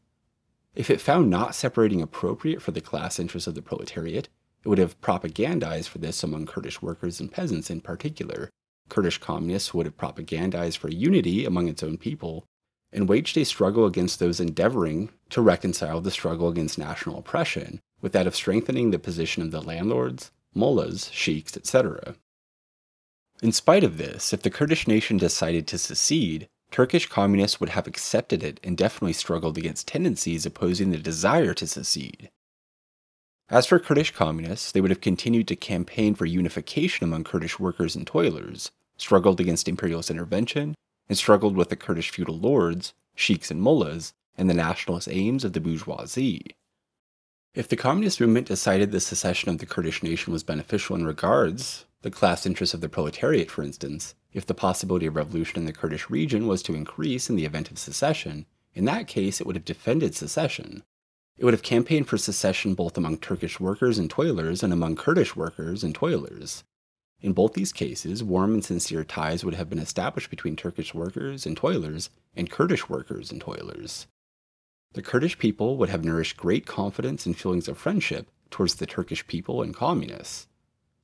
If 0.74 0.90
it 0.90 1.02
found 1.02 1.30
not 1.30 1.54
separating 1.54 2.02
appropriate 2.02 2.62
for 2.62 2.72
the 2.72 2.80
class 2.80 3.20
interests 3.20 3.48
of 3.48 3.56
the 3.56 3.62
proletariat, 3.62 4.30
it 4.64 4.70
would 4.70 4.78
have 4.78 5.02
propagandized 5.02 5.90
for 5.90 5.98
this 5.98 6.24
among 6.24 6.46
Kurdish 6.46 6.82
workers 6.82 7.20
and 7.20 7.32
peasants 7.32 7.70
in 7.70 7.82
particular. 7.82 8.50
Kurdish 8.88 9.18
communists 9.18 9.74
would 9.74 9.86
have 9.86 9.98
propagandized 9.98 10.78
for 10.78 10.90
unity 10.90 11.46
among 11.46 11.68
its 11.68 11.84
own 11.84 11.98
people 11.98 12.46
and 12.94 13.08
waged 13.08 13.38
a 13.38 13.46
struggle 13.46 13.86
against 13.86 14.20
those 14.20 14.40
endeavoring 14.40 15.10
to 15.30 15.42
reconcile 15.42 16.02
the 16.02 16.12
struggle 16.12 16.50
against 16.50 16.78
national 16.78 17.18
oppression 17.18 17.80
with 18.02 18.12
that 18.12 18.28
of 18.28 18.36
strengthening 18.36 18.92
the 18.92 19.00
position 19.00 19.44
of 19.44 19.52
the 19.52 19.62
landlords, 19.62 20.32
mullahs, 20.54 21.10
sheiks, 21.12 21.56
etc. 21.56 22.16
In 23.42 23.52
spite 23.52 23.84
of 23.84 23.98
this, 23.98 24.34
if 24.34 24.42
the 24.42 24.50
Kurdish 24.50 24.88
nation 24.88 25.18
decided 25.18 25.68
to 25.68 25.78
secede, 25.78 26.48
Turkish 26.72 27.08
communists 27.08 27.60
would 27.60 27.70
have 27.70 27.88
accepted 27.88 28.44
it 28.44 28.60
and 28.64 28.78
definitely 28.78 29.14
struggled 29.14 29.58
against 29.58 29.88
tendencies 29.88 30.46
opposing 30.46 30.92
the 30.92 30.98
desire 30.98 31.54
to 31.54 31.68
secede. 31.68 32.30
As 33.50 33.66
for 33.66 33.80
Kurdish 33.80 34.12
communists, 34.12 34.72
they 34.72 34.80
would 34.80 34.92
have 34.92 35.02
continued 35.02 35.48
to 35.50 35.58
campaign 35.58 36.16
for 36.16 36.26
unification 36.26 37.04
among 37.04 37.26
Kurdish 37.26 37.60
workers 37.60 37.96
and 37.96 38.08
toilers, 38.08 38.72
struggled 38.96 39.42
against 39.42 39.68
imperialist 39.68 40.10
intervention, 40.10 40.76
and 41.12 41.18
struggled 41.18 41.58
with 41.58 41.68
the 41.68 41.76
Kurdish 41.76 42.10
feudal 42.10 42.40
lords, 42.40 42.94
sheiks, 43.16 43.52
and 43.52 43.62
mullahs, 43.62 44.14
and 44.38 44.50
the 44.50 44.54
nationalist 44.54 45.10
aims 45.12 45.44
of 45.44 45.52
the 45.52 45.60
bourgeoisie. 45.60 46.56
If 47.54 47.68
the 47.68 47.76
communist 47.76 48.22
movement 48.22 48.48
decided 48.48 48.92
the 48.92 49.02
secession 49.02 49.50
of 49.50 49.58
the 49.58 49.66
Kurdish 49.66 50.04
nation 50.04 50.32
was 50.32 50.42
beneficial 50.42 50.96
in 50.96 51.06
regards 51.06 51.86
the 52.02 52.12
class 52.12 52.46
interests 52.46 52.74
of 52.74 52.80
the 52.80 52.88
proletariat, 52.88 53.52
for 53.52 53.62
instance, 53.62 54.16
if 54.32 54.46
the 54.46 54.54
possibility 54.54 55.06
of 55.06 55.18
revolution 55.18 55.58
in 55.58 55.66
the 55.66 55.74
Kurdish 55.74 56.10
region 56.10 56.48
was 56.48 56.64
to 56.64 56.76
increase 56.76 57.30
in 57.30 57.36
the 57.36 57.44
event 57.44 57.70
of 57.70 57.78
secession, 57.78 58.46
in 58.74 58.86
that 58.86 59.10
case 59.10 59.42
it 59.42 59.46
would 59.46 59.58
have 59.58 59.66
defended 59.66 60.16
secession. 60.16 60.82
It 61.38 61.44
would 61.44 61.54
have 61.54 61.62
campaigned 61.62 62.08
for 62.08 62.18
secession 62.18 62.74
both 62.74 62.98
among 62.98 63.18
Turkish 63.18 63.60
workers 63.60 64.00
and 64.00 64.10
toilers 64.10 64.64
and 64.64 64.72
among 64.72 64.96
Kurdish 64.96 65.36
workers 65.36 65.84
and 65.84 65.94
toilers. 65.94 66.64
In 67.22 67.34
both 67.34 67.54
these 67.54 67.72
cases, 67.72 68.24
warm 68.24 68.54
and 68.54 68.66
sincere 68.66 69.04
ties 69.04 69.46
would 69.46 69.54
have 69.54 69.70
been 69.70 69.80
established 69.80 70.30
between 70.30 70.56
Turkish 70.56 70.94
workers 70.94 71.46
and 71.46 71.56
toilers 71.56 72.10
and 72.36 72.50
Kurdish 72.50 72.90
workers 72.90 73.32
and 73.32 73.40
toilers. 73.40 74.08
The 74.94 75.02
Kurdish 75.02 75.38
people 75.38 75.78
would 75.78 75.90
have 75.90 76.04
nourished 76.04 76.36
great 76.36 76.66
confidence 76.66 77.26
and 77.26 77.38
feelings 77.38 77.68
of 77.68 77.78
friendship 77.78 78.28
towards 78.50 78.76
the 78.76 78.86
Turkish 78.86 79.26
people 79.28 79.62
and 79.62 79.74
communists. 79.74 80.48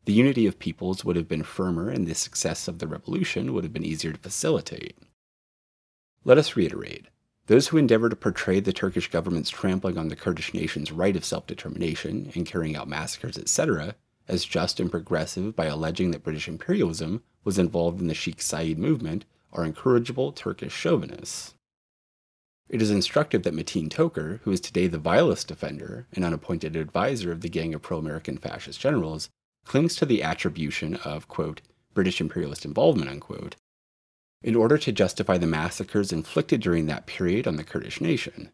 The 0.05 0.13
unity 0.13 0.47
of 0.47 0.59
peoples 0.59 1.05
would 1.05 1.15
have 1.15 1.27
been 1.27 1.43
firmer, 1.43 1.89
and 1.89 2.07
the 2.07 2.15
success 2.15 2.67
of 2.67 2.79
the 2.79 2.87
revolution 2.87 3.53
would 3.53 3.63
have 3.63 3.73
been 3.73 3.85
easier 3.85 4.13
to 4.13 4.17
facilitate. 4.17 4.97
Let 6.23 6.37
us 6.37 6.55
reiterate 6.55 7.07
those 7.47 7.69
who 7.69 7.77
endeavor 7.77 8.09
to 8.09 8.15
portray 8.15 8.59
the 8.59 8.73
Turkish 8.73 9.09
government's 9.09 9.49
trampling 9.49 9.97
on 9.97 10.09
the 10.09 10.15
Kurdish 10.15 10.53
nation's 10.53 10.91
right 10.91 11.15
of 11.15 11.23
self 11.23 11.47
determination 11.47 12.31
and 12.35 12.45
carrying 12.45 12.75
out 12.75 12.89
massacres, 12.89 13.37
etc., 13.37 13.95
as 14.27 14.45
just 14.45 14.79
and 14.79 14.91
progressive 14.91 15.55
by 15.55 15.65
alleging 15.65 16.11
that 16.11 16.23
British 16.23 16.47
imperialism 16.47 17.23
was 17.43 17.57
involved 17.57 18.01
in 18.01 18.07
the 18.07 18.13
Sheikh 18.13 18.41
Said 18.41 18.77
movement 18.77 19.25
are 19.53 19.65
incorrigible 19.65 20.31
Turkish 20.31 20.73
chauvinists. 20.73 21.53
It 22.69 22.81
is 22.81 22.91
instructive 22.91 23.43
that 23.43 23.53
Metin 23.53 23.87
Toker, 23.87 24.41
who 24.41 24.51
is 24.51 24.59
today 24.59 24.87
the 24.87 24.97
vilest 24.97 25.47
defender 25.47 26.05
and 26.11 26.25
unappointed 26.25 26.75
advisor 26.75 27.31
of 27.31 27.41
the 27.41 27.49
gang 27.49 27.73
of 27.73 27.81
pro 27.81 27.97
American 27.97 28.37
fascist 28.37 28.79
generals, 28.79 29.29
clings 29.65 29.95
to 29.95 30.05
the 30.05 30.21
attribution 30.21 30.95
of, 30.95 31.27
quote, 31.27 31.61
British 31.93 32.19
imperialist 32.19 32.65
involvement, 32.65 33.09
unquote, 33.09 33.55
in 34.43 34.55
order 34.55 34.77
to 34.77 34.91
justify 34.91 35.37
the 35.37 35.47
massacres 35.47 36.11
inflicted 36.11 36.61
during 36.61 36.85
that 36.85 37.05
period 37.05 37.47
on 37.47 37.55
the 37.55 37.63
Kurdish 37.63 38.01
nation. 38.01 38.51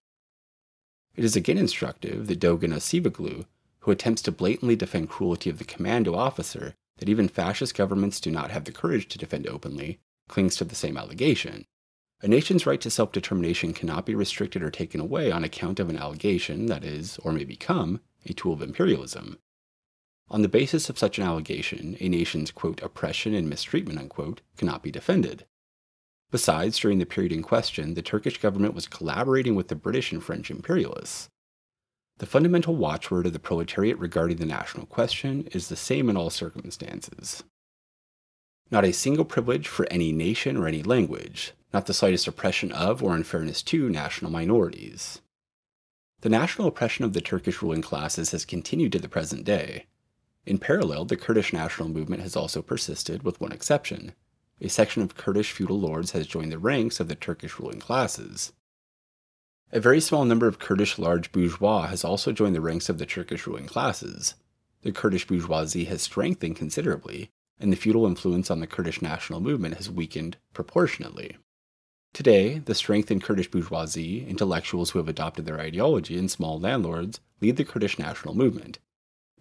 It 1.16 1.24
is 1.24 1.36
again 1.36 1.58
instructive 1.58 2.28
that 2.28 2.40
Dogan 2.40 2.72
Avcioglu, 2.72 3.46
who 3.84 3.92
attempts 3.92 4.22
to 4.22 4.32
blatantly 4.32 4.76
defend 4.76 5.10
cruelty 5.10 5.50
of 5.50 5.58
the 5.58 5.66
commando 5.66 6.16
officer 6.16 6.74
that 6.98 7.10
even 7.10 7.28
fascist 7.28 7.76
governments 7.76 8.22
do 8.22 8.32
not 8.32 8.50
have 8.50 8.64
the 8.64 8.72
courage 8.72 9.08
to 9.10 9.18
defend 9.18 9.46
openly, 9.46 10.00
clings 10.30 10.56
to 10.56 10.64
the 10.64 10.76
same 10.76 10.98
allegation. 10.98 11.66
A 12.22 12.28
nation's 12.30 12.66
right 12.66 12.80
to 12.80 12.90
self 12.90 13.12
determination 13.12 13.74
cannot 13.74 14.06
be 14.06 14.16
restricted 14.16 14.64
or 14.64 14.72
taken 14.72 15.02
away 15.02 15.32
on 15.32 15.44
account 15.44 15.82
of 15.82 15.90
an 15.90 15.98
allegation 15.98 16.68
that 16.68 16.86
is, 16.86 17.18
or 17.20 17.34
may 17.34 17.44
become, 17.44 18.00
a 18.26 18.32
tool 18.32 18.54
of 18.54 18.62
imperialism. 18.62 19.38
On 20.30 20.42
the 20.42 20.48
basis 20.48 20.90
of 20.90 20.98
such 20.98 21.18
an 21.18 21.26
allegation, 21.26 21.98
a 22.00 22.08
nation's 22.08 22.52
quote, 22.52 22.82
oppression 22.82 23.34
and 23.34 23.50
mistreatment 23.50 24.00
unquote, 24.00 24.40
cannot 24.56 24.82
be 24.82 24.92
defended. 24.92 25.46
Besides, 26.32 26.80
during 26.80 27.00
the 27.00 27.06
period 27.06 27.34
in 27.34 27.44
question, 27.44 27.96
the 27.96 28.02
Turkish 28.02 28.40
government 28.40 28.74
was 28.74 28.88
collaborating 28.88 29.56
with 29.56 29.68
the 29.68 29.76
British 29.76 30.14
and 30.14 30.24
French 30.24 30.50
imperialists. 30.50 31.30
The 32.20 32.26
fundamental 32.26 32.76
watchword 32.76 33.26
of 33.26 33.34
the 33.34 33.40
proletariat 33.40 33.98
regarding 33.98 34.38
the 34.38 34.46
national 34.46 34.86
question 34.86 35.48
is 35.52 35.68
the 35.68 35.76
same 35.76 36.10
in 36.10 36.18
all 36.18 36.30
circumstances. 36.30 37.44
Not 38.70 38.86
a 38.86 38.94
single 38.94 39.26
privilege 39.26 39.68
for 39.68 39.88
any 39.92 40.12
nation 40.12 40.56
or 40.56 40.68
any 40.68 40.84
language, 40.84 41.54
not 41.74 41.86
the 41.86 41.94
slightest 41.94 42.28
oppression 42.28 42.72
of 42.72 43.04
or 43.04 43.16
unfairness 43.16 43.62
to 43.64 43.90
national 43.90 44.32
minorities. 44.32 45.22
The 46.22 46.30
national 46.30 46.68
oppression 46.68 47.04
of 47.04 47.14
the 47.14 47.22
Turkish 47.22 47.62
ruling 47.62 47.82
classes 47.82 48.32
has 48.32 48.46
continued 48.46 48.94
to 48.94 49.00
the 49.00 49.10
present 49.10 49.44
day. 49.44 49.88
In 50.46 50.58
parallel, 50.58 51.06
the 51.06 51.18
Kurdish 51.18 51.52
national 51.52 51.90
movement 51.90 52.22
has 52.22 52.36
also 52.36 52.62
persisted, 52.62 53.24
with 53.24 53.42
one 53.42 53.52
exception. 53.52 54.14
A 54.62 54.70
section 54.70 55.02
of 55.02 55.16
Kurdish 55.16 55.52
feudal 55.52 55.80
lords 55.80 56.12
has 56.12 56.28
joined 56.28 56.52
the 56.52 56.60
ranks 56.60 57.00
of 57.00 57.10
the 57.10 57.16
Turkish 57.16 57.60
ruling 57.60 57.80
classes. 57.80 58.54
A 59.76 59.80
very 59.80 60.00
small 60.00 60.24
number 60.24 60.48
of 60.48 60.60
Kurdish 60.60 61.00
large 61.00 61.32
bourgeois 61.32 61.88
has 61.88 62.04
also 62.04 62.32
joined 62.32 62.56
the 62.56 62.62
ranks 62.62 62.90
of 62.90 63.00
the 63.00 63.08
Turkish 63.08 63.48
ruling 63.48 63.66
classes. 63.66 64.36
The 64.84 64.92
Kurdish 64.92 65.26
bourgeoisie 65.26 65.86
has 65.86 66.04
strengthened 66.04 66.58
considerably, 66.58 67.32
and 67.60 67.74
the 67.74 67.76
feudal 67.76 68.06
influence 68.06 68.52
on 68.52 68.60
the 68.60 68.68
Kurdish 68.68 69.02
national 69.02 69.42
movement 69.42 69.78
has 69.78 69.90
weakened 69.90 70.38
proportionately. 70.54 71.38
Today, 72.14 72.60
the 72.60 72.76
strengthened 72.76 73.24
Kurdish 73.24 73.50
bourgeoisie, 73.50 74.28
intellectuals 74.28 74.92
who 74.92 75.00
have 75.00 75.08
adopted 75.08 75.48
their 75.48 75.60
ideology, 75.60 76.20
and 76.20 76.30
small 76.30 76.60
landlords 76.60 77.20
lead 77.42 77.58
the 77.58 77.66
Kurdish 77.66 77.98
national 77.98 78.36
movement. 78.36 78.78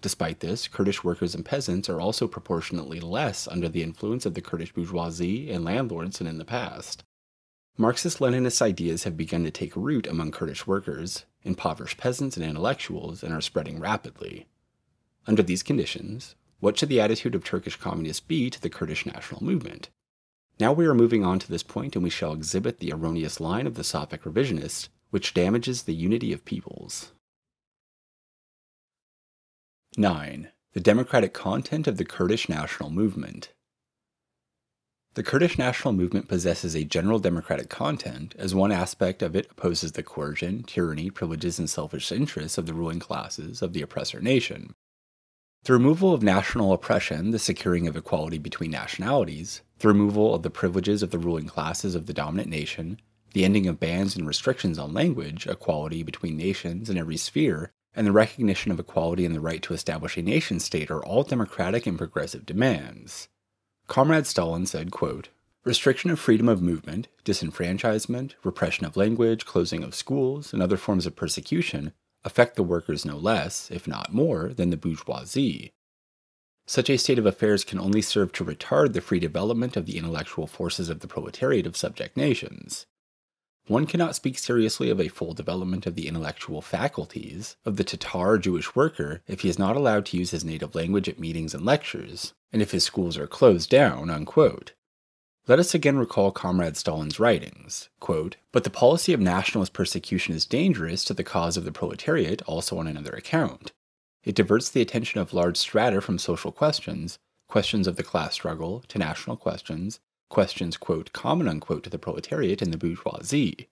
Despite 0.00 0.40
this, 0.40 0.66
Kurdish 0.66 1.04
workers 1.04 1.34
and 1.34 1.44
peasants 1.44 1.90
are 1.90 2.00
also 2.00 2.26
proportionately 2.26 3.00
less 3.00 3.46
under 3.46 3.68
the 3.68 3.82
influence 3.82 4.24
of 4.24 4.32
the 4.32 4.40
Kurdish 4.40 4.72
bourgeoisie 4.72 5.50
and 5.50 5.62
landlords 5.62 6.16
than 6.16 6.26
in 6.26 6.38
the 6.38 6.46
past. 6.46 7.04
Marxist 7.78 8.18
Leninist 8.18 8.60
ideas 8.60 9.04
have 9.04 9.16
begun 9.16 9.44
to 9.44 9.50
take 9.50 9.74
root 9.74 10.06
among 10.06 10.30
Kurdish 10.30 10.66
workers, 10.66 11.24
impoverished 11.42 11.96
peasants, 11.96 12.36
and 12.36 12.44
intellectuals 12.44 13.22
and 13.22 13.32
are 13.32 13.40
spreading 13.40 13.80
rapidly. 13.80 14.46
Under 15.26 15.42
these 15.42 15.62
conditions, 15.62 16.34
what 16.60 16.78
should 16.78 16.90
the 16.90 17.00
attitude 17.00 17.34
of 17.34 17.44
Turkish 17.44 17.76
communists 17.76 18.20
be 18.20 18.50
to 18.50 18.60
the 18.60 18.68
Kurdish 18.68 19.06
national 19.06 19.42
movement? 19.42 19.88
Now 20.60 20.72
we 20.72 20.86
are 20.86 20.94
moving 20.94 21.24
on 21.24 21.38
to 21.38 21.50
this 21.50 21.62
point 21.62 21.96
and 21.96 22.02
we 22.02 22.10
shall 22.10 22.34
exhibit 22.34 22.78
the 22.78 22.92
erroneous 22.92 23.40
line 23.40 23.66
of 23.66 23.74
the 23.74 23.82
Safak 23.82 24.20
revisionists, 24.20 24.88
which 25.10 25.34
damages 25.34 25.82
the 25.82 25.94
unity 25.94 26.32
of 26.32 26.44
peoples. 26.44 27.12
9. 29.96 30.50
The 30.74 30.80
democratic 30.80 31.32
content 31.32 31.86
of 31.86 31.96
the 31.96 32.04
Kurdish 32.04 32.48
national 32.48 32.90
movement. 32.90 33.52
The 35.14 35.22
Kurdish 35.22 35.58
national 35.58 35.92
movement 35.92 36.26
possesses 36.26 36.74
a 36.74 36.84
general 36.84 37.18
democratic 37.18 37.68
content, 37.68 38.34
as 38.38 38.54
one 38.54 38.72
aspect 38.72 39.20
of 39.20 39.36
it 39.36 39.46
opposes 39.50 39.92
the 39.92 40.02
coercion, 40.02 40.62
tyranny, 40.62 41.10
privileges, 41.10 41.58
and 41.58 41.68
selfish 41.68 42.10
interests 42.10 42.56
of 42.56 42.64
the 42.64 42.72
ruling 42.72 42.98
classes 42.98 43.60
of 43.60 43.74
the 43.74 43.82
oppressor 43.82 44.22
nation. 44.22 44.74
The 45.64 45.74
removal 45.74 46.14
of 46.14 46.22
national 46.22 46.72
oppression, 46.72 47.30
the 47.30 47.38
securing 47.38 47.86
of 47.86 47.94
equality 47.94 48.38
between 48.38 48.70
nationalities, 48.70 49.60
the 49.80 49.88
removal 49.88 50.34
of 50.34 50.42
the 50.42 50.50
privileges 50.50 51.02
of 51.02 51.10
the 51.10 51.18
ruling 51.18 51.46
classes 51.46 51.94
of 51.94 52.06
the 52.06 52.14
dominant 52.14 52.48
nation, 52.48 52.98
the 53.34 53.44
ending 53.44 53.66
of 53.66 53.78
bans 53.78 54.16
and 54.16 54.26
restrictions 54.26 54.78
on 54.78 54.94
language, 54.94 55.46
equality 55.46 56.02
between 56.02 56.38
nations 56.38 56.88
in 56.88 56.96
every 56.96 57.18
sphere, 57.18 57.70
and 57.94 58.06
the 58.06 58.12
recognition 58.12 58.72
of 58.72 58.80
equality 58.80 59.26
and 59.26 59.34
the 59.34 59.40
right 59.40 59.60
to 59.62 59.74
establish 59.74 60.16
a 60.16 60.22
nation 60.22 60.58
state 60.58 60.90
are 60.90 61.04
all 61.04 61.22
democratic 61.22 61.86
and 61.86 61.98
progressive 61.98 62.46
demands. 62.46 63.28
Comrade 63.86 64.26
Stalin 64.26 64.66
said, 64.66 64.90
quote, 64.90 65.28
Restriction 65.64 66.10
of 66.10 66.18
freedom 66.18 66.48
of 66.48 66.60
movement, 66.60 67.08
disenfranchisement, 67.24 68.32
repression 68.42 68.84
of 68.84 68.96
language, 68.96 69.46
closing 69.46 69.84
of 69.84 69.94
schools, 69.94 70.52
and 70.52 70.60
other 70.60 70.76
forms 70.76 71.06
of 71.06 71.14
persecution 71.14 71.92
affect 72.24 72.56
the 72.56 72.62
workers 72.62 73.04
no 73.04 73.16
less, 73.16 73.70
if 73.70 73.86
not 73.86 74.12
more, 74.12 74.52
than 74.52 74.70
the 74.70 74.76
bourgeoisie. 74.76 75.72
Such 76.66 76.88
a 76.90 76.96
state 76.96 77.18
of 77.18 77.26
affairs 77.26 77.64
can 77.64 77.78
only 77.78 78.02
serve 78.02 78.32
to 78.32 78.44
retard 78.44 78.92
the 78.92 79.00
free 79.00 79.20
development 79.20 79.76
of 79.76 79.86
the 79.86 79.98
intellectual 79.98 80.46
forces 80.46 80.88
of 80.88 81.00
the 81.00 81.08
proletariat 81.08 81.66
of 81.66 81.76
subject 81.76 82.16
nations. 82.16 82.86
One 83.72 83.86
cannot 83.86 84.14
speak 84.14 84.36
seriously 84.36 84.90
of 84.90 85.00
a 85.00 85.08
full 85.08 85.32
development 85.32 85.86
of 85.86 85.94
the 85.94 86.06
intellectual 86.06 86.60
faculties 86.60 87.56
of 87.64 87.76
the 87.76 87.84
Tatar 87.84 88.36
Jewish 88.36 88.76
worker 88.76 89.22
if 89.26 89.40
he 89.40 89.48
is 89.48 89.58
not 89.58 89.76
allowed 89.76 90.04
to 90.06 90.18
use 90.18 90.30
his 90.30 90.44
native 90.44 90.74
language 90.74 91.08
at 91.08 91.18
meetings 91.18 91.54
and 91.54 91.64
lectures, 91.64 92.34
and 92.52 92.60
if 92.60 92.72
his 92.72 92.84
schools 92.84 93.16
are 93.16 93.26
closed 93.26 93.70
down. 93.70 94.10
Unquote. 94.10 94.74
Let 95.48 95.58
us 95.58 95.74
again 95.74 95.96
recall 95.96 96.32
Comrade 96.32 96.76
Stalin's 96.76 97.18
writings. 97.18 97.88
Quote, 97.98 98.36
but 98.52 98.64
the 98.64 98.68
policy 98.68 99.14
of 99.14 99.20
nationalist 99.20 99.72
persecution 99.72 100.34
is 100.34 100.44
dangerous 100.44 101.02
to 101.04 101.14
the 101.14 101.24
cause 101.24 101.56
of 101.56 101.64
the 101.64 101.72
proletariat 101.72 102.42
also 102.42 102.76
on 102.76 102.86
another 102.86 103.12
account. 103.12 103.72
It 104.22 104.34
diverts 104.34 104.68
the 104.68 104.82
attention 104.82 105.18
of 105.18 105.32
large 105.32 105.56
strata 105.56 106.02
from 106.02 106.18
social 106.18 106.52
questions, 106.52 107.18
questions 107.48 107.86
of 107.86 107.96
the 107.96 108.02
class 108.02 108.34
struggle, 108.34 108.84
to 108.88 108.98
national 108.98 109.38
questions, 109.38 109.98
questions, 110.32 110.78
quote, 110.78 111.12
common, 111.12 111.46
unquote, 111.46 111.84
to 111.84 111.90
the 111.90 111.98
proletariat 111.98 112.62
and 112.62 112.72
the 112.72 112.78
bourgeoisie. 112.78 113.68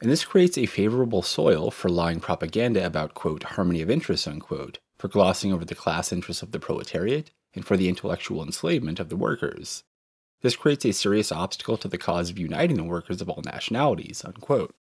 And 0.00 0.10
this 0.10 0.24
creates 0.24 0.58
a 0.58 0.66
favorable 0.66 1.22
soil 1.22 1.70
for 1.70 1.88
lying 1.90 2.18
propaganda 2.18 2.84
about, 2.84 3.14
quote, 3.14 3.42
harmony 3.42 3.82
of 3.82 3.90
interests, 3.90 4.26
unquote, 4.26 4.80
for 4.98 5.08
glossing 5.08 5.52
over 5.52 5.64
the 5.64 5.74
class 5.74 6.10
interests 6.10 6.42
of 6.42 6.50
the 6.50 6.58
proletariat, 6.58 7.30
and 7.54 7.64
for 7.64 7.76
the 7.76 7.88
intellectual 7.88 8.42
enslavement 8.42 8.98
of 8.98 9.10
the 9.10 9.16
workers. 9.16 9.84
This 10.40 10.56
creates 10.56 10.86
a 10.86 10.92
serious 10.92 11.30
obstacle 11.30 11.76
to 11.76 11.88
the 11.88 11.98
cause 11.98 12.30
of 12.30 12.38
uniting 12.38 12.78
the 12.78 12.84
workers 12.84 13.20
of 13.20 13.28
all 13.28 13.42
nationalities. 13.44 14.24
Unquote. 14.24 14.74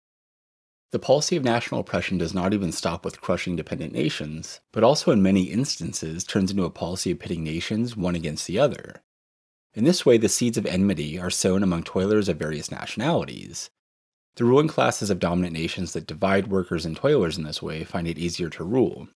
The 0.92 1.00
policy 1.00 1.36
of 1.36 1.44
national 1.44 1.82
oppression 1.82 2.18
does 2.18 2.34
not 2.34 2.54
even 2.54 2.72
stop 2.72 3.06
with 3.06 3.22
crushing 3.22 3.56
dependent 3.56 3.94
nations, 3.94 4.62
but 4.72 4.84
also 4.84 5.12
in 5.12 5.22
many 5.22 5.44
instances 5.44 6.24
turns 6.24 6.52
into 6.52 6.64
a 6.64 6.70
policy 6.70 7.12
of 7.12 7.20
pitting 7.20 7.44
nations 7.44 7.96
one 7.96 8.16
against 8.16 8.48
the 8.48 8.58
other. 8.58 9.04
In 9.74 9.86
this 9.86 10.06
way, 10.06 10.18
the 10.18 10.30
seeds 10.30 10.58
of 10.58 10.66
enmity 10.66 11.18
are 11.18 11.30
sown 11.30 11.64
among 11.64 11.84
toilers 11.84 12.28
of 12.28 12.38
various 12.38 12.72
nationalities. 12.72 13.70
The 14.36 14.46
ruling 14.46 14.68
classes 14.68 15.10
of 15.10 15.20
dominant 15.20 15.54
nations 15.54 15.94
that 15.94 16.08
divide 16.08 16.48
workers 16.48 16.86
and 16.86 16.96
toilers 16.96 17.38
in 17.38 17.44
this 17.44 17.62
way 17.62 17.84
find 17.84 18.08
it 18.08 18.18
easier 18.18 18.50
to 18.50 18.64
rule. 18.64 19.08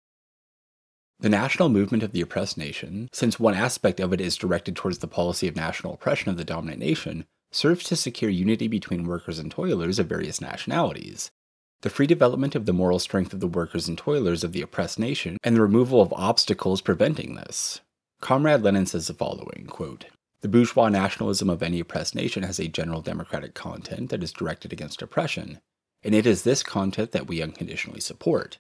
The 1.20 1.30
national 1.30 1.70
movement 1.70 2.04
of 2.04 2.12
the 2.12 2.22
oppressed 2.22 2.58
nation, 2.58 3.10
since 3.14 3.40
one 3.40 3.54
aspect 3.54 4.00
of 4.00 4.12
it 4.12 4.20
is 4.20 4.36
directed 4.36 4.76
towards 4.76 4.98
the 4.98 5.08
policy 5.08 5.48
of 5.48 5.56
national 5.56 5.94
oppression 5.94 6.30
of 6.30 6.38
the 6.38 6.44
dominant 6.44 6.80
nation, 6.80 7.26
serves 7.52 7.86
to 7.86 7.96
secure 7.96 8.30
unity 8.30 8.68
between 8.68 9.08
workers 9.08 9.40
and 9.40 9.50
toilers 9.50 10.00
of 10.00 10.08
various 10.08 10.42
nationalities. 10.42 11.32
the 11.86 11.90
free 11.92 12.08
development 12.08 12.56
of 12.56 12.66
the 12.66 12.74
moral 12.74 12.98
strength 12.98 13.32
of 13.32 13.40
the 13.40 13.48
workers 13.48 13.88
and 13.88 13.96
toilers 13.96 14.44
of 14.44 14.54
the 14.54 14.62
oppressed 14.64 14.98
nation, 14.98 15.38
and 15.44 15.56
the 15.56 15.62
removal 15.62 16.02
of 16.02 16.12
obstacles 16.14 16.82
preventing 16.82 17.36
this. 17.36 17.80
Comrade 18.22 18.64
Lenin 18.64 18.88
says 18.88 19.06
the 19.06 19.14
following 19.14 19.68
quote, 19.70 20.06
The 20.46 20.50
bourgeois 20.50 20.90
nationalism 20.90 21.50
of 21.50 21.64
any 21.64 21.80
oppressed 21.80 22.14
nation 22.14 22.44
has 22.44 22.60
a 22.60 22.68
general 22.68 23.02
democratic 23.02 23.56
content 23.56 24.12
that 24.12 24.22
is 24.22 24.32
directed 24.32 24.72
against 24.72 25.02
oppression, 25.02 25.60
and 26.04 26.14
it 26.14 26.28
is 26.28 26.44
this 26.44 26.62
content 26.62 27.14
that 27.14 27.26
we 27.26 27.42
unconditionally 27.42 28.00
support. 28.00 28.60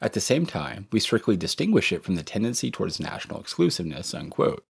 At 0.00 0.14
the 0.14 0.22
same 0.22 0.46
time, 0.46 0.88
we 0.90 1.00
strictly 1.00 1.36
distinguish 1.36 1.92
it 1.92 2.02
from 2.02 2.14
the 2.14 2.22
tendency 2.22 2.70
towards 2.70 2.98
national 2.98 3.40
exclusiveness. 3.40 4.14
Unquote. 4.14 4.64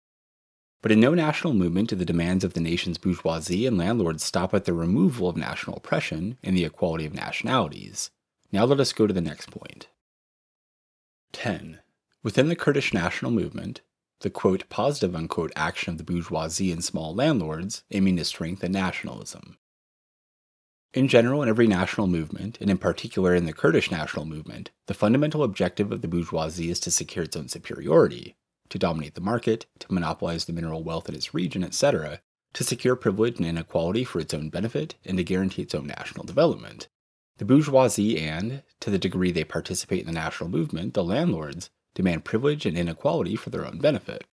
But 0.81 0.91
in 0.91 0.99
no 0.99 1.13
national 1.13 1.53
movement 1.53 1.91
do 1.91 1.95
the 1.95 2.05
demands 2.05 2.43
of 2.43 2.55
the 2.55 2.59
nation's 2.59 2.97
bourgeoisie 2.97 3.67
and 3.67 3.77
landlords 3.77 4.23
stop 4.23 4.51
at 4.55 4.65
the 4.65 4.73
removal 4.73 5.29
of 5.29 5.37
national 5.37 5.77
oppression 5.77 6.39
and 6.41 6.57
the 6.57 6.65
equality 6.65 7.05
of 7.05 7.13
nationalities. 7.13 8.09
Now 8.51 8.65
let 8.65 8.79
us 8.79 8.93
go 8.93 9.05
to 9.05 9.13
the 9.13 9.21
next 9.21 9.51
point. 9.51 9.89
10. 11.33 11.81
Within 12.23 12.49
the 12.49 12.55
Kurdish 12.55 12.95
national 12.95 13.29
movement, 13.29 13.81
the 14.21 14.29
quote 14.29 14.67
positive 14.69 15.15
unquote 15.15 15.51
action 15.55 15.91
of 15.91 15.97
the 15.97 16.03
bourgeoisie 16.03 16.71
and 16.71 16.83
small 16.83 17.13
landlords 17.13 17.83
aiming 17.91 18.17
to 18.17 18.25
strengthen 18.25 18.71
nationalism. 18.71 19.57
In 20.93 21.07
general, 21.07 21.43
in 21.43 21.49
every 21.49 21.67
national 21.67 22.07
movement, 22.07 22.57
and 22.59 22.71
in 22.71 22.77
particular 22.77 23.35
in 23.35 23.45
the 23.45 23.53
Kurdish 23.53 23.91
national 23.91 24.25
movement, 24.25 24.71
the 24.87 24.93
fundamental 24.93 25.43
objective 25.43 25.91
of 25.91 26.01
the 26.01 26.07
bourgeoisie 26.07 26.71
is 26.71 26.79
to 26.79 26.91
secure 26.91 27.25
its 27.25 27.35
own 27.35 27.49
superiority, 27.49 28.35
to 28.69 28.79
dominate 28.79 29.13
the 29.13 29.21
market, 29.21 29.65
to 29.79 29.93
monopolize 29.93 30.45
the 30.45 30.53
mineral 30.53 30.83
wealth 30.83 31.07
in 31.07 31.15
its 31.15 31.33
region, 31.33 31.63
etc., 31.63 32.21
to 32.53 32.63
secure 32.63 32.95
privilege 32.95 33.37
and 33.37 33.45
inequality 33.45 34.03
for 34.03 34.19
its 34.19 34.33
own 34.33 34.49
benefit, 34.49 34.95
and 35.05 35.17
to 35.17 35.23
guarantee 35.23 35.61
its 35.61 35.75
own 35.75 35.85
national 35.85 36.25
development. 36.25 36.87
The 37.37 37.45
bourgeoisie 37.45 38.17
and, 38.17 38.63
to 38.79 38.89
the 38.89 38.97
degree 38.97 39.31
they 39.31 39.43
participate 39.43 39.99
in 39.99 40.07
the 40.07 40.13
national 40.13 40.49
movement, 40.49 40.95
the 40.95 41.03
landlords, 41.03 41.69
demand 41.97 42.23
privilege 42.23 42.63
and 42.67 42.77
inequality 42.77 43.35
for 43.35 43.49
their 43.49 43.65
own 43.65 43.79
benefit. 43.79 44.23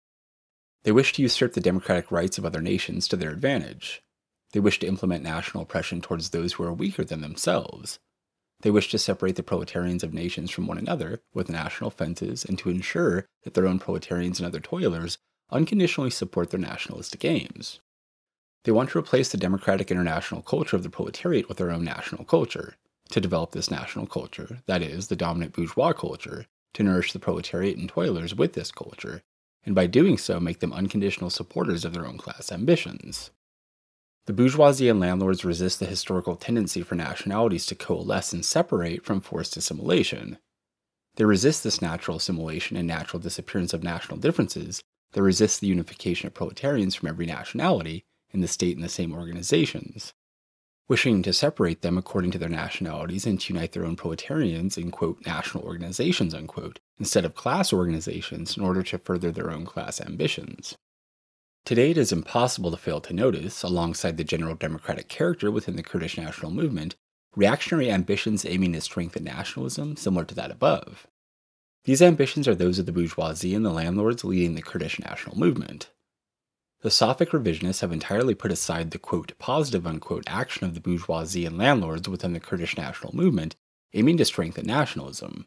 They 0.83 0.93
wish 0.93 1.15
to 1.15 1.23
usurp 1.23 1.55
the 1.55 1.63
democratic 1.63 2.13
rights 2.13 2.37
of 2.37 2.45
other 2.45 2.61
nations 2.61 3.09
to 3.09 3.17
their 3.17 3.31
advantage. 3.31 4.03
They 4.53 4.61
wish 4.61 4.79
to 4.81 4.87
implement 4.87 5.25
national 5.25 5.63
oppression 5.63 6.03
towards 6.03 6.29
those 6.29 6.53
who 6.53 6.65
are 6.65 6.75
weaker 6.75 7.05
than 7.05 7.23
themselves. 7.23 7.99
They 8.61 8.71
wish 8.71 8.91
to 8.91 8.99
separate 8.99 9.37
the 9.37 9.43
proletarians 9.43 10.05
of 10.05 10.13
nations 10.13 10.51
from 10.51 10.67
one 10.67 10.77
another 10.77 11.23
with 11.33 11.49
national 11.49 11.89
fences 11.89 12.45
and 12.45 12.59
to 12.59 12.69
ensure 12.69 13.25
that 13.45 13.55
their 13.55 13.67
own 13.67 13.79
proletarians 13.79 14.39
and 14.39 14.47
other 14.47 14.61
toilers 14.61 15.17
unconditionally 15.51 16.11
support 16.11 16.51
their 16.51 16.61
nationalistic 16.61 17.25
aims. 17.25 17.81
They 18.65 18.73
want 18.73 18.91
to 18.91 18.99
replace 18.99 19.31
the 19.31 19.39
democratic 19.39 19.91
international 19.91 20.43
culture 20.43 20.77
of 20.77 20.83
the 20.83 20.91
proletariat 20.91 21.49
with 21.49 21.57
their 21.57 21.71
own 21.71 21.83
national 21.83 22.25
culture, 22.27 22.75
to 23.09 23.21
develop 23.23 23.53
this 23.53 23.71
national 23.71 24.07
culture, 24.07 24.59
that 24.67 24.83
is, 24.83 25.09
the 25.09 25.17
dominant 25.17 25.55
bourgeois 25.55 25.95
culture, 25.95 26.45
to 26.75 26.83
nourish 26.83 27.13
the 27.13 27.19
proletariat 27.19 27.77
and 27.77 27.89
toilers 27.89 28.35
with 28.35 28.53
this 28.53 28.71
culture, 28.71 29.23
and 29.65 29.75
by 29.75 29.87
doing 29.87 30.19
so 30.19 30.39
make 30.39 30.61
them 30.61 30.73
unconditional 30.73 31.31
supporters 31.31 31.85
of 31.85 31.95
their 31.95 32.07
own 32.07 32.19
class 32.19 32.53
ambitions. 32.53 33.31
The 34.27 34.33
bourgeoisie 34.33 34.89
and 34.89 35.01
landlords 35.01 35.45
resist 35.45 35.81
the 35.81 35.87
historical 35.87 36.37
tendency 36.37 36.83
for 36.83 36.95
nationalities 36.95 37.67
to 37.67 37.75
coalesce 37.75 38.33
and 38.33 38.45
separate 38.45 39.05
from 39.05 39.21
forced 39.21 39.57
assimilation. 39.57 40.39
They 41.17 41.25
resist 41.25 41.63
this 41.63 41.83
natural 41.83 42.17
assimilation 42.17 42.77
and 42.77 42.89
natural 42.89 43.21
disappearance 43.21 43.73
of 43.75 43.83
national 43.83 44.19
differences. 44.19 44.83
They 45.13 45.21
resist 45.21 45.61
the 45.61 45.67
unification 45.67 46.27
of 46.27 46.35
proletarians 46.35 46.95
from 46.95 47.09
every 47.09 47.27
nationality 47.27 48.05
in 48.33 48.41
the 48.41 48.49
state 48.49 48.77
and 48.77 48.85
the 48.85 48.89
same 48.89 49.15
organizations. 49.15 50.13
Wishing 50.87 51.23
to 51.23 51.33
separate 51.33 51.81
them 51.81 51.97
according 51.97 52.31
to 52.33 52.39
their 52.39 52.49
nationalities 52.49 53.25
and 53.25 53.41
to 53.41 53.55
unite 53.55 53.73
their 53.73 53.87
own 53.87 53.97
proletarians 53.97 54.77
in 54.77 54.91
quote 54.91 55.25
national 55.25 55.65
organizations 55.65 56.35
unquote, 56.35 56.79
instead 56.99 57.25
of 57.25 57.35
class 57.35 57.73
organizations 57.73 58.57
in 58.57 58.63
order 58.63 58.83
to 58.83 58.99
further 58.99 59.33
their 59.33 59.51
own 59.51 59.65
class 59.65 60.01
ambitions. 60.01 60.77
Today, 61.65 61.93
it 61.93 61.97
is 61.97 62.13
impossible 62.13 62.71
to 62.71 62.77
fail 62.77 63.01
to 63.01 63.15
notice, 63.15 63.63
alongside 63.63 64.19
the 64.19 64.25
general 64.25 64.55
democratic 64.55 65.09
character 65.09 65.51
within 65.51 65.77
the 65.77 65.83
Kurdish 65.83 66.19
national 66.19 66.51
movement, 66.51 66.95
reactionary 67.35 67.91
ambitions 67.91 68.45
aiming 68.45 68.75
to 68.75 68.83
strengthen 68.83 69.25
nationalism 69.25 69.97
similar 69.97 70.27
to 70.27 70.35
that 70.35 70.51
above. 70.51 71.07
These 71.85 72.03
ambitions 72.03 72.47
are 72.47 72.55
those 72.55 72.79
of 72.79 72.85
the 72.85 72.93
bourgeoisie 72.93 73.55
and 73.55 73.65
the 73.65 73.71
landlords 73.71 74.25
leading 74.25 74.55
the 74.55 74.63
Kurdish 74.63 74.99
national 74.99 75.39
movement. 75.39 75.91
The 76.85 76.91
Safak 76.91 77.31
revisionists 77.31 77.81
have 77.81 77.93
entirely 77.93 78.35
put 78.35 78.53
aside 78.53 78.91
the 78.91 78.99
quote 78.99 79.33
positive 79.39 79.87
unquote 79.87 80.25
action 80.27 80.67
of 80.67 80.75
the 80.75 80.83
bourgeoisie 80.83 81.47
and 81.47 81.57
landlords 81.57 82.11
within 82.11 82.35
the 82.35 82.41
Kurdish 82.41 82.77
national 82.77 83.17
movement, 83.17 83.57
aiming 83.95 84.19
to 84.19 84.27
strengthen 84.27 84.67
nationalism. 84.67 85.47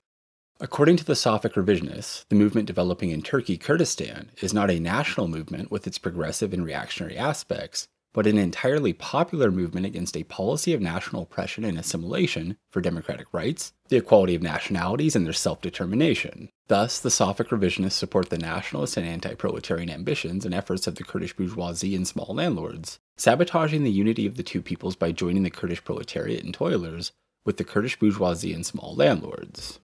According 0.59 0.97
to 0.97 1.05
the 1.05 1.13
Safak 1.13 1.53
revisionists, 1.53 2.25
the 2.29 2.35
movement 2.35 2.65
developing 2.65 3.11
in 3.11 3.21
Turkey 3.21 3.55
Kurdistan 3.55 4.31
is 4.41 4.51
not 4.51 4.71
a 4.71 4.79
national 4.79 5.27
movement 5.27 5.69
with 5.69 5.85
its 5.85 5.99
progressive 5.99 6.53
and 6.53 6.65
reactionary 6.65 7.15
aspects, 7.15 7.87
but 8.17 8.25
an 8.25 8.39
entirely 8.39 8.93
popular 8.93 9.51
movement 9.51 9.85
against 9.85 10.17
a 10.17 10.23
policy 10.23 10.73
of 10.73 10.81
national 10.81 11.21
oppression 11.21 11.63
and 11.63 11.77
assimilation 11.77 12.57
for 12.71 12.81
democratic 12.81 13.27
rights, 13.31 13.73
the 13.89 13.97
equality 13.97 14.33
of 14.33 14.41
nationalities, 14.41 15.15
and 15.15 15.23
their 15.23 15.31
self 15.33 15.61
determination. 15.61 16.49
Thus, 16.67 16.99
the 16.99 17.09
Safak 17.09 17.49
revisionists 17.49 17.91
support 17.91 18.31
the 18.31 18.39
nationalist 18.39 18.97
and 18.97 19.05
anti 19.07 19.35
proletarian 19.35 19.91
ambitions 19.91 20.45
and 20.45 20.55
efforts 20.55 20.87
of 20.87 20.95
the 20.95 21.03
Kurdish 21.03 21.35
bourgeoisie 21.35 21.95
and 21.95 22.07
small 22.07 22.33
landlords, 22.33 22.97
sabotaging 23.17 23.83
the 23.83 23.91
unity 23.91 24.25
of 24.25 24.35
the 24.35 24.41
two 24.41 24.63
peoples 24.63 24.95
by 24.95 25.11
joining 25.11 25.43
the 25.43 25.51
Kurdish 25.51 25.83
proletariat 25.83 26.43
and 26.43 26.55
toilers 26.55 27.11
with 27.45 27.57
the 27.57 27.63
Kurdish 27.63 27.99
bourgeoisie 27.99 28.51
and 28.51 28.65
small 28.65 28.95
landlords. 28.95 29.79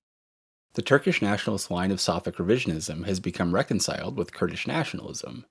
The 0.74 0.82
Turkish 0.82 1.22
nationalist 1.22 1.70
line 1.70 1.92
of 1.92 2.00
Safak 2.00 2.38
revisionism 2.38 3.06
has 3.06 3.20
become 3.20 3.54
reconciled 3.54 4.18
with 4.18 4.34
Kurdish 4.34 4.66
nationalism. 4.66 5.46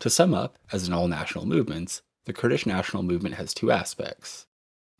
To 0.00 0.08
sum 0.08 0.32
up, 0.32 0.58
as 0.72 0.88
in 0.88 0.94
all 0.94 1.08
national 1.08 1.46
movements, 1.46 2.00
the 2.24 2.32
Kurdish 2.32 2.64
national 2.64 3.02
movement 3.02 3.34
has 3.34 3.52
two 3.52 3.70
aspects. 3.70 4.46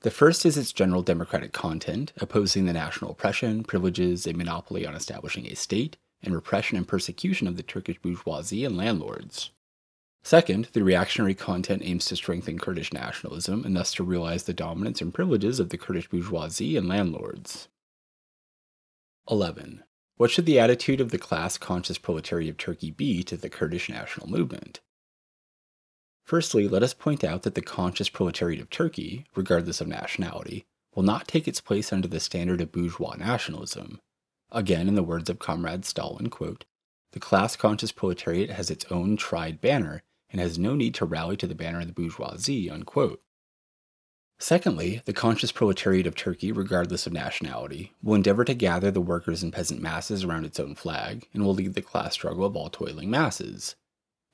The 0.03 0.11
first 0.11 0.44
is 0.44 0.59
its 0.59 0.72
general 0.72 1.03
democratic 1.03 1.53
content, 1.55 2.12
opposing 2.18 2.66
the 2.66 2.74
national 2.74 3.12
oppression, 3.12 3.64
privileges, 3.64 4.26
a 4.26 4.34
monopoly 4.34 4.86
on 4.86 4.94
establishing 4.94 5.46
a 5.46 5.57
state, 5.57 5.96
and 6.22 6.34
repression 6.34 6.76
and 6.76 6.86
persecution 6.86 7.46
of 7.46 7.57
the 7.57 7.62
Turkish 7.62 7.98
bourgeoisie 7.98 8.62
and 8.62 8.76
landlords. 8.76 9.51
Second, 10.22 10.68
the 10.74 10.84
reactionary 10.84 11.34
content 11.34 11.80
aims 11.82 12.05
to 12.05 12.16
strengthen 12.16 12.59
Kurdish 12.59 12.92
nationalism 12.92 13.64
and 13.64 13.74
thus 13.74 13.94
to 13.94 14.05
realize 14.05 14.44
the 14.44 14.53
dominance 14.53 15.01
and 15.01 15.14
privileges 15.14 15.59
of 15.59 15.70
the 15.70 15.78
Kurdish 15.78 16.11
bourgeoisie 16.11 16.76
and 16.76 16.86
landlords. 16.86 17.68
11. 19.30 19.82
What 20.16 20.30
should 20.30 20.44
the 20.44 20.61
attitude 20.61 21.01
of 21.01 21.11
the 21.11 21.18
class 21.18 21.57
conscious 21.57 21.96
proletariat 21.96 22.51
of 22.51 22.59
Turkey 22.59 22.90
be 22.90 23.22
to 23.22 23.38
the 23.38 23.48
Kurdish 23.48 23.88
national 23.88 24.28
movement? 24.28 24.80
Firstly, 26.30 26.68
let 26.68 26.84
us 26.84 26.94
point 26.94 27.24
out 27.24 27.42
that 27.42 27.56
the 27.56 27.60
conscious 27.60 28.08
proletariat 28.08 28.60
of 28.60 28.70
Turkey, 28.70 29.26
regardless 29.34 29.80
of 29.80 29.88
nationality, 29.88 30.64
will 30.94 31.02
not 31.02 31.26
take 31.26 31.48
its 31.48 31.60
place 31.60 31.92
under 31.92 32.06
the 32.06 32.20
standard 32.20 32.60
of 32.60 32.70
bourgeois 32.70 33.16
nationalism. 33.16 34.00
Again, 34.52 34.86
in 34.86 34.94
the 34.94 35.02
words 35.02 35.28
of 35.28 35.40
Comrade 35.40 35.84
Stalin, 35.84 36.30
quote, 36.30 36.66
the 37.10 37.18
class 37.18 37.56
conscious 37.56 37.90
proletariat 37.90 38.48
has 38.48 38.70
its 38.70 38.84
own 38.92 39.16
tried 39.16 39.60
banner 39.60 40.04
and 40.30 40.40
has 40.40 40.56
no 40.56 40.76
need 40.76 40.94
to 40.94 41.04
rally 41.04 41.36
to 41.36 41.48
the 41.48 41.54
banner 41.56 41.80
of 41.80 41.88
the 41.88 41.92
bourgeoisie. 41.92 42.70
Unquote. 42.70 43.20
Secondly, 44.38 45.02
the 45.06 45.12
conscious 45.12 45.50
proletariat 45.50 46.06
of 46.06 46.14
Turkey, 46.14 46.52
regardless 46.52 47.08
of 47.08 47.12
nationality, 47.12 47.92
will 48.04 48.14
endeavor 48.14 48.44
to 48.44 48.54
gather 48.54 48.92
the 48.92 49.00
workers 49.00 49.42
and 49.42 49.52
peasant 49.52 49.82
masses 49.82 50.22
around 50.22 50.44
its 50.44 50.60
own 50.60 50.76
flag 50.76 51.26
and 51.34 51.44
will 51.44 51.54
lead 51.54 51.74
the 51.74 51.82
class 51.82 52.12
struggle 52.12 52.44
of 52.44 52.54
all 52.54 52.70
toiling 52.70 53.10
masses. 53.10 53.74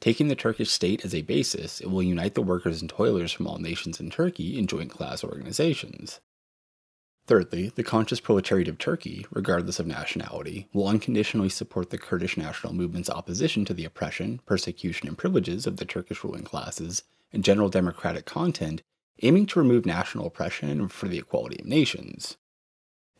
Taking 0.01 0.28
the 0.28 0.36
Turkish 0.36 0.70
state 0.70 1.05
as 1.05 1.14
a 1.14 1.22
basis, 1.22 1.80
it 1.80 1.90
will 1.90 2.03
unite 2.03 2.34
the 2.34 2.42
workers 2.42 2.80
and 2.80 2.90
toilers 2.90 3.32
from 3.32 3.47
all 3.47 3.59
nations 3.59 3.99
in 3.99 4.11
Turkey 4.11 4.59
in 4.59 4.66
joint 4.66 4.90
class 4.90 5.24
organizations. 5.24 6.20
Thirdly, 7.26 7.72
the 7.74 7.82
conscious 7.82 8.20
proletariat 8.20 8.68
of 8.68 8.78
Turkey, 8.78 9.26
regardless 9.32 9.80
of 9.80 9.86
nationality, 9.86 10.68
will 10.72 10.86
unconditionally 10.86 11.49
support 11.49 11.90
the 11.90 11.99
Kurdish 11.99 12.36
national 12.36 12.72
movement's 12.72 13.11
opposition 13.11 13.64
to 13.64 13.74
the 13.74 13.84
oppression, 13.84 14.40
persecution, 14.47 15.09
and 15.09 15.18
privileges 15.18 15.66
of 15.66 15.78
the 15.78 15.84
Turkish 15.84 16.22
ruling 16.22 16.44
classes 16.44 17.03
and 17.32 17.42
general 17.42 17.68
democratic 17.68 18.26
content 18.26 18.82
aiming 19.22 19.47
to 19.47 19.59
remove 19.59 19.86
national 19.86 20.26
oppression 20.26 20.70
and 20.70 20.92
for 20.92 21.09
the 21.09 21.18
equality 21.18 21.59
of 21.59 21.66
nations. 21.66 22.36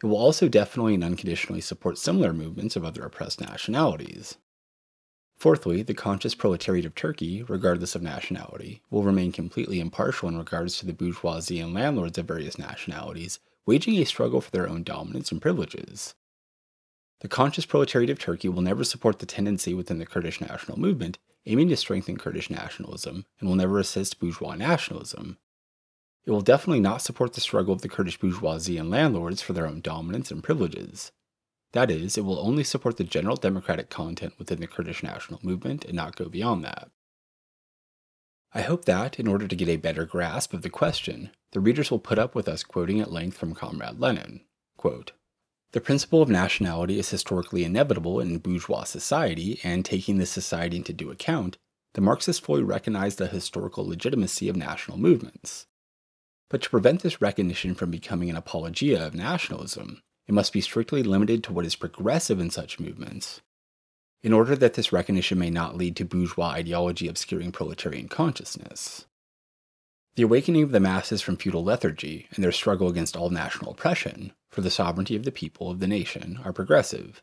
It 0.03 0.07
will 0.07 0.19
also 0.19 0.47
definitely 0.47 0.95
and 0.95 1.03
unconditionally 1.03 1.63
support 1.63 1.99
similar 1.99 2.33
movements 2.33 2.77
of 2.77 2.85
other 2.85 3.03
oppressed 3.03 3.41
nationalities. 3.41 4.37
Fourthly, 5.37 5.83
the 5.83 5.95
conscious 5.95 6.35
proletariat 6.35 6.85
of 6.85 6.95
Turkey, 6.95 7.43
regardless 7.43 7.95
of 7.95 8.03
nationality, 8.03 8.83
will 8.91 9.03
remain 9.03 9.33
completely 9.33 9.81
impartial 9.81 10.29
in 10.29 10.39
regards 10.39 10.79
to 10.79 10.87
the 10.87 10.93
bourgeoisie 10.93 11.61
and 11.61 11.75
landlords 11.75 12.19
of 12.19 12.27
various 12.27 12.59
nationalities, 12.59 13.39
waging 13.67 13.97
a 13.97 14.05
struggle 14.05 14.41
for 14.41 14.51
their 14.51 14.69
own 14.69 14.83
dominance 14.83 15.31
and 15.31 15.43
privileges. 15.43 16.15
The 17.21 17.29
conscious 17.29 17.67
proletariat 17.67 18.11
of 18.11 18.19
Turkey 18.19 18.49
will 18.49 18.63
never 18.63 18.85
support 18.85 19.19
the 19.19 19.27
tendency 19.27 19.75
within 19.75 19.99
the 19.99 20.07
Kurdish 20.07 20.41
national 20.41 20.79
movement 20.79 21.19
aiming 21.47 21.69
to 21.69 21.77
strengthen 21.77 22.17
Kurdish 22.17 22.51
nationalism, 22.51 23.25
and 23.39 23.49
will 23.49 23.57
never 23.57 23.79
assist 23.79 24.19
bourgeois 24.19 24.57
nationalism, 24.57 25.39
it 26.27 26.33
will 26.33 26.41
definitely 26.41 26.81
not 26.81 27.03
support 27.03 27.35
the 27.35 27.41
struggle 27.41 27.73
of 27.73 27.83
the 27.83 27.89
Kurdish 27.89 28.19
bourgeoisie 28.19 28.79
and 28.79 28.91
landlords 28.91 29.41
for 29.41 29.53
their 29.53 29.67
own 29.67 29.81
dominance 29.81 30.33
and 30.33 30.43
privileges. 30.43 31.13
That 31.73 31.91
is, 31.91 32.17
it 32.17 32.25
will 32.25 32.39
only 32.39 32.65
support 32.65 32.97
the 32.97 33.05
general 33.05 33.37
democratic 33.37 33.91
content 33.91 34.35
within 34.39 34.61
the 34.61 34.67
Kurdish 34.67 35.03
national 35.03 35.41
movement 35.43 35.85
and 35.85 35.95
not 35.95 36.17
go 36.17 36.29
beyond 36.29 36.65
that. 36.65 36.91
I 38.55 38.63
hope 38.63 38.85
that, 38.87 39.19
in 39.21 39.27
order 39.27 39.47
to 39.47 39.57
get 39.57 39.69
a 39.69 39.77
better 39.77 40.07
grasp 40.07 40.55
of 40.55 40.63
the 40.63 40.71
question, 40.71 41.31
the 41.53 41.61
readers 41.61 41.91
will 41.91 41.99
put 41.99 42.19
up 42.19 42.35
with 42.35 42.49
us 42.49 42.63
quoting 42.63 43.01
at 43.01 43.13
length 43.13 43.37
from 43.37 43.55
Comrade 43.55 44.01
Lenin. 44.01 44.41
Quote, 44.77 45.13
the 45.73 45.81
principle 45.81 46.23
of 46.23 46.31
nationality 46.31 46.99
is 46.99 47.11
historically 47.11 47.65
inevitable 47.65 48.21
in 48.21 48.39
bourgeois 48.39 48.85
society, 48.85 49.61
and 49.63 49.85
taking 49.85 50.17
this 50.17 50.31
society 50.31 50.79
into 50.79 50.95
due 50.95 51.11
account, 51.11 51.59
the 51.93 52.01
Marxists 52.01 52.45
fully 52.45 52.63
recognize 52.63 53.17
the 53.17 53.27
historical 53.27 53.87
legitimacy 53.87 54.49
of 54.49 54.57
national 54.57 54.97
movements. 54.97 55.67
But 56.49 56.63
to 56.63 56.71
prevent 56.71 57.03
this 57.03 57.21
recognition 57.21 57.75
from 57.75 57.91
becoming 57.91 58.31
an 58.31 58.37
apologia 58.37 59.07
of 59.07 59.15
nationalism, 59.15 60.01
it 60.27 60.35
must 60.35 60.53
be 60.53 60.61
strictly 60.61 61.03
limited 61.03 61.45
to 61.45 61.53
what 61.53 61.67
is 61.67 61.77
progressive 61.77 62.41
in 62.41 62.51
such 62.51 62.81
movements, 62.81 63.41
in 64.23 64.33
order 64.33 64.57
that 64.57 64.75
this 64.75 64.93
recognition 64.93 65.39
may 65.39 65.51
not 65.51 65.77
lead 65.77 65.97
to 65.97 66.05
bourgeois 66.05 66.49
ideology 66.49 67.09
obscuring 67.09 67.53
proletarian 67.53 68.09
consciousness. 68.09 69.07
The 70.17 70.23
awakening 70.23 70.63
of 70.63 70.73
the 70.73 70.81
masses 70.81 71.21
from 71.21 71.37
feudal 71.37 71.63
lethargy 71.63 72.27
and 72.35 72.43
their 72.43 72.51
struggle 72.51 72.89
against 72.89 73.17
all 73.17 73.29
national 73.29 73.73
oppression 73.73 74.33
for 74.51 74.63
the 74.63 74.71
sovereignty 74.71 75.15
of 75.15 75.25
the 75.25 75.31
people 75.31 75.71
of 75.71 75.79
the 75.79 75.87
nation 75.87 76.41
are 76.43 76.55
progressive. 76.55 77.23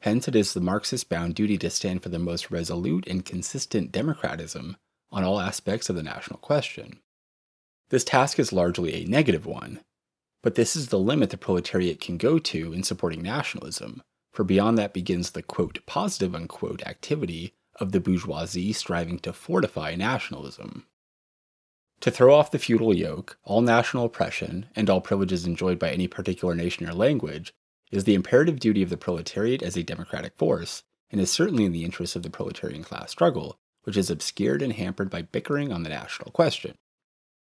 Hence, 0.00 0.26
it 0.26 0.34
is 0.34 0.54
the 0.54 0.60
Marxist 0.60 1.08
bound 1.08 1.34
duty 1.34 1.58
to 1.58 1.70
stand 1.70 2.02
for 2.02 2.08
the 2.08 2.18
most 2.18 2.50
resolute 2.50 3.06
and 3.06 3.24
consistent 3.24 3.92
democratism 3.92 4.76
on 5.12 5.22
all 5.22 5.40
aspects 5.40 5.90
of 5.90 5.94
the 5.94 6.02
national 6.02 6.38
question. 6.38 7.00
This 7.90 8.02
task 8.02 8.38
is 8.38 8.52
largely 8.52 8.94
a 8.94 9.04
negative 9.04 9.44
one, 9.44 9.80
but 10.42 10.56
this 10.56 10.76
is 10.76 10.88
the 10.88 10.98
limit 10.98 11.30
the 11.30 11.36
proletariat 11.36 12.00
can 12.00 12.16
go 12.16 12.38
to 12.38 12.72
in 12.72 12.82
supporting 12.82 13.22
nationalism, 13.22 14.02
for 14.32 14.44
beyond 14.44 14.76
that 14.78 14.92
begins 14.92 15.30
the 15.30 15.42
quote, 15.42 15.78
positive 15.86 16.34
unquote 16.34 16.82
activity 16.86 17.54
of 17.80 17.92
the 17.92 18.00
bourgeoisie 18.00 18.72
striving 18.72 19.18
to 19.20 19.32
fortify 19.32 19.94
nationalism. 19.94 20.86
To 22.00 22.10
throw 22.10 22.34
off 22.34 22.50
the 22.50 22.58
feudal 22.58 22.92
yoke, 22.92 23.38
all 23.44 23.60
national 23.60 24.06
oppression, 24.06 24.66
and 24.74 24.90
all 24.90 25.00
privileges 25.00 25.46
enjoyed 25.46 25.78
by 25.78 25.90
any 25.90 26.08
particular 26.08 26.54
nation 26.54 26.88
or 26.88 26.94
language 26.94 27.52
is 27.92 28.04
the 28.04 28.14
imperative 28.14 28.58
duty 28.58 28.82
of 28.82 28.90
the 28.90 28.96
proletariat 28.96 29.62
as 29.62 29.76
a 29.76 29.84
democratic 29.84 30.36
force, 30.36 30.82
and 31.12 31.20
is 31.20 31.30
certainly 31.30 31.64
in 31.64 31.72
the 31.72 31.84
interests 31.84 32.16
of 32.16 32.24
the 32.24 32.30
proletarian 32.30 32.82
class 32.82 33.12
struggle, 33.12 33.56
which 33.84 33.96
is 33.96 34.10
obscured 34.10 34.62
and 34.62 34.72
hampered 34.72 35.10
by 35.10 35.22
bickering 35.22 35.72
on 35.72 35.84
the 35.84 35.90
national 35.90 36.32
question. 36.32 36.74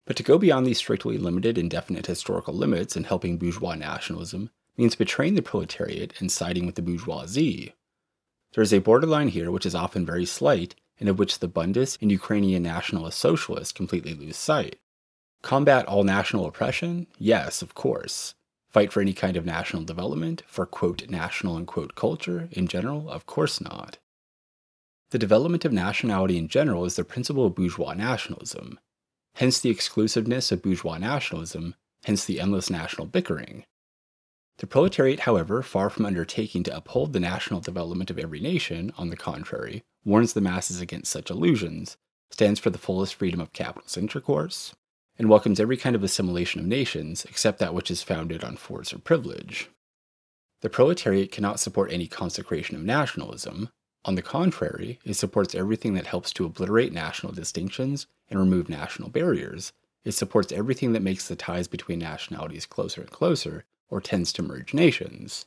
But 0.07 0.17
to 0.17 0.23
go 0.23 0.39
beyond 0.39 0.67
these 0.67 0.79
strictly 0.79 1.17
limited 1.17 1.57
and 1.57 1.71
definite 1.71 2.07
historical 2.07 2.55
limits 2.55 2.97
in 2.97 3.05
helping 3.05 3.39
bourgeois 3.39 3.75
nationalism 3.75 4.51
means 4.77 4.95
betraying 4.95 5.35
the 5.35 5.43
proletariat 5.43 6.21
and 6.21 6.31
siding 6.31 6.67
with 6.67 6.75
the 6.75 6.83
bourgeoisie. 6.83 7.75
There 8.53 8.63
is 8.63 8.73
a 8.73 8.79
borderline 8.79 9.29
here 9.29 9.51
which 9.51 9.67
is 9.67 9.75
often 9.75 10.05
very 10.05 10.27
slight 10.27 10.75
and 11.01 11.09
of 11.09 11.19
which 11.19 11.39
the 11.39 11.49
Bundists 11.49 11.99
and 12.01 12.11
Ukrainian 12.13 12.63
nationalist 12.63 13.19
socialists 13.19 13.73
completely 13.73 14.15
lose 14.15 14.37
sight. 14.37 14.79
Combat 15.43 15.87
all 15.87 16.05
national 16.05 16.47
oppression? 16.47 17.07
Yes, 17.19 17.63
of 17.63 17.75
course. 17.75 18.35
Fight 18.71 18.93
for 18.93 19.01
any 19.01 19.13
kind 19.13 19.37
of 19.37 19.45
national 19.45 19.85
development, 19.85 20.43
for 20.47 20.67
quote 20.67 21.09
national 21.09 21.57
and 21.57 21.67
quote 21.67 21.95
culture 21.95 22.49
in 22.53 22.67
general? 22.67 23.11
Of 23.11 23.27
course 23.27 23.61
not. 23.61 23.99
The 25.11 25.19
development 25.19 25.65
of 25.65 25.73
nationality 25.73 26.39
in 26.39 26.49
general 26.49 26.85
is 26.85 26.97
the 26.97 27.05
principle 27.05 27.47
of 27.47 27.55
bourgeois 27.55 27.95
nationalism, 27.95 28.81
hence 29.35 29.61
the 29.61 29.71
exclusiveness 29.71 30.53
of 30.53 30.63
bourgeois 30.63 30.99
nationalism, 30.99 31.75
hence 32.05 32.25
the 32.25 32.41
endless 32.41 32.71
national 32.71 33.07
bickering. 33.07 33.65
The 34.59 34.67
proletariat, 34.67 35.21
however, 35.21 35.63
far 35.63 35.91
from 35.91 36.07
undertaking 36.07 36.63
to 36.65 36.77
uphold 36.77 37.13
the 37.13 37.21
national 37.21 37.61
development 37.61 38.11
of 38.11 38.19
every 38.19 38.39
nation, 38.39 38.93
on 38.97 39.11
the 39.11 39.17
contrary, 39.17 39.83
warns 40.05 40.33
the 40.33 40.41
masses 40.41 40.81
against 40.81 41.11
such 41.11 41.31
illusions, 41.31 41.97
stands 42.31 42.61
for 42.61 42.71
the 42.71 42.79
fullest 42.79 43.15
freedom 43.17 43.41
of 43.41 43.53
capitalist 43.53 43.99
intercourse, 43.99 44.75
and 45.19 45.29
welcomes 45.29 45.59
every 45.59 45.77
kind 45.77 45.97
of 45.97 46.05
assimilation 46.05 46.61
of 46.61 46.67
nations 46.67 47.25
except 47.25 47.59
that 47.59 47.75
which 47.75 47.91
is 47.91 48.03
founded 48.03 48.45
on 48.45 48.57
force 48.57 48.93
or 48.93 48.99
privilege. 48.99 49.71
The 50.61 50.71
proletariat 50.71 51.31
cannot 51.31 51.61
support 51.61 51.93
any 51.93 52.07
consecration 52.07 52.77
of 52.77 52.83
nationalism, 52.83 53.71
on 54.05 54.17
the 54.17 54.23
contrary, 54.23 54.99
it 55.05 55.15
supports 55.15 55.55
everything 55.55 55.95
that 55.95 56.07
helps 56.07 56.33
to 56.35 56.45
obliterate 56.45 56.93
national 56.93 57.33
distinctions 57.33 58.07
and 58.29 58.39
remove 58.39 58.69
national 58.69 59.09
barriers. 59.09 59.73
It 60.05 60.13
supports 60.13 60.53
everything 60.53 60.93
that 60.93 61.03
makes 61.03 61.27
the 61.27 61.37
ties 61.37 61.69
between 61.69 62.01
nationalities 62.01 62.67
closer 62.67 63.01
and 63.01 63.11
closer, 63.11 63.65
or 63.89 64.01
tends 64.01 64.33
to 64.35 64.43
merge 64.43 64.75
nations. 64.75 65.47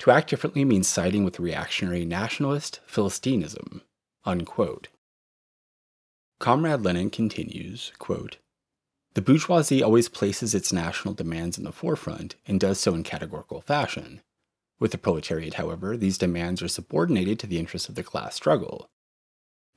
To 0.00 0.10
act 0.10 0.30
differently 0.30 0.64
means 0.64 0.88
siding 0.88 1.24
with 1.24 1.40
reactionary 1.40 2.04
nationalist 2.04 2.80
Philistinism. 2.86 3.82
Unquote. 4.24 4.88
Comrade 6.38 6.82
Lenin 6.82 7.10
continues 7.10 7.92
quote, 7.98 8.36
The 9.14 9.22
bourgeoisie 9.22 9.82
always 9.82 10.08
places 10.08 10.54
its 10.54 10.72
national 10.72 11.14
demands 11.14 11.56
in 11.56 11.64
the 11.64 11.72
forefront 11.72 12.34
and 12.46 12.60
does 12.60 12.78
so 12.78 12.94
in 12.94 13.04
categorical 13.04 13.60
fashion. 13.60 14.20
With 14.78 14.92
the 14.92 14.98
proletariat, 14.98 15.54
however, 15.54 15.96
these 15.96 16.18
demands 16.18 16.62
are 16.62 16.68
subordinated 16.68 17.38
to 17.40 17.46
the 17.46 17.58
interests 17.58 17.88
of 17.88 17.94
the 17.94 18.02
class 18.02 18.34
struggle. 18.34 18.88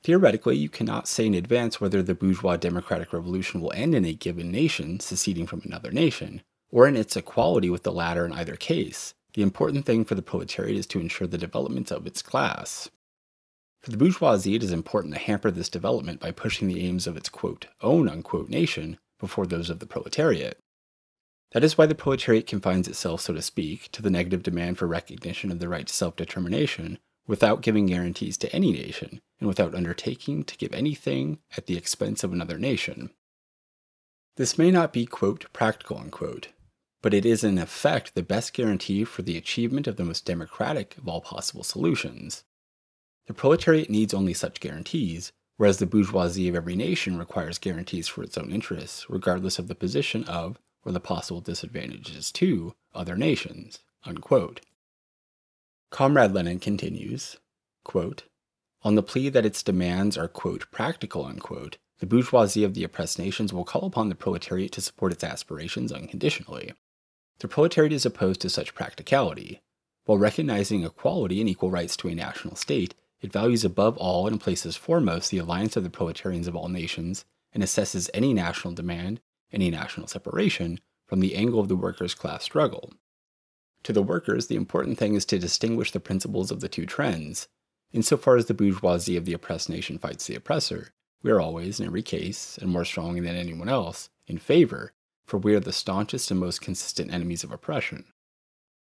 Theoretically, 0.02 0.56
you 0.56 0.68
cannot 0.68 1.08
say 1.08 1.26
in 1.26 1.34
advance 1.34 1.80
whether 1.80 2.02
the 2.02 2.14
bourgeois 2.14 2.56
democratic 2.56 3.12
revolution 3.12 3.60
will 3.60 3.72
end 3.72 3.94
in 3.94 4.04
a 4.04 4.14
given 4.14 4.50
nation 4.50 5.00
seceding 5.00 5.46
from 5.46 5.62
another 5.64 5.90
nation, 5.90 6.42
or 6.70 6.86
in 6.86 6.96
its 6.96 7.16
equality 7.16 7.68
with 7.68 7.82
the 7.82 7.92
latter 7.92 8.24
in 8.24 8.32
either 8.32 8.56
case. 8.56 9.14
The 9.34 9.42
important 9.42 9.84
thing 9.86 10.04
for 10.04 10.14
the 10.14 10.22
proletariat 10.22 10.76
is 10.76 10.86
to 10.88 11.00
ensure 11.00 11.26
the 11.26 11.38
development 11.38 11.90
of 11.90 12.06
its 12.06 12.22
class. 12.22 12.90
For 13.80 13.90
the 13.90 13.96
bourgeoisie, 13.96 14.54
it 14.54 14.62
is 14.62 14.72
important 14.72 15.14
to 15.14 15.20
hamper 15.20 15.50
this 15.50 15.68
development 15.68 16.20
by 16.20 16.32
pushing 16.32 16.68
the 16.68 16.86
aims 16.86 17.06
of 17.06 17.16
its 17.16 17.28
quote, 17.28 17.66
own 17.80 18.08
unquote 18.08 18.48
nation 18.48 18.98
before 19.18 19.46
those 19.46 19.70
of 19.70 19.78
the 19.78 19.86
proletariat. 19.86 20.58
That 21.52 21.64
is 21.64 21.76
why 21.76 21.86
the 21.86 21.94
proletariat 21.94 22.46
confines 22.46 22.86
itself, 22.86 23.22
so 23.22 23.34
to 23.34 23.42
speak, 23.42 23.90
to 23.92 24.02
the 24.02 24.10
negative 24.10 24.42
demand 24.42 24.78
for 24.78 24.86
recognition 24.86 25.50
of 25.50 25.58
the 25.58 25.68
right 25.68 25.86
to 25.86 25.92
self 25.92 26.16
determination 26.16 26.98
without 27.26 27.62
giving 27.62 27.86
guarantees 27.86 28.36
to 28.38 28.52
any 28.54 28.72
nation 28.72 29.20
and 29.38 29.48
without 29.48 29.74
undertaking 29.74 30.44
to 30.44 30.56
give 30.56 30.72
anything 30.72 31.38
at 31.56 31.66
the 31.66 31.76
expense 31.76 32.22
of 32.22 32.32
another 32.32 32.58
nation. 32.58 33.10
This 34.36 34.58
may 34.58 34.70
not 34.70 34.92
be, 34.92 35.06
quote, 35.06 35.52
practical, 35.52 35.98
unquote, 35.98 36.48
but 37.02 37.14
it 37.14 37.26
is 37.26 37.42
in 37.42 37.58
effect 37.58 38.14
the 38.14 38.22
best 38.22 38.52
guarantee 38.52 39.04
for 39.04 39.22
the 39.22 39.36
achievement 39.36 39.86
of 39.86 39.96
the 39.96 40.04
most 40.04 40.24
democratic 40.24 40.96
of 40.98 41.08
all 41.08 41.20
possible 41.20 41.64
solutions. 41.64 42.44
The 43.26 43.34
proletariat 43.34 43.90
needs 43.90 44.14
only 44.14 44.34
such 44.34 44.60
guarantees, 44.60 45.32
whereas 45.56 45.78
the 45.78 45.86
bourgeoisie 45.86 46.48
of 46.48 46.54
every 46.54 46.76
nation 46.76 47.18
requires 47.18 47.58
guarantees 47.58 48.08
for 48.08 48.22
its 48.22 48.38
own 48.38 48.50
interests, 48.50 49.10
regardless 49.10 49.58
of 49.58 49.68
the 49.68 49.74
position 49.74 50.24
of 50.24 50.58
or 50.84 50.92
the 50.92 51.00
possible 51.00 51.40
disadvantages 51.40 52.32
to 52.32 52.74
other 52.94 53.16
nations. 53.16 53.80
Unquote. 54.04 54.60
Comrade 55.90 56.32
Lenin 56.32 56.58
continues, 56.58 57.36
quote, 57.84 58.24
on 58.82 58.94
the 58.94 59.02
plea 59.02 59.28
that 59.28 59.44
its 59.44 59.62
demands 59.62 60.16
are, 60.16 60.28
quote, 60.28 60.70
practical, 60.70 61.26
unquote, 61.26 61.76
the 61.98 62.06
bourgeoisie 62.06 62.64
of 62.64 62.72
the 62.72 62.84
oppressed 62.84 63.18
nations 63.18 63.52
will 63.52 63.64
call 63.64 63.84
upon 63.84 64.08
the 64.08 64.14
proletariat 64.14 64.72
to 64.72 64.80
support 64.80 65.12
its 65.12 65.22
aspirations 65.22 65.92
unconditionally. 65.92 66.72
The 67.40 67.48
proletariat 67.48 67.92
is 67.92 68.06
opposed 68.06 68.40
to 68.40 68.48
such 68.48 68.74
practicality. 68.74 69.60
While 70.06 70.16
recognizing 70.16 70.82
equality 70.82 71.40
and 71.40 71.48
equal 71.48 71.70
rights 71.70 71.96
to 71.98 72.08
a 72.08 72.14
national 72.14 72.56
state, 72.56 72.94
it 73.20 73.32
values 73.32 73.64
above 73.64 73.98
all 73.98 74.26
and 74.26 74.40
places 74.40 74.76
foremost 74.76 75.30
the 75.30 75.38
alliance 75.38 75.76
of 75.76 75.84
the 75.84 75.90
proletarians 75.90 76.48
of 76.48 76.56
all 76.56 76.68
nations 76.68 77.26
and 77.52 77.62
assesses 77.62 78.08
any 78.14 78.32
national 78.32 78.72
demand 78.72 79.20
any 79.52 79.70
national 79.70 80.06
separation 80.06 80.80
from 81.06 81.20
the 81.20 81.34
angle 81.34 81.60
of 81.60 81.68
the 81.68 81.76
workers' 81.76 82.14
class 82.14 82.44
struggle. 82.44 82.92
To 83.84 83.92
the 83.92 84.02
workers, 84.02 84.46
the 84.46 84.56
important 84.56 84.98
thing 84.98 85.14
is 85.14 85.24
to 85.26 85.38
distinguish 85.38 85.90
the 85.90 86.00
principles 86.00 86.50
of 86.50 86.60
the 86.60 86.68
two 86.68 86.86
trends. 86.86 87.48
Insofar 87.92 88.36
as 88.36 88.46
the 88.46 88.54
bourgeoisie 88.54 89.16
of 89.16 89.24
the 89.24 89.32
oppressed 89.32 89.68
nation 89.68 89.98
fights 89.98 90.26
the 90.26 90.34
oppressor, 90.34 90.92
we 91.22 91.30
are 91.30 91.40
always, 91.40 91.80
in 91.80 91.86
every 91.86 92.02
case, 92.02 92.58
and 92.58 92.70
more 92.70 92.84
strongly 92.84 93.20
than 93.20 93.36
anyone 93.36 93.68
else, 93.68 94.10
in 94.26 94.38
favor, 94.38 94.92
for 95.24 95.38
we 95.38 95.54
are 95.54 95.60
the 95.60 95.72
staunchest 95.72 96.30
and 96.30 96.40
most 96.40 96.60
consistent 96.60 97.12
enemies 97.12 97.44
of 97.44 97.52
oppression. 97.52 98.04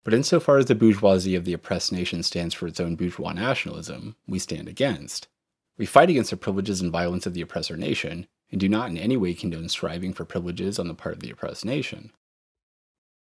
But 0.03 0.14
insofar 0.14 0.57
as 0.57 0.66
the 0.66 0.76
bourgeoisie 0.76 1.36
of 1.36 1.45
the 1.45 1.53
oppressed 1.53 1.91
nation 1.91 2.24
stands 2.24 2.53
for 2.53 2.68
its 2.68 2.80
own 2.80 2.95
bourgeois 2.95 3.34
nationalism, 3.34 4.16
we 4.28 4.39
stand 4.39 4.68
against. 4.68 5.28
We 5.78 5.86
fight 5.86 6.09
against 6.09 6.30
the 6.30 6.38
privileges 6.38 6.82
and 6.82 6.91
violence 6.91 7.26
of 7.26 7.34
the 7.34 7.41
oppressor 7.41 7.78
nation, 7.78 8.28
and 8.54 8.60
do 8.60 8.70
not 8.70 8.91
in 8.91 8.99
any 8.99 9.18
way 9.18 9.34
condone 9.34 9.68
striving 9.68 10.14
for 10.14 10.26
privileges 10.26 10.78
on 10.78 10.88
the 10.88 10.93
part 10.93 11.16
of 11.16 11.22
the 11.22 11.32
oppressed 11.32 11.66
nation. 11.66 12.12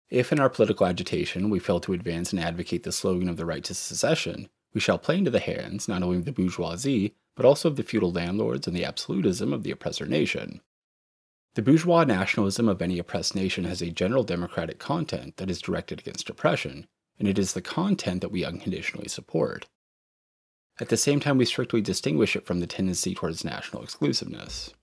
If 0.10 0.34
in 0.34 0.42
our 0.42 0.50
political 0.50 0.86
agitation 0.86 1.50
we 1.50 1.58
fail 1.58 1.80
to 1.80 1.94
advance 1.94 2.34
and 2.34 2.42
advocate 2.42 2.84
the 2.84 2.92
slogan 2.92 3.30
of 3.30 3.38
the 3.38 3.46
right 3.46 3.64
to 3.64 3.74
secession, 3.74 4.50
we 4.74 4.82
shall 4.82 4.98
play 4.98 5.18
into 5.18 5.32
the 5.32 5.40
hands 5.40 5.88
not 5.88 6.04
only 6.04 6.18
of 6.18 6.26
the 6.26 6.34
bourgeoisie, 6.34 7.14
but 7.38 7.46
also 7.46 7.70
of 7.70 7.78
the 7.78 7.84
feudal 7.84 8.12
landlords 8.12 8.68
and 8.68 8.76
the 8.76 8.84
absolutism 8.84 9.54
of 9.54 9.64
the 9.64 9.72
oppressor 9.72 10.06
nation. 10.06 10.60
The 11.56 11.62
bourgeois 11.62 12.04
nationalism 12.04 12.68
of 12.68 12.82
any 12.82 13.00
oppressed 13.00 13.34
nation 13.34 13.64
has 13.64 13.82
a 13.82 13.90
general 13.90 14.24
democratic 14.24 14.80
content 14.80 15.38
that 15.38 15.50
is 15.50 15.62
directed 15.62 16.02
against 16.02 16.30
oppression, 16.30 16.88
and 17.18 17.26
it 17.26 17.40
is 17.40 17.54
the 17.54 17.62
content 17.62 18.20
that 18.20 18.34
we 18.34 18.44
unconditionally 18.44 19.08
support. 19.08 19.68
At 20.82 20.90
the 20.90 20.98
same 20.98 21.22
time, 21.22 21.38
we 21.38 21.46
strictly 21.46 21.80
distinguish 21.80 22.36
it 22.36 22.46
from 22.46 22.60
the 22.60 22.68
tendency 22.68 23.16
towards 23.16 23.46
national 23.46 23.82
exclusiveness. 23.82 24.74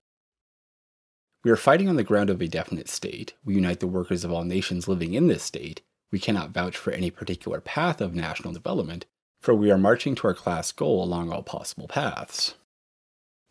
We 1.43 1.51
are 1.51 1.55
fighting 1.55 1.87
on 1.87 1.95
the 1.95 2.03
ground 2.03 2.29
of 2.29 2.41
a 2.41 2.47
definite 2.47 2.89
state. 2.89 3.33
We 3.45 3.55
unite 3.55 3.79
the 3.79 3.87
workers 3.87 4.25
of 4.25 4.31
all 4.31 4.43
nations 4.43 4.89
living 4.89 5.13
in 5.13 5.27
this 5.27 5.43
state. 5.43 5.81
We 6.11 6.19
cannot 6.19 6.51
vouch 6.51 6.75
for 6.75 6.91
any 6.91 7.11
particular 7.11 7.61
path 7.61 8.01
of 8.01 8.13
national 8.13 8.51
development, 8.51 9.05
for 9.41 9.53
we 9.53 9.71
are 9.71 9.77
marching 9.77 10.15
to 10.15 10.27
our 10.27 10.33
class 10.33 10.71
goal 10.73 11.01
along 11.01 11.31
all 11.31 11.43
possible 11.43 11.87
paths. 11.87 12.55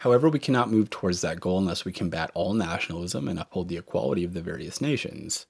However, 0.01 0.29
we 0.29 0.39
cannot 0.39 0.71
move 0.71 0.91
towards 0.91 1.23
that 1.23 1.41
goal 1.41 1.59
unless 1.59 1.85
we 1.85 1.93
combat 1.93 2.31
all 2.35 2.53
nationalism 2.53 3.27
and 3.27 3.39
uphold 3.39 3.69
the 3.69 3.79
equality 3.79 4.23
of 4.23 4.35
the 4.35 4.43
various 4.43 4.81
nations. 4.81 5.47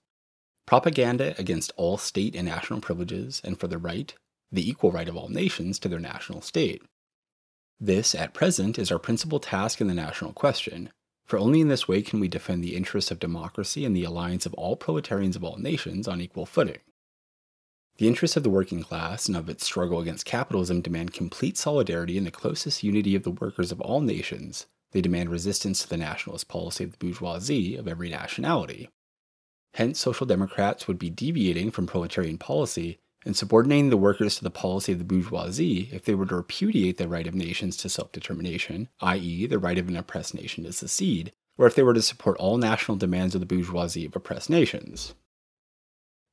Propaganda 0.64 1.34
against 1.38 1.72
all 1.76 1.98
state 1.98 2.36
and 2.36 2.46
national 2.46 2.80
privileges 2.80 3.40
and 3.42 3.58
for 3.58 3.66
the 3.66 3.78
right, 3.78 4.14
the 4.52 4.68
equal 4.68 4.92
right 4.92 5.08
of 5.08 5.16
all 5.16 5.28
nations 5.28 5.78
to 5.80 5.88
their 5.88 5.98
national 5.98 6.40
state. 6.40 6.82
This, 7.80 8.14
at 8.14 8.34
present, 8.34 8.78
is 8.78 8.92
our 8.92 8.98
principal 8.98 9.40
task 9.40 9.80
in 9.80 9.88
the 9.88 9.94
national 9.94 10.32
question, 10.32 10.90
for 11.28 11.38
only 11.38 11.60
in 11.60 11.68
this 11.68 11.86
way 11.86 12.00
can 12.00 12.20
we 12.20 12.26
defend 12.26 12.64
the 12.64 12.74
interests 12.74 13.10
of 13.10 13.18
democracy 13.18 13.84
and 13.84 13.94
the 13.94 14.02
alliance 14.02 14.46
of 14.46 14.54
all 14.54 14.76
proletarians 14.76 15.36
of 15.36 15.44
all 15.44 15.58
nations 15.58 16.08
on 16.08 16.22
equal 16.22 16.46
footing. 16.46 16.78
The 17.98 18.08
interests 18.08 18.38
of 18.38 18.44
the 18.44 18.50
working 18.50 18.82
class 18.82 19.28
and 19.28 19.36
of 19.36 19.48
its 19.50 19.64
struggle 19.64 20.00
against 20.00 20.24
capitalism 20.24 20.80
demand 20.80 21.12
complete 21.12 21.58
solidarity 21.58 22.16
and 22.16 22.26
the 22.26 22.30
closest 22.30 22.82
unity 22.82 23.14
of 23.14 23.24
the 23.24 23.30
workers 23.30 23.70
of 23.70 23.80
all 23.82 24.00
nations. 24.00 24.66
They 24.92 25.02
demand 25.02 25.28
resistance 25.28 25.82
to 25.82 25.88
the 25.88 25.98
nationalist 25.98 26.48
policy 26.48 26.84
of 26.84 26.92
the 26.92 26.98
bourgeoisie 26.98 27.76
of 27.76 27.86
every 27.86 28.08
nationality. 28.08 28.88
Hence, 29.74 30.00
social 30.00 30.26
democrats 30.26 30.88
would 30.88 30.98
be 30.98 31.10
deviating 31.10 31.72
from 31.72 31.86
proletarian 31.86 32.38
policy 32.38 33.00
and 33.24 33.36
subordinating 33.36 33.90
the 33.90 33.96
workers 33.96 34.36
to 34.36 34.44
the 34.44 34.50
policy 34.50 34.92
of 34.92 34.98
the 34.98 35.04
bourgeoisie 35.04 35.88
if 35.92 36.04
they 36.04 36.14
were 36.14 36.26
to 36.26 36.36
repudiate 36.36 36.96
the 36.98 37.08
right 37.08 37.26
of 37.26 37.34
nations 37.34 37.76
to 37.78 37.88
self 37.88 38.12
determination, 38.12 38.88
i.e., 39.00 39.46
the 39.46 39.58
right 39.58 39.78
of 39.78 39.88
an 39.88 39.96
oppressed 39.96 40.34
nation 40.34 40.64
to 40.64 40.72
secede, 40.72 41.32
or 41.56 41.66
if 41.66 41.74
they 41.74 41.82
were 41.82 41.94
to 41.94 42.02
support 42.02 42.36
all 42.38 42.56
national 42.56 42.96
demands 42.96 43.34
of 43.34 43.40
the 43.40 43.46
bourgeoisie 43.46 44.06
of 44.06 44.14
oppressed 44.14 44.48
nations. 44.48 45.14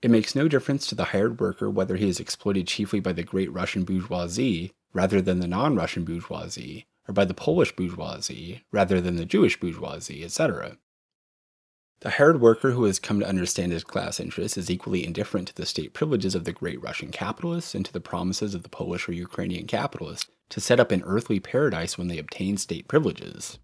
It 0.02 0.12
makes 0.12 0.36
no 0.36 0.48
difference 0.48 0.86
to 0.88 0.96
the 0.96 1.06
hired 1.06 1.40
worker 1.40 1.70
whether 1.70 1.96
he 1.96 2.08
is 2.08 2.20
exploited 2.20 2.68
chiefly 2.68 3.00
by 3.00 3.14
the 3.14 3.24
great 3.24 3.52
Russian 3.52 3.84
bourgeoisie 3.84 4.72
rather 4.94 5.22
than 5.22 5.40
the 5.40 5.48
non 5.48 5.76
Russian 5.76 6.04
bourgeoisie, 6.04 6.86
or 7.08 7.14
by 7.14 7.26
the 7.26 7.34
Polish 7.34 7.76
bourgeoisie 7.76 8.64
rather 8.72 9.02
than 9.02 9.16
the 9.16 9.26
Jewish 9.26 9.60
bourgeoisie, 9.60 10.24
etc. 10.24 10.78
The 12.02 12.12
hired 12.12 12.42
worker 12.42 12.72
who 12.72 12.84
has 12.84 13.00
come 13.00 13.20
to 13.20 13.28
understand 13.28 13.72
his 13.72 13.84
class 13.84 14.20
interests 14.20 14.58
is 14.58 14.70
equally 14.70 15.06
indifferent 15.06 15.48
to 15.48 15.56
the 15.56 15.66
state 15.66 15.94
privileges 15.94 16.36
of 16.36 16.44
the 16.44 16.52
great 16.52 16.82
Russian 16.82 17.10
capitalists 17.10 17.74
and 17.74 17.86
to 17.86 17.94
the 17.94 18.02
promises 18.02 18.54
of 18.54 18.64
the 18.64 18.70
Polish 18.70 19.08
or 19.08 19.14
Ukrainian 19.14 19.66
capitalists 19.66 20.30
to 20.50 20.62
set 20.62 20.80
up 20.80 20.92
an 20.92 21.04
earthly 21.06 21.40
paradise 21.40 21.98
when 21.98 22.08
they 22.08 22.20
obtain 22.20 22.58
state 22.58 22.88
privileges. 22.88 23.58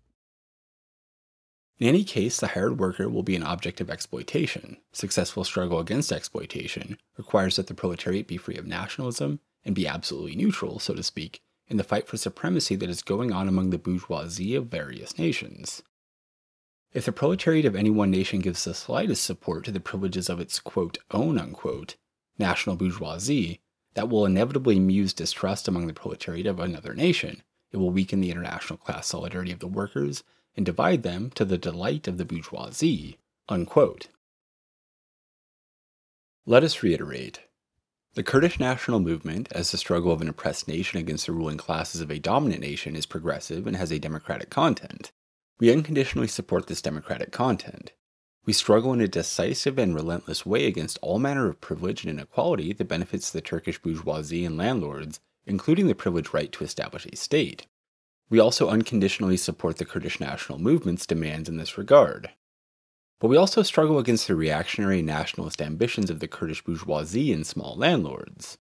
In 1.77 1.87
any 1.87 2.03
case, 2.03 2.39
the 2.39 2.49
hired 2.49 2.79
worker 2.79 3.09
will 3.09 3.23
be 3.23 3.35
an 3.35 3.43
object 3.43 3.81
of 3.81 3.89
exploitation. 3.89 4.77
Successful 4.91 5.43
struggle 5.43 5.79
against 5.79 6.11
exploitation 6.11 6.97
requires 7.17 7.55
that 7.55 7.67
the 7.67 7.73
proletariat 7.73 8.27
be 8.27 8.37
free 8.37 8.55
of 8.55 8.67
nationalism 8.67 9.39
and 9.65 9.75
be 9.75 9.87
absolutely 9.87 10.35
neutral, 10.35 10.79
so 10.79 10.93
to 10.93 11.03
speak, 11.03 11.41
in 11.67 11.77
the 11.77 11.83
fight 11.83 12.07
for 12.07 12.17
supremacy 12.17 12.75
that 12.75 12.89
is 12.89 13.01
going 13.01 13.31
on 13.31 13.47
among 13.47 13.71
the 13.71 13.79
bourgeoisie 13.79 14.55
of 14.55 14.67
various 14.67 15.17
nations. 15.17 15.81
If 16.93 17.05
the 17.05 17.13
proletariat 17.13 17.65
of 17.65 17.75
any 17.75 17.89
one 17.89 18.11
nation 18.11 18.39
gives 18.39 18.65
the 18.65 18.73
slightest 18.73 19.23
support 19.23 19.63
to 19.65 19.71
the 19.71 19.79
privileges 19.79 20.29
of 20.29 20.41
its 20.41 20.59
quote, 20.59 20.97
own 21.11 21.37
unquote, 21.37 21.95
national 22.37 22.75
bourgeoisie, 22.75 23.61
that 23.93 24.09
will 24.09 24.25
inevitably 24.25 24.79
muse 24.79 25.13
distrust 25.13 25.67
among 25.67 25.87
the 25.87 25.93
proletariat 25.93 26.45
of 26.45 26.59
another 26.59 26.93
nation. 26.93 27.43
It 27.71 27.77
will 27.77 27.91
weaken 27.91 28.19
the 28.19 28.31
international 28.31 28.77
class 28.77 29.07
solidarity 29.07 29.51
of 29.51 29.59
the 29.59 29.67
workers 29.67 30.23
and 30.57 30.65
divide 30.65 31.03
them 31.03 31.29
to 31.35 31.45
the 31.45 31.57
delight 31.57 32.07
of 32.07 32.17
the 32.17 32.25
bourgeoisie. 32.25 33.17
Unquote. 33.47 34.07
Let 36.45 36.63
us 36.63 36.83
reiterate. 36.83 37.39
The 38.15 38.23
Kurdish 38.23 38.59
national 38.59 38.99
movement, 38.99 39.47
as 39.53 39.71
the 39.71 39.77
struggle 39.77 40.11
of 40.11 40.21
an 40.21 40.27
oppressed 40.27 40.67
nation 40.67 40.99
against 40.99 41.27
the 41.27 41.31
ruling 41.31 41.57
classes 41.57 42.01
of 42.01 42.11
a 42.11 42.19
dominant 42.19 42.59
nation, 42.59 42.97
is 42.97 43.05
progressive 43.05 43.65
and 43.65 43.77
has 43.77 43.91
a 43.91 43.99
democratic 43.99 44.49
content. 44.49 45.13
We 45.61 45.71
unconditionally 45.71 46.27
support 46.27 46.65
this 46.65 46.81
democratic 46.81 47.31
content. 47.31 47.93
We 48.45 48.51
struggle 48.51 48.93
in 48.93 49.01
a 49.01 49.07
decisive 49.07 49.77
and 49.77 49.93
relentless 49.93 50.43
way 50.43 50.65
against 50.65 50.97
all 51.03 51.19
manner 51.19 51.47
of 51.47 51.61
privilege 51.61 52.03
and 52.03 52.09
inequality 52.09 52.73
that 52.73 52.87
benefits 52.87 53.29
the 53.29 53.41
Turkish 53.41 53.79
bourgeoisie 53.79 54.43
and 54.43 54.57
landlords, 54.57 55.19
including 55.45 55.85
the 55.85 55.93
privileged 55.93 56.33
right 56.33 56.51
to 56.53 56.63
establish 56.63 57.05
a 57.05 57.15
state. 57.15 57.67
We 58.27 58.39
also 58.39 58.69
unconditionally 58.69 59.37
support 59.37 59.77
the 59.77 59.85
Kurdish 59.85 60.19
national 60.19 60.57
movement's 60.57 61.05
demands 61.05 61.47
in 61.47 61.57
this 61.57 61.77
regard. 61.77 62.31
But 63.19 63.27
we 63.27 63.37
also 63.37 63.61
struggle 63.61 63.99
against 63.99 64.27
the 64.27 64.33
reactionary 64.33 65.03
nationalist 65.03 65.61
ambitions 65.61 66.09
of 66.09 66.21
the 66.21 66.27
Kurdish 66.27 66.63
bourgeoisie 66.63 67.31
and 67.31 67.45
small 67.45 67.75
landlords. 67.77 68.57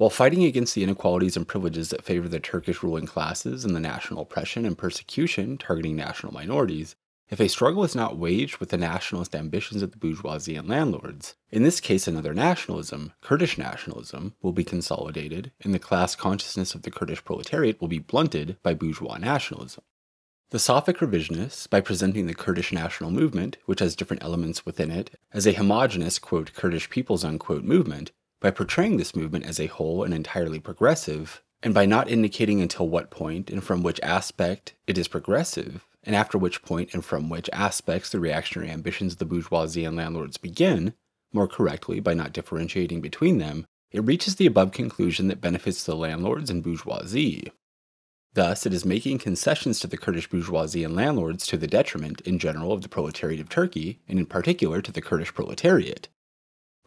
While 0.00 0.08
fighting 0.08 0.44
against 0.44 0.74
the 0.74 0.82
inequalities 0.82 1.36
and 1.36 1.46
privileges 1.46 1.90
that 1.90 2.06
favor 2.06 2.26
the 2.26 2.40
Turkish 2.40 2.82
ruling 2.82 3.04
classes 3.04 3.66
and 3.66 3.76
the 3.76 3.80
national 3.80 4.22
oppression 4.22 4.64
and 4.64 4.78
persecution 4.78 5.58
targeting 5.58 5.94
national 5.94 6.32
minorities, 6.32 6.96
if 7.28 7.38
a 7.38 7.50
struggle 7.50 7.84
is 7.84 7.94
not 7.94 8.16
waged 8.16 8.56
with 8.56 8.70
the 8.70 8.78
nationalist 8.78 9.34
ambitions 9.34 9.82
of 9.82 9.90
the 9.90 9.98
bourgeoisie 9.98 10.56
and 10.56 10.66
landlords, 10.70 11.34
in 11.50 11.64
this 11.64 11.82
case 11.82 12.08
another 12.08 12.32
nationalism, 12.32 13.12
Kurdish 13.20 13.58
nationalism, 13.58 14.34
will 14.40 14.54
be 14.54 14.64
consolidated, 14.64 15.52
and 15.60 15.74
the 15.74 15.78
class 15.78 16.16
consciousness 16.16 16.74
of 16.74 16.80
the 16.80 16.90
Kurdish 16.90 17.22
proletariat 17.22 17.78
will 17.78 17.88
be 17.88 17.98
blunted 17.98 18.56
by 18.62 18.72
bourgeois 18.72 19.18
nationalism. 19.18 19.84
The 20.48 20.56
Safak 20.56 20.96
revisionists, 20.96 21.68
by 21.68 21.82
presenting 21.82 22.26
the 22.26 22.32
Kurdish 22.32 22.72
national 22.72 23.10
movement, 23.10 23.58
which 23.66 23.80
has 23.80 23.94
different 23.94 24.22
elements 24.22 24.64
within 24.64 24.90
it, 24.90 25.10
as 25.34 25.46
a 25.46 25.52
homogenous, 25.52 26.18
quote, 26.18 26.54
Kurdish 26.54 26.88
people's, 26.88 27.22
unquote, 27.22 27.64
movement, 27.64 28.12
by 28.40 28.50
portraying 28.50 28.96
this 28.96 29.14
movement 29.14 29.44
as 29.44 29.60
a 29.60 29.66
whole 29.66 30.02
and 30.02 30.12
entirely 30.14 30.58
progressive, 30.58 31.42
and 31.62 31.74
by 31.74 31.84
not 31.84 32.10
indicating 32.10 32.60
until 32.60 32.88
what 32.88 33.10
point 33.10 33.50
and 33.50 33.62
from 33.62 33.82
which 33.82 34.00
aspect 34.02 34.74
it 34.86 34.96
is 34.96 35.08
progressive, 35.08 35.86
and 36.02 36.16
after 36.16 36.38
which 36.38 36.62
point 36.62 36.94
and 36.94 37.04
from 37.04 37.28
which 37.28 37.50
aspects 37.52 38.10
the 38.10 38.20
reactionary 38.20 38.70
ambitions 38.70 39.12
of 39.12 39.18
the 39.18 39.24
bourgeoisie 39.26 39.84
and 39.84 39.96
landlords 39.96 40.38
begin, 40.38 40.94
more 41.32 41.46
correctly 41.46 42.00
by 42.00 42.14
not 42.14 42.32
differentiating 42.32 43.00
between 43.00 43.38
them, 43.38 43.66
it 43.92 44.04
reaches 44.04 44.36
the 44.36 44.46
above 44.46 44.72
conclusion 44.72 45.28
that 45.28 45.40
benefits 45.40 45.84
the 45.84 45.96
landlords 45.96 46.48
and 46.48 46.62
bourgeoisie. 46.62 47.50
Thus, 48.32 48.64
it 48.64 48.72
is 48.72 48.84
making 48.84 49.18
concessions 49.18 49.80
to 49.80 49.88
the 49.88 49.96
Kurdish 49.96 50.30
bourgeoisie 50.30 50.84
and 50.84 50.94
landlords 50.94 51.46
to 51.48 51.56
the 51.56 51.66
detriment, 51.66 52.20
in 52.20 52.38
general, 52.38 52.72
of 52.72 52.82
the 52.82 52.88
proletariat 52.88 53.40
of 53.40 53.48
Turkey, 53.48 54.00
and 54.08 54.20
in 54.20 54.26
particular 54.26 54.80
to 54.80 54.92
the 54.92 55.02
Kurdish 55.02 55.34
proletariat, 55.34 56.08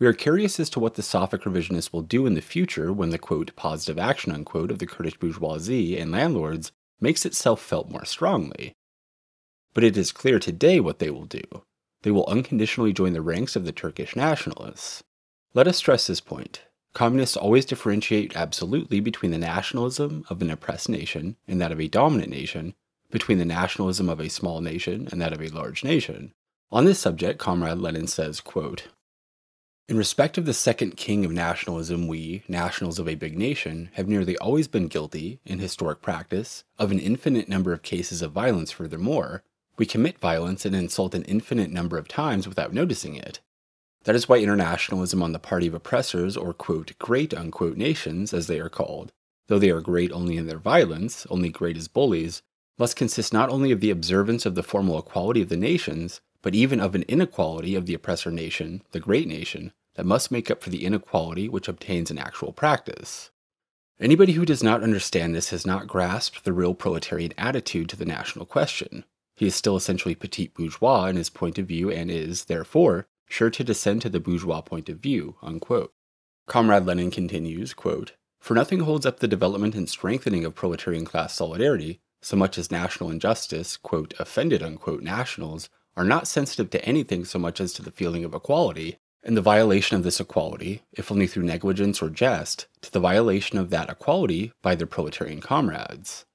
we 0.04 0.10
are 0.10 0.12
curious 0.12 0.60
as 0.60 0.70
to 0.70 0.82
what 0.82 0.96
the 0.96 1.02
Safak 1.02 1.44
revisionists 1.44 1.94
will 1.94 2.02
do 2.02 2.26
in 2.26 2.34
the 2.34 2.42
future 2.42 2.92
when 2.92 3.12
the 3.12 3.18
quote, 3.18 3.56
positive 3.56 3.98
action 3.98 4.34
unquote 4.34 4.70
of 4.70 4.80
the 4.80 4.86
Kurdish 4.86 5.18
bourgeoisie 5.18 5.98
and 5.98 6.12
landlords 6.12 6.74
makes 7.00 7.26
itself 7.26 7.62
felt 7.62 7.90
more 7.90 8.04
strongly. 8.04 8.74
But 9.74 9.86
it 9.86 9.96
is 9.96 10.12
clear 10.12 10.40
today 10.40 10.82
what 10.82 11.00
they 11.00 11.10
will 11.10 11.24
do. 11.24 11.42
They 12.02 12.12
will 12.12 12.26
unconditionally 12.28 12.92
join 12.92 13.14
the 13.14 13.22
ranks 13.22 13.56
of 13.56 13.64
the 13.64 13.72
Turkish 13.72 14.14
nationalists. 14.14 15.06
Let 15.54 15.70
us 15.70 15.78
stress 15.78 16.08
this 16.08 16.20
point. 16.20 16.64
Communists 16.94 17.38
always 17.38 17.64
differentiate 17.64 18.36
absolutely 18.36 19.00
between 19.00 19.32
the 19.32 19.38
nationalism 19.38 20.26
of 20.30 20.42
an 20.42 20.50
oppressed 20.50 20.90
nation 20.90 21.38
and 21.48 21.62
that 21.62 21.72
of 21.72 21.80
a 21.80 21.88
dominant 21.88 22.30
nation, 22.30 22.74
between 23.10 23.38
the 23.38 23.46
nationalism 23.46 24.10
of 24.10 24.20
a 24.20 24.30
small 24.30 24.60
nation 24.60 25.08
and 25.14 25.22
that 25.22 25.32
of 25.32 25.42
a 25.42 25.48
large 25.48 25.82
nation. 25.82 26.34
On 26.74 26.84
this 26.84 27.00
subject, 27.00 27.40
Comrade 27.40 27.78
Lenin 27.78 28.08
says, 28.08 28.42
quote, 28.42 28.90
in 29.90 29.98
respect 29.98 30.38
of 30.38 30.46
the 30.46 30.54
second 30.54 30.96
king 30.96 31.26
of 31.26 31.32
nationalism, 31.32 32.08
we, 32.08 32.44
nationals 32.48 33.00
of 33.00 33.08
a 33.08 33.16
big 33.16 33.38
nation, 33.38 33.90
have 33.94 34.08
nearly 34.08 34.38
always 34.38 34.68
been 34.68 34.88
guilty, 34.88 35.40
in 35.46 35.60
historic 35.60 36.02
practice, 36.02 36.64
of 36.80 36.92
an 36.92 37.00
infinite 37.00 37.50
number 37.50 37.74
of 37.74 37.82
cases 37.82 38.22
of 38.22 38.32
violence 38.32 38.72
furthermore. 38.72 39.44
We 39.78 39.86
commit 39.86 40.20
violence 40.20 40.66
and 40.66 40.76
insult 40.76 41.14
an 41.14 41.24
infinite 41.24 41.70
number 41.70 41.98
of 41.98 42.08
times 42.08 42.48
without 42.48 42.74
noticing 42.74 43.16
it. 43.16 43.42
That 44.06 44.16
is 44.16 44.30
why 44.30 44.38
internationalism 44.38 45.22
on 45.22 45.34
the 45.34 45.40
party 45.40 45.68
of 45.68 45.74
oppressors, 45.74 46.38
or 46.38 46.54
quote, 46.54 46.98
great 46.98 47.34
unquote 47.34 47.76
nations, 47.76 48.34
as 48.34 48.48
they 48.48 48.60
are 48.60 48.70
called, 48.70 49.12
though 49.48 49.60
they 49.60 49.70
are 49.70 49.82
great 49.82 50.12
only 50.12 50.38
in 50.38 50.48
their 50.48 50.60
violence, 50.60 51.28
only 51.30 51.50
great 51.50 51.76
as 51.76 51.88
bullies, 51.90 52.42
must 52.78 52.96
consist 52.96 53.34
not 53.34 53.50
only 53.50 53.72
of 53.72 53.82
the 53.82 53.90
observance 53.90 54.46
of 54.46 54.56
the 54.56 54.64
formal 54.64 54.98
equality 54.98 55.42
of 55.42 55.50
the 55.50 55.58
nations, 55.58 56.22
but 56.44 56.54
even 56.54 56.80
of 56.80 56.94
an 56.94 57.04
inequality 57.08 57.74
of 57.74 57.88
the 57.88 57.96
oppressor 57.96 58.30
nation, 58.30 58.84
the 58.92 59.00
great 59.00 59.28
nation, 59.28 59.74
that 59.96 60.06
must 60.06 60.32
make 60.32 60.52
up 60.52 60.62
for 60.62 60.70
the 60.70 60.86
inequality 60.86 61.50
which 61.50 61.68
obtains 61.68 62.12
in 62.12 62.20
actual 62.20 62.52
practice. 62.52 63.32
Anybody 64.00 64.34
who 64.34 64.46
does 64.46 64.62
not 64.62 64.84
understand 64.84 65.34
this 65.34 65.52
has 65.52 65.66
not 65.66 65.88
grasped 65.88 66.44
the 66.44 66.54
real 66.54 66.74
proletarian 66.74 67.34
attitude 67.38 67.88
to 67.90 67.96
the 67.96 68.06
national 68.06 68.46
question. 68.46 69.06
He 69.36 69.48
is 69.48 69.56
still 69.56 69.78
essentially 69.78 70.16
petit 70.16 70.48
bourgeois 70.48 71.06
in 71.06 71.16
his 71.16 71.30
point 71.30 71.58
of 71.58 71.68
view 71.68 71.90
and 71.90 72.12
is, 72.12 72.46
therefore, 72.46 73.08
sure 73.28 73.50
to 73.50 73.64
descend 73.64 74.02
to 74.02 74.10
the 74.10 74.20
bourgeois 74.20 74.62
point 74.62 74.90
of 74.90 75.00
view. 75.00 75.38
Unquote. 75.42 75.94
Comrade 76.48 76.86
Lenin 76.86 77.12
continues, 77.12 77.74
quote, 77.74 78.14
For 78.40 78.54
nothing 78.54 78.82
holds 78.82 79.06
up 79.06 79.20
the 79.20 79.28
development 79.28 79.76
and 79.76 79.90
strengthening 79.90 80.44
of 80.44 80.56
proletarian 80.56 81.06
class 81.06 81.34
solidarity 81.34 82.02
so 82.22 82.36
much 82.36 82.58
as 82.58 82.72
national 82.72 83.12
injustice, 83.12 83.78
quote, 83.78 84.14
offended, 84.20 84.64
unquote, 84.64 85.04
nationals 85.04 85.70
are 85.96 86.04
not 86.04 86.28
sensitive 86.28 86.70
to 86.72 86.86
anything 86.86 87.26
so 87.26 87.38
much 87.38 87.62
as 87.62 87.74
to 87.74 87.82
the 87.82 87.92
feeling 87.92 88.24
of 88.24 88.34
equality, 88.34 88.98
and 89.24 89.38
the 89.38 89.42
violation 89.42 89.96
of 89.96 90.04
this 90.04 90.20
equality, 90.20 90.84
if 90.92 91.12
only 91.12 91.28
through 91.28 91.44
negligence 91.44 92.02
or 92.02 92.10
jest, 92.10 92.68
to 92.82 92.92
the 92.92 93.00
violation 93.00 93.58
of 93.58 93.70
that 93.70 93.90
equality 93.90 94.52
by 94.62 94.76
their 94.76 94.88
proletarian 94.88 95.40
comrades. 95.40 96.26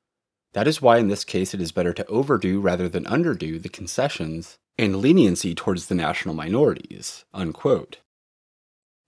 That 0.55 0.67
is 0.67 0.81
why 0.81 0.99
in 0.99 1.09
this 1.09 1.25
case 1.25 1.53
it 1.53 1.61
is 1.61 1.73
better 1.73 1.93
to 1.93 2.07
overdo 2.07 2.61
rather 2.61 2.89
than 2.89 3.05
underdo 3.05 3.61
the 3.63 3.69
concessions 3.69 4.59
and 4.79 4.97
leniency 4.97 5.55
towards 5.55 5.87
the 5.87 5.95
national 5.95 6.35
minorities. 6.35 7.25
Unquote. 7.35 7.99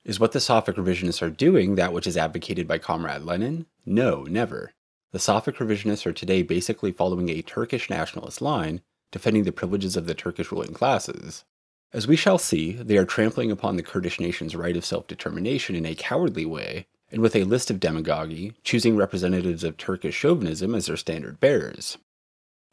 Is 0.05 0.21
what 0.21 0.33
the 0.33 0.39
Safak 0.39 0.75
revisionists 0.75 1.23
are 1.23 1.31
doing 1.31 1.75
that 1.75 1.93
which 1.93 2.07
is 2.07 2.17
advocated 2.17 2.67
by 2.67 2.79
Comrade 2.79 3.23
Lenin? 3.23 3.67
No, 3.87 4.25
never. 4.25 4.73
The 5.13 5.19
Safak 5.19 5.57
revisionists 5.57 6.07
are 6.07 6.13
today 6.13 6.43
basically 6.43 6.93
following 6.93 7.29
a 7.29 7.43
Turkish 7.43 7.91
nationalist 7.91 8.41
line, 8.41 8.81
defending 9.11 9.45
the 9.45 9.53
privileges 9.53 9.97
of 9.97 10.07
the 10.07 10.15
Turkish 10.15 10.51
ruling 10.51 10.73
classes. 10.73 11.45
As 11.93 12.07
we 12.07 12.17
shall 12.17 12.39
see, 12.39 12.73
they 12.73 12.97
are 12.97 13.05
trampling 13.05 13.51
upon 13.51 13.77
the 13.77 13.83
Kurdish 13.83 14.21
nation's 14.21 14.55
right 14.55 14.77
of 14.77 14.85
self 14.85 15.07
determination 15.07 15.75
in 15.75 15.85
a 15.85 15.95
cowardly 15.95 16.45
way, 16.45 16.87
and 17.11 17.21
with 17.21 17.35
a 17.35 17.45
list 17.45 17.71
of 17.71 17.81
demagoguery, 17.81 18.53
choosing 18.63 18.97
representatives 18.97 19.65
of 19.65 19.77
Turkish 19.77 20.15
chauvinism 20.15 20.75
as 20.75 20.87
their 20.87 20.97
standard 20.97 21.41
bearers. 21.41 21.99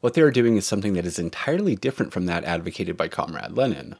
What 0.00 0.14
they 0.14 0.22
are 0.22 0.30
doing 0.30 0.56
is 0.56 0.66
something 0.66 0.92
that 0.92 1.06
is 1.06 1.18
entirely 1.18 1.74
different 1.74 2.12
from 2.12 2.26
that 2.26 2.44
advocated 2.44 2.96
by 2.96 3.08
Comrade 3.08 3.52
Lenin. 3.52 3.96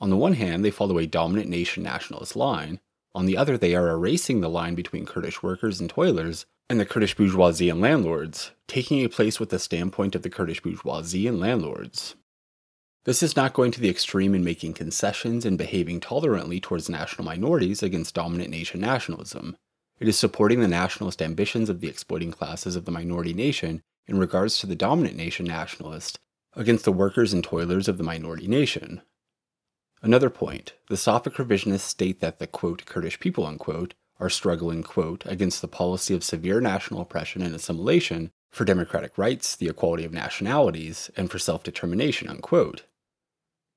On 0.00 0.10
the 0.10 0.16
one 0.16 0.34
hand, 0.34 0.64
they 0.64 0.70
follow 0.70 0.98
a 0.98 1.06
dominant 1.06 1.48
nation 1.48 1.82
nationalist 1.82 2.36
line, 2.36 2.80
on 3.14 3.26
the 3.26 3.36
other, 3.36 3.58
they 3.58 3.74
are 3.74 3.90
erasing 3.90 4.40
the 4.40 4.48
line 4.48 4.74
between 4.74 5.06
Kurdish 5.06 5.42
workers 5.42 5.80
and 5.80 5.90
toilers 5.90 6.46
and 6.72 6.80
the 6.80 6.86
Kurdish 6.86 7.14
bourgeoisie 7.14 7.68
and 7.68 7.82
landlords, 7.82 8.52
taking 8.66 9.04
a 9.04 9.08
place 9.10 9.38
with 9.38 9.50
the 9.50 9.58
standpoint 9.58 10.14
of 10.14 10.22
the 10.22 10.30
Kurdish 10.30 10.62
bourgeoisie 10.62 11.26
and 11.26 11.38
landlords. 11.38 12.14
This 13.04 13.22
is 13.22 13.36
not 13.36 13.52
going 13.52 13.72
to 13.72 13.80
the 13.80 13.90
extreme 13.90 14.34
in 14.34 14.42
making 14.42 14.72
concessions 14.72 15.44
and 15.44 15.58
behaving 15.58 16.00
tolerantly 16.00 16.60
towards 16.60 16.88
national 16.88 17.26
minorities 17.26 17.82
against 17.82 18.14
dominant 18.14 18.48
nation 18.48 18.80
nationalism. 18.80 19.54
It 20.00 20.08
is 20.08 20.18
supporting 20.18 20.60
the 20.60 20.66
nationalist 20.66 21.20
ambitions 21.20 21.68
of 21.68 21.82
the 21.82 21.88
exploiting 21.88 22.32
classes 22.32 22.74
of 22.74 22.86
the 22.86 22.90
minority 22.90 23.34
nation 23.34 23.82
in 24.06 24.18
regards 24.18 24.58
to 24.60 24.66
the 24.66 24.74
dominant 24.74 25.14
nation 25.14 25.44
nationalist 25.44 26.18
against 26.54 26.86
the 26.86 26.92
workers 26.92 27.34
and 27.34 27.44
toilers 27.44 27.86
of 27.86 27.98
the 27.98 28.02
minority 28.02 28.48
nation. 28.48 29.02
Another 30.00 30.30
point 30.30 30.72
the 30.88 30.94
Safak 30.94 31.34
revisionists 31.34 31.80
state 31.80 32.20
that 32.20 32.38
the 32.38 32.46
quote, 32.46 32.86
Kurdish 32.86 33.20
people 33.20 33.44
unquote, 33.44 33.92
are 34.22 34.30
struggling 34.30 34.84
quote, 34.84 35.24
against 35.26 35.60
the 35.60 35.68
policy 35.68 36.14
of 36.14 36.22
severe 36.22 36.60
national 36.60 37.00
oppression 37.00 37.42
and 37.42 37.54
assimilation 37.54 38.30
for 38.52 38.64
democratic 38.64 39.18
rights, 39.18 39.56
the 39.56 39.68
equality 39.68 40.04
of 40.04 40.12
nationalities, 40.12 41.10
and 41.16 41.30
for 41.30 41.38
self 41.38 41.64
determination. 41.64 42.28
Unquote. 42.28 42.84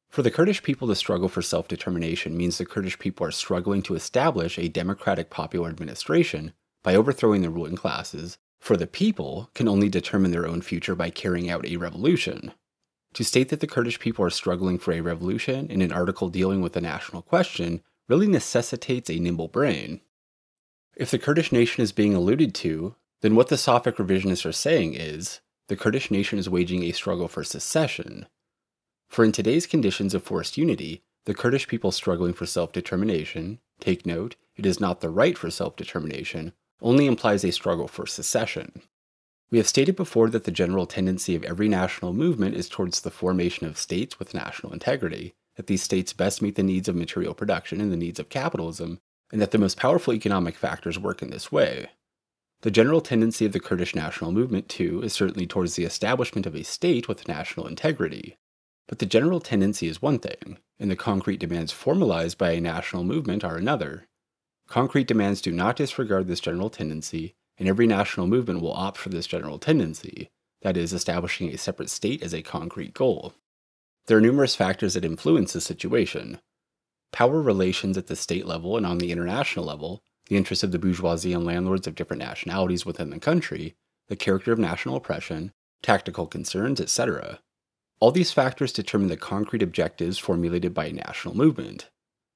For 0.10 0.22
the 0.22 0.32
Kurdish 0.32 0.62
people, 0.62 0.88
the 0.88 0.96
struggle 0.96 1.28
for 1.28 1.42
self 1.42 1.68
determination 1.68 2.38
means 2.38 2.58
the 2.58 2.66
Kurdish 2.66 3.00
people 3.00 3.26
are 3.26 3.32
struggling 3.32 3.82
to 3.84 3.96
establish 3.96 4.60
a 4.60 4.70
democratic 4.70 5.30
popular 5.30 5.70
administration 5.70 6.54
by 6.84 6.96
overthrowing 6.96 7.42
the 7.42 7.50
ruling 7.50 7.76
classes, 7.76 8.38
for 8.60 8.78
the 8.78 8.88
people 8.88 9.50
can 9.56 9.68
only 9.68 9.90
determine 9.90 10.32
their 10.32 10.48
own 10.48 10.62
future 10.62 10.96
by 10.96 11.10
carrying 11.10 11.50
out 11.50 11.66
a 11.66 11.78
revolution. 11.78 12.52
To 13.16 13.24
state 13.24 13.50
that 13.50 13.62
the 13.62 13.68
Kurdish 13.68 14.00
people 14.00 14.24
are 14.24 14.30
struggling 14.30 14.78
for 14.78 14.92
a 14.92 15.02
revolution 15.02 15.72
in 15.72 15.82
an 15.82 15.92
article 15.92 16.30
dealing 16.30 16.62
with 16.62 16.74
the 16.74 16.82
national 16.82 17.22
question 17.22 17.82
really 18.08 18.28
necessitates 18.28 19.10
a 19.10 19.20
nimble 19.20 19.48
brain. 19.48 20.02
If 20.96 21.12
the 21.12 21.20
Kurdish 21.20 21.52
nation 21.52 21.84
is 21.84 21.92
being 21.92 22.16
alluded 22.16 22.56
to, 22.56 22.96
then 23.22 23.36
what 23.36 23.50
the 23.50 23.56
Safak 23.56 23.96
revisionists 23.96 24.46
are 24.46 24.52
saying 24.52 24.94
is 24.94 25.42
the 25.68 25.76
Kurdish 25.76 26.12
nation 26.12 26.40
is 26.40 26.50
waging 26.50 26.84
a 26.84 26.92
struggle 26.92 27.28
for 27.28 27.44
secession, 27.44 28.28
for 29.08 29.24
in 29.24 29.32
today's 29.32 29.68
conditions 29.68 30.14
of 30.14 30.24
forced 30.24 30.58
unity, 30.58 31.04
the 31.26 31.34
Kurdish 31.34 31.68
people 31.68 31.92
struggling 31.92 32.34
for 32.34 32.46
self 32.46 32.72
determination, 32.72 33.60
take 33.80 34.06
note, 34.06 34.36
it 34.56 34.66
is 34.66 34.80
not 34.80 35.02
the 35.02 35.10
right 35.10 35.38
for 35.38 35.50
self 35.50 35.76
determination, 35.76 36.54
only 36.82 37.06
implies 37.06 37.44
a 37.44 37.52
struggle 37.52 37.88
for 37.88 38.06
secession. 38.06 38.82
We 39.52 39.58
have 39.58 39.68
stated 39.68 39.96
before 39.96 40.30
that 40.32 40.44
the 40.44 40.52
general 40.52 40.86
tendency 40.86 41.36
of 41.36 41.44
every 41.44 41.70
national 41.70 42.14
movement 42.14 42.56
is 42.56 42.68
towards 42.68 43.02
the 43.02 43.12
formation 43.12 43.68
of 43.68 43.78
states 43.78 44.20
with 44.20 44.34
national 44.34 44.74
integrity, 44.74 45.34
that 45.56 45.68
these 45.68 45.84
states 45.84 46.12
best 46.12 46.42
meet 46.42 46.56
the 46.56 46.64
needs 46.64 46.90
of 46.90 46.96
material 46.96 47.34
production 47.34 47.80
and 47.80 47.92
the 47.92 47.98
needs 47.98 48.20
of 48.20 48.30
capitalism, 48.30 49.00
and 49.31 49.41
that 49.41 49.52
the 49.52 49.57
most 49.57 49.77
powerful 49.77 50.14
economic 50.14 50.56
factors 50.56 50.99
work 50.99 51.22
in 51.22 51.30
this 51.30 51.52
way. 51.52 51.89
The 52.61 52.72
general 52.72 53.02
tendency 53.02 53.45
of 53.45 53.52
the 53.52 53.60
Kurdish 53.60 53.95
national 53.95 54.31
movement, 54.31 54.69
too, 54.69 55.02
is 55.03 55.14
certainly 55.14 55.45
towards 55.45 55.76
the 55.76 55.84
establishment 55.84 56.45
of 56.45 56.56
a 56.56 56.64
state 56.64 57.07
with 57.07 57.27
national 57.27 57.68
integrity. 57.68 58.38
But 58.88 58.99
the 58.99 59.06
general 59.06 59.39
tendency 59.39 59.88
is 59.88 60.02
one 60.02 60.19
thing, 60.19 60.57
and 60.80 60.89
the 60.89 60.95
concrete 60.95 61.39
demands 61.39 61.72
formalized 61.72 62.38
by 62.38 62.52
a 62.52 62.61
national 62.61 63.03
movement 63.03 63.43
are 63.43 63.57
another. 63.57 64.07
Concrete 64.68 65.07
demands 65.07 65.41
do 65.41 65.52
not 65.52 65.76
disregard 65.76 66.27
this 66.27 66.39
general 66.39 66.69
tendency, 66.69 67.35
and 67.57 67.68
every 67.68 67.88
national 67.88 68.27
movement 68.27 68.61
will 68.61 68.73
opt 68.73 68.97
for 68.97 69.10
this 69.10 69.27
general 69.27 69.60
tendency, 69.60 70.30
that 70.61 70.77
is, 70.77 70.93
establishing 70.93 71.49
a 71.49 71.57
separate 71.57 71.89
state 71.89 72.23
as 72.23 72.34
a 72.34 72.41
concrete 72.41 72.93
goal. 72.93 73.34
There 74.07 74.18
are 74.18 74.22
numerous 74.22 74.56
factors 74.56 74.93
that 74.93 75.06
influence 75.06 75.53
this 75.53 75.65
situation. 75.65 76.39
Power 77.16 77.42
relations 77.42 77.98
at 77.98 78.08
the 78.08 78.16
state 78.18 78.46
level 78.46 78.76
and 78.76 78.86
on 78.86 78.98
the 78.98 79.10
international 79.10 79.64
level, 79.64 80.04
the 80.28 80.36
interests 80.36 80.66
of 80.66 80.74
the 80.74 80.78
bourgeoisie 80.78 81.32
and 81.32 81.46
landlords 81.46 81.88
of 81.88 81.96
different 81.96 82.22
nationalities 82.22 82.86
within 82.86 83.10
the 83.10 83.22
country, 83.22 83.78
the 84.10 84.18
character 84.18 84.52
of 84.52 84.60
national 84.60 84.98
oppression, 84.98 85.54
tactical 85.82 86.28
concerns, 86.28 86.82
etc. 86.82 87.40
All 88.02 88.12
these 88.12 88.34
factors 88.34 88.74
determine 88.74 89.08
the 89.08 89.16
concrete 89.16 89.64
objectives 89.64 90.18
formulated 90.18 90.74
by 90.74 90.88
a 90.88 90.92
national 90.92 91.38
movement. 91.38 91.90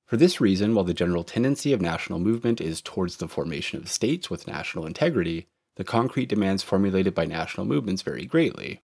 For 0.05 0.15
this 0.15 0.39
reason, 0.39 0.73
while 0.73 0.85
the 0.85 0.93
general 0.93 1.25
tendency 1.25 1.73
of 1.73 1.81
national 1.81 2.19
movement 2.19 2.61
is 2.61 2.81
towards 2.81 3.17
the 3.17 3.27
formation 3.27 3.81
of 3.81 3.89
states 3.89 4.29
with 4.29 4.47
national 4.47 4.85
integrity, 4.85 5.49
the 5.75 5.83
concrete 5.83 6.29
demands 6.29 6.63
formulated 6.63 7.13
by 7.13 7.25
national 7.25 7.65
movements 7.65 8.01
vary 8.01 8.25
greatly. 8.25 8.81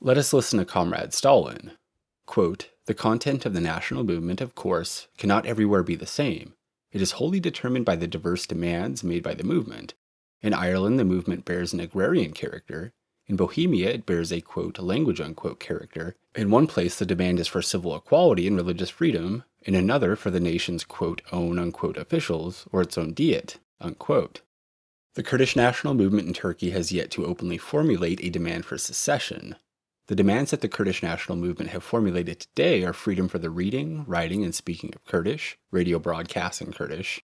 Let 0.00 0.16
us 0.16 0.32
listen 0.32 0.60
to 0.60 0.64
Comrade 0.64 1.12
Stalin. 1.12 1.72
Quote, 2.26 2.70
the 2.86 2.94
content 2.94 3.46
of 3.46 3.54
the 3.54 3.60
national 3.60 4.04
movement, 4.04 4.40
of 4.40 4.54
course, 4.54 5.08
cannot 5.18 5.46
everywhere 5.46 5.82
be 5.82 5.94
the 5.94 6.06
same. 6.06 6.54
It 6.92 7.02
is 7.02 7.12
wholly 7.12 7.40
determined 7.40 7.84
by 7.84 7.96
the 7.96 8.06
diverse 8.06 8.46
demands 8.46 9.02
made 9.04 9.22
by 9.22 9.34
the 9.34 9.44
movement. 9.44 9.94
In 10.42 10.54
Ireland, 10.54 10.98
the 10.98 11.04
movement 11.04 11.44
bears 11.44 11.72
an 11.72 11.80
agrarian 11.80 12.32
character, 12.32 12.92
in 13.26 13.36
Bohemia, 13.36 13.88
it 13.90 14.04
bears 14.04 14.30
a 14.32 14.42
quote, 14.42 14.78
language 14.78 15.20
unquote 15.20 15.58
character. 15.58 16.14
In 16.34 16.50
one 16.50 16.66
place, 16.66 16.98
the 16.98 17.06
demand 17.06 17.40
is 17.40 17.48
for 17.48 17.62
civil 17.62 17.96
equality 17.96 18.46
and 18.46 18.56
religious 18.56 18.90
freedom, 18.90 19.44
in 19.62 19.74
another, 19.74 20.14
for 20.14 20.30
the 20.30 20.40
nation's 20.40 20.84
quote, 20.84 21.22
own 21.32 21.58
unquote 21.58 21.96
officials 21.96 22.66
or 22.70 22.82
its 22.82 22.98
own 22.98 23.14
diet. 23.14 23.58
Unquote. 23.80 24.42
The 25.14 25.22
Kurdish 25.22 25.56
national 25.56 25.94
movement 25.94 26.28
in 26.28 26.34
Turkey 26.34 26.70
has 26.70 26.92
yet 26.92 27.10
to 27.12 27.24
openly 27.24 27.56
formulate 27.56 28.22
a 28.22 28.30
demand 28.30 28.66
for 28.66 28.76
secession. 28.76 29.56
The 30.06 30.14
demands 30.14 30.50
that 30.50 30.60
the 30.60 30.68
Kurdish 30.68 31.02
national 31.02 31.38
movement 31.38 31.70
have 31.70 31.82
formulated 31.82 32.38
today 32.38 32.84
are 32.84 32.92
freedom 32.92 33.26
for 33.26 33.38
the 33.38 33.48
reading, 33.48 34.04
writing, 34.06 34.44
and 34.44 34.54
speaking 34.54 34.92
of 34.94 35.04
Kurdish, 35.06 35.56
radio 35.70 35.98
broadcasts 35.98 36.60
in 36.60 36.74
Kurdish, 36.74 37.22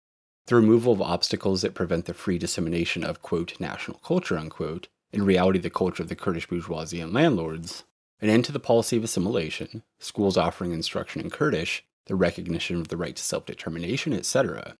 the 0.47 0.55
removal 0.55 0.93
of 0.93 1.01
obstacles 1.01 1.61
that 1.61 1.73
prevent 1.73 2.05
the 2.05 2.13
free 2.13 2.37
dissemination 2.37 3.03
of, 3.03 3.21
quote, 3.21 3.59
national 3.59 3.99
culture, 3.99 4.37
unquote, 4.37 4.87
in 5.11 5.25
reality 5.25 5.59
the 5.59 5.69
culture 5.69 6.03
of 6.03 6.07
the 6.07 6.15
Kurdish 6.15 6.47
bourgeoisie 6.47 7.01
and 7.01 7.13
landlords, 7.13 7.83
an 8.21 8.29
end 8.29 8.45
to 8.45 8.53
the 8.53 8.61
policy 8.61 8.95
of 8.95 9.03
assimilation, 9.03 9.83
schools 9.99 10.37
offering 10.37 10.71
instruction 10.71 11.21
in 11.21 11.29
Kurdish, 11.29 11.83
the 12.05 12.15
recognition 12.15 12.79
of 12.79 12.87
the 12.87 12.97
right 12.97 13.15
to 13.15 13.21
self 13.21 13.45
determination, 13.45 14.13
etc. 14.13 14.77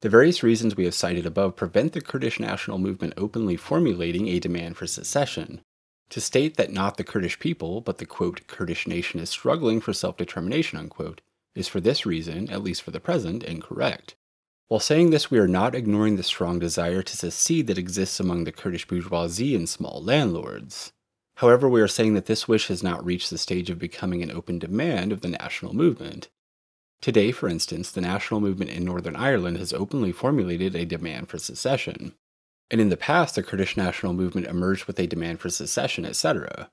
The 0.00 0.08
various 0.08 0.42
reasons 0.42 0.74
we 0.74 0.84
have 0.84 0.94
cited 0.94 1.26
above 1.26 1.54
prevent 1.54 1.92
the 1.92 2.00
Kurdish 2.00 2.40
national 2.40 2.78
movement 2.78 3.12
openly 3.18 3.56
formulating 3.56 4.26
a 4.28 4.40
demand 4.40 4.78
for 4.78 4.86
secession. 4.86 5.60
To 6.10 6.20
state 6.20 6.56
that 6.56 6.72
not 6.72 6.96
the 6.96 7.04
Kurdish 7.04 7.38
people, 7.38 7.80
but 7.80 7.98
the 7.98 8.06
quote, 8.06 8.46
Kurdish 8.46 8.86
nation 8.86 9.20
is 9.20 9.30
struggling 9.30 9.80
for 9.80 9.92
self 9.92 10.16
determination, 10.16 10.78
unquote, 10.78 11.20
is 11.54 11.68
for 11.68 11.80
this 11.80 12.06
reason, 12.06 12.48
at 12.50 12.62
least 12.62 12.82
for 12.82 12.90
the 12.90 13.00
present, 13.00 13.42
incorrect. 13.42 14.14
While 14.68 14.80
saying 14.80 15.10
this, 15.10 15.30
we 15.30 15.38
are 15.38 15.48
not 15.48 15.74
ignoring 15.74 16.16
the 16.16 16.22
strong 16.22 16.58
desire 16.58 17.02
to 17.02 17.16
secede 17.16 17.68
that 17.68 17.78
exists 17.78 18.18
among 18.18 18.44
the 18.44 18.52
Kurdish 18.52 18.86
bourgeoisie 18.86 19.54
and 19.54 19.68
small 19.68 20.02
landlords. 20.02 20.92
However, 21.36 21.68
we 21.68 21.80
are 21.80 21.88
saying 21.88 22.14
that 22.14 22.26
this 22.26 22.48
wish 22.48 22.68
has 22.68 22.82
not 22.82 23.04
reached 23.04 23.30
the 23.30 23.38
stage 23.38 23.70
of 23.70 23.78
becoming 23.78 24.22
an 24.22 24.30
open 24.30 24.58
demand 24.58 25.12
of 25.12 25.20
the 25.20 25.28
national 25.28 25.74
movement. 25.74 26.28
Today, 27.00 27.30
for 27.30 27.48
instance, 27.48 27.90
the 27.90 28.00
national 28.00 28.40
movement 28.40 28.70
in 28.70 28.84
Northern 28.84 29.16
Ireland 29.16 29.58
has 29.58 29.72
openly 29.72 30.12
formulated 30.12 30.74
a 30.74 30.86
demand 30.86 31.28
for 31.28 31.38
secession. 31.38 32.14
And 32.70 32.80
in 32.80 32.88
the 32.88 32.96
past, 32.96 33.36
the 33.36 33.42
Kurdish 33.42 33.76
national 33.76 34.12
movement 34.12 34.46
emerged 34.46 34.86
with 34.86 34.98
a 34.98 35.06
demand 35.06 35.40
for 35.40 35.50
secession, 35.50 36.04
etc. 36.04 36.68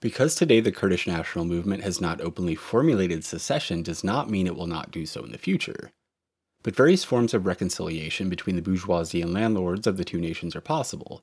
Because 0.00 0.34
today 0.34 0.60
the 0.60 0.72
Kurdish 0.72 1.06
national 1.06 1.44
movement 1.44 1.82
has 1.82 2.00
not 2.00 2.20
openly 2.20 2.54
formulated 2.54 3.24
secession 3.24 3.82
does 3.82 4.04
not 4.04 4.30
mean 4.30 4.46
it 4.46 4.56
will 4.56 4.66
not 4.66 4.90
do 4.90 5.06
so 5.06 5.24
in 5.24 5.32
the 5.32 5.38
future. 5.38 5.90
But 6.62 6.74
various 6.74 7.04
forms 7.04 7.34
of 7.34 7.46
reconciliation 7.46 8.28
between 8.28 8.56
the 8.56 8.62
bourgeoisie 8.62 9.22
and 9.22 9.32
landlords 9.32 9.86
of 9.86 9.96
the 9.96 10.04
two 10.04 10.20
nations 10.20 10.56
are 10.56 10.60
possible. 10.60 11.20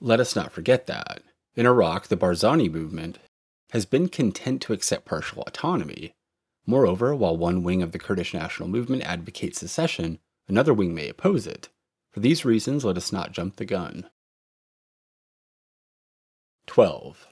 Let 0.00 0.20
us 0.20 0.34
not 0.34 0.52
forget 0.52 0.86
that. 0.86 1.22
In 1.54 1.66
Iraq, 1.66 2.08
the 2.08 2.16
Barzani 2.16 2.70
movement 2.70 3.18
has 3.70 3.84
been 3.84 4.08
content 4.08 4.62
to 4.62 4.72
accept 4.72 5.04
partial 5.04 5.42
autonomy. 5.42 6.12
Moreover, 6.66 7.14
while 7.14 7.36
one 7.36 7.62
wing 7.62 7.82
of 7.82 7.92
the 7.92 7.98
Kurdish 7.98 8.34
national 8.34 8.68
movement 8.68 9.02
advocates 9.02 9.58
secession, 9.58 10.18
another 10.48 10.74
wing 10.74 10.94
may 10.94 11.08
oppose 11.08 11.46
it. 11.46 11.68
For 12.18 12.22
these 12.22 12.44
reasons, 12.44 12.84
let 12.84 12.96
us 12.96 13.12
not 13.12 13.30
jump 13.30 13.54
the 13.54 13.64
gun. 13.64 14.10
12. 16.66 17.28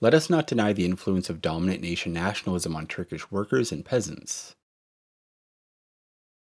Let 0.00 0.14
us 0.14 0.30
not 0.30 0.46
deny 0.46 0.72
the 0.72 0.84
influence 0.84 1.28
of 1.28 1.42
dominant 1.42 1.80
nation 1.80 2.12
nationalism 2.12 2.76
on 2.76 2.86
Turkish 2.86 3.28
workers 3.32 3.72
and 3.72 3.84
peasants. 3.84 4.54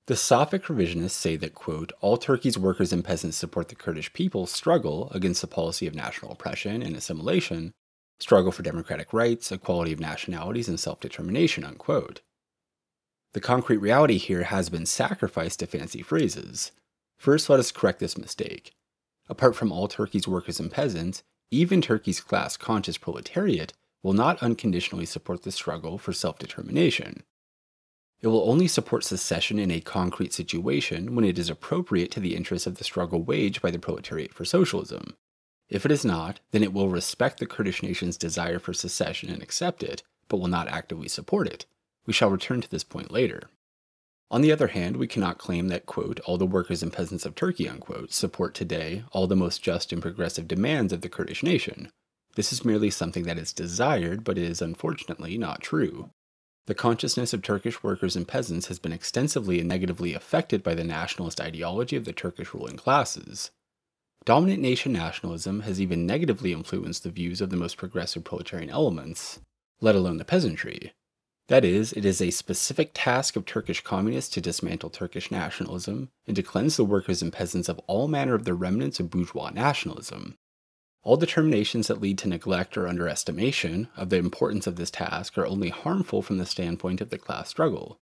The 0.08 0.12
Safak 0.12 0.64
revisionists 0.64 1.12
say 1.12 1.36
that, 1.36 1.54
quote, 1.54 1.90
all 2.02 2.18
Turkey's 2.18 2.58
workers 2.58 2.92
and 2.92 3.02
peasants 3.02 3.38
support 3.38 3.70
the 3.70 3.74
Kurdish 3.74 4.12
people's 4.12 4.52
struggle 4.52 5.08
against 5.12 5.40
the 5.40 5.46
policy 5.46 5.86
of 5.86 5.94
national 5.94 6.32
oppression 6.32 6.82
and 6.82 6.94
assimilation, 6.94 7.72
struggle 8.18 8.52
for 8.52 8.62
democratic 8.62 9.14
rights, 9.14 9.50
equality 9.50 9.94
of 9.94 10.00
nationalities, 10.00 10.68
and 10.68 10.78
self 10.78 11.00
determination, 11.00 11.64
unquote. 11.64 12.20
The 13.32 13.40
concrete 13.40 13.78
reality 13.78 14.18
here 14.18 14.42
has 14.42 14.68
been 14.68 14.84
sacrificed 14.84 15.60
to 15.60 15.66
fancy 15.66 16.02
phrases. 16.02 16.72
First, 17.20 17.50
let 17.50 17.60
us 17.60 17.70
correct 17.70 17.98
this 17.98 18.16
mistake. 18.16 18.72
Apart 19.28 19.54
from 19.54 19.70
all 19.70 19.88
Turkey's 19.88 20.26
workers 20.26 20.58
and 20.58 20.70
peasants, 20.70 21.22
even 21.50 21.82
Turkey's 21.82 22.18
class 22.18 22.56
conscious 22.56 22.96
proletariat 22.96 23.74
will 24.02 24.14
not 24.14 24.42
unconditionally 24.42 25.04
support 25.04 25.42
the 25.42 25.52
struggle 25.52 25.98
for 25.98 26.14
self 26.14 26.38
determination. 26.38 27.22
It 28.22 28.28
will 28.28 28.48
only 28.48 28.66
support 28.66 29.04
secession 29.04 29.58
in 29.58 29.70
a 29.70 29.82
concrete 29.82 30.32
situation 30.32 31.14
when 31.14 31.26
it 31.26 31.38
is 31.38 31.50
appropriate 31.50 32.10
to 32.12 32.20
the 32.20 32.34
interests 32.34 32.66
of 32.66 32.78
the 32.78 32.84
struggle 32.84 33.22
waged 33.22 33.60
by 33.60 33.70
the 33.70 33.78
proletariat 33.78 34.32
for 34.32 34.46
socialism. 34.46 35.14
If 35.68 35.84
it 35.84 35.92
is 35.92 36.06
not, 36.06 36.40
then 36.52 36.62
it 36.62 36.72
will 36.72 36.88
respect 36.88 37.38
the 37.38 37.44
Kurdish 37.44 37.82
nation's 37.82 38.16
desire 38.16 38.58
for 38.58 38.72
secession 38.72 39.28
and 39.28 39.42
accept 39.42 39.82
it, 39.82 40.02
but 40.28 40.38
will 40.38 40.48
not 40.48 40.68
actively 40.68 41.08
support 41.08 41.48
it. 41.48 41.66
We 42.06 42.14
shall 42.14 42.30
return 42.30 42.62
to 42.62 42.70
this 42.70 42.82
point 42.82 43.10
later. 43.10 43.50
On 44.30 44.42
the 44.42 44.52
other 44.52 44.68
hand, 44.68 44.96
we 44.96 45.08
cannot 45.08 45.38
claim 45.38 45.68
that, 45.68 45.86
quote, 45.86 46.20
all 46.20 46.38
the 46.38 46.46
workers 46.46 46.82
and 46.82 46.92
peasants 46.92 47.26
of 47.26 47.34
Turkey, 47.34 47.68
unquote, 47.68 48.12
support 48.12 48.54
today 48.54 49.02
all 49.10 49.26
the 49.26 49.34
most 49.34 49.60
just 49.60 49.92
and 49.92 50.00
progressive 50.00 50.46
demands 50.46 50.92
of 50.92 51.00
the 51.00 51.08
Kurdish 51.08 51.42
nation. 51.42 51.90
This 52.36 52.52
is 52.52 52.64
merely 52.64 52.90
something 52.90 53.24
that 53.24 53.38
is 53.38 53.52
desired, 53.52 54.22
but 54.22 54.38
is 54.38 54.62
unfortunately 54.62 55.36
not 55.36 55.60
true. 55.60 56.10
The 56.66 56.76
consciousness 56.76 57.32
of 57.32 57.42
Turkish 57.42 57.82
workers 57.82 58.14
and 58.14 58.28
peasants 58.28 58.68
has 58.68 58.78
been 58.78 58.92
extensively 58.92 59.58
and 59.58 59.68
negatively 59.68 60.14
affected 60.14 60.62
by 60.62 60.76
the 60.76 60.84
nationalist 60.84 61.40
ideology 61.40 61.96
of 61.96 62.04
the 62.04 62.12
Turkish 62.12 62.54
ruling 62.54 62.76
classes. 62.76 63.50
Dominant 64.24 64.62
nation 64.62 64.92
nationalism 64.92 65.60
has 65.60 65.80
even 65.80 66.06
negatively 66.06 66.52
influenced 66.52 67.02
the 67.02 67.10
views 67.10 67.40
of 67.40 67.50
the 67.50 67.56
most 67.56 67.76
progressive 67.76 68.22
proletarian 68.22 68.70
elements, 68.70 69.40
let 69.80 69.96
alone 69.96 70.18
the 70.18 70.24
peasantry. 70.24 70.92
That 71.50 71.64
is, 71.64 71.92
it 71.94 72.04
is 72.04 72.22
a 72.22 72.30
specific 72.30 72.92
task 72.94 73.34
of 73.34 73.44
Turkish 73.44 73.80
communists 73.80 74.32
to 74.34 74.40
dismantle 74.40 74.90
Turkish 74.90 75.32
nationalism 75.32 76.10
and 76.24 76.36
to 76.36 76.44
cleanse 76.44 76.76
the 76.76 76.84
workers 76.84 77.22
and 77.22 77.32
peasants 77.32 77.68
of 77.68 77.80
all 77.88 78.06
manner 78.06 78.36
of 78.36 78.44
the 78.44 78.54
remnants 78.54 79.00
of 79.00 79.10
bourgeois 79.10 79.50
nationalism. 79.50 80.38
All 81.02 81.16
determinations 81.16 81.88
that 81.88 82.00
lead 82.00 82.18
to 82.18 82.28
neglect 82.28 82.76
or 82.76 82.86
underestimation 82.86 83.88
of 83.96 84.10
the 84.10 84.18
importance 84.18 84.68
of 84.68 84.76
this 84.76 84.92
task 84.92 85.36
are 85.36 85.44
only 85.44 85.70
harmful 85.70 86.22
from 86.22 86.38
the 86.38 86.46
standpoint 86.46 87.00
of 87.00 87.10
the 87.10 87.18
class 87.18 87.48
struggle. 87.48 87.98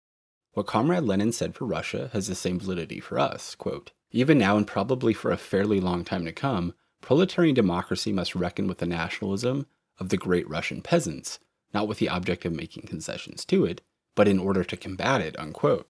What 0.55 0.67
Comrade 0.67 1.05
Lenin 1.05 1.31
said 1.31 1.55
for 1.55 1.67
Russia 1.67 2.11
has 2.15 2.27
the 2.27 2.35
same 2.35 2.59
validity 2.59 2.99
for 2.99 3.17
us. 3.17 3.55
Quote, 3.55 3.93
Even 4.11 4.39
now, 4.39 4.57
and 4.57 4.67
probably 4.67 5.13
for 5.13 5.31
a 5.31 5.37
fairly 5.37 5.79
long 5.79 6.05
time 6.05 6.25
to 6.25 6.33
come, 6.33 6.75
proletarian 7.01 7.55
democracy 7.55 8.13
must 8.13 8.35
reckon 8.35 8.67
with 8.67 8.79
the 8.79 8.87
nationalism 8.87 9.69
of 10.01 10.09
the 10.09 10.17
great 10.17 10.51
Russian 10.51 10.83
peasants, 10.83 11.39
not 11.77 11.87
with 11.87 11.99
the 11.99 12.09
object 12.09 12.47
of 12.47 12.55
making 12.55 12.87
concessions 12.87 13.45
to 13.45 13.67
it, 13.67 13.83
but 14.15 14.27
in 14.27 14.39
order 14.39 14.65
to 14.65 14.79
combat 14.79 15.21
it. 15.21 15.39
Unquote. 15.39 15.87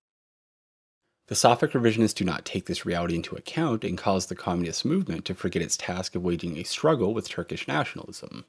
The 1.28 1.36
Safak 1.36 1.70
revisionists 1.70 2.14
do 2.14 2.24
not 2.24 2.44
take 2.44 2.66
this 2.66 2.84
reality 2.84 3.14
into 3.14 3.36
account 3.36 3.84
and 3.84 3.96
cause 3.96 4.26
the 4.26 4.34
communist 4.34 4.84
movement 4.84 5.24
to 5.26 5.34
forget 5.34 5.62
its 5.62 5.76
task 5.76 6.16
of 6.16 6.22
waging 6.22 6.56
a 6.56 6.64
struggle 6.64 7.14
with 7.14 7.28
Turkish 7.28 7.68
nationalism. 7.68 8.46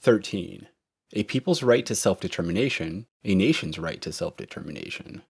13. 0.00 0.68
A 1.12 1.22
people's 1.24 1.62
right 1.62 1.84
to 1.84 1.94
self 1.94 2.18
determination, 2.18 3.06
a 3.22 3.34
nation's 3.34 3.78
right 3.78 4.00
to 4.00 4.10
self 4.10 4.38
determination. 4.38 5.22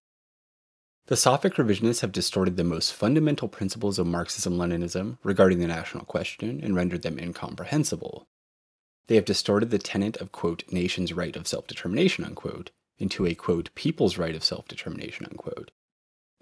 The 1.07 1.15
Safak 1.15 1.55
revisionists 1.55 2.01
have 2.01 2.13
distorted 2.13 2.55
the 2.55 2.63
most 2.63 2.93
fundamental 2.93 3.49
principles 3.49 3.99
of 3.99 4.07
Marxism 4.07 4.57
Leninism 4.57 5.17
regarding 5.21 5.59
the 5.59 5.67
national 5.67 6.05
question 6.05 6.61
and 6.63 6.75
rendered 6.75 7.01
them 7.01 7.19
incomprehensible. 7.19 8.27
They 9.09 9.15
have 9.15 9.25
distorted 9.25 9.71
the 9.71 9.79
tenet 9.79 10.17
of, 10.17 10.31
quote, 10.31 10.63
nation's 10.71 11.13
right 11.13 11.35
of 11.35 11.47
self 11.47 11.65
determination, 11.65 12.23
unquote, 12.23 12.69
into 12.99 13.25
a 13.25 13.33
quote, 13.33 13.73
people's 13.73 14.19
right 14.19 14.35
of 14.35 14.43
self 14.43 14.67
determination, 14.67 15.25
unquote. 15.25 15.71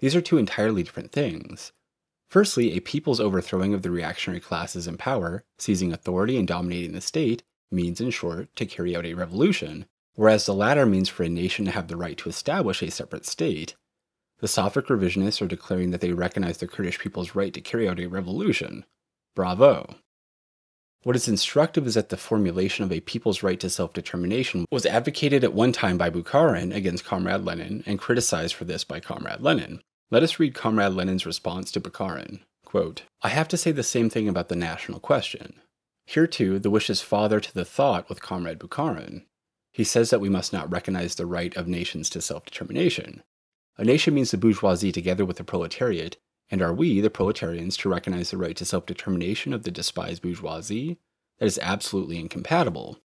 These 0.00 0.14
are 0.14 0.20
two 0.20 0.36
entirely 0.36 0.82
different 0.82 1.10
things. 1.10 1.72
Firstly, 2.28 2.72
a 2.72 2.80
people's 2.80 3.20
overthrowing 3.20 3.72
of 3.72 3.80
the 3.80 3.90
reactionary 3.90 4.40
classes 4.40 4.86
in 4.86 4.98
power, 4.98 5.44
seizing 5.56 5.94
authority 5.94 6.36
and 6.36 6.46
dominating 6.46 6.92
the 6.92 7.00
state, 7.00 7.42
means, 7.70 8.02
in 8.02 8.10
short, 8.10 8.54
to 8.56 8.66
carry 8.66 8.94
out 8.94 9.06
a 9.06 9.14
revolution, 9.14 9.86
whereas 10.12 10.44
the 10.44 10.52
latter 10.52 10.84
means 10.84 11.08
for 11.08 11.22
a 11.22 11.28
nation 11.30 11.64
to 11.64 11.70
have 11.70 11.88
the 11.88 11.96
right 11.96 12.18
to 12.18 12.28
establish 12.28 12.82
a 12.82 12.90
separate 12.90 13.24
state. 13.24 13.76
The 14.40 14.46
Safak 14.46 14.88
revisionists 14.88 15.40
are 15.40 15.48
declaring 15.48 15.90
that 15.92 16.02
they 16.02 16.12
recognize 16.12 16.58
the 16.58 16.68
Kurdish 16.68 16.98
people's 16.98 17.34
right 17.34 17.54
to 17.54 17.62
carry 17.62 17.88
out 17.88 17.98
a 17.98 18.08
revolution. 18.08 18.84
Bravo! 19.34 19.96
What 21.04 21.14
is 21.14 21.28
instructive 21.28 21.86
is 21.86 21.94
that 21.94 22.08
the 22.08 22.16
formulation 22.16 22.84
of 22.84 22.90
a 22.90 23.00
people's 23.00 23.42
right 23.42 23.58
to 23.60 23.70
self 23.70 23.92
determination 23.92 24.64
was 24.70 24.84
advocated 24.84 25.44
at 25.44 25.54
one 25.54 25.72
time 25.72 25.96
by 25.96 26.10
Bukharin 26.10 26.74
against 26.74 27.04
Comrade 27.04 27.44
Lenin 27.44 27.84
and 27.86 27.98
criticized 27.98 28.54
for 28.54 28.64
this 28.64 28.82
by 28.82 28.98
Comrade 28.98 29.40
Lenin. 29.40 29.80
Let 30.10 30.22
us 30.22 30.40
read 30.40 30.54
Comrade 30.54 30.92
Lenin's 30.92 31.26
response 31.26 31.70
to 31.72 31.80
Bukharin. 31.80 32.40
Quote, 32.64 33.02
I 33.22 33.28
have 33.28 33.48
to 33.48 33.56
say 33.56 33.72
the 33.72 33.82
same 33.82 34.10
thing 34.10 34.28
about 34.28 34.48
the 34.48 34.56
national 34.56 35.00
question. 35.00 35.60
Here, 36.06 36.26
too, 36.26 36.58
the 36.58 36.70
wish 36.70 36.90
is 36.90 37.00
father 37.00 37.38
to 37.38 37.54
the 37.54 37.64
thought 37.64 38.08
with 38.08 38.20
Comrade 38.20 38.58
Bukharin. 38.58 39.24
He 39.72 39.84
says 39.84 40.10
that 40.10 40.20
we 40.20 40.28
must 40.28 40.52
not 40.52 40.70
recognize 40.70 41.14
the 41.14 41.26
right 41.26 41.56
of 41.56 41.68
nations 41.68 42.10
to 42.10 42.20
self 42.20 42.44
determination. 42.44 43.22
A 43.76 43.84
nation 43.84 44.14
means 44.14 44.32
the 44.32 44.36
bourgeoisie 44.36 44.90
together 44.90 45.24
with 45.24 45.36
the 45.36 45.44
proletariat 45.44 46.16
and 46.50 46.62
are 46.62 46.72
we, 46.72 47.00
the 47.00 47.10
proletarians, 47.10 47.76
to 47.78 47.88
recognize 47.88 48.30
the 48.30 48.38
right 48.38 48.56
to 48.56 48.64
self 48.64 48.86
determination 48.86 49.52
of 49.52 49.64
the 49.64 49.70
despised 49.70 50.22
bourgeoisie? 50.22 50.98
That 51.38 51.46
is 51.46 51.58
absolutely 51.62 52.18
incompatible. 52.18 52.98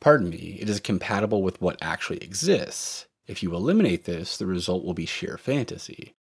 Pardon 0.00 0.30
me, 0.30 0.58
it 0.60 0.68
is 0.68 0.80
compatible 0.80 1.42
with 1.42 1.60
what 1.60 1.78
actually 1.80 2.18
exists. 2.18 3.06
If 3.26 3.42
you 3.42 3.54
eliminate 3.54 4.04
this, 4.04 4.36
the 4.36 4.46
result 4.46 4.84
will 4.84 4.94
be 4.94 5.06
sheer 5.06 5.36
fantasy. 5.38 6.14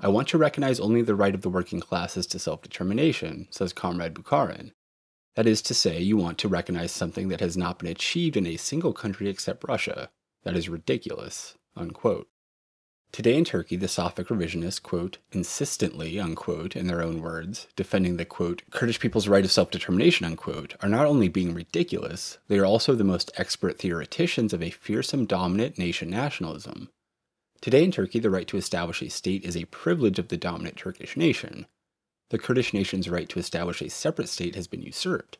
I 0.00 0.08
want 0.08 0.28
to 0.28 0.38
recognize 0.38 0.78
only 0.78 1.02
the 1.02 1.14
right 1.14 1.34
of 1.34 1.40
the 1.40 1.48
working 1.48 1.80
classes 1.80 2.26
to 2.28 2.38
self 2.38 2.62
determination, 2.62 3.48
says 3.50 3.72
Comrade 3.72 4.14
Bukharin. 4.14 4.72
That 5.36 5.46
is 5.46 5.60
to 5.62 5.74
say, 5.74 6.00
you 6.00 6.16
want 6.16 6.38
to 6.38 6.48
recognize 6.48 6.92
something 6.92 7.28
that 7.28 7.40
has 7.40 7.56
not 7.56 7.78
been 7.78 7.90
achieved 7.90 8.36
in 8.36 8.46
a 8.46 8.56
single 8.56 8.92
country 8.92 9.28
except 9.28 9.68
Russia. 9.68 10.10
That 10.44 10.56
is 10.56 10.68
ridiculous. 10.68 11.56
Unquote. 11.74 12.28
Today 13.16 13.38
in 13.38 13.46
Turkey, 13.46 13.76
the 13.76 13.86
Safak 13.86 14.26
revisionists, 14.26 14.82
quote, 14.82 15.16
insistently, 15.32 16.20
unquote, 16.20 16.76
in 16.76 16.86
their 16.86 17.02
own 17.02 17.22
words, 17.22 17.66
defending 17.74 18.18
the, 18.18 18.26
quote, 18.26 18.60
Kurdish 18.70 19.00
people's 19.00 19.26
right 19.26 19.42
of 19.42 19.50
self 19.50 19.70
determination, 19.70 20.26
unquote, 20.26 20.74
are 20.82 20.88
not 20.90 21.06
only 21.06 21.28
being 21.28 21.54
ridiculous, 21.54 22.36
they 22.48 22.58
are 22.58 22.66
also 22.66 22.94
the 22.94 23.04
most 23.04 23.32
expert 23.38 23.78
theoreticians 23.78 24.52
of 24.52 24.62
a 24.62 24.68
fearsome 24.68 25.24
dominant 25.24 25.78
nation 25.78 26.10
nationalism. 26.10 26.90
Today 27.62 27.84
in 27.84 27.90
Turkey, 27.90 28.18
the 28.18 28.28
right 28.28 28.46
to 28.48 28.58
establish 28.58 29.00
a 29.00 29.08
state 29.08 29.46
is 29.46 29.56
a 29.56 29.64
privilege 29.64 30.18
of 30.18 30.28
the 30.28 30.36
dominant 30.36 30.76
Turkish 30.76 31.16
nation. 31.16 31.64
The 32.28 32.38
Kurdish 32.38 32.74
nation's 32.74 33.08
right 33.08 33.30
to 33.30 33.38
establish 33.38 33.80
a 33.80 33.88
separate 33.88 34.28
state 34.28 34.56
has 34.56 34.66
been 34.66 34.82
usurped. 34.82 35.38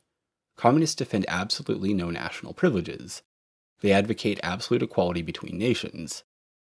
Communists 0.57 0.97
defend 0.97 1.27
absolutely 1.28 1.93
no 1.93 2.09
national 2.09 2.55
privileges. 2.55 3.20
They 3.82 3.93
advocate 3.93 4.40
absolute 4.43 4.82
equality 4.82 5.20
between 5.20 5.59
nations. 5.59 6.24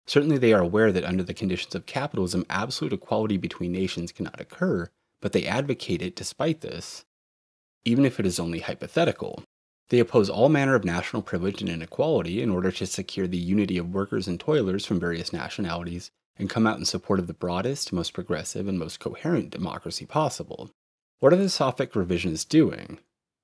Certainly, 0.08 0.38
they 0.38 0.54
are 0.54 0.62
aware 0.62 0.90
that 0.90 1.04
under 1.04 1.22
the 1.22 1.34
conditions 1.34 1.74
of 1.74 1.84
capitalism, 1.84 2.46
absolute 2.48 2.94
equality 2.94 3.36
between 3.36 3.72
nations 3.72 4.10
cannot 4.10 4.40
occur, 4.40 4.88
but 5.20 5.32
they 5.32 5.44
advocate 5.44 6.00
it 6.00 6.16
despite 6.16 6.62
this, 6.62 7.04
even 7.84 8.06
if 8.06 8.18
it 8.18 8.24
is 8.24 8.40
only 8.40 8.60
hypothetical. 8.60 9.42
They 9.90 9.98
oppose 9.98 10.30
all 10.30 10.48
manner 10.48 10.74
of 10.74 10.82
national 10.82 11.20
privilege 11.20 11.60
and 11.60 11.68
inequality 11.68 12.40
in 12.40 12.48
order 12.48 12.72
to 12.72 12.86
secure 12.86 13.26
the 13.26 13.36
unity 13.36 13.76
of 13.76 13.92
workers 13.92 14.26
and 14.26 14.40
toilers 14.40 14.86
from 14.86 14.98
various 14.98 15.30
nationalities 15.30 16.10
and 16.38 16.48
come 16.48 16.66
out 16.66 16.78
in 16.78 16.86
support 16.86 17.18
of 17.18 17.26
the 17.26 17.34
broadest, 17.34 17.92
most 17.92 18.14
progressive, 18.14 18.66
and 18.66 18.78
most 18.78 19.00
coherent 19.00 19.50
democracy 19.50 20.06
possible. 20.06 20.70
What 21.20 21.34
are 21.34 21.36
the 21.36 21.50
Safak 21.50 21.92
revisionists 21.92 22.48
doing? 22.48 22.98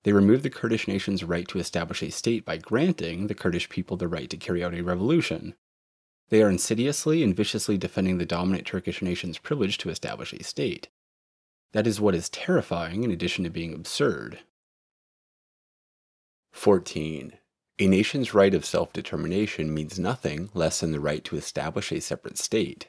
They 0.05 0.13
remove 0.13 0.43
the 0.43 0.49
Kurdish 0.49 0.89
nation's 0.89 1.25
right 1.25 1.47
to 1.49 1.59
establish 1.59 2.03
a 2.03 2.11
state 2.11 2.47
by 2.47 2.57
granting 2.57 3.27
the 3.27 3.35
Kurdish 3.35 3.69
people 3.69 3.99
the 3.99 4.09
right 4.09 4.31
to 4.31 4.39
carry 4.39 4.65
out 4.65 4.75
a 4.75 4.81
revolution. 4.81 5.55
They 6.31 6.43
are 6.43 6.51
insidiously 6.51 7.23
and 7.23 7.37
viciously 7.37 7.77
defending 7.77 8.19
the 8.19 8.27
dominant 8.27 8.67
Turkish 8.67 9.03
nation's 9.03 9.39
privilege 9.39 9.79
to 9.79 9.91
establish 9.91 10.33
a 10.33 10.43
state. 10.43 10.89
That 11.73 11.87
is 11.87 12.01
what 12.01 12.15
is 12.15 12.29
terrifying 12.29 13.03
in 13.03 13.11
addition 13.11 13.45
to 13.45 13.51
being 13.51 13.75
absurd. 13.75 14.41
14. 16.53 17.35
A 17.81 17.87
nation's 17.89 18.33
right 18.33 18.55
of 18.55 18.65
self 18.65 18.93
determination 18.93 19.75
means 19.75 19.99
nothing 19.99 20.51
less 20.55 20.81
than 20.81 20.93
the 20.93 21.01
right 21.01 21.25
to 21.25 21.37
establish 21.37 21.91
a 21.91 22.01
separate 22.01 22.39
state. 22.39 22.89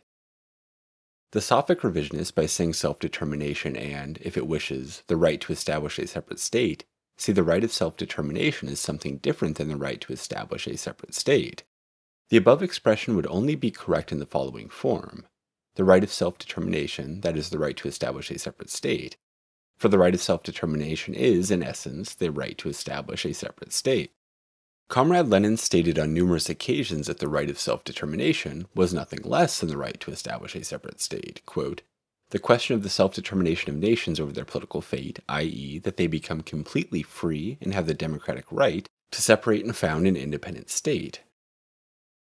The 1.32 1.40
Safak 1.40 1.80
revisionists, 1.82 2.34
by 2.34 2.45
saying 2.45 2.74
self 2.74 2.99
determination 2.99 3.76
and, 3.76 4.20
if 4.22 4.38
it 4.38 4.48
wishes, 4.48 5.03
the 5.07 5.18
right 5.18 5.41
to 5.41 5.52
establish 5.52 5.98
a 5.98 6.06
separate 6.07 6.40
state, 6.40 6.86
see 7.18 7.32
the 7.32 7.44
right 7.44 7.64
of 7.64 7.74
self 7.74 7.98
determination 7.98 8.70
as 8.70 8.80
something 8.80 9.18
different 9.18 9.57
than 9.57 9.68
the 9.68 9.76
right 9.76 9.99
to 10.02 10.14
establish 10.14 10.68
a 10.68 10.78
separate 10.78 11.16
state. 11.16 11.64
The 12.30 12.38
above 12.38 12.64
expression 12.64 13.15
would 13.15 13.27
only 13.27 13.56
be 13.56 13.72
correct 13.72 14.11
in 14.11 14.19
the 14.19 14.26
following 14.26 14.69
form 14.69 15.26
the 15.76 15.84
right 15.84 16.03
of 16.03 16.11
self 16.11 16.38
determination, 16.38 17.22
that 17.22 17.38
is, 17.38 17.49
the 17.49 17.60
right 17.60 17.76
to 17.77 17.88
establish 17.88 18.31
a 18.31 18.39
separate 18.39 18.69
state. 18.69 19.18
For 19.77 19.89
the 19.89 19.97
right 19.97 20.15
of 20.15 20.22
self 20.22 20.41
determination 20.41 21.14
is, 21.14 21.52
in 21.52 21.61
essence, 21.61 22.15
the 22.15 22.31
right 22.31 22.57
to 22.60 22.69
establish 22.69 23.26
a 23.26 23.34
separate 23.34 23.73
state. 23.73 24.11
Comrade 24.88 25.27
Lenin 25.27 25.57
stated 25.57 25.99
on 25.99 26.14
numerous 26.14 26.47
occasions 26.47 27.07
that 27.07 27.19
the 27.19 27.27
right 27.27 27.49
of 27.49 27.60
self 27.60 27.84
determination 27.84 28.68
was 28.73 28.93
nothing 28.93 29.19
less 29.23 29.60
than 29.60 29.69
the 29.69 29.77
right 29.77 29.99
to 29.99 30.11
establish 30.11 30.56
a 30.56 30.64
separate 30.64 31.02
state. 31.02 31.41
Quote, 31.45 31.81
the 32.30 32.39
question 32.39 32.76
of 32.76 32.84
the 32.84 32.89
self 32.89 33.14
determination 33.14 33.69
of 33.69 33.76
nations 33.76 34.19
over 34.19 34.31
their 34.31 34.45
political 34.45 34.81
fate, 34.81 35.19
i.e., 35.27 35.80
that 35.80 35.97
they 35.97 36.07
become 36.07 36.41
completely 36.41 37.03
free 37.03 37.57
and 37.61 37.73
have 37.73 37.85
the 37.85 37.93
democratic 37.93 38.45
right 38.49 38.88
to 39.11 39.22
separate 39.22 39.65
and 39.65 39.76
found 39.76 40.07
an 40.07 40.15
independent 40.15 40.69
state. 40.69 41.22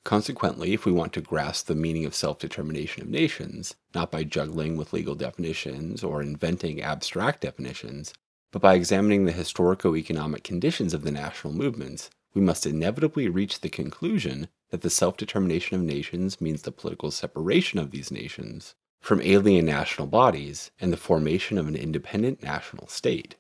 Consequently, 0.05 0.75
if 0.75 0.85
we 0.85 0.93
want 0.93 1.15
to 1.15 1.23
grasp 1.23 1.67
the 1.67 1.75
meaning 1.75 2.05
of 2.05 2.15
self 2.15 2.39
determination 2.39 3.03
of 3.03 3.09
nations, 3.09 3.75
not 3.95 4.11
by 4.11 4.23
juggling 4.23 4.77
with 4.77 4.93
legal 4.93 5.15
definitions 5.15 6.05
or 6.05 6.21
inventing 6.21 6.83
abstract 6.83 7.41
definitions, 7.41 8.13
but 8.53 8.61
by 8.61 8.75
examining 8.75 9.25
the 9.25 9.33
historico 9.33 9.97
economic 9.97 10.45
conditions 10.45 10.93
of 10.93 11.03
the 11.03 11.11
national 11.11 11.55
movements, 11.55 12.11
we 12.35 12.43
must 12.43 12.67
inevitably 12.67 13.29
reach 13.29 13.61
the 13.61 13.71
conclusion 13.71 14.49
that 14.71 14.83
the 14.83 14.91
self 14.91 15.17
determination 15.17 15.77
of 15.77 15.83
nations 15.83 16.41
means 16.41 16.63
the 16.63 16.73
political 16.73 17.11
separation 17.11 17.79
of 17.79 17.91
these 17.91 18.11
nations 18.11 18.75
from 19.01 19.23
alien 19.23 19.65
national 19.65 20.07
bodies 20.07 20.71
and 20.81 20.93
the 20.93 20.99
formation 20.99 21.57
of 21.57 21.67
an 21.67 21.77
independent 21.77 22.43
national 22.43 22.89
state. 22.89 23.37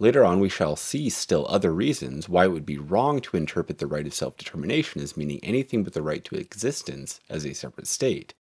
Later 0.00 0.24
on, 0.24 0.40
we 0.40 0.48
shall 0.48 0.76
see 0.76 1.10
still 1.10 1.46
other 1.50 1.74
reasons 1.74 2.26
why 2.26 2.46
it 2.46 2.52
would 2.52 2.64
be 2.64 2.78
wrong 2.78 3.20
to 3.20 3.36
interpret 3.36 3.76
the 3.76 3.86
right 3.86 4.06
of 4.06 4.14
self 4.14 4.34
determination 4.38 5.02
as 5.02 5.14
meaning 5.14 5.40
anything 5.42 5.84
but 5.84 5.92
the 5.92 6.00
right 6.00 6.24
to 6.24 6.36
existence 6.36 7.20
as 7.28 7.44
a 7.44 7.52
separate 7.52 7.86
state. 7.86 8.32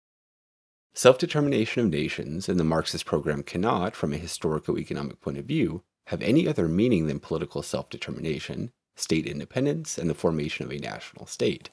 Self 0.94 1.18
determination 1.18 1.84
of 1.84 1.90
nations 1.90 2.48
in 2.48 2.58
the 2.58 2.64
Marxist 2.64 3.04
program 3.04 3.42
cannot, 3.42 3.96
from 3.96 4.12
a 4.12 4.18
historico 4.18 4.78
economic 4.78 5.20
point 5.20 5.36
of 5.36 5.46
view, 5.46 5.82
have 6.06 6.22
any 6.22 6.46
other 6.46 6.68
meaning 6.68 7.08
than 7.08 7.18
political 7.18 7.64
self 7.64 7.90
determination, 7.90 8.70
state 8.94 9.26
independence, 9.26 9.98
and 9.98 10.08
the 10.08 10.14
formation 10.14 10.64
of 10.64 10.70
a 10.70 10.78
national 10.78 11.26
state. 11.26 11.70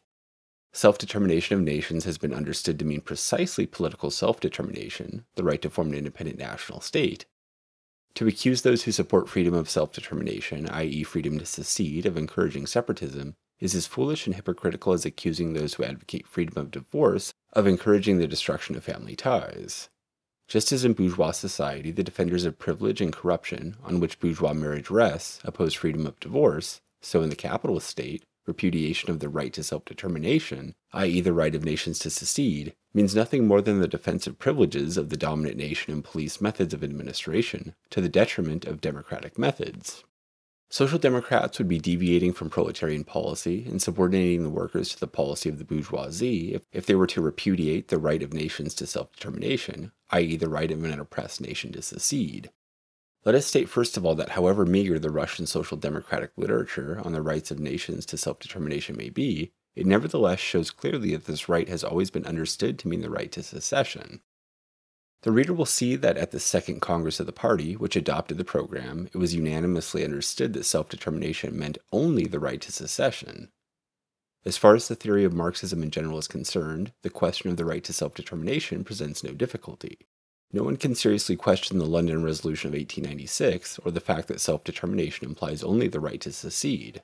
Self 0.73 0.97
determination 0.97 1.59
of 1.59 1.63
nations 1.63 2.05
has 2.05 2.17
been 2.17 2.33
understood 2.33 2.79
to 2.79 2.85
mean 2.85 3.01
precisely 3.01 3.67
political 3.67 4.09
self 4.09 4.39
determination, 4.39 5.25
the 5.35 5.43
right 5.43 5.61
to 5.61 5.69
form 5.69 5.89
an 5.89 5.95
independent 5.95 6.39
national 6.39 6.81
state. 6.81 7.27
To 8.15 8.27
accuse 8.27 8.61
those 8.61 8.83
who 8.83 8.93
support 8.93 9.27
freedom 9.27 9.53
of 9.53 9.69
self 9.69 9.91
determination, 9.91 10.69
i.e., 10.69 11.03
freedom 11.03 11.37
to 11.37 11.45
secede, 11.45 12.05
of 12.05 12.15
encouraging 12.15 12.65
separatism, 12.65 13.35
is 13.59 13.75
as 13.75 13.87
foolish 13.87 14.25
and 14.25 14.35
hypocritical 14.35 14.93
as 14.93 15.05
accusing 15.05 15.53
those 15.53 15.73
who 15.73 15.83
advocate 15.83 16.25
freedom 16.25 16.57
of 16.57 16.71
divorce 16.71 17.33
of 17.53 17.67
encouraging 17.67 18.17
the 18.17 18.27
destruction 18.27 18.75
of 18.75 18.83
family 18.83 19.15
ties. 19.15 19.89
Just 20.47 20.71
as 20.71 20.85
in 20.85 20.93
bourgeois 20.93 21.31
society, 21.31 21.91
the 21.91 22.03
defenders 22.03 22.45
of 22.45 22.59
privilege 22.59 23.01
and 23.01 23.11
corruption, 23.11 23.75
on 23.83 23.99
which 23.99 24.19
bourgeois 24.19 24.53
marriage 24.53 24.89
rests, 24.89 25.41
oppose 25.43 25.73
freedom 25.73 26.05
of 26.05 26.19
divorce, 26.19 26.81
so 27.01 27.21
in 27.21 27.29
the 27.29 27.35
capitalist 27.35 27.87
state, 27.87 28.23
repudiation 28.45 29.09
of 29.09 29.19
the 29.19 29.29
right 29.29 29.53
to 29.53 29.63
self 29.63 29.85
determination, 29.85 30.75
i.e., 30.93 31.21
the 31.21 31.33
right 31.33 31.55
of 31.55 31.65
nations 31.65 31.99
to 31.99 32.09
secede, 32.09 32.75
means 32.93 33.15
nothing 33.15 33.47
more 33.47 33.61
than 33.61 33.79
the 33.79 33.87
defensive 33.87 34.39
privileges 34.39 34.97
of 34.97 35.09
the 35.09 35.17
dominant 35.17 35.57
nation 35.57 35.93
and 35.93 36.03
police 36.03 36.39
methods 36.39 36.73
of 36.73 36.83
administration, 36.83 37.75
to 37.89 38.01
the 38.01 38.09
detriment 38.09 38.65
of 38.65 38.81
democratic 38.81 39.37
methods. 39.37 40.03
Social 40.69 40.97
Democrats 40.97 41.57
would 41.57 41.67
be 41.67 41.79
deviating 41.79 42.33
from 42.33 42.49
proletarian 42.49 43.03
policy 43.03 43.65
and 43.69 43.81
subordinating 43.81 44.43
the 44.43 44.49
workers 44.49 44.89
to 44.89 44.99
the 44.99 45.07
policy 45.07 45.47
of 45.47 45.59
the 45.59 45.63
bourgeoisie 45.63 46.53
if, 46.53 46.63
if 46.71 46.85
they 46.85 46.95
were 46.95 47.07
to 47.07 47.21
repudiate 47.21 47.89
the 47.89 47.99
right 47.99 48.23
of 48.23 48.33
nations 48.33 48.73
to 48.75 48.87
self 48.87 49.11
determination, 49.13 49.91
i.e., 50.09 50.35
the 50.35 50.49
right 50.49 50.71
of 50.71 50.83
an 50.83 50.99
oppressed 50.99 51.39
nation 51.39 51.71
to 51.71 51.81
secede. 51.81 52.49
Let 53.25 53.33
us 53.33 53.47
state 53.47 53.69
first 53.69 53.97
of 53.97 54.05
all 54.05 54.13
that 54.15 54.29
however 54.29 54.67
meager 54.67 54.99
the 54.99 55.09
Russian 55.09 55.47
social 55.47 55.77
democratic 55.77 56.31
literature 56.37 57.01
on 57.03 57.11
the 57.11 57.23
rights 57.23 57.49
of 57.49 57.59
nations 57.59 58.05
to 58.05 58.17
self 58.17 58.39
determination 58.39 58.95
may 58.95 59.09
be, 59.09 59.51
it 59.75 59.87
nevertheless 59.87 60.39
shows 60.39 60.69
clearly 60.69 61.11
that 61.13 61.25
this 61.25 61.49
right 61.49 61.67
has 61.67 61.83
always 61.83 62.11
been 62.11 62.27
understood 62.27 62.77
to 62.79 62.87
mean 62.87 63.01
the 63.01 63.09
right 63.09 63.31
to 63.31 63.41
secession. 63.41 64.21
The 65.23 65.31
reader 65.31 65.53
will 65.53 65.65
see 65.65 65.95
that 65.95 66.17
at 66.17 66.29
the 66.29 66.39
Second 66.39 66.81
Congress 66.81 67.19
of 67.19 67.25
the 67.25 67.33
Party, 67.33 67.75
which 67.75 67.95
adopted 67.95 68.37
the 68.37 68.45
program, 68.45 69.09
it 69.11 69.17
was 69.17 69.33
unanimously 69.33 70.03
understood 70.03 70.53
that 70.53 70.65
self 70.65 70.87
determination 70.87 71.57
meant 71.57 71.79
only 71.91 72.25
the 72.25 72.39
right 72.39 72.61
to 72.61 72.71
secession. 72.71 73.51
As 74.45 74.55
far 74.55 74.75
as 74.75 74.87
the 74.87 74.93
theory 74.93 75.23
of 75.23 75.33
Marxism 75.33 75.81
in 75.81 75.89
general 75.89 76.19
is 76.19 76.27
concerned, 76.27 76.93
the 77.01 77.09
question 77.09 77.49
of 77.49 77.57
the 77.57 77.65
right 77.65 77.83
to 77.85 77.91
self 77.91 78.13
determination 78.13 78.83
presents 78.83 79.23
no 79.23 79.31
difficulty. 79.31 79.97
No 80.55 80.63
one 80.63 80.77
can 80.77 80.95
seriously 80.95 81.35
question 81.35 81.79
the 81.79 81.85
London 81.85 82.23
Resolution 82.23 82.69
of 82.69 82.75
1896 82.75 83.77
or 83.79 83.91
the 83.91 83.99
fact 83.99 84.29
that 84.29 84.39
self 84.39 84.63
determination 84.63 85.27
implies 85.27 85.61
only 85.61 85.89
the 85.89 85.99
right 85.99 86.21
to 86.21 86.31
secede. 86.31 87.03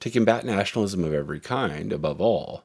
To 0.00 0.10
combat 0.10 0.44
nationalism 0.44 1.04
of 1.04 1.14
every 1.14 1.38
kind, 1.38 1.92
above 1.92 2.20
all, 2.20 2.64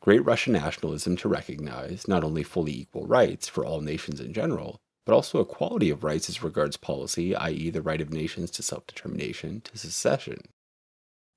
great 0.00 0.24
Russian 0.24 0.54
nationalism 0.54 1.14
to 1.18 1.28
recognize 1.28 2.08
not 2.08 2.24
only 2.24 2.42
fully 2.42 2.72
equal 2.72 3.06
rights 3.06 3.48
for 3.48 3.66
all 3.66 3.82
nations 3.82 4.18
in 4.18 4.32
general, 4.32 4.80
but 5.04 5.12
also 5.12 5.40
equality 5.40 5.90
of 5.90 6.04
rights 6.04 6.30
as 6.30 6.42
regards 6.42 6.78
policy, 6.78 7.36
i.e., 7.36 7.68
the 7.68 7.82
right 7.82 8.00
of 8.00 8.10
nations 8.10 8.50
to 8.52 8.62
self 8.62 8.86
determination, 8.86 9.60
to 9.60 9.76
secession. 9.76 10.40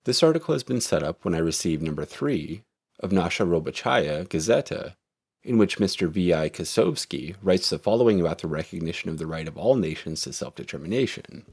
This 0.06 0.24
article 0.24 0.54
has 0.54 0.64
been 0.64 0.80
set 0.80 1.04
up 1.04 1.26
when 1.26 1.36
I 1.36 1.40
received 1.40 1.84
number 1.84 2.06
3 2.06 2.64
of 3.02 3.12
Nasha 3.12 3.44
Rabochaya 3.44 4.26
Gazeta, 4.30 4.96
in 5.44 5.58
which 5.58 5.78
Mr. 5.78 6.10
V.I. 6.10 6.50
Kosovsky 6.50 7.36
writes 7.42 7.70
the 7.70 7.78
following 7.78 8.22
about 8.22 8.40
the 8.40 8.48
recognition 8.48 9.10
of 9.10 9.18
the 9.18 9.28
right 9.28 9.48
of 9.48 9.58
all 9.58 9.76
nations 9.76 10.22
to 10.22 10.34
self 10.34 10.56
determination. 10.56 11.46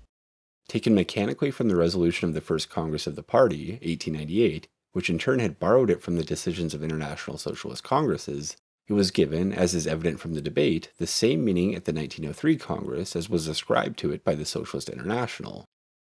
Taken 0.69 0.95
mechanically 0.95 1.51
from 1.51 1.69
the 1.69 1.77
resolution 1.77 2.29
of 2.29 2.35
the 2.35 2.41
First 2.41 2.71
Congress 2.71 3.07
of 3.07 3.17
the 3.17 3.23
Party, 3.23 3.73
1898, 3.83 4.69
which 4.93 5.11
in 5.11 5.19
turn 5.19 5.41
had 5.41 5.59
borrowed 5.59 5.91
it 5.91 6.01
from 6.01 6.17
the 6.17 6.25
decisions 6.25 6.75
of 6.75 6.83
international 6.85 7.39
socialist 7.39 7.83
congresses, 7.83 8.57
it 8.87 8.95
was 8.95 9.11
given, 9.11 9.53
as 9.53 9.75
is 9.75 9.87
evident 9.87 10.19
from 10.19 10.35
the 10.35 10.41
debate, 10.41 10.91
the 10.99 11.07
same 11.07 11.45
meaning 11.45 11.75
at 11.75 11.85
the 11.85 11.93
1903 11.93 12.57
Congress 12.57 13.15
as 13.15 13.29
was 13.29 13.47
ascribed 13.47 13.99
to 13.99 14.13
it 14.13 14.25
by 14.25 14.35
the 14.35 14.45
Socialist 14.45 14.89
International, 14.89 15.65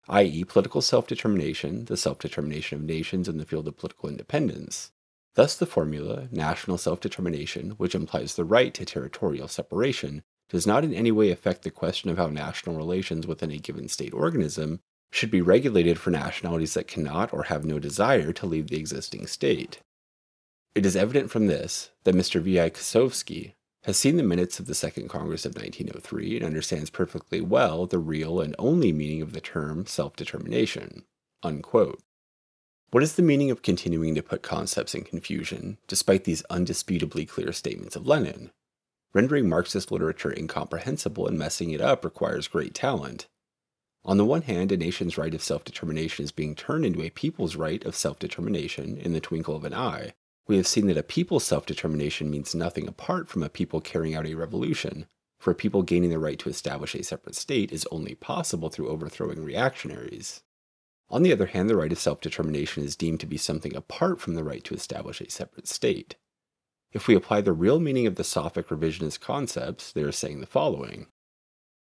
i.e., 0.08 0.44
political 0.44 0.82
self 0.82 1.08
determination, 1.08 1.86
the 1.86 1.98
self 1.98 2.20
determination 2.20 2.80
of 2.80 2.86
nations 2.86 3.28
in 3.28 3.38
the 3.38 3.45
field 3.45 3.68
of 3.68 3.78
political 3.78 4.10
independence, 4.10 4.91
Thus, 5.35 5.55
the 5.55 5.65
formula, 5.65 6.27
national 6.31 6.77
self 6.77 6.99
determination, 6.99 7.72
which 7.72 7.95
implies 7.95 8.35
the 8.35 8.45
right 8.45 8.73
to 8.73 8.85
territorial 8.85 9.47
separation, 9.47 10.23
does 10.49 10.68
not 10.68 10.84
in 10.84 10.93
any 10.93 11.11
way 11.11 11.31
affect 11.31 11.64
the 11.64 11.72
question 11.72 12.10
of 12.10 12.18
how 12.18 12.27
national 12.27 12.76
relations 12.76 13.26
within 13.26 13.51
a 13.51 13.57
given 13.57 13.88
state 13.88 14.14
organism 14.14 14.80
should 15.11 15.31
be 15.31 15.41
regulated 15.41 15.99
for 15.99 16.11
nationalities 16.11 16.73
that 16.73 16.88
cannot 16.88 17.34
or 17.34 17.43
have 17.43 17.65
no 17.65 17.80
desire 17.80 18.31
to 18.34 18.45
leave 18.45 18.68
the 18.68 18.77
existing 18.77 19.27
state. 19.27 19.80
It 20.76 20.85
is 20.85 20.95
evident 20.95 21.30
from 21.30 21.47
this 21.47 21.91
that 22.03 22.15
Mr. 22.15 22.41
V.I. 22.41 22.72
Kosovsky 22.72 23.53
has 23.84 23.97
seen 23.97 24.18
the 24.18 24.23
minutes 24.23 24.60
of 24.60 24.65
the 24.65 24.73
Second 24.73 25.10
Congress 25.10 25.45
of 25.45 25.55
1903 25.55 26.38
and 26.38 26.45
understands 26.45 26.89
perfectly 26.89 27.41
well 27.41 27.85
the 27.85 27.99
real 27.99 28.39
and 28.39 28.55
only 28.57 28.91
meaning 28.91 29.22
of 29.22 29.34
the 29.34 29.41
term 29.41 29.85
self 29.85 30.15
determination. 30.15 31.03
Unquote. 31.43 32.01
What 32.94 33.02
is 33.02 33.15
the 33.15 33.24
meaning 33.24 33.49
of 33.49 33.64
continuing 33.64 34.14
to 34.14 34.22
put 34.22 34.44
concepts 34.44 34.94
in 34.94 35.03
confusion, 35.03 35.80
despite 35.88 36.26
these 36.26 36.44
undisputably 36.52 37.28
clear 37.28 37.52
statements 37.52 37.95
of 37.95 38.06
Lenin? 38.06 38.52
Rendering 39.15 39.49
Marxist 39.49 39.91
literature 39.91 40.32
incomprehensible 40.32 41.26
and 41.26 41.36
messing 41.36 41.72
it 41.72 41.82
up 41.82 42.06
requires 42.06 42.48
great 42.48 42.76
talent. 42.76 43.26
On 44.06 44.18
the 44.18 44.24
one 44.24 44.44
hand, 44.44 44.72
a 44.72 44.78
nation's 44.78 45.18
right 45.18 45.34
of 45.34 45.41
self 45.41 45.64
determination 45.64 46.24
is 46.24 46.32
being 46.32 46.53
turned 46.53 46.86
into 46.86 47.02
a 47.02 47.10
people's 47.10 47.56
right 47.56 47.84
of 47.84 47.95
self 47.95 48.20
determination 48.20 48.95
in 48.98 49.11
the 49.11 49.20
twinkle 49.20 49.56
of 49.56 49.64
an 49.64 49.74
eye. 49.74 50.14
We 50.45 50.57
have 50.57 50.68
seen 50.68 50.86
that 50.86 50.95
a 50.95 51.02
people's 51.02 51.44
self 51.45 51.65
determination 51.65 52.30
means 52.30 52.53
nothing 52.53 52.88
apart 52.88 53.28
from 53.28 53.41
a 53.41 53.49
people 53.49 53.82
carrying 53.82 54.14
out 54.14 54.28
a 54.28 54.36
revolution, 54.36 55.07
for 55.40 55.49
a 55.49 55.56
people 55.56 55.82
gaining 55.82 56.11
the 56.11 56.20
right 56.20 56.38
to 56.38 56.49
establish 56.49 56.94
a 56.94 57.03
separate 57.03 57.34
state 57.34 57.72
is 57.72 57.88
only 57.90 58.14
possible 58.14 58.70
through 58.70 58.90
overthrowing 58.90 59.44
reactionaries. 59.44 60.44
On 61.10 61.24
the 61.24 61.32
other 61.32 61.48
hand, 61.48 61.70
the 61.70 61.76
right 61.76 61.92
of 61.92 62.00
self 62.00 62.22
determination 62.22 62.84
is 62.84 62.96
deemed 62.96 63.20
to 63.20 63.26
be 63.26 63.38
something 63.38 63.76
apart 63.76 64.20
from 64.20 64.36
the 64.36 64.44
right 64.44 64.64
to 64.64 64.74
establish 64.74 65.22
a 65.22 65.30
separate 65.30 65.68
state. 65.68 66.16
If 66.92 67.08
we 67.08 67.16
apply 67.16 67.42
the 67.42 67.54
real 67.54 67.80
meaning 67.80 68.08
of 68.08 68.16
the 68.16 68.24
Safak 68.24 68.66
revisionist 68.66 69.20
concepts, 69.20 69.92
they 69.92 70.04
are 70.04 70.12
saying 70.12 70.40
the 70.40 70.46
following 70.46 71.08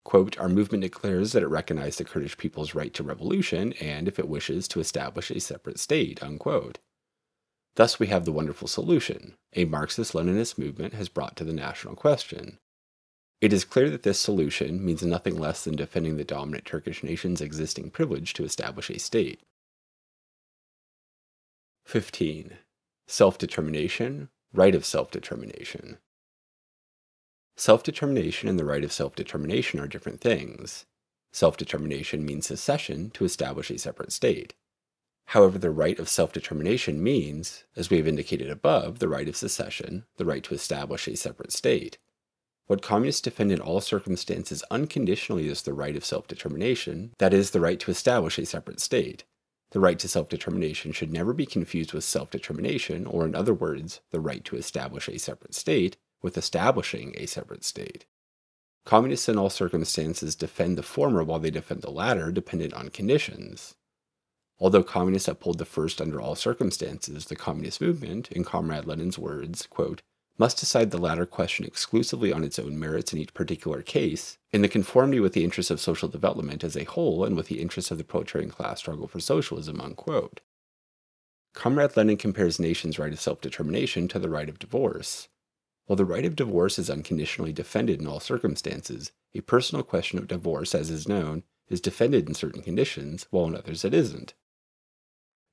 Quote, 0.05 0.39
Our 0.39 0.49
movement 0.49 0.83
declares 0.83 1.33
that 1.33 1.43
it 1.43 1.49
recognizes 1.49 1.97
the 1.97 2.05
Kurdish 2.05 2.39
people's 2.39 2.75
right 2.75 2.93
to 2.95 3.03
revolution 3.03 3.75
and, 3.75 4.09
if 4.09 4.19
it 4.19 4.29
wishes, 4.29 4.67
to 4.69 4.81
establish 4.81 5.31
a 5.31 5.41
separate 5.41 5.79
state. 5.79 6.23
Unquote. 6.23 6.79
Thus, 7.77 7.99
we 7.99 8.09
have 8.09 8.25
the 8.25 8.33
wonderful 8.33 8.69
solution 8.69 9.37
a 9.53 9.65
Marxist 9.65 10.13
Leninist 10.13 10.59
movement 10.59 10.95
has 10.95 11.09
brought 11.09 11.37
to 11.37 11.45
the 11.45 11.53
national 11.53 11.97
question. 11.97 12.59
It 13.41 13.55
is 13.55 13.65
clear 13.65 13.89
that 13.89 14.03
this 14.03 14.21
solution 14.21 14.85
means 14.85 15.03
nothing 15.03 15.39
less 15.39 15.65
than 15.65 15.75
defending 15.75 16.17
the 16.17 16.25
dominant 16.25 16.67
Turkish 16.67 17.03
nation's 17.03 17.41
existing 17.41 17.91
privilege 17.91 18.35
to 18.35 18.45
establish 18.45 18.91
a 18.91 18.99
state. 18.99 19.41
15. 21.87 22.59
Self 23.07 23.39
determination, 23.39 24.29
right 24.53 24.75
of 24.75 24.85
self 24.85 25.11
determination. 25.11 25.99
Self 27.57 27.83
determination 27.83 28.49
and 28.49 28.59
the 28.59 28.65
right 28.65 28.85
of 28.85 28.93
self 28.93 29.15
determination 29.17 29.81
are 29.81 29.89
different 29.89 30.21
things. 30.21 30.85
Self 31.33 31.57
determination 31.57 32.27
means 32.27 32.47
secession 32.47 33.11
to 33.11 33.25
establish 33.25 33.71
a 33.71 33.79
separate 33.79 34.13
state. 34.13 34.55
However, 35.27 35.59
the 35.59 35.71
right 35.71 35.99
of 35.99 36.09
self 36.09 36.33
determination 36.33 37.03
means, 37.03 37.65
as 37.75 37.89
we 37.89 37.97
have 37.97 38.07
indicated 38.07 38.51
above, 38.51 38.99
the 38.99 39.09
right 39.09 39.29
of 39.29 39.37
secession, 39.37 40.05
the 40.17 40.27
right 40.27 40.45
to 40.45 40.55
establish 40.55 41.09
a 41.09 41.17
separate 41.17 41.53
state. 41.53 41.99
What 42.71 42.83
communists 42.83 43.23
defend 43.23 43.51
in 43.51 43.61
all 43.61 43.81
circumstances 43.81 44.63
unconditionally 44.71 45.49
is 45.49 45.63
the 45.63 45.75
right 45.75 45.97
of 45.97 46.05
self 46.05 46.29
determination, 46.29 47.13
that 47.19 47.35
is, 47.35 47.51
the 47.51 47.59
right 47.59 47.81
to 47.81 47.91
establish 47.91 48.39
a 48.39 48.47
separate 48.47 48.79
state. 48.79 49.25
The 49.73 49.81
right 49.81 49.99
to 49.99 50.07
self 50.07 50.29
determination 50.29 50.93
should 50.93 51.13
never 51.13 51.33
be 51.33 51.47
confused 51.47 51.93
with 51.93 52.05
self 52.05 52.31
determination, 52.31 53.07
or 53.07 53.27
in 53.27 53.35
other 53.35 53.55
words, 53.55 54.03
the 54.13 54.21
right 54.21 54.45
to 54.45 54.55
establish 54.55 55.09
a 55.09 55.19
separate 55.19 55.57
state, 55.57 55.97
with 56.23 56.39
establishing 56.39 57.13
a 57.17 57.27
separate 57.27 57.65
state. 57.65 58.07
Communists 58.85 59.29
in 59.29 59.37
all 59.37 59.51
circumstances 59.51 60.37
defend 60.37 60.79
the 60.79 60.85
former 60.85 61.25
while 61.25 61.41
they 61.41 61.51
defend 61.51 61.83
the 61.83 61.91
latter, 61.91 62.31
dependent 62.31 62.73
on 62.73 62.91
conditions. 62.91 63.75
Although 64.61 64.85
communists 64.85 65.27
uphold 65.27 65.59
the 65.59 65.65
first 65.65 66.01
under 66.01 66.21
all 66.21 66.37
circumstances, 66.37 67.25
the 67.25 67.35
communist 67.35 67.81
movement, 67.81 68.31
in 68.31 68.45
Comrade 68.45 68.87
Lenin's 68.87 69.19
words, 69.19 69.67
quote, 69.67 70.03
must 70.41 70.59
decide 70.59 70.91
the 70.91 70.97
latter 70.97 71.27
question 71.27 71.67
exclusively 71.67 72.33
on 72.33 72.43
its 72.43 72.59
own 72.59 72.79
merits 72.79 73.13
in 73.13 73.19
each 73.19 73.35
particular 73.35 73.83
case, 73.83 74.39
in 74.53 74.63
the 74.63 74.69
conformity 74.69 75.21
with 75.21 75.35
the 75.35 75.45
interests 75.45 75.71
of 75.71 75.79
social 75.79 76.09
development 76.09 76.65
as 76.65 76.79
a 76.79 76.85
whole 76.85 77.27
and 77.27 77.37
with 77.37 77.49
the 77.49 77.61
interests 77.61 77.91
of 77.91 77.99
the 77.99 78.05
proletarian 78.05 78.51
class 78.51 78.79
struggle 78.79 79.07
for 79.07 79.21
socialism. 79.21 79.79
Unquote. 79.83 80.41
Comrade 81.53 81.95
Lenin 81.95 82.17
compares 82.17 82.59
nations' 82.59 82.99
right 82.99 83.13
of 83.13 83.21
self 83.21 83.43
determination 83.43 84.09
to 84.09 84.19
the 84.19 84.31
right 84.31 84.49
of 84.49 84.59
divorce. 84.59 85.29
While 85.85 85.99
the 85.99 86.07
right 86.07 86.25
of 86.25 86.37
divorce 86.37 86.79
is 86.79 86.89
unconditionally 86.89 87.53
defended 87.53 88.01
in 88.01 88.07
all 88.07 88.19
circumstances, 88.19 89.13
a 89.35 89.43
personal 89.43 89.83
question 89.83 90.19
of 90.19 90.27
divorce, 90.27 90.75
as 90.75 90.89
is 90.89 91.07
known, 91.07 91.43
is 91.69 91.83
defended 91.83 92.27
in 92.27 92.35
certain 92.35 92.63
conditions, 92.63 93.27
while 93.29 93.45
in 93.45 93.55
others 93.55 93.85
it 93.85 93.93
isn't. 93.93 94.33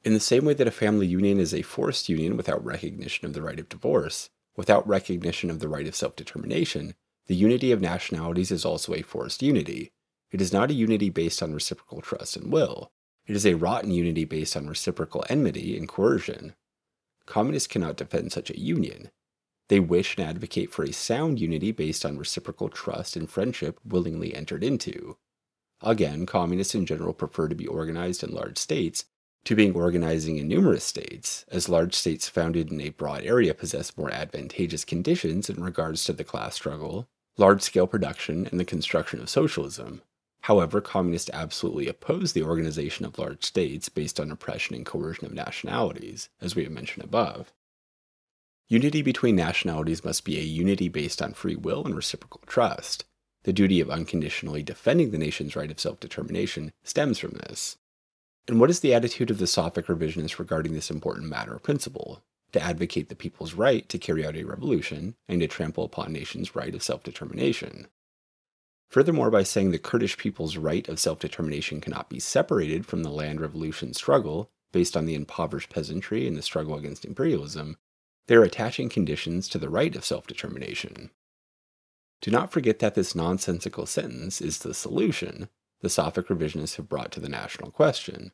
In 0.05 0.14
the 0.14 0.22
same 0.22 0.45
way 0.45 0.53
that 0.53 0.68
a 0.68 0.72
family 0.72 1.07
union 1.07 1.41
is 1.41 1.53
a 1.53 1.61
forced 1.61 2.07
union 2.07 2.38
without 2.38 2.64
recognition 2.64 3.26
of 3.26 3.34
the 3.34 3.41
right 3.41 3.59
of 3.59 3.68
divorce, 3.68 4.30
without 4.57 4.88
recognition 4.88 5.49
of 5.49 5.59
the 5.59 5.69
right 5.69 5.88
of 5.88 5.95
self 5.95 6.15
determination, 6.17 6.95
the 7.27 7.35
unity 7.35 7.71
of 7.71 7.79
nationalities 7.79 8.51
is 8.51 8.65
also 8.65 8.93
a 8.93 9.01
forced 9.01 9.41
unity. 9.41 9.93
It 10.31 10.41
is 10.41 10.51
not 10.51 10.71
a 10.71 10.73
unity 10.73 11.09
based 11.09 11.41
on 11.41 11.53
reciprocal 11.53 12.01
trust 12.01 12.35
and 12.35 12.51
will. 12.51 12.91
It 13.25 13.35
is 13.35 13.45
a 13.45 13.53
rotten 13.55 13.91
unity 13.91 14.25
based 14.25 14.57
on 14.57 14.67
reciprocal 14.67 15.23
enmity 15.29 15.77
and 15.77 15.88
coercion. 15.88 16.55
Communists 17.25 17.67
cannot 17.67 17.97
defend 17.97 18.31
such 18.31 18.49
a 18.49 18.59
union. 18.59 19.11
They 19.69 19.79
wish 19.81 20.17
and 20.17 20.25
advocate 20.25 20.71
for 20.71 20.84
a 20.84 20.93
sound 20.93 21.39
unity 21.39 21.71
based 21.71 22.05
on 22.05 22.17
reciprocal 22.17 22.69
trust 22.69 23.15
and 23.17 23.29
friendship 23.29 23.79
willingly 23.85 24.34
entered 24.34 24.63
into. 24.63 25.17
Again, 25.81 26.25
communists 26.25 26.73
in 26.73 26.85
general 26.85 27.13
prefer 27.13 27.49
to 27.49 27.55
be 27.55 27.67
organized 27.67 28.23
in 28.23 28.31
large 28.31 28.57
states 28.57 29.05
to 29.47 29.55
being 29.55 29.73
organizing 29.75 30.35
in 30.35 30.45
numerous 30.45 30.83
states, 30.83 31.45
as 31.47 31.69
large 31.69 31.93
states 31.95 32.27
founded 32.27 32.69
in 32.69 32.81
a 32.81 32.89
broad 32.89 33.23
area 33.23 33.53
possess 33.53 33.95
more 33.95 34.11
advantageous 34.11 34.83
conditions 34.83 35.49
in 35.49 35.63
regards 35.63 36.03
to 36.03 36.11
the 36.11 36.25
class 36.25 36.55
struggle, 36.55 37.07
large 37.37 37.61
scale 37.61 37.87
production, 37.87 38.45
and 38.47 38.59
the 38.59 38.65
construction 38.65 39.21
of 39.21 39.29
socialism. 39.29 40.01
However, 40.41 40.81
communists 40.81 41.29
absolutely 41.31 41.87
oppose 41.87 42.33
the 42.33 42.43
organization 42.43 43.05
of 43.05 43.17
large 43.17 43.45
states 43.45 43.87
based 43.87 44.19
on 44.19 44.31
oppression 44.31 44.75
and 44.75 44.85
coercion 44.85 45.25
of 45.25 45.33
nationalities, 45.33 46.27
as 46.41 46.53
we 46.53 46.63
have 46.65 46.73
mentioned 46.73 47.05
above. 47.05 47.53
Unity 48.67 49.01
between 49.01 49.37
nationalities 49.37 50.03
must 50.03 50.25
be 50.25 50.37
a 50.37 50.43
unity 50.43 50.89
based 50.89 51.21
on 51.21 51.31
free 51.31 51.55
will 51.55 51.85
and 51.85 51.95
reciprocal 51.95 52.41
trust. 52.47 53.05
The 53.43 53.53
duty 53.53 53.79
of 53.79 53.89
unconditionally 53.89 54.61
defending 54.61 55.11
the 55.11 55.17
nation's 55.17 55.55
right 55.55 55.71
of 55.71 55.79
self 55.79 56.01
determination 56.01 56.73
stems 56.83 57.17
from 57.17 57.31
this. 57.31 57.77
And 58.47 58.59
what 58.59 58.69
is 58.69 58.79
the 58.79 58.93
attitude 58.93 59.29
of 59.29 59.39
the 59.39 59.45
Safak 59.45 59.85
revisionists 59.85 60.39
regarding 60.39 60.73
this 60.73 60.89
important 60.89 61.27
matter 61.27 61.55
or 61.55 61.59
principle? 61.59 62.23
To 62.53 62.61
advocate 62.61 63.09
the 63.09 63.15
people's 63.15 63.53
right 63.53 63.87
to 63.89 63.97
carry 63.97 64.25
out 64.25 64.37
a 64.37 64.43
revolution 64.43 65.15
and 65.27 65.41
to 65.41 65.47
trample 65.47 65.83
upon 65.83 66.13
nations' 66.13 66.55
right 66.55 66.73
of 66.73 66.81
self 66.81 67.03
determination. 67.03 67.87
Furthermore, 68.89 69.29
by 69.29 69.43
saying 69.43 69.71
the 69.71 69.77
Kurdish 69.79 70.17
people's 70.17 70.55
right 70.55 70.87
of 70.87 70.99
self 70.99 71.19
determination 71.19 71.81
cannot 71.81 72.09
be 72.09 72.21
separated 72.21 72.85
from 72.85 73.03
the 73.03 73.09
land 73.09 73.41
revolution 73.41 73.93
struggle 73.93 74.49
based 74.71 74.95
on 74.95 75.05
the 75.05 75.15
impoverished 75.15 75.69
peasantry 75.69 76.25
and 76.25 76.37
the 76.37 76.41
struggle 76.41 76.75
against 76.75 77.03
imperialism, 77.03 77.77
they 78.27 78.35
are 78.35 78.43
attaching 78.43 78.87
conditions 78.89 79.49
to 79.49 79.57
the 79.57 79.69
right 79.69 79.95
of 79.95 80.05
self 80.05 80.25
determination. 80.25 81.09
Do 82.21 82.31
not 82.31 82.51
forget 82.51 82.79
that 82.79 82.95
this 82.95 83.13
nonsensical 83.13 83.85
sentence 83.85 84.41
is 84.41 84.59
the 84.59 84.73
solution 84.73 85.49
the 85.81 85.87
Safak 85.87 86.27
revisionists 86.27 86.75
have 86.77 86.89
brought 86.89 87.11
to 87.11 87.19
the 87.19 87.29
national 87.29 87.71
question. 87.71 88.31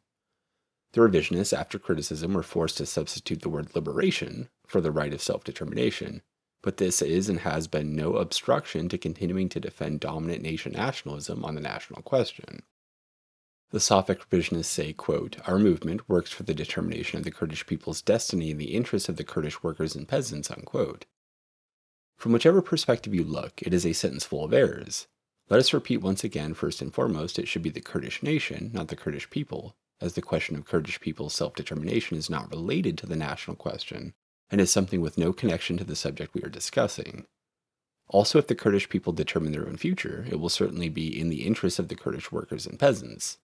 The 0.94 1.02
revisionists, 1.02 1.57
after 1.57 1.80
criticism, 1.80 2.34
were 2.34 2.44
forced 2.44 2.78
to 2.78 2.86
substitute 2.86 3.41
the 3.41 3.49
word 3.49 3.76
liberation 3.76 4.49
for 4.68 4.80
the 4.80 4.91
right 4.91 5.14
of 5.14 5.22
self 5.22 5.44
determination, 5.44 6.22
but 6.61 6.78
this 6.78 7.02
is 7.02 7.30
and 7.30 7.40
has 7.40 7.68
been 7.68 7.95
no 7.95 8.15
obstruction 8.15 8.88
to 8.90 8.98
continuing 8.98 9.49
to 9.49 9.60
defend 9.60 9.99
dominant 9.99 10.41
nation 10.41 10.72
nationalism 10.74 11.44
on 11.44 11.56
the 11.56 11.61
national 11.61 12.02
question. 12.03 12.64
The 13.72 13.80
Safak 13.80 14.20
revisionists 14.30 14.65
say, 14.65 14.94
quote, 14.94 15.38
Our 15.48 15.57
movement 15.57 16.07
works 16.07 16.32
for 16.32 16.44
the 16.44 16.53
determination 16.53 17.18
of 17.18 17.24
the 17.24 17.32
Kurdish 17.32 17.65
people's 17.65 18.03
destiny 18.03 18.52
in 18.52 18.60
the 18.60 18.76
interests 18.76 19.10
of 19.10 19.18
the 19.18 19.24
Kurdish 19.24 19.64
workers 19.64 19.95
and 19.95 20.07
peasants, 20.07 20.52
unquote. 20.52 21.07
From 22.15 22.34
whichever 22.34 22.61
perspective 22.61 23.15
you 23.15 23.24
look, 23.24 23.61
it 23.64 23.74
is 23.74 23.84
a 23.84 23.94
sentence 23.94 24.26
full 24.26 24.45
of 24.45 24.53
errors. 24.53 25.07
Let 25.49 25.60
us 25.60 25.74
repeat 25.74 25.98
once 25.98 26.24
again, 26.24 26.53
first 26.53 26.82
and 26.82 26.94
foremost, 26.94 27.38
it 27.38 27.48
should 27.48 27.64
be 27.64 27.70
the 27.70 27.82
Kurdish 27.82 28.24
nation, 28.24 28.72
not 28.74 28.88
the 28.88 28.95
Kurdish 28.95 29.30
people, 29.30 29.76
as 29.99 30.14
the 30.14 30.22
question 30.22 30.56
of 30.56 30.65
Kurdish 30.65 30.99
people's 31.02 31.34
self 31.34 31.53
determination 31.53 32.18
is 32.18 32.30
not 32.30 32.49
related 32.49 32.98
to 32.99 33.06
the 33.06 33.15
national 33.15 33.57
question, 33.57 34.14
and 34.49 34.61
is 34.61 34.72
something 34.72 35.02
with 35.02 35.18
no 35.18 35.34
connection 35.34 35.78
to 35.78 35.84
the 35.84 35.95
subject 35.95 36.34
we 36.34 36.44
are 36.44 36.49
discussing. 36.49 37.26
Also, 38.07 38.38
if 38.38 38.48
the 38.48 38.56
Kurdish 38.56 38.90
people 38.90 39.11
determine 39.11 39.52
their 39.52 39.68
own 39.68 39.78
future, 39.78 40.26
it 40.30 40.40
will 40.40 40.49
certainly 40.49 40.90
be 40.90 41.20
in 41.20 41.30
the 41.30 41.45
interests 41.45 41.80
of 41.80 41.88
the 41.88 41.95
Kurdish 41.95 42.32
workers 42.32 42.65
and 42.65 42.80
peasants. 42.80 43.38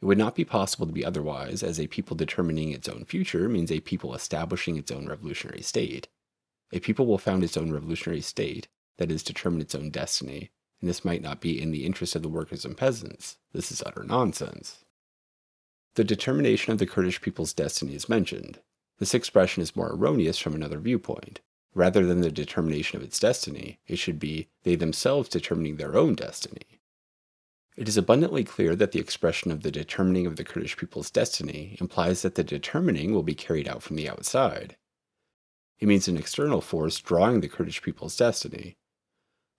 It 0.00 0.04
would 0.04 0.18
not 0.18 0.36
be 0.36 0.44
possible 0.44 0.86
to 0.86 0.92
be 0.92 1.04
otherwise, 1.04 1.62
as 1.64 1.80
a 1.80 1.88
people 1.88 2.16
determining 2.16 2.70
its 2.70 2.88
own 2.88 3.04
future 3.04 3.48
means 3.48 3.72
a 3.72 3.80
people 3.80 4.14
establishing 4.14 4.76
its 4.76 4.92
own 4.92 5.08
revolutionary 5.08 5.62
state. 5.62 6.06
A 6.72 6.78
people 6.78 7.06
will 7.06 7.18
found 7.18 7.42
its 7.42 7.56
own 7.56 7.72
revolutionary 7.72 8.20
state, 8.20 8.68
that 8.98 9.10
is, 9.10 9.22
determine 9.22 9.60
its 9.60 9.74
own 9.74 9.90
destiny, 9.90 10.50
and 10.80 10.88
this 10.88 11.04
might 11.04 11.22
not 11.22 11.40
be 11.40 11.60
in 11.60 11.70
the 11.70 11.84
interest 11.84 12.14
of 12.14 12.22
the 12.22 12.28
workers 12.28 12.64
and 12.64 12.76
peasants. 12.76 13.36
This 13.52 13.72
is 13.72 13.82
utter 13.84 14.04
nonsense. 14.04 14.84
The 15.94 16.04
determination 16.04 16.72
of 16.72 16.78
the 16.78 16.86
Kurdish 16.86 17.20
people's 17.20 17.52
destiny 17.52 17.94
is 17.94 18.08
mentioned. 18.08 18.60
This 18.98 19.14
expression 19.14 19.62
is 19.62 19.76
more 19.76 19.92
erroneous 19.92 20.38
from 20.38 20.54
another 20.54 20.78
viewpoint. 20.78 21.40
Rather 21.74 22.06
than 22.06 22.20
the 22.20 22.30
determination 22.30 22.96
of 22.96 23.04
its 23.04 23.18
destiny, 23.18 23.78
it 23.86 23.96
should 23.96 24.18
be 24.18 24.48
they 24.62 24.74
themselves 24.74 25.28
determining 25.28 25.76
their 25.76 25.96
own 25.96 26.14
destiny. 26.14 26.80
It 27.76 27.88
is 27.88 27.96
abundantly 27.96 28.42
clear 28.42 28.74
that 28.74 28.90
the 28.90 28.98
expression 28.98 29.52
of 29.52 29.62
the 29.62 29.70
determining 29.70 30.26
of 30.26 30.34
the 30.34 30.42
Kurdish 30.42 30.76
people's 30.76 31.10
destiny 31.10 31.76
implies 31.80 32.22
that 32.22 32.34
the 32.34 32.42
determining 32.42 33.14
will 33.14 33.22
be 33.22 33.36
carried 33.36 33.68
out 33.68 33.84
from 33.84 33.94
the 33.94 34.08
outside. 34.08 34.76
It 35.78 35.86
means 35.86 36.08
an 36.08 36.16
external 36.16 36.60
force 36.60 36.98
drawing 36.98 37.40
the 37.40 37.48
Kurdish 37.48 37.82
people's 37.82 38.16
destiny, 38.16 38.76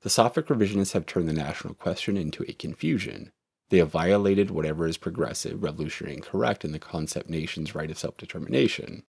the 0.02 0.10
Safak 0.10 0.46
revisionists 0.46 0.94
have 0.94 1.06
turned 1.06 1.28
the 1.28 1.34
national 1.34 1.74
question 1.74 2.16
into 2.16 2.44
a 2.48 2.54
confusion. 2.54 3.32
They 3.70 3.78
have 3.78 3.92
violated 3.92 4.50
whatever 4.50 4.88
is 4.88 4.98
progressive, 4.98 5.62
revolutionary, 5.62 6.16
and 6.16 6.24
correct 6.24 6.64
in 6.64 6.72
the 6.72 6.80
concept 6.80 7.30
nation's 7.30 7.76
right 7.76 7.92
of 7.92 7.98
self 7.98 8.18
determination. 8.18 9.04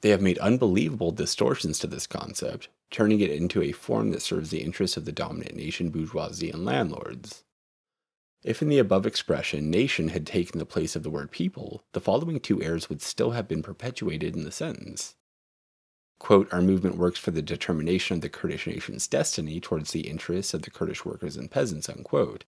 They 0.00 0.10
have 0.10 0.22
made 0.22 0.38
unbelievable 0.38 1.12
distortions 1.12 1.78
to 1.80 1.86
this 1.86 2.06
concept, 2.06 2.68
turning 2.90 3.20
it 3.20 3.30
into 3.30 3.62
a 3.62 3.72
form 3.72 4.10
that 4.10 4.22
serves 4.22 4.50
the 4.50 4.62
interests 4.62 4.96
of 4.96 5.04
the 5.04 5.12
dominant 5.12 5.54
nation, 5.54 5.90
bourgeoisie, 5.90 6.50
and 6.50 6.64
landlords. 6.64 7.44
If 8.44 8.62
in 8.62 8.68
the 8.68 8.78
above 8.78 9.06
expression 9.06 9.70
nation 9.70 10.08
had 10.08 10.26
taken 10.26 10.58
the 10.58 10.66
place 10.66 10.94
of 10.94 11.02
the 11.02 11.10
word 11.10 11.30
people, 11.30 11.82
the 11.92 12.00
following 12.00 12.38
two 12.38 12.62
errors 12.62 12.88
would 12.88 13.02
still 13.02 13.32
have 13.32 13.48
been 13.48 13.62
perpetuated 13.62 14.36
in 14.36 14.44
the 14.44 14.52
sentence. 14.52 15.16
Quote, 16.18 16.52
Our 16.52 16.62
movement 16.62 16.96
works 16.96 17.18
for 17.18 17.30
the 17.30 17.42
determination 17.42 18.16
of 18.16 18.20
the 18.22 18.28
Kurdish 18.28 18.66
nation's 18.66 19.06
destiny 19.06 19.60
towards 19.60 19.92
the 19.92 20.08
interests 20.08 20.54
of 20.54 20.62
the 20.62 20.70
Kurdish 20.70 21.04
workers 21.04 21.36
and 21.36 21.50
peasants. 21.50 21.88
Unquote. 21.88 22.44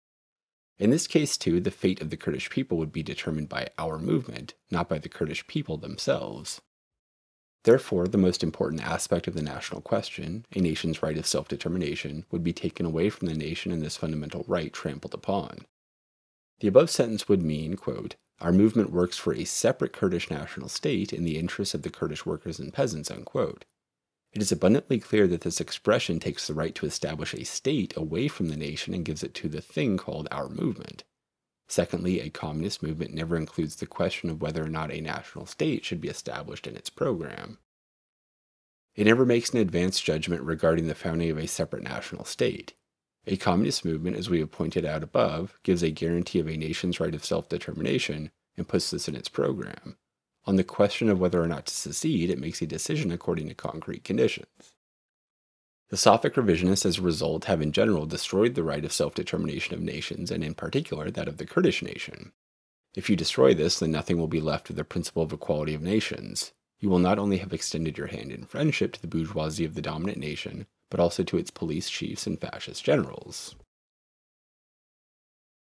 In 0.78 0.90
this 0.90 1.06
case, 1.06 1.36
too, 1.36 1.60
the 1.60 1.70
fate 1.70 2.02
of 2.02 2.10
the 2.10 2.16
Kurdish 2.16 2.50
people 2.50 2.78
would 2.78 2.92
be 2.92 3.02
determined 3.02 3.48
by 3.48 3.68
our 3.78 3.98
movement, 3.98 4.54
not 4.70 4.88
by 4.88 4.98
the 4.98 5.08
Kurdish 5.08 5.46
people 5.46 5.76
themselves. 5.76 6.60
Therefore, 7.62 8.06
the 8.06 8.18
most 8.18 8.42
important 8.42 8.82
aspect 8.82 9.26
of 9.26 9.34
the 9.34 9.42
national 9.42 9.80
question, 9.80 10.44
a 10.54 10.60
nation's 10.60 11.02
right 11.02 11.16
of 11.16 11.26
self 11.26 11.48
determination, 11.48 12.26
would 12.30 12.44
be 12.44 12.52
taken 12.52 12.84
away 12.84 13.08
from 13.08 13.28
the 13.28 13.34
nation 13.34 13.72
and 13.72 13.82
this 13.82 13.96
fundamental 13.96 14.44
right 14.46 14.72
trampled 14.72 15.14
upon. 15.14 15.64
The 16.60 16.68
above 16.68 16.90
sentence 16.90 17.28
would 17.28 17.42
mean, 17.42 17.76
quote, 17.76 18.16
Our 18.40 18.52
movement 18.52 18.90
works 18.90 19.16
for 19.16 19.32
a 19.32 19.44
separate 19.44 19.92
Kurdish 19.92 20.30
national 20.30 20.68
state 20.68 21.12
in 21.12 21.24
the 21.24 21.38
interests 21.38 21.74
of 21.74 21.82
the 21.82 21.90
Kurdish 21.90 22.26
workers 22.26 22.58
and 22.58 22.72
peasants. 22.72 23.10
Unquote. 23.10 23.64
It 24.32 24.42
is 24.42 24.50
abundantly 24.50 24.98
clear 24.98 25.28
that 25.28 25.42
this 25.42 25.60
expression 25.60 26.18
takes 26.18 26.48
the 26.48 26.54
right 26.54 26.74
to 26.74 26.86
establish 26.86 27.34
a 27.34 27.44
state 27.44 27.96
away 27.96 28.26
from 28.26 28.48
the 28.48 28.56
nation 28.56 28.92
and 28.92 29.04
gives 29.04 29.22
it 29.22 29.32
to 29.34 29.48
the 29.48 29.60
thing 29.60 29.96
called 29.96 30.26
our 30.32 30.48
movement. 30.48 31.04
Secondly, 31.68 32.20
a 32.20 32.30
communist 32.30 32.82
movement 32.82 33.14
never 33.14 33.36
includes 33.36 33.76
the 33.76 33.86
question 33.86 34.28
of 34.28 34.42
whether 34.42 34.64
or 34.64 34.68
not 34.68 34.92
a 34.92 35.00
national 35.00 35.46
state 35.46 35.84
should 35.84 36.00
be 36.00 36.08
established 36.08 36.66
in 36.66 36.76
its 36.76 36.90
program. 36.90 37.58
It 38.96 39.04
never 39.04 39.24
makes 39.24 39.50
an 39.50 39.60
advanced 39.60 40.04
judgment 40.04 40.42
regarding 40.42 40.88
the 40.88 40.94
founding 40.94 41.30
of 41.30 41.38
a 41.38 41.46
separate 41.46 41.82
national 41.82 42.24
state. 42.24 42.74
A 43.26 43.36
communist 43.36 43.84
movement, 43.84 44.16
as 44.16 44.28
we 44.28 44.40
have 44.40 44.50
pointed 44.50 44.84
out 44.84 45.02
above, 45.02 45.58
gives 45.62 45.82
a 45.82 45.90
guarantee 45.90 46.40
of 46.40 46.48
a 46.48 46.56
nation's 46.56 47.00
right 47.00 47.14
of 47.14 47.24
self 47.24 47.48
determination 47.48 48.30
and 48.56 48.68
puts 48.68 48.90
this 48.90 49.08
in 49.08 49.16
its 49.16 49.28
program. 49.28 49.96
On 50.46 50.56
the 50.56 50.64
question 50.64 51.08
of 51.08 51.18
whether 51.18 51.42
or 51.42 51.46
not 51.46 51.66
to 51.66 51.74
secede, 51.74 52.28
it 52.28 52.38
makes 52.38 52.60
a 52.60 52.66
decision 52.66 53.10
according 53.10 53.48
to 53.48 53.54
concrete 53.54 54.04
conditions. 54.04 54.74
The 55.88 55.96
Safak 55.96 56.34
revisionists, 56.34 56.84
as 56.84 56.98
a 56.98 57.02
result, 57.02 57.44
have 57.44 57.62
in 57.62 57.72
general 57.72 58.04
destroyed 58.04 58.54
the 58.54 58.62
right 58.62 58.84
of 58.84 58.92
self 58.92 59.14
determination 59.14 59.74
of 59.74 59.80
nations, 59.80 60.30
and 60.30 60.44
in 60.44 60.54
particular 60.54 61.10
that 61.10 61.28
of 61.28 61.38
the 61.38 61.46
Kurdish 61.46 61.82
nation. 61.82 62.32
If 62.94 63.08
you 63.08 63.16
destroy 63.16 63.54
this, 63.54 63.78
then 63.78 63.90
nothing 63.90 64.18
will 64.18 64.28
be 64.28 64.40
left 64.40 64.68
of 64.70 64.76
the 64.76 64.84
principle 64.84 65.22
of 65.22 65.32
equality 65.32 65.74
of 65.74 65.82
nations. 65.82 66.52
You 66.78 66.90
will 66.90 66.98
not 66.98 67.18
only 67.18 67.38
have 67.38 67.52
extended 67.52 67.96
your 67.96 68.08
hand 68.08 68.30
in 68.30 68.44
friendship 68.44 68.92
to 68.92 69.00
the 69.00 69.08
bourgeoisie 69.08 69.64
of 69.64 69.74
the 69.74 69.82
dominant 69.82 70.18
nation, 70.18 70.66
but 70.90 71.00
also 71.00 71.22
to 71.22 71.38
its 71.38 71.50
police 71.50 71.88
chiefs 71.88 72.26
and 72.26 72.40
fascist 72.40 72.84
generals. 72.84 73.54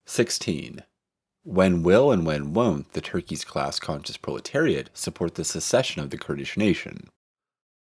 16. 0.06 0.84
When 1.44 1.84
will 1.84 2.12
and 2.12 2.26
when 2.26 2.54
won't 2.54 2.94
the 2.94 3.02
Turkey's 3.02 3.46
class 3.46 3.80
conscious 3.80 4.18
proletariat 4.18 4.90
support 4.94 5.36
the 5.36 5.44
secession 5.44 6.02
of 6.02 6.10
the 6.10 6.18
Kurdish 6.18 6.58
nation? 6.58 7.10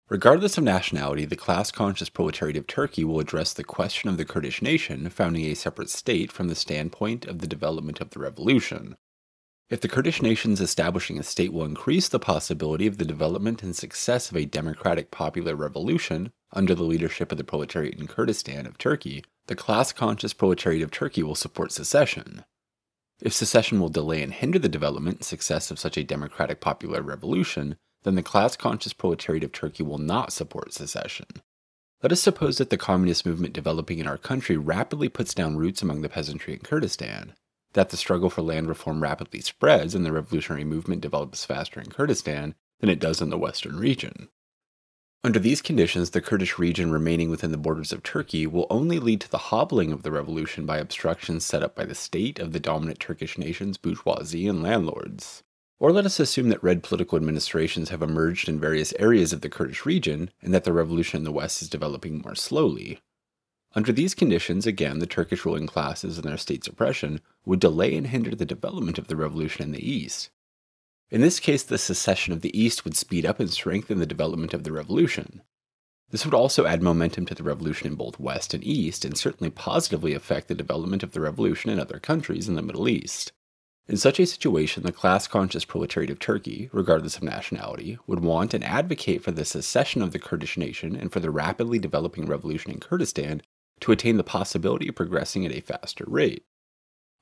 Regardless 0.10 0.58
of 0.58 0.66
nationality, 0.66 1.24
the 1.24 1.38
class 1.38 1.72
conscious 1.72 2.10
proletariat 2.10 2.58
of 2.58 2.68
Turkey 2.68 3.06
will 3.06 3.22
address 3.22 3.54
the 3.54 3.64
question 3.64 4.10
of 4.10 4.18
the 4.18 4.26
Kurdish 4.26 4.62
nation 4.62 5.10
founding 5.10 5.46
a 5.46 5.54
separate 5.54 5.90
state 5.90 6.34
from 6.34 6.50
the 6.50 6.56
standpoint 6.56 7.26
of 7.26 7.40
the 7.40 7.48
development 7.48 8.02
of 8.02 8.10
the 8.10 8.20
revolution. 8.20 8.98
If 9.72 9.80
the 9.80 9.88
Kurdish 9.88 10.22
nation's 10.22 10.60
establishing 10.60 11.18
a 11.18 11.24
state 11.24 11.54
will 11.54 11.64
increase 11.64 12.10
the 12.10 12.20
possibility 12.20 12.88
of 12.88 12.98
the 12.98 13.06
development 13.06 13.64
and 13.64 13.74
success 13.74 14.30
of 14.30 14.36
a 14.36 14.44
democratic 14.44 15.12
popular 15.12 15.56
revolution 15.56 16.34
under 16.52 16.76
the 16.76 16.84
leadership 16.84 17.32
of 17.32 17.38
the 17.38 17.46
proletariat 17.46 17.98
in 17.98 18.06
Kurdistan 18.06 18.66
of 18.66 18.78
Turkey, 18.78 19.24
the 19.48 19.56
class 19.56 19.94
conscious 19.94 20.34
proletariat 20.34 20.84
of 20.84 20.92
Turkey 20.92 21.24
will 21.24 21.36
support 21.36 21.72
secession. 21.72 22.44
If 23.22 23.32
secession 23.32 23.80
will 23.80 23.88
delay 23.88 24.22
and 24.22 24.34
hinder 24.34 24.60
the 24.60 24.68
development 24.68 25.20
and 25.20 25.26
success 25.26 25.72
of 25.72 25.80
such 25.80 25.96
a 25.96 26.04
democratic 26.04 26.60
popular 26.60 27.02
revolution, 27.02 27.78
then 28.04 28.16
the 28.16 28.24
class 28.24 28.58
conscious 28.58 28.92
proletariat 28.92 29.46
of 29.46 29.54
Turkey 29.54 29.84
will 29.84 30.00
not 30.00 30.34
support 30.34 30.74
secession. 30.74 31.28
Let 32.04 32.12
us 32.12 32.20
suppose 32.20 32.58
that 32.58 32.72
the 32.72 32.78
communist 32.78 33.26
movement 33.26 33.54
developing 33.54 34.00
in 34.00 34.08
our 34.08 34.18
country 34.18 34.58
rapidly 34.58 35.08
puts 35.08 35.34
down 35.34 35.56
roots 35.56 35.82
among 35.82 36.02
the 36.02 36.10
peasantry 36.10 36.56
in 36.56 36.60
Kurdistan, 36.60 37.36
that 37.74 37.90
the 37.90 37.98
struggle 37.98 38.30
for 38.30 38.42
land 38.42 38.68
reform 38.68 39.02
rapidly 39.02 39.42
spreads 39.42 39.96
and 39.96 40.06
the 40.06 40.12
revolutionary 40.12 40.64
movement 40.64 41.02
develops 41.02 41.46
faster 41.46 41.80
in 41.80 41.90
Kurdistan 41.90 42.56
than 42.80 42.90
it 42.90 43.00
does 43.00 43.22
in 43.22 43.30
the 43.30 43.38
western 43.38 43.78
region. 43.78 44.30
Under 45.24 45.38
these 45.38 45.62
conditions, 45.62 46.10
the 46.10 46.22
Kurdish 46.22 46.58
region 46.58 46.92
remaining 46.92 47.30
within 47.30 47.52
the 47.52 47.58
borders 47.58 47.94
of 47.94 48.02
Turkey 48.02 48.48
will 48.48 48.66
only 48.72 48.98
lead 48.98 49.22
to 49.22 49.30
the 49.30 49.38
hobbling 49.38 49.92
of 49.92 50.02
the 50.02 50.12
revolution 50.12 50.66
by 50.66 50.80
obstructions 50.80 51.46
set 51.46 51.62
up 51.62 51.76
by 51.76 51.86
the 51.86 51.94
state 51.94 52.40
of 52.40 52.54
the 52.54 52.60
dominant 52.60 53.00
Turkish 53.00 53.38
nation's 53.38 53.78
bourgeoisie 53.78 54.48
and 54.48 54.64
landlords. 54.64 55.44
Or 55.80 55.92
let 55.92 56.06
us 56.06 56.20
assume 56.20 56.50
that 56.50 56.64
red 56.64 56.82
political 56.82 57.18
administrations 57.18 57.90
have 57.90 58.02
emerged 58.02 58.50
in 58.50 58.60
various 58.60 58.94
areas 58.98 59.32
of 59.32 59.42
the 59.42 59.50
Kurdish 59.50 59.86
region 59.86 60.32
and 60.42 60.54
that 60.56 60.64
the 60.64 60.74
revolution 60.74 61.20
in 61.20 61.24
the 61.24 61.32
west 61.32 61.62
is 61.62 61.70
developing 61.70 62.22
more 62.22 62.36
slowly. 62.36 63.00
Under 63.74 63.92
these 63.92 64.14
conditions, 64.14 64.68
again, 64.68 65.00
the 65.00 65.08
Turkish 65.08 65.46
ruling 65.46 65.68
classes 65.68 66.18
and 66.18 66.28
their 66.28 66.38
state 66.38 66.64
suppression 66.64 67.22
would 67.46 67.60
delay 67.60 67.96
and 67.96 68.08
hinder 68.08 68.36
the 68.36 68.46
development 68.46 68.98
of 68.98 69.08
the 69.08 69.16
revolution 69.16 69.64
in 69.64 69.72
the 69.72 69.90
east, 69.90 70.30
in 71.12 71.20
this 71.20 71.42
case, 71.42 71.62
the 71.62 71.78
secession 71.78 72.32
of 72.32 72.40
the 72.40 72.58
East 72.58 72.86
would 72.86 72.96
speed 72.96 73.26
up 73.26 73.42
and 73.42 73.52
strengthen 73.52 74.00
the 74.00 74.06
development 74.06 74.54
of 74.54 74.64
the 74.64 74.72
revolution. 74.72 75.42
This 76.10 76.24
would 76.24 76.34
also 76.34 76.66
add 76.66 76.82
momentum 76.82 77.26
to 77.26 77.36
the 77.36 77.44
revolution 77.44 77.88
in 77.88 77.96
both 77.96 78.20
West 78.20 78.54
and 78.54 78.64
East, 78.64 79.04
and 79.04 79.18
certainly 79.18 79.50
positively 79.50 80.14
affect 80.14 80.48
the 80.48 80.56
development 80.56 81.04
of 81.04 81.12
the 81.12 81.20
revolution 81.20 81.70
in 81.70 81.80
other 81.80 82.00
countries 82.00 82.48
in 82.48 82.56
the 82.56 82.62
Middle 82.62 82.88
East. 82.88 83.34
In 83.88 83.98
such 83.98 84.22
a 84.22 84.26
situation, 84.26 84.84
the 84.84 84.94
class 84.94 85.28
conscious 85.28 85.66
proletariat 85.66 86.10
of 86.10 86.20
Turkey, 86.20 86.70
regardless 86.72 87.18
of 87.18 87.24
nationality, 87.24 87.98
would 88.08 88.22
want 88.22 88.54
and 88.54 88.64
advocate 88.64 89.22
for 89.22 89.32
the 89.32 89.44
secession 89.44 90.02
of 90.02 90.14
the 90.14 90.20
Kurdish 90.20 90.58
nation 90.58 90.96
and 90.96 91.12
for 91.12 91.20
the 91.20 91.32
rapidly 91.32 91.78
developing 91.78 92.26
revolution 92.26 92.72
in 92.72 92.80
Kurdistan 92.80 93.42
to 93.82 93.92
attain 93.92 94.18
the 94.18 94.24
possibility 94.24 94.88
of 94.88 94.96
progressing 94.96 95.46
at 95.46 95.52
a 95.52 95.60
faster 95.60 96.06
rate. 96.08 96.44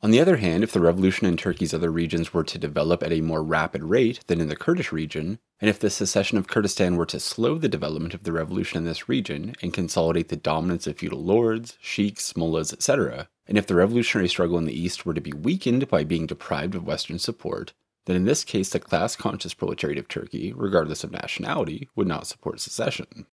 On 0.01 0.11
the 0.11 0.21
other 0.21 0.37
hand, 0.37 0.63
if 0.63 0.71
the 0.71 0.79
revolution 0.79 1.27
in 1.27 1.35
Turkey's 1.35 1.73
other 1.73 1.91
regions 1.91 2.33
were 2.33 2.45
to 2.45 2.57
develop 2.57 3.03
at 3.03 3.11
a 3.11 3.19
more 3.19 3.43
rapid 3.43 3.83
rate 3.83 4.21
than 4.27 4.39
in 4.39 4.47
the 4.47 4.55
Kurdish 4.55 4.93
region, 4.93 5.39
and 5.59 5.69
if 5.69 5.77
the 5.77 5.89
secession 5.89 6.37
of 6.37 6.47
Kurdistan 6.47 6.95
were 6.95 7.05
to 7.07 7.19
slow 7.19 7.57
the 7.57 7.67
development 7.67 8.13
of 8.13 8.23
the 8.23 8.31
revolution 8.31 8.77
in 8.77 8.85
this 8.85 9.09
region 9.09 9.55
and 9.61 9.73
consolidate 9.73 10.29
the 10.29 10.37
dominance 10.37 10.87
of 10.87 10.97
feudal 10.97 11.21
lords, 11.21 11.77
sheiks, 11.81 12.37
mullahs, 12.37 12.71
etc., 12.71 13.27
and 13.45 13.57
if 13.57 13.67
the 13.67 13.75
revolutionary 13.75 14.29
struggle 14.29 14.57
in 14.57 14.65
the 14.65 14.79
East 14.79 15.05
were 15.05 15.13
to 15.13 15.19
be 15.19 15.33
weakened 15.33 15.89
by 15.89 16.05
being 16.05 16.27
deprived 16.27 16.75
of 16.75 16.85
Western 16.85 17.19
support, 17.19 17.73
then 18.05 18.15
in 18.15 18.23
this 18.23 18.45
case 18.45 18.69
the 18.69 18.79
class 18.79 19.17
conscious 19.17 19.53
proletariat 19.53 19.99
of 19.99 20.07
Turkey, 20.07 20.53
regardless 20.55 21.03
of 21.03 21.11
nationality, 21.11 21.89
would 21.95 22.07
not 22.07 22.25
support 22.25 22.61
secession. 22.61 23.25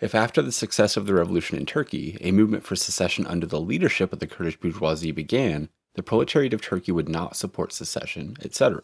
If 0.00 0.14
after 0.14 0.40
the 0.40 0.52
success 0.52 0.96
of 0.96 1.06
the 1.06 1.12
revolution 1.12 1.58
in 1.58 1.66
Turkey, 1.66 2.16
a 2.22 2.32
movement 2.32 2.64
for 2.64 2.74
secession 2.74 3.26
under 3.26 3.46
the 3.46 3.60
leadership 3.60 4.12
of 4.12 4.18
the 4.18 4.26
Kurdish 4.26 4.58
bourgeoisie 4.58 5.12
began, 5.12 5.68
the 5.94 6.02
proletariat 6.02 6.54
of 6.54 6.62
Turkey 6.62 6.90
would 6.90 7.08
not 7.08 7.36
support 7.36 7.72
secession, 7.72 8.36
etc. 8.42 8.82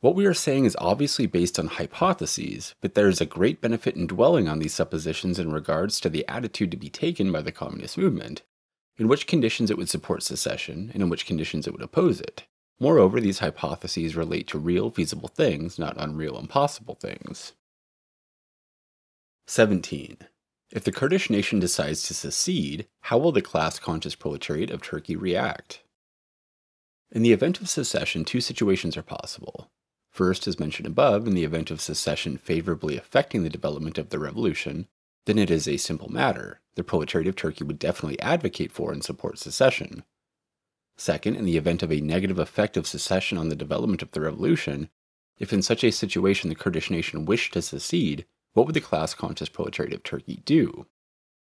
What 0.00 0.14
we 0.14 0.26
are 0.26 0.34
saying 0.34 0.66
is 0.66 0.76
obviously 0.80 1.26
based 1.26 1.58
on 1.58 1.66
hypotheses, 1.66 2.76
but 2.80 2.94
there 2.94 3.08
is 3.08 3.20
a 3.20 3.26
great 3.26 3.60
benefit 3.60 3.96
in 3.96 4.06
dwelling 4.06 4.48
on 4.48 4.60
these 4.60 4.74
suppositions 4.74 5.38
in 5.38 5.52
regards 5.52 5.98
to 6.00 6.08
the 6.08 6.26
attitude 6.28 6.70
to 6.70 6.76
be 6.76 6.88
taken 6.88 7.32
by 7.32 7.40
the 7.40 7.52
communist 7.52 7.98
movement, 7.98 8.42
in 8.98 9.08
which 9.08 9.26
conditions 9.26 9.70
it 9.70 9.78
would 9.78 9.88
support 9.88 10.22
secession, 10.22 10.90
and 10.92 11.02
in 11.02 11.08
which 11.08 11.26
conditions 11.26 11.66
it 11.66 11.72
would 11.72 11.82
oppose 11.82 12.20
it. 12.20 12.44
Moreover, 12.78 13.20
these 13.20 13.40
hypotheses 13.40 14.16
relate 14.16 14.46
to 14.48 14.58
real, 14.58 14.90
feasible 14.90 15.28
things, 15.28 15.78
not 15.78 15.96
unreal, 15.96 16.38
impossible 16.38 16.96
things. 16.96 17.52
17. 19.46 20.18
If 20.70 20.84
the 20.84 20.92
Kurdish 20.92 21.28
nation 21.28 21.58
decides 21.58 22.02
to 22.04 22.14
secede, 22.14 22.86
how 23.00 23.18
will 23.18 23.32
the 23.32 23.42
class 23.42 23.78
conscious 23.78 24.14
proletariat 24.14 24.70
of 24.70 24.82
Turkey 24.82 25.16
react? 25.16 25.82
In 27.10 27.22
the 27.22 27.32
event 27.32 27.60
of 27.60 27.68
secession, 27.68 28.24
two 28.24 28.40
situations 28.40 28.96
are 28.96 29.02
possible. 29.02 29.70
First, 30.10 30.46
as 30.46 30.60
mentioned 30.60 30.86
above, 30.86 31.26
in 31.26 31.34
the 31.34 31.44
event 31.44 31.70
of 31.70 31.80
secession 31.80 32.38
favorably 32.38 32.96
affecting 32.96 33.42
the 33.42 33.50
development 33.50 33.98
of 33.98 34.10
the 34.10 34.18
revolution, 34.18 34.86
then 35.26 35.38
it 35.38 35.50
is 35.50 35.66
a 35.66 35.76
simple 35.76 36.10
matter. 36.10 36.60
The 36.76 36.84
proletariat 36.84 37.28
of 37.28 37.36
Turkey 37.36 37.64
would 37.64 37.78
definitely 37.78 38.20
advocate 38.20 38.72
for 38.72 38.92
and 38.92 39.04
support 39.04 39.38
secession. 39.38 40.04
Second, 40.96 41.36
in 41.36 41.44
the 41.44 41.56
event 41.56 41.82
of 41.82 41.90
a 41.90 42.00
negative 42.00 42.38
effect 42.38 42.76
of 42.76 42.86
secession 42.86 43.36
on 43.36 43.48
the 43.48 43.56
development 43.56 44.02
of 44.02 44.12
the 44.12 44.20
revolution, 44.20 44.88
if 45.38 45.52
in 45.52 45.62
such 45.62 45.82
a 45.82 45.90
situation 45.90 46.48
the 46.48 46.54
Kurdish 46.54 46.90
nation 46.90 47.24
wished 47.24 47.52
to 47.54 47.62
secede, 47.62 48.24
what 48.54 48.66
would 48.66 48.74
the 48.74 48.80
class 48.80 49.14
conscious 49.14 49.48
proletariat 49.48 49.94
of 49.94 50.02
Turkey 50.02 50.42
do? 50.44 50.86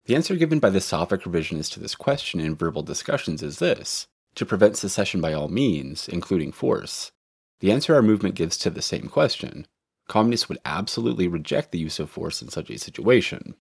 The 0.05 0.15
answer 0.15 0.35
given 0.35 0.59
by 0.59 0.69
the 0.69 0.79
Safak 0.79 1.23
revisionists 1.23 1.71
to 1.73 1.79
this 1.79 1.95
question 1.95 2.39
in 2.39 2.55
verbal 2.55 2.83
discussions 2.83 3.43
is 3.43 3.59
this 3.59 4.07
to 4.35 4.45
prevent 4.45 4.77
secession 4.77 5.21
by 5.21 5.33
all 5.33 5.49
means, 5.49 6.07
including 6.07 6.51
force. 6.51 7.11
The 7.59 7.71
answer 7.71 7.93
our 7.93 8.01
movement 8.01 8.35
gives 8.35 8.57
to 8.57 8.69
the 8.69 8.81
same 8.81 9.07
question 9.07 9.67
communists 10.07 10.49
would 10.49 10.57
absolutely 10.65 11.25
reject 11.25 11.71
the 11.71 11.79
use 11.79 11.97
of 11.97 12.09
force 12.09 12.41
in 12.41 12.49
such 12.49 12.69
a 12.69 12.77
situation. 12.77 13.55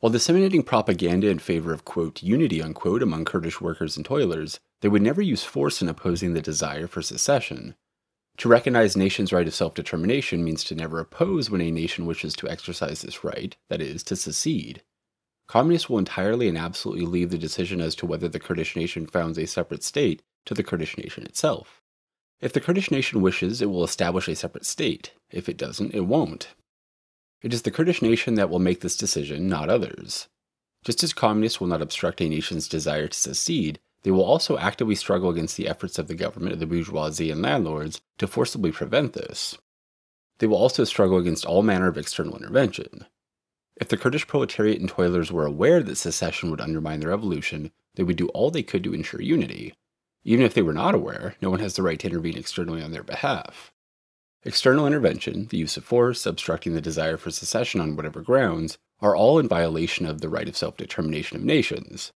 While 0.00 0.12
disseminating 0.12 0.64
propaganda 0.64 1.28
in 1.28 1.38
favor 1.38 1.72
of, 1.72 1.86
quote, 1.86 2.22
unity, 2.22 2.60
unquote, 2.60 3.02
among 3.02 3.24
Kurdish 3.24 3.58
workers 3.58 3.96
and 3.96 4.04
toilers, 4.04 4.60
they 4.82 4.88
would 4.88 5.00
never 5.00 5.22
use 5.22 5.44
force 5.44 5.80
in 5.80 5.88
opposing 5.88 6.34
the 6.34 6.42
desire 6.42 6.86
for 6.86 7.00
secession. 7.00 7.74
To 8.38 8.48
recognize 8.48 8.96
nations' 8.96 9.32
right 9.32 9.46
of 9.46 9.54
self 9.54 9.74
determination 9.74 10.42
means 10.42 10.64
to 10.64 10.74
never 10.74 10.98
oppose 11.00 11.50
when 11.50 11.60
a 11.60 11.70
nation 11.70 12.06
wishes 12.06 12.34
to 12.36 12.48
exercise 12.48 13.02
this 13.02 13.22
right, 13.22 13.56
that 13.68 13.80
is, 13.80 14.02
to 14.04 14.16
secede. 14.16 14.82
Communists 15.46 15.90
will 15.90 15.98
entirely 15.98 16.48
and 16.48 16.56
absolutely 16.56 17.04
leave 17.04 17.30
the 17.30 17.38
decision 17.38 17.80
as 17.80 17.94
to 17.96 18.06
whether 18.06 18.28
the 18.28 18.40
Kurdish 18.40 18.74
nation 18.74 19.06
founds 19.06 19.38
a 19.38 19.46
separate 19.46 19.82
state 19.82 20.22
to 20.46 20.54
the 20.54 20.62
Kurdish 20.62 20.96
nation 20.96 21.24
itself. 21.24 21.82
If 22.40 22.52
the 22.52 22.60
Kurdish 22.60 22.90
nation 22.90 23.20
wishes, 23.20 23.60
it 23.60 23.70
will 23.70 23.84
establish 23.84 24.28
a 24.28 24.34
separate 24.34 24.66
state. 24.66 25.12
If 25.30 25.48
it 25.48 25.56
doesn't, 25.56 25.94
it 25.94 26.06
won't. 26.06 26.48
It 27.42 27.52
is 27.52 27.62
the 27.62 27.70
Kurdish 27.70 28.02
nation 28.02 28.34
that 28.36 28.50
will 28.50 28.58
make 28.58 28.80
this 28.80 28.96
decision, 28.96 29.48
not 29.48 29.68
others. 29.68 30.28
Just 30.84 31.04
as 31.04 31.12
communists 31.12 31.60
will 31.60 31.68
not 31.68 31.82
obstruct 31.82 32.20
a 32.20 32.28
nation's 32.28 32.68
desire 32.68 33.08
to 33.08 33.18
secede, 33.18 33.78
they 34.02 34.10
will 34.10 34.24
also 34.24 34.58
actively 34.58 34.94
struggle 34.94 35.30
against 35.30 35.56
the 35.56 35.68
efforts 35.68 35.98
of 35.98 36.08
the 36.08 36.14
government, 36.14 36.54
of 36.54 36.60
the 36.60 36.66
bourgeoisie, 36.66 37.30
and 37.30 37.42
landlords 37.42 38.00
to 38.18 38.26
forcibly 38.26 38.72
prevent 38.72 39.12
this. 39.12 39.56
They 40.38 40.46
will 40.46 40.56
also 40.56 40.84
struggle 40.84 41.18
against 41.18 41.44
all 41.44 41.62
manner 41.62 41.88
of 41.88 41.96
external 41.96 42.36
intervention. 42.36 43.06
If 43.76 43.88
the 43.88 43.96
Kurdish 43.96 44.26
proletariat 44.26 44.80
and 44.80 44.88
toilers 44.88 45.30
were 45.30 45.46
aware 45.46 45.82
that 45.82 45.96
secession 45.96 46.50
would 46.50 46.60
undermine 46.60 47.00
the 47.00 47.08
revolution, 47.08 47.70
they 47.94 48.02
would 48.02 48.16
do 48.16 48.28
all 48.28 48.50
they 48.50 48.62
could 48.62 48.84
to 48.84 48.94
ensure 48.94 49.22
unity. 49.22 49.74
Even 50.24 50.44
if 50.44 50.54
they 50.54 50.62
were 50.62 50.72
not 50.72 50.94
aware, 50.94 51.36
no 51.40 51.50
one 51.50 51.60
has 51.60 51.74
the 51.74 51.82
right 51.82 51.98
to 52.00 52.06
intervene 52.06 52.36
externally 52.36 52.82
on 52.82 52.90
their 52.90 53.02
behalf. 53.02 53.72
External 54.44 54.86
intervention, 54.86 55.46
the 55.46 55.56
use 55.56 55.76
of 55.76 55.84
force, 55.84 56.26
obstructing 56.26 56.74
the 56.74 56.80
desire 56.80 57.16
for 57.16 57.30
secession 57.30 57.80
on 57.80 57.94
whatever 57.94 58.20
grounds, 58.20 58.78
are 59.00 59.14
all 59.14 59.38
in 59.38 59.48
violation 59.48 60.06
of 60.06 60.20
the 60.20 60.28
right 60.28 60.48
of 60.48 60.56
self 60.56 60.76
determination 60.76 61.36
of 61.36 61.44
nations. 61.44 62.12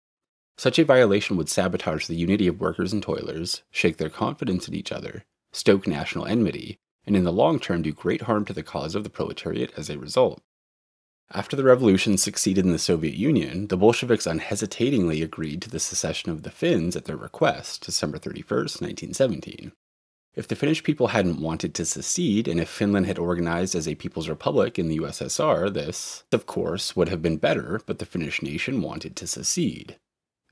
Such 0.57 0.77
a 0.77 0.85
violation 0.85 1.35
would 1.37 1.49
sabotage 1.49 2.07
the 2.07 2.15
unity 2.15 2.47
of 2.47 2.59
workers 2.59 2.93
and 2.93 3.01
toilers, 3.01 3.63
shake 3.71 3.97
their 3.97 4.09
confidence 4.09 4.67
in 4.67 4.75
each 4.75 4.91
other, 4.91 5.25
stoke 5.51 5.87
national 5.87 6.25
enmity, 6.25 6.77
and 7.05 7.15
in 7.15 7.23
the 7.23 7.31
long 7.31 7.59
term 7.59 7.81
do 7.81 7.91
great 7.91 8.23
harm 8.23 8.45
to 8.45 8.53
the 8.53 8.63
cause 8.63 8.95
of 8.95 9.03
the 9.03 9.09
proletariat 9.09 9.71
as 9.75 9.89
a 9.89 9.97
result. 9.97 10.41
After 11.31 11.55
the 11.55 11.63
revolution 11.63 12.17
succeeded 12.17 12.65
in 12.65 12.71
the 12.71 12.77
Soviet 12.77 13.15
Union, 13.15 13.67
the 13.67 13.77
Bolsheviks 13.77 14.27
unhesitatingly 14.27 15.23
agreed 15.23 15.61
to 15.63 15.69
the 15.69 15.79
secession 15.79 16.29
of 16.29 16.43
the 16.43 16.51
Finns 16.51 16.95
at 16.95 17.05
their 17.05 17.17
request, 17.17 17.83
December 17.85 18.19
31, 18.19 18.45
1917. 18.49 19.71
If 20.35 20.47
the 20.47 20.55
Finnish 20.55 20.83
people 20.83 21.07
hadn't 21.07 21.41
wanted 21.41 21.73
to 21.75 21.85
secede, 21.85 22.47
and 22.47 22.59
if 22.59 22.69
Finland 22.69 23.05
had 23.05 23.19
organized 23.19 23.75
as 23.75 23.87
a 23.87 23.95
People's 23.95 24.29
Republic 24.29 24.77
in 24.77 24.87
the 24.87 24.97
USSR, 24.99 25.73
this, 25.73 26.23
of 26.31 26.45
course, 26.45 26.95
would 26.95 27.09
have 27.09 27.21
been 27.21 27.37
better, 27.37 27.81
but 27.85 27.99
the 27.99 28.05
Finnish 28.05 28.41
nation 28.41 28.81
wanted 28.81 29.15
to 29.15 29.27
secede. 29.27 29.97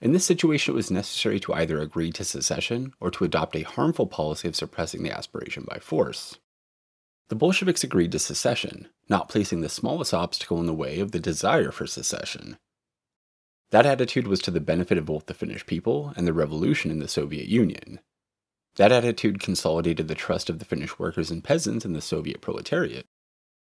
In 0.01 0.13
this 0.13 0.25
situation, 0.25 0.73
it 0.73 0.75
was 0.75 0.89
necessary 0.89 1.39
to 1.41 1.53
either 1.53 1.79
agree 1.79 2.11
to 2.13 2.23
secession 2.23 2.93
or 2.99 3.11
to 3.11 3.23
adopt 3.23 3.55
a 3.55 3.61
harmful 3.61 4.07
policy 4.07 4.47
of 4.47 4.55
suppressing 4.55 5.03
the 5.03 5.15
aspiration 5.15 5.63
by 5.69 5.77
force. 5.77 6.39
The 7.29 7.35
Bolsheviks 7.35 7.83
agreed 7.83 8.11
to 8.13 8.19
secession, 8.19 8.87
not 9.07 9.29
placing 9.29 9.61
the 9.61 9.69
smallest 9.69 10.13
obstacle 10.13 10.59
in 10.59 10.65
the 10.65 10.73
way 10.73 10.99
of 10.99 11.11
the 11.11 11.19
desire 11.19 11.71
for 11.71 11.85
secession. 11.85 12.57
That 13.69 13.85
attitude 13.85 14.27
was 14.27 14.41
to 14.41 14.51
the 14.51 14.59
benefit 14.59 14.97
of 14.97 15.05
both 15.05 15.27
the 15.27 15.33
Finnish 15.35 15.65
people 15.65 16.13
and 16.17 16.27
the 16.27 16.33
revolution 16.33 16.89
in 16.91 16.99
the 16.99 17.07
Soviet 17.07 17.47
Union. 17.47 17.99
That 18.75 18.91
attitude 18.91 19.39
consolidated 19.39 20.07
the 20.07 20.15
trust 20.15 20.49
of 20.49 20.59
the 20.59 20.65
Finnish 20.65 20.97
workers 20.97 21.29
and 21.29 21.43
peasants 21.43 21.85
in 21.85 21.93
the 21.93 22.01
Soviet 22.01 22.41
proletariat. 22.41 23.05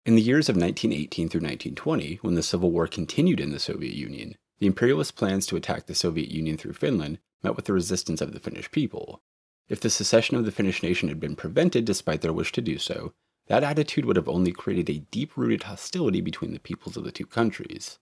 In 0.05 0.15
the 0.15 0.21
years 0.21 0.47
of 0.47 0.55
1918 0.55 1.27
through 1.27 1.41
1920, 1.41 2.19
when 2.21 2.35
the 2.35 2.43
Civil 2.43 2.71
War 2.71 2.87
continued 2.87 3.39
in 3.39 3.51
the 3.51 3.59
Soviet 3.59 3.95
Union, 3.95 4.35
the 4.59 4.67
imperialist 4.67 5.15
plans 5.15 5.45
to 5.47 5.55
attack 5.55 5.85
the 5.85 5.95
Soviet 5.95 6.29
Union 6.29 6.57
through 6.57 6.73
Finland 6.73 7.19
met 7.43 7.55
with 7.55 7.65
the 7.65 7.73
resistance 7.73 8.21
of 8.21 8.33
the 8.33 8.39
Finnish 8.39 8.71
people. 8.71 9.21
If 9.69 9.79
the 9.79 9.89
secession 9.89 10.37
of 10.37 10.45
the 10.45 10.51
Finnish 10.51 10.81
nation 10.81 11.09
had 11.09 11.19
been 11.19 11.35
prevented 11.35 11.85
despite 11.85 12.21
their 12.21 12.33
wish 12.33 12.51
to 12.53 12.61
do 12.61 12.77
so, 12.77 13.13
that 13.47 13.63
attitude 13.63 14.05
would 14.05 14.15
have 14.15 14.29
only 14.29 14.51
created 14.51 14.89
a 14.89 15.05
deep 15.11 15.37
rooted 15.37 15.63
hostility 15.63 16.21
between 16.21 16.53
the 16.53 16.59
peoples 16.59 16.97
of 16.97 17.03
the 17.03 17.11
two 17.11 17.25
countries. 17.25 17.99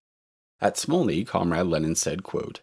At 0.62 0.76
Smolny, 0.76 1.26
Comrade 1.26 1.68
Lenin 1.68 1.96
said, 1.96 2.24
quote, 2.24 2.62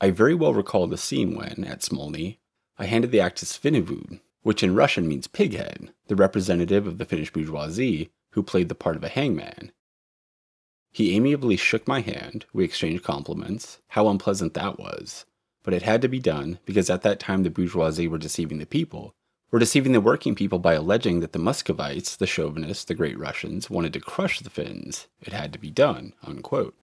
I 0.00 0.10
very 0.10 0.34
well 0.34 0.54
recall 0.54 0.86
the 0.86 0.96
scene 0.96 1.36
when, 1.36 1.64
at 1.64 1.80
Smolny, 1.80 2.38
I 2.78 2.86
handed 2.86 3.12
the 3.12 3.20
act 3.20 3.38
to 3.38 3.46
Svinhufvud, 3.46 4.20
which 4.42 4.62
in 4.62 4.74
Russian 4.74 5.06
means 5.06 5.28
pighead, 5.28 5.90
the 6.08 6.16
representative 6.16 6.86
of 6.86 6.98
the 6.98 7.04
Finnish 7.04 7.32
bourgeoisie, 7.32 8.10
who 8.30 8.42
played 8.42 8.68
the 8.68 8.74
part 8.74 8.96
of 8.96 9.04
a 9.04 9.08
hangman. 9.08 9.72
He 10.94 11.16
amiably 11.16 11.56
shook 11.56 11.88
my 11.88 12.02
hand, 12.02 12.46
we 12.52 12.62
exchanged 12.62 13.02
compliments, 13.02 13.80
how 13.88 14.06
unpleasant 14.06 14.54
that 14.54 14.78
was. 14.78 15.24
But 15.64 15.74
it 15.74 15.82
had 15.82 16.00
to 16.02 16.08
be 16.08 16.20
done, 16.20 16.60
because 16.64 16.88
at 16.88 17.02
that 17.02 17.18
time 17.18 17.42
the 17.42 17.50
bourgeoisie 17.50 18.06
were 18.06 18.16
deceiving 18.16 18.58
the 18.58 18.64
people, 18.64 19.12
were 19.50 19.58
deceiving 19.58 19.90
the 19.90 20.00
working 20.00 20.36
people 20.36 20.60
by 20.60 20.74
alleging 20.74 21.18
that 21.18 21.32
the 21.32 21.40
Muscovites, 21.40 22.16
the 22.16 22.28
chauvinists, 22.28 22.84
the 22.84 22.94
great 22.94 23.18
Russians, 23.18 23.68
wanted 23.68 23.92
to 23.94 23.98
crush 23.98 24.38
the 24.38 24.50
Finns. 24.50 25.08
It 25.20 25.32
had 25.32 25.52
to 25.52 25.58
be 25.58 25.72
done. 25.72 26.12
Unquote. 26.22 26.76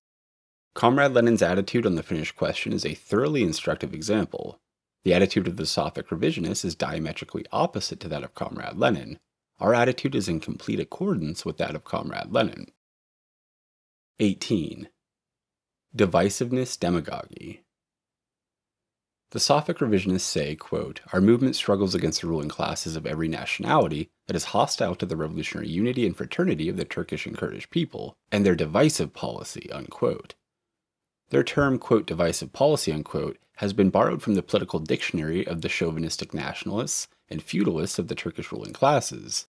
Comrade 0.76 1.14
Lenin's 1.14 1.42
attitude 1.42 1.86
on 1.86 1.96
the 1.96 2.04
Finnish 2.04 2.34
question 2.34 2.74
is 2.74 2.86
a 2.86 2.96
thoroughly 2.96 3.44
instructive 3.44 3.94
example. 3.94 4.60
The 5.06 5.14
attitude 5.14 5.48
of 5.48 5.56
the 5.56 5.64
Safak 5.64 6.08
revisionists 6.08 6.66
is 6.66 6.76
diametrically 6.76 7.46
opposite 7.54 8.02
to 8.02 8.10
that 8.10 8.24
of 8.24 8.36
Comrade 8.36 8.76
Lenin. 8.76 9.20
Our 9.62 9.74
attitude 9.74 10.16
is 10.16 10.28
in 10.28 10.42
complete 10.42 10.82
accordance 10.82 11.46
with 11.46 11.56
that 11.60 11.76
of 11.76 11.86
Comrade 11.86 12.34
Lenin. 12.34 12.72
18. 14.20 14.90
Divisiveness 15.96 16.78
Demagogy 16.80 17.62
the 19.32 19.40
Safak 19.40 19.78
revisionists 19.78 20.22
say, 20.22 20.56
quote, 20.56 21.00
Our 21.14 21.22
movement 21.22 21.56
struggles 21.56 21.96
against 21.96 22.20
the 22.20 22.28
ruling 22.28 22.50
classes 22.50 22.98
of 22.98 23.06
every 23.06 23.30
nationality 23.30 24.10
that 24.28 24.36
is 24.36 24.46
hostile 24.46 24.94
to 24.96 25.06
the 25.06 25.16
revolutionary 25.16 25.70
unity 25.70 26.06
and 26.06 26.16
fraternity 26.16 26.68
of 26.68 26.76
the 26.76 26.84
Turkish 26.84 27.26
and 27.26 27.38
Kurdish 27.38 27.70
people, 27.70 28.18
and 28.30 28.46
their 28.46 28.56
divisive 28.56 29.14
policy, 29.14 29.72
unquote. 29.72 30.36
Their 31.30 31.46
term, 31.46 31.80
quote, 31.80 32.06
divisive 32.06 32.52
policy, 32.52 32.92
unquote, 32.92 33.38
has 33.58 33.72
been 33.72 33.90
borrowed 33.90 34.22
from 34.22 34.36
the 34.36 34.44
political 34.44 34.80
dictionary 34.80 35.48
of 35.48 35.62
the 35.62 35.70
chauvinistic 35.70 36.34
nationalists 36.34 37.08
and 37.30 37.42
feudalists 37.42 37.98
of 37.98 38.10
the 38.10 38.16
Turkish 38.16 38.52
ruling 38.52 38.74
classes. 38.74 39.48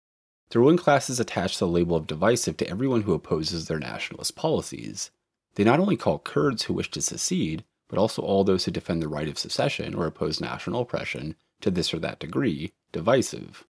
The 0.51 0.61
ruling 0.61 0.77
classes 0.77 1.19
attach 1.19 1.59
the 1.59 1.67
label 1.67 1.97
of 1.97 2.07
divisive 2.07 2.57
to 2.59 2.69
everyone 2.69 3.03
who 3.03 3.15
opposes 3.15 3.67
their 3.67 3.79
nationalist 3.79 4.37
policies. 4.37 5.11
They 5.57 5.65
not 5.65 5.81
only 5.81 5.97
call 5.97 6.21
Kurds 6.21 6.65
who 6.65 6.75
wish 6.75 6.91
to 6.93 7.03
secede, 7.03 7.65
but 7.89 7.99
also 7.99 8.23
all 8.23 8.45
those 8.45 8.65
who 8.65 8.71
defend 8.71 9.03
the 9.03 9.09
right 9.09 9.29
of 9.29 9.39
secession 9.39 9.95
or 9.95 10.07
oppose 10.07 10.41
national 10.41 10.83
oppression 10.83 11.35
to 11.61 11.71
this 11.71 11.93
or 11.93 11.99
that 12.01 12.21
degree, 12.21 12.73
divisive. 12.93 13.65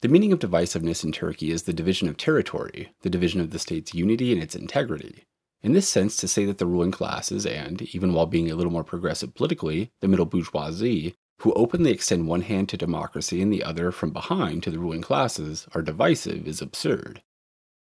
The 0.00 0.08
meaning 0.08 0.32
of 0.32 0.40
divisiveness 0.40 1.04
in 1.04 1.12
Turkey 1.12 1.50
is 1.50 1.62
the 1.62 1.72
division 1.72 2.08
of 2.08 2.16
territory, 2.16 2.92
the 3.02 3.10
division 3.10 3.40
of 3.40 3.50
the 3.50 3.58
state's 3.58 3.94
unity 3.94 4.32
and 4.32 4.42
its 4.42 4.56
integrity. 4.56 5.26
In 5.62 5.72
this 5.72 5.88
sense, 5.88 6.16
to 6.16 6.26
say 6.26 6.44
that 6.46 6.58
the 6.58 6.66
ruling 6.66 6.90
classes 6.90 7.46
and, 7.46 7.82
even 7.94 8.12
while 8.12 8.26
being 8.26 8.50
a 8.50 8.56
little 8.56 8.72
more 8.72 8.82
progressive 8.82 9.34
politically, 9.34 9.92
the 10.00 10.08
middle 10.08 10.26
bourgeoisie, 10.26 11.14
who 11.42 11.52
openly 11.54 11.90
extend 11.90 12.28
one 12.28 12.42
hand 12.42 12.68
to 12.68 12.76
democracy 12.76 13.42
and 13.42 13.52
the 13.52 13.64
other 13.64 13.90
from 13.90 14.10
behind 14.10 14.62
to 14.62 14.70
the 14.70 14.78
ruling 14.78 15.02
classes, 15.02 15.66
are 15.74 15.82
divisive 15.82 16.46
is 16.46 16.62
absurd. 16.62 17.20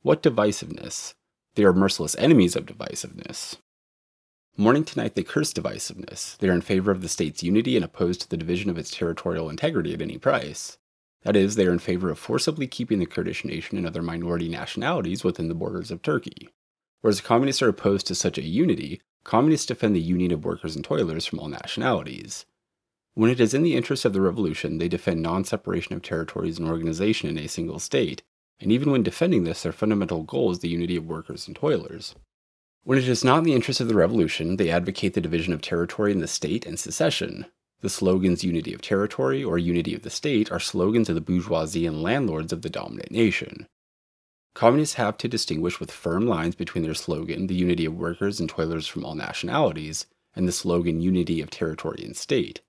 What 0.02 0.22
divisiveness? 0.22 1.14
They 1.54 1.64
are 1.64 1.72
merciless 1.72 2.14
enemies 2.18 2.56
of 2.56 2.66
divisiveness. 2.66 3.56
Morning 4.58 4.84
to 4.84 4.98
night, 5.00 5.14
they 5.14 5.22
curse 5.22 5.54
divisiveness. 5.54 6.36
They 6.36 6.50
are 6.50 6.52
in 6.52 6.60
favor 6.60 6.90
of 6.90 7.00
the 7.00 7.08
state's 7.08 7.42
unity 7.42 7.74
and 7.74 7.84
opposed 7.84 8.20
to 8.20 8.28
the 8.28 8.36
division 8.36 8.68
of 8.68 8.76
its 8.76 8.90
territorial 8.90 9.48
integrity 9.48 9.94
at 9.94 10.02
any 10.02 10.18
price. 10.18 10.76
That 11.22 11.34
is, 11.34 11.56
they 11.56 11.66
are 11.66 11.72
in 11.72 11.78
favor 11.78 12.10
of 12.10 12.18
forcibly 12.18 12.66
keeping 12.66 12.98
the 12.98 13.06
Kurdish 13.06 13.46
nation 13.46 13.78
and 13.78 13.86
other 13.86 14.02
minority 14.02 14.50
nationalities 14.50 15.24
within 15.24 15.48
the 15.48 15.54
borders 15.54 15.90
of 15.90 16.02
Turkey. 16.02 16.50
Whereas 17.00 17.22
communists 17.22 17.62
are 17.62 17.68
opposed 17.70 18.06
to 18.08 18.14
such 18.14 18.36
a 18.36 18.42
unity, 18.42 19.00
communists 19.24 19.66
defend 19.66 19.96
the 19.96 20.00
union 20.00 20.32
of 20.32 20.44
workers 20.44 20.76
and 20.76 20.84
toilers 20.84 21.24
from 21.24 21.38
all 21.40 21.48
nationalities. 21.48 22.44
When 23.18 23.30
it 23.32 23.40
is 23.40 23.52
in 23.52 23.64
the 23.64 23.74
interest 23.74 24.04
of 24.04 24.12
the 24.12 24.20
revolution, 24.20 24.78
they 24.78 24.86
defend 24.86 25.22
non 25.22 25.42
separation 25.42 25.92
of 25.92 26.02
territories 26.02 26.56
and 26.56 26.68
organization 26.68 27.28
in 27.28 27.36
a 27.36 27.48
single 27.48 27.80
state, 27.80 28.22
and 28.60 28.70
even 28.70 28.92
when 28.92 29.02
defending 29.02 29.42
this, 29.42 29.64
their 29.64 29.72
fundamental 29.72 30.22
goal 30.22 30.52
is 30.52 30.60
the 30.60 30.68
unity 30.68 30.94
of 30.94 31.04
workers 31.04 31.48
and 31.48 31.56
toilers. 31.56 32.14
When 32.84 32.96
it 32.96 33.08
is 33.08 33.24
not 33.24 33.38
in 33.38 33.44
the 33.44 33.54
interest 33.54 33.80
of 33.80 33.88
the 33.88 33.96
revolution, 33.96 34.56
they 34.56 34.70
advocate 34.70 35.14
the 35.14 35.20
division 35.20 35.52
of 35.52 35.60
territory 35.60 36.12
in 36.12 36.20
the 36.20 36.28
state 36.28 36.64
and 36.64 36.78
secession. 36.78 37.46
The 37.80 37.88
slogans 37.88 38.44
unity 38.44 38.72
of 38.72 38.82
territory 38.82 39.42
or 39.42 39.58
unity 39.58 39.96
of 39.96 40.02
the 40.02 40.10
state 40.10 40.52
are 40.52 40.60
slogans 40.60 41.08
of 41.08 41.16
the 41.16 41.20
bourgeoisie 41.20 41.86
and 41.86 42.00
landlords 42.00 42.52
of 42.52 42.62
the 42.62 42.70
dominant 42.70 43.10
nation. 43.10 43.66
Communists 44.54 44.94
have 44.94 45.18
to 45.18 45.26
distinguish 45.26 45.80
with 45.80 45.90
firm 45.90 46.28
lines 46.28 46.54
between 46.54 46.84
their 46.84 46.94
slogan, 46.94 47.48
the 47.48 47.56
unity 47.56 47.84
of 47.84 47.98
workers 47.98 48.38
and 48.38 48.48
toilers 48.48 48.86
from 48.86 49.04
all 49.04 49.16
nationalities, 49.16 50.06
and 50.36 50.46
the 50.46 50.52
slogan 50.52 51.00
unity 51.00 51.40
of 51.40 51.50
territory 51.50 52.04
and 52.04 52.16
state. 52.16 52.60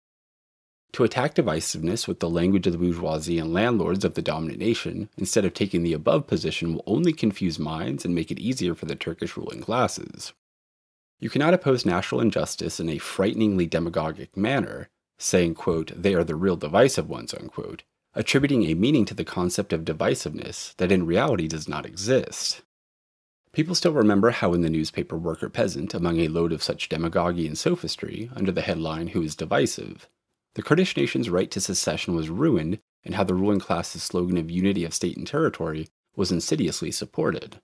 To 0.93 1.03
attack 1.03 1.35
divisiveness 1.35 2.07
with 2.07 2.19
the 2.19 2.29
language 2.29 2.65
of 2.65 2.73
the 2.73 2.79
bourgeoisie 2.79 3.37
and 3.37 3.53
landlords 3.53 4.03
of 4.03 4.15
the 4.15 4.21
dominant 4.21 4.59
nation, 4.59 5.09
instead 5.17 5.45
of 5.45 5.53
taking 5.53 5.83
the 5.83 5.93
above 5.93 6.25
position, 6.25 6.73
will 6.73 6.83
only 6.87 7.13
confuse 7.13 7.59
minds 7.59 8.05
and 8.05 8.15
make 8.15 8.31
it 8.31 8.39
easier 8.39 8.73
for 8.73 8.85
the 8.85 8.95
Turkish 8.95 9.37
ruling 9.37 9.61
classes. 9.61 10.33
You 11.19 11.29
cannot 11.29 11.53
oppose 11.53 11.85
national 11.85 12.21
injustice 12.21 12.79
in 12.79 12.89
a 12.89 12.97
frighteningly 12.97 13.67
demagogic 13.67 14.35
manner, 14.35 14.89
saying, 15.17 15.55
quote, 15.55 15.91
they 15.95 16.15
are 16.15 16.23
the 16.23 16.35
real 16.35 16.55
divisive 16.55 17.09
ones, 17.09 17.33
unquote, 17.33 17.83
attributing 18.15 18.63
a 18.63 18.73
meaning 18.73 19.05
to 19.05 19.13
the 19.13 19.25
concept 19.25 19.73
of 19.73 19.85
divisiveness 19.85 20.75
that 20.77 20.91
in 20.91 21.05
reality 21.05 21.47
does 21.47 21.67
not 21.67 21.85
exist. 21.85 22.61
People 23.51 23.75
still 23.75 23.93
remember 23.93 24.31
how 24.31 24.53
in 24.53 24.61
the 24.61 24.69
newspaper 24.69 25.17
Worker 25.17 25.49
Peasant, 25.49 25.93
among 25.93 26.19
a 26.19 26.27
load 26.29 26.53
of 26.53 26.63
such 26.63 26.89
demagogy 26.89 27.45
and 27.47 27.57
sophistry, 27.57 28.29
under 28.35 28.51
the 28.51 28.61
headline 28.61 29.07
Who 29.07 29.21
is 29.21 29.35
Divisive, 29.35 30.07
the 30.55 30.61
Kurdish 30.61 30.97
nation's 30.97 31.29
right 31.29 31.49
to 31.51 31.61
secession 31.61 32.15
was 32.15 32.29
ruined, 32.29 32.79
and 33.03 33.15
how 33.15 33.23
the 33.23 33.33
ruling 33.33 33.59
class's 33.59 34.03
slogan 34.03 34.37
of 34.37 34.51
unity 34.51 34.83
of 34.83 34.93
state 34.93 35.17
and 35.17 35.25
territory 35.25 35.87
was 36.15 36.31
insidiously 36.31 36.91
supported. 36.91 37.61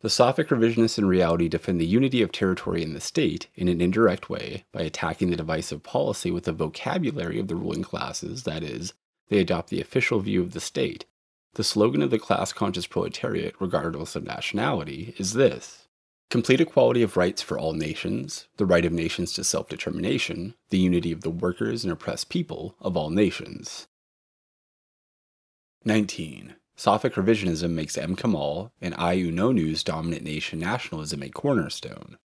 The 0.00 0.08
Safak 0.08 0.48
revisionists 0.48 0.98
in 0.98 1.06
reality 1.06 1.48
defend 1.48 1.80
the 1.80 1.86
unity 1.86 2.22
of 2.22 2.30
territory 2.30 2.82
in 2.82 2.92
the 2.92 3.00
state 3.00 3.48
in 3.54 3.68
an 3.68 3.80
indirect 3.80 4.28
way 4.28 4.64
by 4.72 4.82
attacking 4.82 5.30
the 5.30 5.36
divisive 5.36 5.82
policy 5.82 6.30
with 6.30 6.44
the 6.44 6.52
vocabulary 6.52 7.38
of 7.38 7.48
the 7.48 7.54
ruling 7.54 7.82
classes, 7.82 8.42
that 8.42 8.62
is, 8.62 8.92
they 9.28 9.38
adopt 9.38 9.70
the 9.70 9.80
official 9.80 10.20
view 10.20 10.42
of 10.42 10.52
the 10.52 10.60
state. 10.60 11.06
The 11.54 11.64
slogan 11.64 12.02
of 12.02 12.10
the 12.10 12.18
class 12.18 12.52
conscious 12.52 12.86
proletariat, 12.86 13.54
regardless 13.58 14.14
of 14.14 14.24
nationality, 14.24 15.14
is 15.16 15.32
this 15.32 15.85
Complete 16.28 16.60
equality 16.60 17.02
of 17.02 17.16
rights 17.16 17.40
for 17.40 17.56
all 17.56 17.72
nations, 17.72 18.48
the 18.56 18.66
right 18.66 18.84
of 18.84 18.92
nations 18.92 19.32
to 19.34 19.44
self 19.44 19.68
determination, 19.68 20.54
the 20.70 20.78
unity 20.78 21.12
of 21.12 21.20
the 21.20 21.30
workers 21.30 21.84
and 21.84 21.92
oppressed 21.92 22.28
people 22.28 22.74
of 22.80 22.96
all 22.96 23.10
nations. 23.10 23.86
19. 25.84 26.56
Safak 26.76 27.12
revisionism 27.12 27.70
makes 27.70 27.96
M. 27.96 28.16
Kemal 28.16 28.72
and 28.80 28.92
Inonu's 28.96 29.84
dominant 29.84 30.24
nation 30.24 30.58
nationalism 30.58 31.22
a 31.22 31.28
cornerstone. 31.28 32.18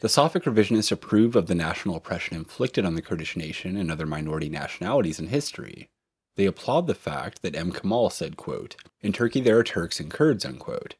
The 0.00 0.08
Safak 0.08 0.42
revisionists 0.42 0.90
approve 0.90 1.36
of 1.36 1.46
the 1.46 1.54
national 1.54 1.94
oppression 1.94 2.36
inflicted 2.36 2.84
on 2.84 2.96
the 2.96 3.00
Kurdish 3.00 3.36
nation 3.36 3.76
and 3.76 3.92
other 3.92 4.06
minority 4.06 4.48
nationalities 4.48 5.20
in 5.20 5.28
history. 5.28 5.88
They 6.34 6.46
applaud 6.46 6.88
the 6.88 6.96
fact 6.96 7.42
that 7.42 7.54
M. 7.54 7.70
Kemal 7.70 8.10
said, 8.10 8.36
quote, 8.36 8.74
In 9.02 9.12
Turkey 9.12 9.40
there 9.40 9.58
are 9.60 9.64
Turks 9.64 10.00
and 10.00 10.10
Kurds, 10.10 10.44
unquote, 10.44 10.96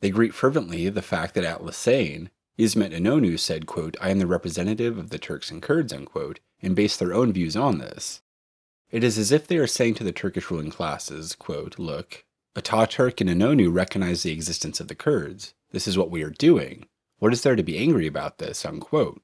they 0.00 0.10
greet 0.10 0.34
fervently 0.34 0.88
the 0.88 1.02
fact 1.02 1.34
that 1.34 1.44
at 1.44 1.64
Lausanne, 1.64 2.30
Ismet 2.56 2.92
Inonu 2.92 3.38
said, 3.38 3.66
quote, 3.66 3.96
I 4.00 4.10
am 4.10 4.18
the 4.18 4.26
representative 4.26 4.98
of 4.98 5.10
the 5.10 5.18
Turks 5.18 5.50
and 5.50 5.62
Kurds, 5.62 5.92
unquote, 5.92 6.40
and 6.62 6.76
base 6.76 6.96
their 6.96 7.14
own 7.14 7.32
views 7.32 7.56
on 7.56 7.78
this. 7.78 8.20
It 8.90 9.04
is 9.04 9.18
as 9.18 9.32
if 9.32 9.46
they 9.46 9.56
are 9.56 9.66
saying 9.66 9.94
to 9.94 10.04
the 10.04 10.12
Turkish 10.12 10.50
ruling 10.50 10.70
classes, 10.70 11.34
quote, 11.34 11.78
Look, 11.78 12.24
Ataturk 12.56 13.20
and 13.20 13.30
Inonu 13.30 13.72
recognize 13.72 14.22
the 14.22 14.32
existence 14.32 14.80
of 14.80 14.88
the 14.88 14.94
Kurds. 14.94 15.54
This 15.70 15.86
is 15.86 15.96
what 15.96 16.10
we 16.10 16.22
are 16.22 16.30
doing. 16.30 16.86
What 17.18 17.32
is 17.32 17.42
there 17.42 17.56
to 17.56 17.62
be 17.62 17.78
angry 17.78 18.06
about 18.06 18.38
this? 18.38 18.64
Unquote. 18.64 19.22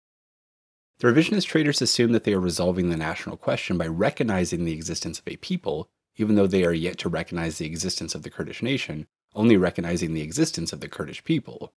The 0.98 1.08
revisionist 1.08 1.46
traders 1.46 1.82
assume 1.82 2.12
that 2.12 2.24
they 2.24 2.32
are 2.32 2.40
resolving 2.40 2.88
the 2.88 2.96
national 2.96 3.36
question 3.36 3.76
by 3.76 3.86
recognizing 3.86 4.64
the 4.64 4.72
existence 4.72 5.18
of 5.18 5.28
a 5.28 5.36
people, 5.36 5.90
even 6.16 6.36
though 6.36 6.46
they 6.46 6.64
are 6.64 6.72
yet 6.72 6.96
to 6.98 7.08
recognize 7.08 7.58
the 7.58 7.66
existence 7.66 8.14
of 8.14 8.22
the 8.22 8.30
Kurdish 8.30 8.62
nation, 8.62 9.06
only 9.36 9.56
recognizing 9.56 10.14
the 10.14 10.22
existence 10.22 10.72
of 10.72 10.80
the 10.80 10.88
Kurdish 10.88 11.22
people. 11.22 11.72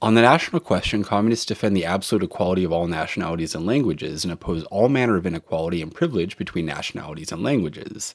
On 0.00 0.14
the 0.14 0.22
national 0.22 0.60
question, 0.60 1.02
communists 1.02 1.44
defend 1.44 1.76
the 1.76 1.84
absolute 1.84 2.22
equality 2.22 2.62
of 2.62 2.72
all 2.72 2.86
nationalities 2.86 3.54
and 3.54 3.66
languages 3.66 4.24
and 4.24 4.32
oppose 4.32 4.62
all 4.64 4.88
manner 4.88 5.16
of 5.16 5.26
inequality 5.26 5.82
and 5.82 5.92
privilege 5.92 6.36
between 6.38 6.66
nationalities 6.66 7.32
and 7.32 7.42
languages. 7.42 8.14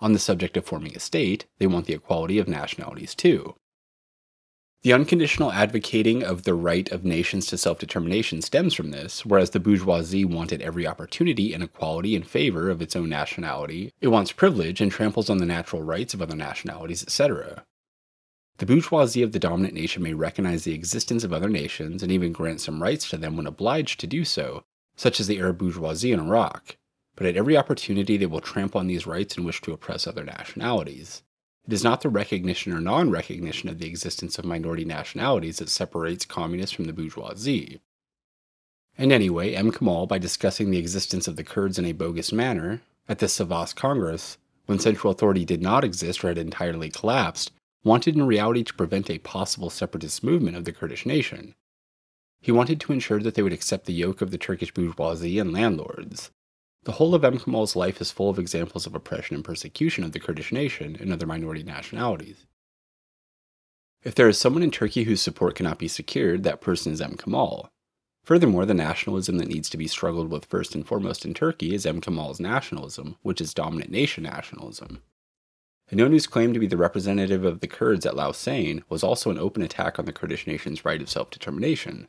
On 0.00 0.12
the 0.12 0.18
subject 0.18 0.56
of 0.56 0.64
forming 0.64 0.96
a 0.96 1.00
state, 1.00 1.46
they 1.58 1.68
want 1.68 1.86
the 1.86 1.94
equality 1.94 2.38
of 2.38 2.48
nationalities 2.48 3.14
too. 3.14 3.54
The 4.82 4.94
unconditional 4.94 5.52
advocating 5.52 6.24
of 6.24 6.44
the 6.44 6.54
right 6.54 6.90
of 6.90 7.04
nations 7.04 7.46
to 7.46 7.58
self 7.58 7.78
determination 7.78 8.40
stems 8.40 8.72
from 8.72 8.90
this, 8.90 9.26
whereas 9.26 9.50
the 9.50 9.60
bourgeoisie 9.60 10.24
wanted 10.24 10.62
every 10.62 10.86
opportunity 10.86 11.52
and 11.52 11.62
equality 11.62 12.16
in 12.16 12.22
favor 12.22 12.70
of 12.70 12.80
its 12.80 12.96
own 12.96 13.10
nationality, 13.10 13.92
it 14.00 14.08
wants 14.08 14.32
privilege 14.32 14.80
and 14.80 14.90
tramples 14.90 15.28
on 15.28 15.36
the 15.36 15.44
natural 15.44 15.82
rights 15.82 16.14
of 16.14 16.22
other 16.22 16.34
nationalities, 16.34 17.02
etc. 17.02 17.66
The 18.60 18.66
bourgeoisie 18.66 19.22
of 19.22 19.32
the 19.32 19.38
dominant 19.38 19.72
nation 19.72 20.02
may 20.02 20.12
recognize 20.12 20.64
the 20.64 20.74
existence 20.74 21.24
of 21.24 21.32
other 21.32 21.48
nations 21.48 22.02
and 22.02 22.12
even 22.12 22.30
grant 22.30 22.60
some 22.60 22.82
rights 22.82 23.08
to 23.08 23.16
them 23.16 23.38
when 23.38 23.46
obliged 23.46 23.98
to 24.00 24.06
do 24.06 24.22
so, 24.22 24.64
such 24.96 25.18
as 25.18 25.26
the 25.26 25.38
Arab 25.38 25.56
bourgeoisie 25.56 26.12
in 26.12 26.20
Iraq, 26.20 26.76
but 27.16 27.26
at 27.26 27.38
every 27.38 27.56
opportunity 27.56 28.18
they 28.18 28.26
will 28.26 28.42
trample 28.42 28.78
on 28.78 28.86
these 28.86 29.06
rights 29.06 29.34
and 29.34 29.46
wish 29.46 29.62
to 29.62 29.72
oppress 29.72 30.06
other 30.06 30.24
nationalities. 30.24 31.22
It 31.66 31.72
is 31.72 31.82
not 31.82 32.02
the 32.02 32.10
recognition 32.10 32.74
or 32.74 32.82
non 32.82 33.10
recognition 33.10 33.70
of 33.70 33.78
the 33.78 33.88
existence 33.88 34.38
of 34.38 34.44
minority 34.44 34.84
nationalities 34.84 35.56
that 35.56 35.70
separates 35.70 36.26
communists 36.26 36.76
from 36.76 36.84
the 36.84 36.92
bourgeoisie. 36.92 37.80
And 38.98 39.10
anyway, 39.10 39.54
M. 39.54 39.72
Kemal, 39.72 40.06
by 40.06 40.18
discussing 40.18 40.70
the 40.70 40.76
existence 40.76 41.26
of 41.26 41.36
the 41.36 41.44
Kurds 41.44 41.78
in 41.78 41.86
a 41.86 41.92
bogus 41.92 42.30
manner, 42.30 42.82
at 43.08 43.20
the 43.20 43.26
Sivas 43.26 43.74
Congress, 43.74 44.36
when 44.66 44.78
central 44.78 45.10
authority 45.10 45.46
did 45.46 45.62
not 45.62 45.82
exist 45.82 46.22
or 46.22 46.28
had 46.28 46.36
entirely 46.36 46.90
collapsed, 46.90 47.52
wanted 47.82 48.14
in 48.14 48.26
reality 48.26 48.62
to 48.64 48.74
prevent 48.74 49.08
a 49.08 49.18
possible 49.18 49.70
separatist 49.70 50.22
movement 50.22 50.56
of 50.56 50.64
the 50.64 50.72
Kurdish 50.72 51.06
nation. 51.06 51.54
He 52.40 52.52
wanted 52.52 52.80
to 52.80 52.92
ensure 52.92 53.20
that 53.20 53.34
they 53.34 53.42
would 53.42 53.52
accept 53.52 53.86
the 53.86 53.92
yoke 53.92 54.20
of 54.20 54.30
the 54.30 54.38
Turkish 54.38 54.72
bourgeoisie 54.72 55.38
and 55.38 55.52
landlords. 55.52 56.30
The 56.84 56.92
whole 56.92 57.14
of 57.14 57.24
M. 57.24 57.38
Kemal's 57.38 57.76
life 57.76 58.00
is 58.00 58.10
full 58.10 58.30
of 58.30 58.38
examples 58.38 58.86
of 58.86 58.94
oppression 58.94 59.36
and 59.36 59.44
persecution 59.44 60.02
of 60.02 60.12
the 60.12 60.20
Kurdish 60.20 60.50
nation 60.50 60.96
and 60.98 61.12
other 61.12 61.26
minority 61.26 61.62
nationalities. 61.62 62.46
If 64.02 64.14
there 64.14 64.28
is 64.28 64.38
someone 64.38 64.62
in 64.62 64.70
Turkey 64.70 65.04
whose 65.04 65.20
support 65.20 65.56
cannot 65.56 65.78
be 65.78 65.88
secured, 65.88 66.42
that 66.44 66.62
person 66.62 66.92
is 66.92 67.02
M. 67.02 67.16
Kemal. 67.18 67.70
Furthermore, 68.24 68.64
the 68.64 68.72
nationalism 68.72 69.36
that 69.38 69.48
needs 69.48 69.68
to 69.70 69.76
be 69.76 69.86
struggled 69.86 70.30
with 70.30 70.46
first 70.46 70.74
and 70.74 70.86
foremost 70.86 71.26
in 71.26 71.34
Turkey 71.34 71.74
is 71.74 71.84
M. 71.84 72.00
Kemal's 72.00 72.40
nationalism, 72.40 73.16
which 73.20 73.42
is 73.42 73.52
dominant 73.52 73.90
nation 73.90 74.24
nationalism. 74.24 75.02
Inonu's 75.92 76.28
claim 76.28 76.52
to 76.52 76.60
be 76.60 76.68
the 76.68 76.76
representative 76.76 77.44
of 77.44 77.60
the 77.60 77.66
Kurds 77.66 78.06
at 78.06 78.14
Lausanne 78.14 78.84
was 78.88 79.02
also 79.02 79.30
an 79.30 79.38
open 79.38 79.62
attack 79.62 79.98
on 79.98 80.04
the 80.04 80.12
Kurdish 80.12 80.46
nation's 80.46 80.84
right 80.84 81.02
of 81.02 81.10
self 81.10 81.30
determination. 81.30 82.06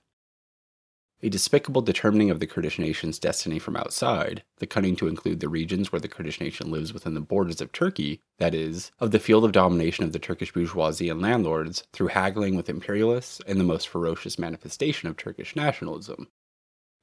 A 1.23 1.29
despicable 1.29 1.81
determining 1.81 2.29
of 2.29 2.39
the 2.39 2.47
Kurdish 2.47 2.77
nation's 2.77 3.19
destiny 3.19 3.59
from 3.59 3.75
outside, 3.75 4.43
the 4.57 4.67
cunning 4.67 4.95
to 4.97 5.07
include 5.07 5.39
the 5.39 5.49
regions 5.49 5.91
where 5.91 5.99
the 5.99 6.07
Kurdish 6.07 6.39
nation 6.39 6.71
lives 6.71 6.93
within 6.93 7.15
the 7.15 7.21
borders 7.21 7.61
of 7.61 7.71
Turkey, 7.71 8.21
that 8.37 8.55
is, 8.55 8.91
of 8.99 9.11
the 9.11 9.19
field 9.19 9.45
of 9.45 9.51
domination 9.51 10.03
of 10.03 10.13
the 10.13 10.19
Turkish 10.19 10.51
bourgeoisie 10.51 11.09
and 11.09 11.21
landlords, 11.21 11.83
through 11.91 12.07
haggling 12.07 12.55
with 12.55 12.69
imperialists 12.69 13.41
and 13.47 13.59
the 13.59 13.63
most 13.63 13.87
ferocious 13.87 14.37
manifestation 14.39 15.09
of 15.09 15.17
Turkish 15.17 15.55
nationalism. 15.55 16.27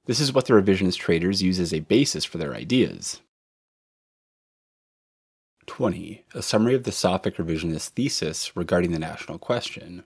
This 0.07 0.21
is 0.21 0.33
what 0.33 0.47
the 0.47 0.55
revisionist 0.55 0.97
traders 0.97 1.43
use 1.43 1.61
as 1.61 1.73
a 1.73 1.81
basis 1.81 2.25
for 2.25 2.39
their 2.39 2.55
ideas. 2.55 3.21
20. 5.69 6.25
A 6.35 6.43
summary 6.43 6.75
of 6.75 6.83
the 6.83 6.91
Safak 6.91 7.37
revisionist 7.37 7.91
thesis 7.91 8.57
regarding 8.57 8.91
the 8.91 8.99
national 8.99 9.39
question. 9.39 10.05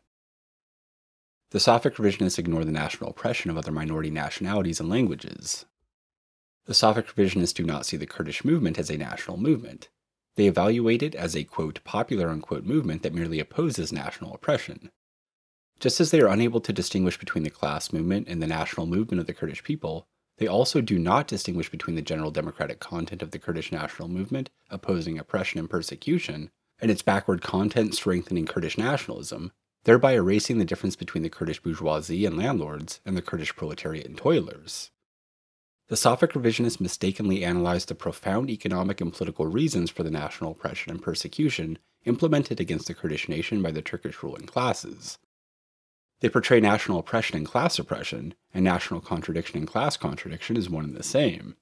The 1.53 1.59
Safak 1.59 1.95
revisionists 1.95 2.39
ignore 2.39 2.65
the 2.65 2.73
national 2.73 3.11
oppression 3.11 3.51
of 3.51 3.57
other 3.57 3.73
minority 3.73 4.11
nationalities 4.11 4.81
and 4.81 4.91
languages. 4.91 5.65
The 6.67 6.75
Safak 6.75 7.07
revisionists 7.15 7.55
do 7.55 7.65
not 7.65 7.87
see 7.87 7.97
the 7.97 8.07
Kurdish 8.07 8.45
movement 8.45 8.79
as 8.79 8.91
a 8.91 8.99
national 8.99 9.37
movement. 9.37 9.89
They 10.37 10.47
evaluate 10.47 11.03
it 11.03 11.15
as 11.15 11.37
a 11.37 11.45
quote, 11.45 11.83
popular 11.85 12.29
unquote 12.29 12.65
movement 12.65 13.03
that 13.03 13.15
merely 13.15 13.39
opposes 13.39 13.93
national 13.93 14.35
oppression. 14.35 14.91
Just 15.79 16.01
as 16.01 16.11
they 16.11 16.21
are 16.21 16.29
unable 16.29 16.61
to 16.61 16.73
distinguish 16.73 17.19
between 17.19 17.45
the 17.45 17.51
class 17.51 17.93
movement 17.93 18.29
and 18.29 18.43
the 18.43 18.47
national 18.47 18.87
movement 18.87 19.21
of 19.21 19.27
the 19.27 19.35
Kurdish 19.35 19.63
people, 19.63 20.07
they 20.43 20.49
also 20.49 20.81
do 20.81 20.99
not 20.99 21.29
distinguish 21.29 21.71
between 21.71 21.95
the 21.95 22.03
general 22.03 22.33
democratic 22.33 22.81
content 22.81 23.23
of 23.23 23.31
the 23.31 23.39
Kurdish 23.39 23.71
national 23.71 24.09
movement, 24.09 24.51
opposing 24.71 25.17
oppression 25.17 25.61
and 25.61 25.71
persecution, 25.71 26.51
and 26.81 26.91
its 26.91 27.01
backward 27.01 27.43
content 27.43 27.95
strengthening 27.95 28.45
Kurdish 28.45 28.77
nationalism, 28.77 29.53
thereby 29.85 30.15
erasing 30.15 30.59
the 30.59 30.65
difference 30.65 30.97
between 30.97 31.23
the 31.23 31.31
Kurdish 31.31 31.63
bourgeoisie 31.63 32.27
and 32.27 32.37
landlords 32.37 32.99
and 33.07 33.17
the 33.17 33.23
Kurdish 33.23 33.55
proletariat 33.55 34.05
and 34.05 34.19
toilers. 34.19 34.91
The 35.87 35.95
Safak 35.95 36.33
revisionists 36.33 36.81
mistakenly 36.81 37.45
analyzed 37.45 37.87
the 37.87 37.95
profound 37.95 38.51
economic 38.51 39.01
and 39.01 39.13
political 39.13 39.47
reasons 39.47 39.93
for 39.93 40.03
the 40.03 40.11
national 40.11 40.51
oppression 40.51 40.91
and 40.91 41.01
persecution 41.01 41.79
implemented 42.05 42.59
against 42.59 42.89
the 42.89 42.95
Kurdish 42.95 43.29
nation 43.29 43.63
by 43.63 43.71
the 43.71 43.81
Turkish 43.81 44.21
ruling 44.25 44.47
classes, 44.47 45.19
they 46.23 46.29
portray 46.29 46.61
national 46.61 47.01
oppression 47.01 47.37
and 47.37 47.45
class 47.45 47.81
oppression, 47.81 48.33
and 48.55 48.65
national 48.65 49.01
contradiction 49.01 49.59
and 49.59 49.67
class 49.67 49.97
contradiction 49.97 50.57
as 50.57 50.71
one 50.71 50.85
and 50.85 50.97
the 50.97 51.03
same. 51.03 51.57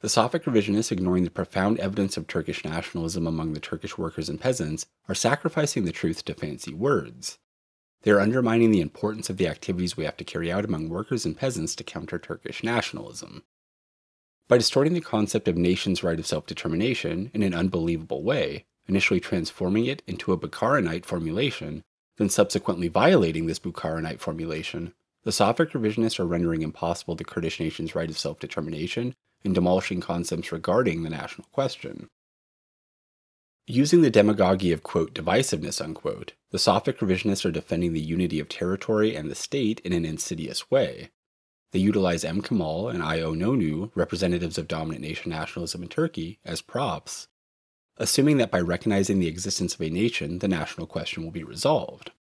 The 0.00 0.08
Safak 0.08 0.44
revisionists, 0.44 0.90
ignoring 0.90 1.24
the 1.24 1.30
profound 1.30 1.78
evidence 1.78 2.16
of 2.16 2.26
Turkish 2.26 2.64
nationalism 2.64 3.26
among 3.26 3.52
the 3.52 3.60
Turkish 3.60 3.98
workers 3.98 4.30
and 4.30 4.40
peasants, 4.40 4.86
are 5.06 5.14
sacrificing 5.14 5.84
the 5.84 5.92
truth 5.92 6.24
to 6.24 6.34
fancy 6.34 6.72
words. 6.72 7.38
They 8.02 8.10
are 8.10 8.20
undermining 8.20 8.70
the 8.70 8.80
importance 8.80 9.28
of 9.28 9.36
the 9.36 9.48
activities 9.48 9.96
we 9.96 10.04
have 10.04 10.16
to 10.16 10.24
carry 10.24 10.50
out 10.50 10.64
among 10.64 10.88
workers 10.88 11.26
and 11.26 11.36
peasants 11.36 11.74
to 11.76 11.84
counter 11.84 12.18
Turkish 12.18 12.62
nationalism. 12.62 13.44
by 14.48 14.56
distorting 14.56 14.94
the 14.94 15.00
concept 15.02 15.46
of 15.46 15.58
nations' 15.58 16.02
right 16.02 16.18
of 16.18 16.26
self 16.26 16.46
determination 16.46 17.30
in 17.34 17.42
an 17.42 17.52
unbelievable 17.52 18.22
way, 18.22 18.64
initially 18.86 19.20
transforming 19.20 19.84
it 19.84 20.02
into 20.06 20.32
a 20.32 20.38
Bukharinite 20.38 21.04
formulation, 21.04 21.84
then 22.18 22.28
subsequently 22.28 22.88
violating 22.88 23.46
this 23.46 23.58
Bukharinite 23.58 24.18
formulation, 24.18 24.92
the 25.24 25.30
Safak 25.30 25.70
revisionists 25.70 26.18
are 26.20 26.26
rendering 26.26 26.62
impossible 26.62 27.14
the 27.14 27.24
Kurdish 27.24 27.60
nation's 27.60 27.94
right 27.94 28.10
of 28.10 28.18
self 28.18 28.38
determination 28.38 29.14
and 29.44 29.54
demolishing 29.54 30.00
concepts 30.00 30.52
regarding 30.52 31.02
the 31.02 31.10
national 31.10 31.46
question. 31.52 32.08
Using 33.66 34.00
the 34.00 34.10
demagoguery 34.10 34.72
of, 34.72 34.82
quote, 34.82 35.14
divisiveness, 35.14 35.80
unquote, 35.80 36.32
the 36.50 36.58
Safak 36.58 36.98
revisionists 36.98 37.44
are 37.44 37.52
defending 37.52 37.92
the 37.92 38.00
unity 38.00 38.40
of 38.40 38.48
territory 38.48 39.14
and 39.14 39.30
the 39.30 39.34
state 39.34 39.80
in 39.80 39.92
an 39.92 40.04
insidious 40.04 40.70
way. 40.70 41.10
They 41.72 41.78
utilize 41.78 42.24
M. 42.24 42.40
Kemal 42.40 42.88
and 42.88 43.02
I. 43.02 43.18
Inonu, 43.18 43.90
representatives 43.94 44.56
of 44.56 44.68
dominant 44.68 45.02
nation 45.02 45.30
nationalism 45.30 45.82
in 45.82 45.88
Turkey, 45.88 46.38
as 46.44 46.62
props, 46.62 47.28
assuming 47.98 48.38
that 48.38 48.50
by 48.50 48.60
recognizing 48.60 49.18
the 49.18 49.26
existence 49.26 49.74
of 49.74 49.82
a 49.82 49.90
nation, 49.90 50.38
the 50.38 50.48
national 50.48 50.86
question 50.86 51.22
will 51.24 51.30
be 51.30 51.44
resolved. 51.44 52.12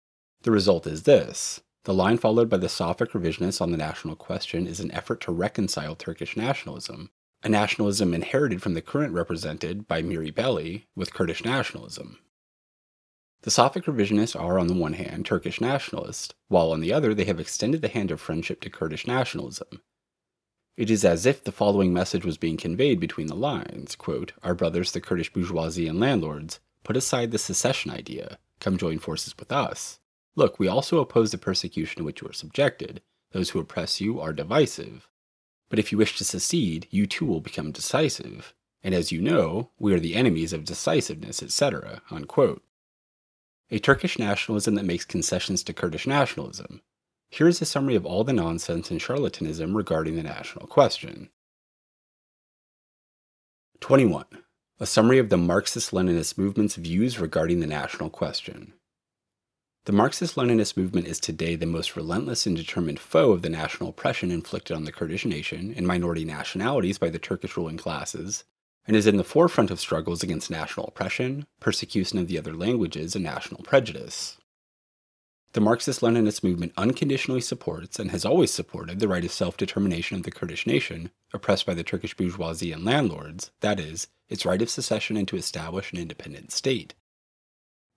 The 0.41 0.51
result 0.51 0.85
is 0.85 1.03
this 1.03 1.61
the 1.85 1.93
line 1.93 2.17
followed 2.17 2.49
by 2.49 2.57
the 2.57 2.67
Safak 2.67 3.11
revisionists 3.11 3.61
on 3.61 3.71
the 3.71 3.77
national 3.77 4.17
question 4.17 4.67
is 4.67 4.81
an 4.81 4.91
effort 4.91 5.21
to 5.21 5.31
reconcile 5.31 5.95
Turkish 5.95 6.35
nationalism, 6.35 7.11
a 7.43 7.49
nationalism 7.49 8.13
inherited 8.13 8.61
from 8.61 8.73
the 8.73 8.81
current 8.81 9.13
represented 9.13 9.87
by 9.87 10.01
Mihri 10.01 10.35
Belli 10.35 10.87
with 10.95 11.13
Kurdish 11.13 11.45
nationalism. 11.45 12.19
The 13.43 13.51
Safak 13.51 13.83
revisionists 13.83 14.37
are, 14.37 14.59
on 14.59 14.67
the 14.67 14.73
one 14.73 14.93
hand, 14.93 15.25
Turkish 15.25 15.61
nationalists, 15.61 16.33
while 16.49 16.73
on 16.73 16.81
the 16.81 16.91
other 16.91 17.13
they 17.13 17.25
have 17.25 17.39
extended 17.39 17.81
the 17.81 17.87
hand 17.87 18.11
of 18.11 18.19
friendship 18.19 18.59
to 18.61 18.69
Kurdish 18.69 19.07
nationalism. 19.07 19.81
It 20.77 20.91
is 20.91 21.03
as 21.03 21.25
if 21.25 21.43
the 21.43 21.51
following 21.51 21.91
message 21.91 22.23
was 22.23 22.37
being 22.37 22.55
conveyed 22.55 22.99
between 22.99 23.25
the 23.25 23.35
lines 23.35 23.95
quote, 23.95 24.33
Our 24.43 24.53
brothers, 24.53 24.91
the 24.91 25.01
Kurdish 25.01 25.33
bourgeoisie 25.33 25.87
and 25.87 25.99
landlords, 25.99 26.59
put 26.83 26.95
aside 26.95 27.31
the 27.31 27.39
secession 27.39 27.89
idea, 27.89 28.37
come 28.59 28.77
join 28.77 28.99
forces 28.99 29.35
with 29.39 29.51
us. 29.51 29.99
Look, 30.35 30.59
we 30.59 30.67
also 30.67 30.99
oppose 30.99 31.31
the 31.31 31.39
persecution 31.39 31.97
to 31.97 32.03
which 32.03 32.21
you 32.21 32.27
are 32.29 32.33
subjected. 32.33 33.01
Those 33.31 33.49
who 33.49 33.59
oppress 33.59 33.99
you 33.99 34.21
are 34.21 34.31
divisive. 34.31 35.09
But 35.67 35.79
if 35.79 35.91
you 35.91 35.97
wish 35.97 36.15
to 36.19 36.23
secede, 36.23 36.87
you 36.91 37.07
too 37.07 37.25
will 37.25 37.41
become 37.41 37.71
decisive. 37.71 38.53
And 38.83 38.93
as 38.93 39.11
you 39.11 39.19
know, 39.19 39.71
we 39.79 39.95
are 39.95 39.99
the 39.99 40.13
enemies 40.13 40.53
of 40.53 40.63
decisiveness, 40.63 41.41
etc. 41.41 42.03
Unquote. 42.11 42.63
A 43.71 43.79
Turkish 43.79 44.19
nationalism 44.19 44.75
that 44.75 44.85
makes 44.85 45.05
concessions 45.05 45.63
to 45.63 45.73
Kurdish 45.73 46.05
nationalism. 46.05 46.81
Here 47.29 47.47
is 47.47 47.61
a 47.61 47.65
summary 47.65 47.95
of 47.95 48.05
all 48.05 48.23
the 48.23 48.33
nonsense 48.33 48.89
and 48.89 48.99
charlatanism 48.99 49.75
regarding 49.75 50.15
the 50.15 50.23
national 50.23 50.67
question. 50.67 51.29
21. 53.79 54.25
A 54.79 54.85
summary 54.85 55.19
of 55.19 55.29
the 55.29 55.37
Marxist 55.37 55.91
Leninist 55.91 56.37
movement's 56.37 56.75
views 56.75 57.19
regarding 57.19 57.59
the 57.59 57.67
national 57.67 58.09
question. 58.09 58.73
The 59.85 59.91
Marxist 59.91 60.35
Leninist 60.35 60.77
movement 60.77 61.07
is 61.07 61.19
today 61.19 61.55
the 61.55 61.65
most 61.65 61.95
relentless 61.95 62.45
and 62.45 62.55
determined 62.55 62.99
foe 62.99 63.31
of 63.31 63.41
the 63.41 63.49
national 63.49 63.89
oppression 63.89 64.31
inflicted 64.31 64.75
on 64.75 64.85
the 64.85 64.91
Kurdish 64.91 65.25
nation 65.25 65.73
and 65.75 65.87
minority 65.87 66.25
nationalities 66.25 66.97
by 66.97 67.09
the 67.09 67.19
Turkish 67.19 67.55
ruling 67.55 67.77
classes, 67.77 68.43
and 68.85 68.95
is 68.95 69.07
in 69.07 69.17
the 69.17 69.23
forefront 69.23 69.69
of 69.69 69.79
struggles 69.79 70.23
against 70.23 70.49
national 70.49 70.87
oppression, 70.87 71.45
persecution 71.59 72.19
of 72.19 72.27
the 72.27 72.37
other 72.37 72.53
languages, 72.53 73.15
and 73.15 73.23
national 73.23 73.63
prejudice. 73.63 74.37
The 75.57 75.61
Marxist 75.61 76.01
Leninist 76.01 76.43
movement 76.43 76.71
unconditionally 76.77 77.41
supports 77.41 77.97
and 77.97 78.11
has 78.11 78.23
always 78.23 78.51
supported 78.51 78.99
the 78.99 79.07
right 79.07 79.25
of 79.25 79.31
self 79.31 79.57
determination 79.57 80.15
of 80.15 80.21
the 80.21 80.29
Kurdish 80.29 80.67
nation, 80.67 81.09
oppressed 81.33 81.65
by 81.65 81.73
the 81.73 81.83
Turkish 81.83 82.15
bourgeoisie 82.15 82.71
and 82.71 82.85
landlords, 82.85 83.49
that 83.61 83.79
is, 83.79 84.05
its 84.29 84.45
right 84.45 84.61
of 84.61 84.69
secession 84.69 85.17
and 85.17 85.27
to 85.27 85.35
establish 85.35 85.91
an 85.91 85.97
independent 85.97 86.51
state. 86.51 86.93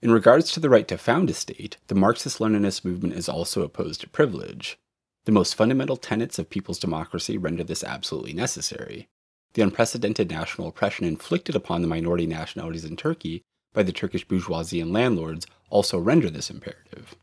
In 0.00 0.10
regards 0.10 0.52
to 0.52 0.60
the 0.60 0.70
right 0.70 0.88
to 0.88 0.96
found 0.96 1.28
a 1.28 1.34
state, 1.34 1.76
the 1.88 1.94
Marxist 1.94 2.38
Leninist 2.38 2.82
movement 2.82 3.12
is 3.12 3.28
also 3.28 3.60
opposed 3.60 4.00
to 4.00 4.08
privilege. 4.08 4.78
The 5.26 5.32
most 5.32 5.54
fundamental 5.54 5.98
tenets 5.98 6.38
of 6.38 6.48
people's 6.48 6.78
democracy 6.78 7.36
render 7.36 7.62
this 7.62 7.84
absolutely 7.84 8.32
necessary. 8.32 9.06
The 9.52 9.60
unprecedented 9.60 10.30
national 10.30 10.68
oppression 10.68 11.04
inflicted 11.04 11.54
upon 11.54 11.82
the 11.82 11.88
minority 11.88 12.26
nationalities 12.26 12.86
in 12.86 12.96
Turkey 12.96 13.42
by 13.74 13.82
the 13.82 13.92
Turkish 13.92 14.26
bourgeoisie 14.26 14.80
and 14.80 14.94
landlords 14.94 15.46
also 15.68 15.98
render 15.98 16.30
this 16.30 16.48
imperative. 16.48 17.16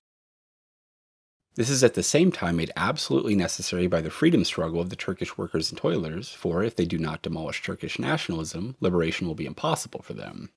This 1.57 1.71
is 1.71 1.83
at 1.83 1.95
the 1.95 2.03
same 2.03 2.31
time 2.31 2.57
made 2.57 2.71
absolutely 2.75 3.33
necessary 3.33 3.87
by 3.87 3.99
the 3.99 4.11
freedom 4.11 4.45
struggle 4.45 4.79
of 4.79 4.91
the 4.91 4.95
Turkish 4.95 5.39
workers 5.39 5.71
and 5.71 5.77
toilers, 5.79 6.29
for 6.29 6.63
if 6.63 6.75
they 6.75 6.85
do 6.85 6.99
not 6.99 7.23
demolish 7.23 7.63
Turkish 7.63 7.97
nationalism, 7.97 8.75
liberation 8.79 9.25
will 9.25 9.33
be 9.33 9.47
impossible 9.47 10.03
for 10.03 10.13
them. 10.13 10.51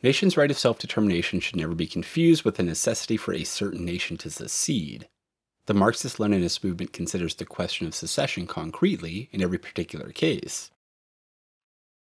Nation's 0.00 0.36
right 0.36 0.50
of 0.50 0.56
self 0.56 0.78
determination 0.78 1.40
should 1.40 1.56
never 1.56 1.74
be 1.74 1.88
confused 1.88 2.44
with 2.44 2.54
the 2.54 2.62
necessity 2.62 3.16
for 3.16 3.34
a 3.34 3.42
certain 3.42 3.84
nation 3.84 4.16
to 4.18 4.30
secede. 4.30 5.08
The 5.66 5.74
Marxist 5.74 6.18
Leninist 6.18 6.62
movement 6.62 6.92
considers 6.92 7.34
the 7.34 7.44
question 7.44 7.88
of 7.88 7.96
secession 7.96 8.46
concretely 8.46 9.28
in 9.32 9.42
every 9.42 9.58
particular 9.58 10.12
case. 10.12 10.70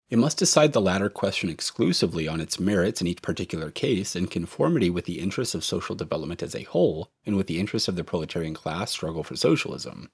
It 0.08 0.18
must 0.18 0.38
decide 0.38 0.72
the 0.72 0.80
latter 0.80 1.08
question 1.08 1.50
exclusively 1.50 2.28
on 2.28 2.40
its 2.40 2.60
merits 2.60 3.00
in 3.00 3.08
each 3.08 3.22
particular 3.22 3.72
case 3.72 4.14
in 4.14 4.28
conformity 4.28 4.88
with 4.88 5.04
the 5.04 5.18
interests 5.18 5.54
of 5.54 5.64
social 5.64 5.96
development 5.96 6.44
as 6.44 6.54
a 6.54 6.62
whole 6.62 7.10
and 7.24 7.36
with 7.36 7.48
the 7.48 7.58
interests 7.58 7.88
of 7.88 7.96
the 7.96 8.04
proletarian 8.04 8.54
class 8.54 8.92
struggle 8.92 9.24
for 9.24 9.34
socialism. 9.34 10.10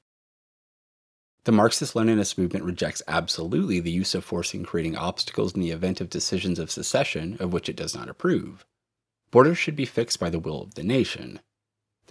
The 1.44 1.52
Marxist 1.52 1.94
Leninist 1.94 2.38
movement 2.38 2.64
rejects 2.64 3.02
absolutely 3.06 3.80
the 3.80 3.90
use 3.90 4.14
of 4.14 4.24
force 4.24 4.54
in 4.54 4.64
creating 4.64 4.96
obstacles 4.96 5.54
in 5.54 5.60
the 5.60 5.72
event 5.72 6.00
of 6.00 6.08
decisions 6.08 6.58
of 6.58 6.70
secession 6.70 7.36
of 7.38 7.52
which 7.52 7.68
it 7.68 7.76
does 7.76 7.94
not 7.94 8.08
approve. 8.08 8.64
Borders 9.30 9.58
should 9.58 9.76
be 9.76 9.84
fixed 9.84 10.20
by 10.20 10.30
the 10.30 10.38
will 10.38 10.62
of 10.62 10.74
the 10.74 10.84
nation. 10.84 11.40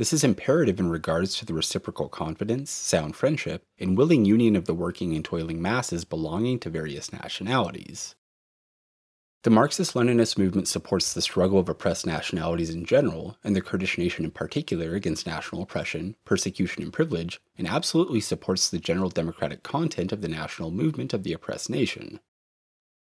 This 0.02 0.14
is 0.14 0.24
imperative 0.24 0.80
in 0.80 0.90
regards 0.90 1.38
to 1.38 1.46
the 1.46 1.54
reciprocal 1.54 2.10
confidence, 2.10 2.72
sound 2.72 3.16
friendship, 3.16 3.62
and 3.78 3.96
willing 3.96 4.26
union 4.26 4.56
of 4.56 4.66
the 4.66 4.74
working 4.74 5.14
and 5.14 5.24
toiling 5.24 5.62
masses 5.62 6.06
belonging 6.06 6.58
to 6.62 6.72
various 6.72 7.14
nationalities. 7.14 8.16
The 9.44 9.52
Marxist 9.52 9.94
Leninist 9.94 10.40
movement 10.40 10.68
supports 10.68 11.14
the 11.14 11.22
struggle 11.22 11.60
of 11.60 11.70
oppressed 11.70 12.08
nationalities 12.08 12.72
in 12.72 12.84
general, 12.84 13.38
and 13.44 13.56
the 13.56 13.62
Kurdish 13.62 14.00
nation 14.00 14.26
in 14.26 14.32
particular, 14.32 14.96
against 14.96 15.28
national 15.28 15.62
oppression, 15.62 16.16
persecution, 16.26 16.82
and 16.82 16.92
privilege, 16.92 17.40
and 17.56 17.68
absolutely 17.68 18.22
supports 18.22 18.72
the 18.72 18.80
general 18.80 19.12
democratic 19.12 19.62
content 19.62 20.12
of 20.12 20.22
the 20.22 20.28
national 20.28 20.72
movement 20.72 21.14
of 21.14 21.22
the 21.22 21.34
oppressed 21.34 21.70
nation. 21.70 22.20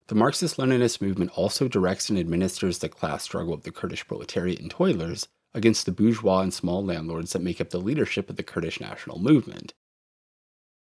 The 0.05 0.13
Marxist 0.13 0.57
Leninist 0.57 1.01
movement 1.01 1.31
also 1.33 1.67
directs 1.67 2.11
and 2.11 2.19
administers 2.19 2.77
the 2.77 2.89
class 2.89 3.23
struggle 3.23 3.55
of 3.55 3.63
the 3.63 3.71
Kurdish 3.71 4.05
proletariat 4.05 4.59
and 4.59 4.69
toilers 4.69 5.27
against 5.55 5.85
the 5.85 5.91
bourgeois 5.91 6.41
and 6.41 6.53
small 6.53 6.85
landlords 6.85 7.33
that 7.33 7.41
make 7.41 7.59
up 7.59 7.71
the 7.71 7.79
leadership 7.79 8.29
of 8.29 8.35
the 8.35 8.43
Kurdish 8.43 8.79
national 8.79 9.17
movement, 9.17 9.73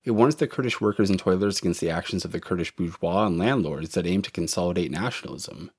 it 0.04 0.12
warns 0.12 0.36
the 0.36 0.48
Kurdish 0.48 0.82
workers 0.82 1.10
and 1.10 1.20
toilers 1.20 1.60
against 1.60 1.80
the 1.80 1.90
actions 1.90 2.26
of 2.26 2.32
the 2.32 2.40
Kurdish 2.40 2.76
bourgeois 2.76 3.28
and 3.28 3.38
landlords 3.38 3.90
that 3.90 4.08
aim 4.08 4.22
to 4.24 4.32
consolidate 4.32 4.90
nationalism. 4.90 5.72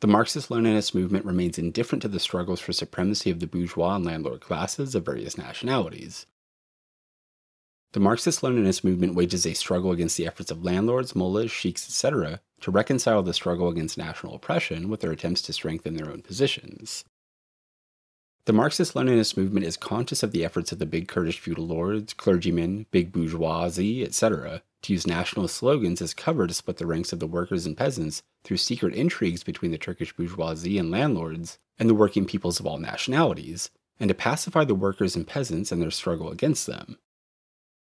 The 0.00 0.06
Marxist 0.06 0.50
Leninist 0.50 0.94
movement 0.94 1.24
remains 1.24 1.58
indifferent 1.58 2.02
to 2.02 2.08
the 2.08 2.20
struggles 2.20 2.60
for 2.60 2.74
supremacy 2.74 3.30
of 3.30 3.40
the 3.40 3.46
bourgeois 3.46 3.96
and 3.96 4.04
landlord 4.04 4.42
classes 4.42 4.94
of 4.94 5.06
various 5.06 5.38
nationalities. 5.38 6.26
The 7.92 8.00
Marxist 8.00 8.42
Leninist 8.42 8.84
movement 8.84 9.14
wages 9.14 9.46
a 9.46 9.54
struggle 9.54 9.90
against 9.90 10.18
the 10.18 10.26
efforts 10.26 10.50
of 10.50 10.62
landlords, 10.62 11.16
mullahs, 11.16 11.50
sheiks, 11.50 11.88
etc., 11.88 12.40
to 12.60 12.70
reconcile 12.70 13.22
the 13.22 13.32
struggle 13.32 13.68
against 13.68 13.96
national 13.96 14.34
oppression 14.34 14.90
with 14.90 15.00
their 15.00 15.12
attempts 15.12 15.40
to 15.42 15.54
strengthen 15.54 15.96
their 15.96 16.10
own 16.10 16.20
positions. 16.20 17.04
The 18.46 18.52
Marxist 18.52 18.94
Leninist 18.94 19.36
movement 19.36 19.66
is 19.66 19.76
conscious 19.76 20.22
of 20.22 20.30
the 20.30 20.44
efforts 20.44 20.70
of 20.70 20.78
the 20.78 20.86
big 20.86 21.08
Kurdish 21.08 21.40
feudal 21.40 21.66
lords, 21.66 22.14
clergymen, 22.14 22.86
big 22.92 23.10
bourgeoisie, 23.10 24.04
etc., 24.04 24.62
to 24.82 24.92
use 24.92 25.04
nationalist 25.04 25.56
slogans 25.56 26.00
as 26.00 26.14
cover 26.14 26.46
to 26.46 26.54
split 26.54 26.76
the 26.76 26.86
ranks 26.86 27.12
of 27.12 27.18
the 27.18 27.26
workers 27.26 27.66
and 27.66 27.76
peasants 27.76 28.22
through 28.44 28.58
secret 28.58 28.94
intrigues 28.94 29.42
between 29.42 29.72
the 29.72 29.78
Turkish 29.78 30.14
bourgeoisie 30.14 30.78
and 30.78 30.92
landlords 30.92 31.58
and 31.76 31.90
the 31.90 31.94
working 31.94 32.24
peoples 32.24 32.60
of 32.60 32.68
all 32.68 32.78
nationalities, 32.78 33.72
and 33.98 34.06
to 34.10 34.14
pacify 34.14 34.62
the 34.62 34.76
workers 34.76 35.16
and 35.16 35.26
peasants 35.26 35.72
in 35.72 35.80
their 35.80 35.90
struggle 35.90 36.30
against 36.30 36.68
them. 36.68 37.00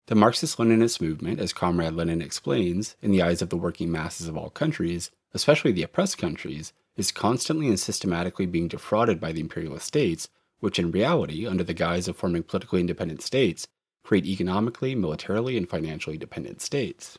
The 0.06 0.14
Marxist 0.14 0.56
Leninist 0.56 1.02
movement, 1.02 1.40
as 1.40 1.52
Comrade 1.52 1.92
Lenin 1.92 2.22
explains, 2.22 2.96
in 3.02 3.10
the 3.10 3.20
eyes 3.20 3.42
of 3.42 3.50
the 3.50 3.58
working 3.58 3.92
masses 3.92 4.28
of 4.28 4.38
all 4.38 4.48
countries, 4.48 5.10
especially 5.34 5.72
the 5.72 5.82
oppressed 5.82 6.16
countries, 6.16 6.72
is 6.96 7.12
constantly 7.12 7.68
and 7.68 7.78
systematically 7.78 8.46
being 8.46 8.66
defrauded 8.66 9.20
by 9.20 9.30
the 9.30 9.40
imperialist 9.40 9.86
states 9.86 10.30
which 10.60 10.78
in 10.78 10.90
reality, 10.90 11.46
under 11.46 11.64
the 11.64 11.74
guise 11.74 12.08
of 12.08 12.16
forming 12.16 12.42
politically 12.42 12.80
independent 12.80 13.22
states, 13.22 13.66
create 14.02 14.26
economically, 14.26 14.94
militarily, 14.94 15.56
and 15.56 15.68
financially 15.68 16.16
dependent 16.16 16.60
states. 16.60 17.18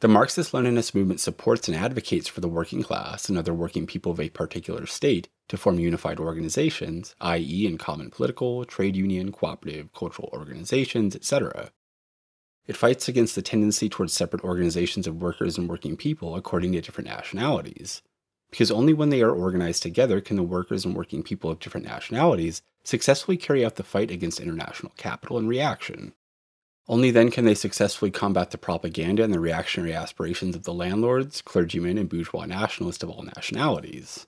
The 0.00 0.06
Marxist 0.06 0.52
Leninist 0.52 0.94
movement 0.94 1.18
supports 1.18 1.66
and 1.66 1.76
advocates 1.76 2.28
for 2.28 2.40
the 2.40 2.48
working 2.48 2.84
class 2.84 3.28
and 3.28 3.36
other 3.36 3.52
working 3.52 3.84
people 3.84 4.12
of 4.12 4.20
a 4.20 4.28
particular 4.28 4.86
state 4.86 5.28
to 5.48 5.56
form 5.56 5.80
unified 5.80 6.20
organizations, 6.20 7.16
i.e., 7.20 7.66
in 7.66 7.78
common 7.78 8.10
political, 8.10 8.64
trade 8.64 8.94
union, 8.94 9.32
cooperative, 9.32 9.92
cultural 9.92 10.30
organizations, 10.32 11.16
etc. 11.16 11.72
It 12.68 12.76
fights 12.76 13.08
against 13.08 13.34
the 13.34 13.42
tendency 13.42 13.88
towards 13.88 14.12
separate 14.12 14.44
organizations 14.44 15.08
of 15.08 15.20
workers 15.20 15.58
and 15.58 15.68
working 15.68 15.96
people 15.96 16.36
according 16.36 16.72
to 16.72 16.80
different 16.80 17.08
nationalities. 17.08 18.02
Because 18.50 18.70
only 18.70 18.94
when 18.94 19.10
they 19.10 19.22
are 19.22 19.30
organized 19.30 19.82
together 19.82 20.20
can 20.20 20.36
the 20.36 20.42
workers 20.42 20.84
and 20.84 20.94
working 20.94 21.22
people 21.22 21.50
of 21.50 21.58
different 21.58 21.86
nationalities 21.86 22.62
successfully 22.82 23.36
carry 23.36 23.64
out 23.64 23.76
the 23.76 23.82
fight 23.82 24.10
against 24.10 24.40
international 24.40 24.92
capital 24.96 25.38
and 25.38 25.48
reaction. 25.48 26.14
Only 26.88 27.10
then 27.10 27.30
can 27.30 27.44
they 27.44 27.54
successfully 27.54 28.10
combat 28.10 28.50
the 28.50 28.56
propaganda 28.56 29.22
and 29.22 29.32
the 29.32 29.40
reactionary 29.40 29.92
aspirations 29.92 30.56
of 30.56 30.62
the 30.62 30.72
landlords, 30.72 31.42
clergymen, 31.42 31.98
and 31.98 32.08
bourgeois 32.08 32.46
nationalists 32.46 33.02
of 33.02 33.10
all 33.10 33.22
nationalities. 33.22 34.26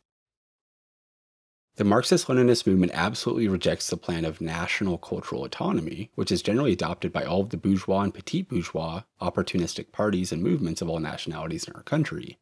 The 1.77 1.85
Marxist 1.85 2.27
Leninist 2.27 2.67
movement 2.67 2.93
absolutely 2.95 3.49
rejects 3.49 3.89
the 3.89 3.97
plan 3.97 4.27
of 4.27 4.43
national 4.43 4.99
cultural 4.99 5.45
autonomy, 5.45 6.11
which 6.15 6.31
is 6.31 6.43
generally 6.43 6.73
adopted 6.73 7.11
by 7.11 7.25
all 7.25 7.41
of 7.41 7.49
the 7.49 7.57
bourgeois 7.57 8.03
and 8.03 8.13
petit 8.13 8.43
bourgeois 8.43 9.05
opportunistic 9.23 9.91
parties 9.91 10.31
and 10.31 10.43
movements 10.43 10.83
of 10.83 10.91
all 10.91 10.99
nationalities 10.99 11.65
in 11.65 11.73
our 11.73 11.83
country. 11.83 12.37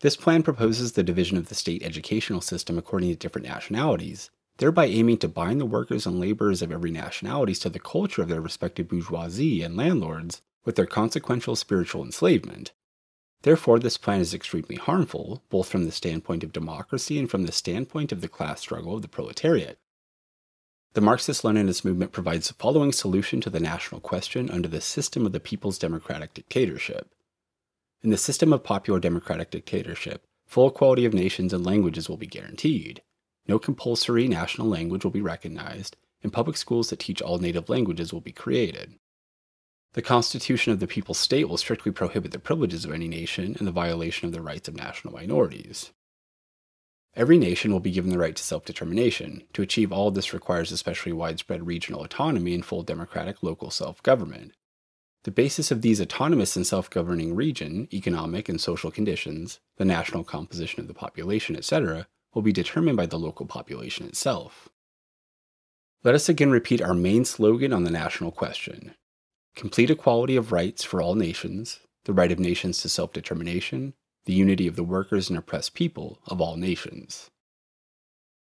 This 0.00 0.16
plan 0.16 0.42
proposes 0.42 0.92
the 0.92 1.02
division 1.02 1.36
of 1.36 1.48
the 1.48 1.54
state 1.54 1.82
educational 1.82 2.40
system 2.40 2.78
according 2.78 3.10
to 3.10 3.16
different 3.16 3.46
nationalities, 3.46 4.30
thereby 4.58 4.86
aiming 4.86 5.18
to 5.18 5.28
bind 5.28 5.60
the 5.60 5.66
workers 5.66 6.06
and 6.06 6.20
laborers 6.20 6.62
of 6.62 6.70
every 6.70 6.90
nationality 6.90 7.54
to 7.54 7.68
the 7.68 7.78
culture 7.78 8.22
of 8.22 8.28
their 8.28 8.40
respective 8.40 8.88
bourgeoisie 8.88 9.62
and 9.62 9.76
landlords, 9.76 10.42
with 10.64 10.76
their 10.76 10.86
consequential 10.86 11.56
spiritual 11.56 12.04
enslavement, 12.04 12.72
Therefore, 13.46 13.78
this 13.78 13.96
plan 13.96 14.20
is 14.20 14.34
extremely 14.34 14.74
harmful, 14.74 15.40
both 15.50 15.68
from 15.68 15.84
the 15.84 15.92
standpoint 15.92 16.42
of 16.42 16.52
democracy 16.52 17.16
and 17.16 17.30
from 17.30 17.44
the 17.44 17.52
standpoint 17.52 18.10
of 18.10 18.20
the 18.20 18.28
class 18.28 18.60
struggle 18.60 18.96
of 18.96 19.02
the 19.02 19.08
proletariat. 19.08 19.78
The 20.94 21.00
Marxist 21.00 21.44
Leninist 21.44 21.84
movement 21.84 22.10
provides 22.10 22.48
the 22.48 22.54
following 22.54 22.90
solution 22.90 23.40
to 23.42 23.50
the 23.50 23.60
national 23.60 24.00
question 24.00 24.50
under 24.50 24.66
the 24.66 24.80
system 24.80 25.26
of 25.26 25.30
the 25.30 25.38
people's 25.38 25.78
democratic 25.78 26.34
dictatorship. 26.34 27.14
In 28.02 28.10
the 28.10 28.16
system 28.16 28.52
of 28.52 28.62
popular 28.62 29.00
democratic 29.00 29.50
dictatorship, 29.50 30.24
full 30.46 30.68
equality 30.68 31.04
of 31.04 31.14
nations 31.14 31.52
and 31.52 31.64
languages 31.64 32.08
will 32.08 32.16
be 32.16 32.26
guaranteed. 32.26 33.02
No 33.48 33.58
compulsory 33.58 34.28
national 34.28 34.68
language 34.68 35.04
will 35.04 35.10
be 35.10 35.20
recognized, 35.20 35.96
and 36.22 36.32
public 36.32 36.56
schools 36.56 36.90
that 36.90 36.98
teach 36.98 37.22
all 37.22 37.38
native 37.38 37.68
languages 37.68 38.12
will 38.12 38.20
be 38.20 38.32
created. 38.32 38.98
The 39.94 40.02
Constitution 40.02 40.72
of 40.72 40.80
the 40.80 40.86
People's 40.86 41.18
State 41.18 41.48
will 41.48 41.56
strictly 41.56 41.90
prohibit 41.90 42.32
the 42.32 42.38
privileges 42.38 42.84
of 42.84 42.92
any 42.92 43.08
nation 43.08 43.56
and 43.58 43.66
the 43.66 43.72
violation 43.72 44.26
of 44.26 44.32
the 44.32 44.42
rights 44.42 44.68
of 44.68 44.76
national 44.76 45.14
minorities. 45.14 45.92
Every 47.14 47.38
nation 47.38 47.72
will 47.72 47.80
be 47.80 47.92
given 47.92 48.10
the 48.10 48.18
right 48.18 48.36
to 48.36 48.42
self 48.42 48.66
determination. 48.66 49.44
To 49.54 49.62
achieve 49.62 49.90
all 49.90 50.10
this 50.10 50.34
requires 50.34 50.70
especially 50.70 51.12
widespread 51.12 51.66
regional 51.66 52.04
autonomy 52.04 52.52
and 52.52 52.62
full 52.62 52.82
democratic 52.82 53.42
local 53.42 53.70
self 53.70 54.02
government. 54.02 54.52
The 55.26 55.32
basis 55.32 55.72
of 55.72 55.82
these 55.82 56.00
autonomous 56.00 56.54
and 56.54 56.64
self 56.64 56.88
governing 56.88 57.34
region, 57.34 57.88
economic 57.92 58.48
and 58.48 58.60
social 58.60 58.92
conditions, 58.92 59.58
the 59.76 59.84
national 59.84 60.22
composition 60.22 60.78
of 60.78 60.86
the 60.86 60.94
population, 60.94 61.56
etc., 61.56 62.06
will 62.32 62.42
be 62.42 62.52
determined 62.52 62.96
by 62.96 63.06
the 63.06 63.18
local 63.18 63.44
population 63.44 64.06
itself. 64.06 64.68
Let 66.04 66.14
us 66.14 66.28
again 66.28 66.52
repeat 66.52 66.80
our 66.80 66.94
main 66.94 67.24
slogan 67.24 67.72
on 67.72 67.82
the 67.82 67.90
national 67.90 68.30
question 68.30 68.94
complete 69.56 69.90
equality 69.90 70.36
of 70.36 70.52
rights 70.52 70.84
for 70.84 71.02
all 71.02 71.16
nations, 71.16 71.80
the 72.04 72.12
right 72.12 72.30
of 72.30 72.38
nations 72.38 72.80
to 72.82 72.88
self 72.88 73.12
determination, 73.12 73.94
the 74.26 74.32
unity 74.32 74.68
of 74.68 74.76
the 74.76 74.84
workers 74.84 75.28
and 75.28 75.36
oppressed 75.36 75.74
people 75.74 76.20
of 76.28 76.40
all 76.40 76.56
nations. 76.56 77.32